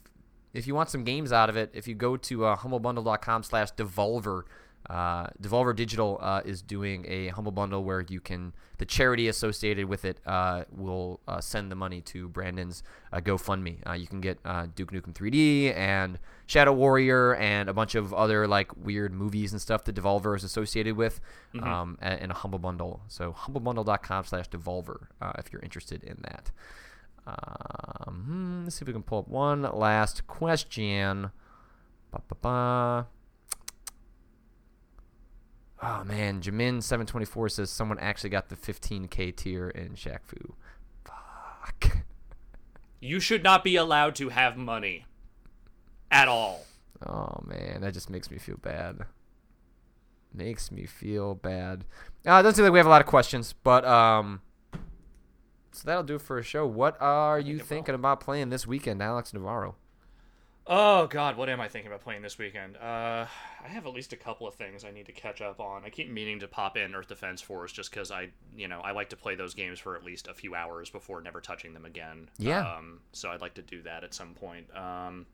if 0.52 0.66
you 0.66 0.74
want 0.74 0.90
some 0.90 1.02
games 1.02 1.32
out 1.32 1.48
of 1.48 1.56
it, 1.56 1.70
if 1.72 1.88
you 1.88 1.94
go 1.94 2.16
to 2.16 2.44
uh, 2.44 2.56
humblebundle.com 2.56 3.42
slash 3.42 3.72
devolver, 3.72 4.42
uh, 4.88 5.26
Devolver 5.42 5.76
Digital 5.76 6.18
uh, 6.22 6.40
is 6.44 6.62
doing 6.62 7.04
a 7.08 7.28
humble 7.28 7.52
bundle 7.52 7.84
where 7.84 8.00
you 8.08 8.20
can 8.20 8.52
the 8.78 8.86
charity 8.86 9.26
associated 9.28 9.86
with 9.86 10.04
it 10.04 10.18
uh, 10.24 10.62
will 10.74 11.20
uh, 11.26 11.40
send 11.40 11.70
the 11.70 11.74
money 11.74 12.00
to 12.00 12.28
Brandon's 12.28 12.82
uh, 13.12 13.18
GoFundMe. 13.18 13.86
Uh, 13.86 13.92
you 13.94 14.06
can 14.06 14.20
get 14.20 14.38
uh, 14.44 14.66
Duke 14.74 14.92
Nukem 14.92 15.12
3D 15.12 15.76
and 15.76 16.18
Shadow 16.46 16.72
Warrior 16.72 17.34
and 17.34 17.68
a 17.68 17.74
bunch 17.74 17.96
of 17.96 18.14
other 18.14 18.46
like 18.46 18.74
weird 18.76 19.12
movies 19.12 19.50
and 19.52 19.60
stuff 19.60 19.84
that 19.84 19.96
Devolver 19.96 20.36
is 20.36 20.44
associated 20.44 20.96
with 20.96 21.20
um, 21.60 21.98
a- 22.00 22.22
in 22.22 22.30
a 22.30 22.34
humble 22.34 22.60
bundle. 22.60 23.00
So 23.08 23.32
humblebundle.com 23.32 24.24
slash 24.24 24.48
Devolver 24.48 25.08
uh, 25.20 25.32
if 25.38 25.52
you're 25.52 25.62
interested 25.62 26.04
in 26.04 26.18
that. 26.22 26.50
Um, 27.26 28.22
hmm, 28.26 28.64
let's 28.64 28.76
see 28.76 28.84
if 28.84 28.86
we 28.86 28.92
can 28.94 29.02
pull 29.02 29.18
up 29.18 29.28
one 29.28 29.62
last 29.62 30.26
question. 30.28 31.30
Ba-ba-ba. 32.10 33.06
Oh 35.80 36.02
man, 36.04 36.40
Jamin 36.40 36.82
seven 36.82 37.06
twenty 37.06 37.26
four 37.26 37.48
says 37.48 37.70
someone 37.70 37.98
actually 37.98 38.30
got 38.30 38.48
the 38.48 38.56
fifteen 38.56 39.06
k 39.06 39.30
tier 39.30 39.68
in 39.68 39.90
Shaq 39.90 40.20
Fu. 40.24 40.54
Fuck. 41.04 41.98
You 43.00 43.20
should 43.20 43.44
not 43.44 43.62
be 43.62 43.76
allowed 43.76 44.16
to 44.16 44.30
have 44.30 44.56
money 44.56 45.06
at 46.10 46.26
all. 46.26 46.66
Oh 47.06 47.40
man, 47.44 47.82
that 47.82 47.94
just 47.94 48.10
makes 48.10 48.28
me 48.30 48.38
feel 48.38 48.56
bad. 48.56 48.98
Makes 50.34 50.72
me 50.72 50.84
feel 50.84 51.36
bad. 51.36 51.84
Uh, 52.26 52.40
it 52.40 52.42
doesn't 52.42 52.54
seem 52.54 52.64
like 52.64 52.72
we 52.72 52.80
have 52.80 52.86
a 52.86 52.90
lot 52.90 53.00
of 53.00 53.06
questions, 53.06 53.54
but 53.62 53.84
um, 53.84 54.40
so 55.70 55.82
that'll 55.84 56.02
do 56.02 56.16
it 56.16 56.22
for 56.22 56.38
a 56.38 56.42
show. 56.42 56.66
What 56.66 57.00
are 57.00 57.38
you 57.38 57.58
thinking 57.60 57.94
about 57.94 58.20
playing 58.20 58.50
this 58.50 58.66
weekend, 58.66 59.00
Alex 59.00 59.32
Navarro? 59.32 59.76
Oh 60.70 61.06
God, 61.06 61.38
what 61.38 61.48
am 61.48 61.62
I 61.62 61.68
thinking 61.68 61.90
about 61.90 62.02
playing 62.02 62.20
this 62.20 62.36
weekend? 62.36 62.76
Uh, 62.76 63.24
I 63.64 63.68
have 63.68 63.86
at 63.86 63.94
least 63.94 64.12
a 64.12 64.16
couple 64.16 64.46
of 64.46 64.54
things 64.54 64.84
I 64.84 64.90
need 64.90 65.06
to 65.06 65.12
catch 65.12 65.40
up 65.40 65.60
on. 65.60 65.82
I 65.82 65.88
keep 65.88 66.10
meaning 66.10 66.40
to 66.40 66.48
pop 66.48 66.76
in 66.76 66.94
Earth 66.94 67.08
Defense 67.08 67.40
Force 67.40 67.72
just 67.72 67.90
because 67.90 68.10
I, 68.10 68.28
you 68.54 68.68
know, 68.68 68.80
I 68.80 68.92
like 68.92 69.08
to 69.10 69.16
play 69.16 69.34
those 69.34 69.54
games 69.54 69.78
for 69.78 69.96
at 69.96 70.04
least 70.04 70.28
a 70.28 70.34
few 70.34 70.54
hours 70.54 70.90
before 70.90 71.22
never 71.22 71.40
touching 71.40 71.72
them 71.72 71.86
again. 71.86 72.28
Yeah. 72.38 72.60
Um, 72.60 73.00
so 73.12 73.30
I'd 73.30 73.40
like 73.40 73.54
to 73.54 73.62
do 73.62 73.80
that 73.82 74.04
at 74.04 74.12
some 74.12 74.34
point. 74.34 74.66
Um, 74.76 75.24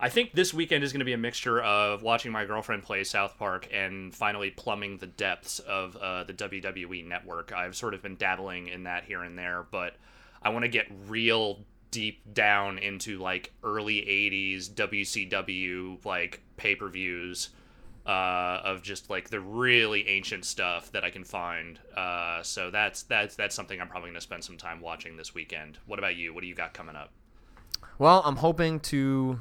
I 0.00 0.08
think 0.08 0.32
this 0.32 0.54
weekend 0.54 0.82
is 0.82 0.92
going 0.92 1.00
to 1.00 1.04
be 1.04 1.12
a 1.12 1.18
mixture 1.18 1.60
of 1.60 2.02
watching 2.02 2.32
my 2.32 2.46
girlfriend 2.46 2.82
play 2.82 3.04
South 3.04 3.36
Park 3.38 3.68
and 3.70 4.14
finally 4.14 4.50
plumbing 4.50 4.96
the 4.96 5.06
depths 5.06 5.58
of 5.58 5.96
uh, 5.96 6.24
the 6.24 6.32
WWE 6.32 7.06
network. 7.06 7.52
I've 7.52 7.76
sort 7.76 7.92
of 7.92 8.02
been 8.02 8.16
dabbling 8.16 8.68
in 8.68 8.84
that 8.84 9.04
here 9.04 9.22
and 9.22 9.38
there, 9.38 9.66
but 9.70 9.96
I 10.42 10.48
want 10.48 10.64
to 10.64 10.68
get 10.68 10.86
real 11.06 11.60
deep 11.92 12.34
down 12.34 12.78
into 12.78 13.18
like 13.18 13.52
early 13.62 14.00
80s 14.00 14.70
WCW 14.70 16.04
like 16.04 16.40
pay-per-views 16.56 17.50
uh, 18.04 18.60
of 18.64 18.82
just 18.82 19.10
like 19.10 19.30
the 19.30 19.38
really 19.38 20.08
ancient 20.08 20.44
stuff 20.44 20.90
that 20.90 21.04
I 21.04 21.10
can 21.10 21.22
find. 21.22 21.78
Uh, 21.96 22.42
so 22.42 22.72
that's 22.72 23.04
that's 23.04 23.36
that's 23.36 23.54
something 23.54 23.80
I'm 23.80 23.86
probably 23.86 24.08
going 24.08 24.14
to 24.14 24.20
spend 24.20 24.42
some 24.42 24.56
time 24.56 24.80
watching 24.80 25.16
this 25.16 25.34
weekend. 25.34 25.78
What 25.86 26.00
about 26.00 26.16
you? 26.16 26.34
What 26.34 26.40
do 26.40 26.48
you 26.48 26.54
got 26.54 26.74
coming 26.74 26.96
up? 26.96 27.12
Well, 27.98 28.22
I'm 28.24 28.36
hoping 28.36 28.80
to 28.80 29.38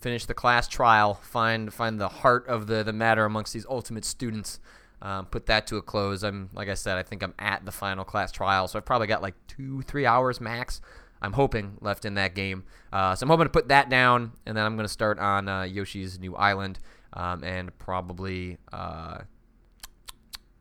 finish 0.00 0.24
the 0.24 0.34
class 0.34 0.66
trial, 0.66 1.14
find 1.14 1.74
find 1.74 2.00
the 2.00 2.08
heart 2.08 2.46
of 2.46 2.68
the 2.68 2.82
the 2.82 2.92
matter 2.94 3.26
amongst 3.26 3.52
these 3.52 3.66
ultimate 3.68 4.06
students. 4.06 4.58
Um, 5.02 5.26
put 5.26 5.46
that 5.46 5.66
to 5.66 5.76
a 5.76 5.82
close. 5.82 6.22
I'm 6.22 6.48
like 6.54 6.68
I 6.68 6.74
said, 6.74 6.96
I 6.96 7.02
think 7.02 7.22
I'm 7.22 7.34
at 7.38 7.66
the 7.66 7.72
final 7.72 8.04
class 8.04 8.32
trial, 8.32 8.68
so 8.68 8.78
I've 8.78 8.84
probably 8.84 9.08
got 9.08 9.20
like 9.20 9.34
two, 9.48 9.82
three 9.82 10.06
hours 10.06 10.40
max. 10.40 10.80
I'm 11.22 11.32
hoping 11.32 11.78
left 11.80 12.04
in 12.04 12.14
that 12.14 12.34
game. 12.34 12.64
Uh, 12.92 13.14
so 13.14 13.24
I'm 13.24 13.30
hoping 13.30 13.46
to 13.46 13.50
put 13.50 13.68
that 13.68 13.88
down, 13.88 14.32
and 14.44 14.54
then 14.56 14.66
I'm 14.66 14.74
going 14.76 14.84
to 14.86 14.92
start 14.92 15.18
on 15.18 15.48
uh, 15.48 15.62
Yoshi's 15.62 16.18
New 16.18 16.34
Island, 16.34 16.78
um, 17.14 17.42
and 17.44 17.76
probably 17.78 18.58
uh, 18.72 19.18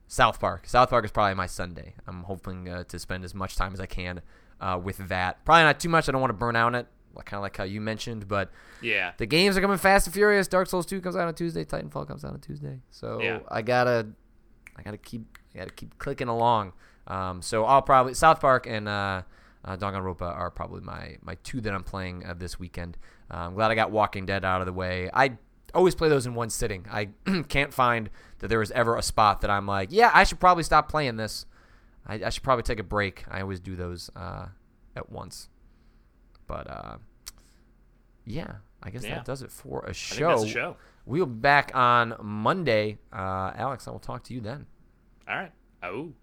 South 0.07 0.39
Park. 0.39 0.68
South 0.68 0.89
Park 0.89 1.05
is 1.05 1.12
probably 1.12 1.34
my 1.36 1.47
Sunday. 1.47 1.95
I'm 2.07 2.24
hoping 2.24 2.70
uh, 2.70 2.84
to 2.86 2.99
spend 2.99 3.24
as 3.24 3.34
much 3.34 3.55
time 3.55 3.74
as 3.74 3.80
I 3.80 3.86
can 3.86 4.22
uh, 4.59 4.80
with 4.82 4.97
that. 5.09 5.43
Probably 5.45 5.64
not 5.64 5.80
too 5.80 5.89
much. 5.89 6.07
I 6.07 6.12
don't 6.12 6.22
want 6.22 6.32
to 6.32 6.38
burn 6.38 6.55
out 6.55 6.68
on 6.68 6.76
it, 6.76 6.88
kind 7.26 7.39
of 7.39 7.41
like 7.41 7.57
how 7.57 7.64
you 7.64 7.82
mentioned, 7.82 8.28
but 8.28 8.51
Yeah. 8.82 9.14
the 9.18 9.26
games 9.26 9.57
are 9.57 9.62
coming 9.62 9.78
fast 9.78 10.07
and 10.07 10.14
furious. 10.14 10.47
Dark 10.47 10.68
Souls 10.68 10.86
2 10.86 11.01
comes 11.01 11.16
out 11.16 11.28
on 11.28 11.34
Tuesday. 11.34 11.64
Titanfall 11.66 12.07
comes 12.07 12.24
out 12.26 12.34
on 12.34 12.39
Tuesday. 12.39 12.80
So 12.91 13.20
Yeah. 13.22 13.39
I 13.49 13.62
gotta, 13.62 14.07
I 14.78 14.82
gotta 14.84 14.97
keep, 14.97 15.38
I 15.55 15.59
gotta 15.59 15.72
keep 15.72 15.97
clicking 15.97 16.28
along. 16.28 16.74
Um, 17.07 17.41
so 17.41 17.66
I'll 17.66 17.82
probably 17.82 18.14
South 18.14 18.39
Park 18.41 18.68
and 18.68 18.88
uh, 19.66 19.78
Danganronpa 19.78 20.22
are 20.24 20.49
probably 20.51 20.82
my 20.82 21.18
my 21.22 21.36
two 21.43 21.62
that 21.62 21.74
I'm 21.74 21.84
playing 21.84 22.26
uh, 22.26 22.34
this 22.34 22.59
weekend. 22.59 22.97
Uh, 23.30 23.38
I'm 23.38 23.53
glad 23.53 23.72
I 23.72 23.76
got 23.76 23.91
Walking 23.91 24.26
Dead 24.26 24.43
out 24.43 24.62
of 24.62 24.68
the 24.68 24.74
way. 24.74 25.09
I 25.14 25.38
always 25.74 25.95
play 25.95 26.09
those 26.09 26.26
in 26.26 26.34
one 26.36 26.49
sitting. 26.49 26.86
I 26.91 27.09
can't 27.47 27.74
find 27.74 28.09
that 28.39 28.47
there 28.49 28.59
was 28.59 28.72
ever 28.72 28.95
a 28.97 29.01
spot 29.01 29.41
that 29.41 29.49
I'm 29.49 29.66
like, 29.68 29.89
yeah, 29.91 30.12
I 30.14 30.24
should 30.24 30.39
probably 30.39 30.64
stop 30.64 30.89
playing 30.89 31.16
this. 31.18 31.45
I, 32.05 32.16
I 32.26 32.30
should 32.30 32.43
probably 32.43 32.64
take 32.64 32.80
a 32.80 32.84
break. 32.84 33.24
I 33.30 33.41
always 33.41 33.59
do 33.59 33.76
those 33.76 34.09
uh, 34.16 34.47
at 34.95 35.12
once. 35.12 35.47
But 36.47 36.70
uh, 36.70 36.97
yeah, 38.26 38.55
I 38.84 38.89
guess 38.89 39.03
Yeah. 39.03 39.16
that 39.16 39.26
does 39.26 39.41
it 39.41 39.51
for 39.51 39.86
a 39.86 39.93
show. 39.93 40.39
the 40.41 40.47
show. 40.47 40.78
We'll 41.05 41.26
be 41.26 41.34
back 41.39 41.72
on 41.74 42.16
Monday. 42.22 42.97
Uh, 43.14 43.51
Alex, 43.55 43.88
I 43.88 43.91
will 43.91 43.99
talk 43.99 44.24
to 44.26 44.34
you 44.34 44.41
then. 44.41 44.66
All 45.28 45.36
right. 45.36 45.51
Oh. 45.84 46.14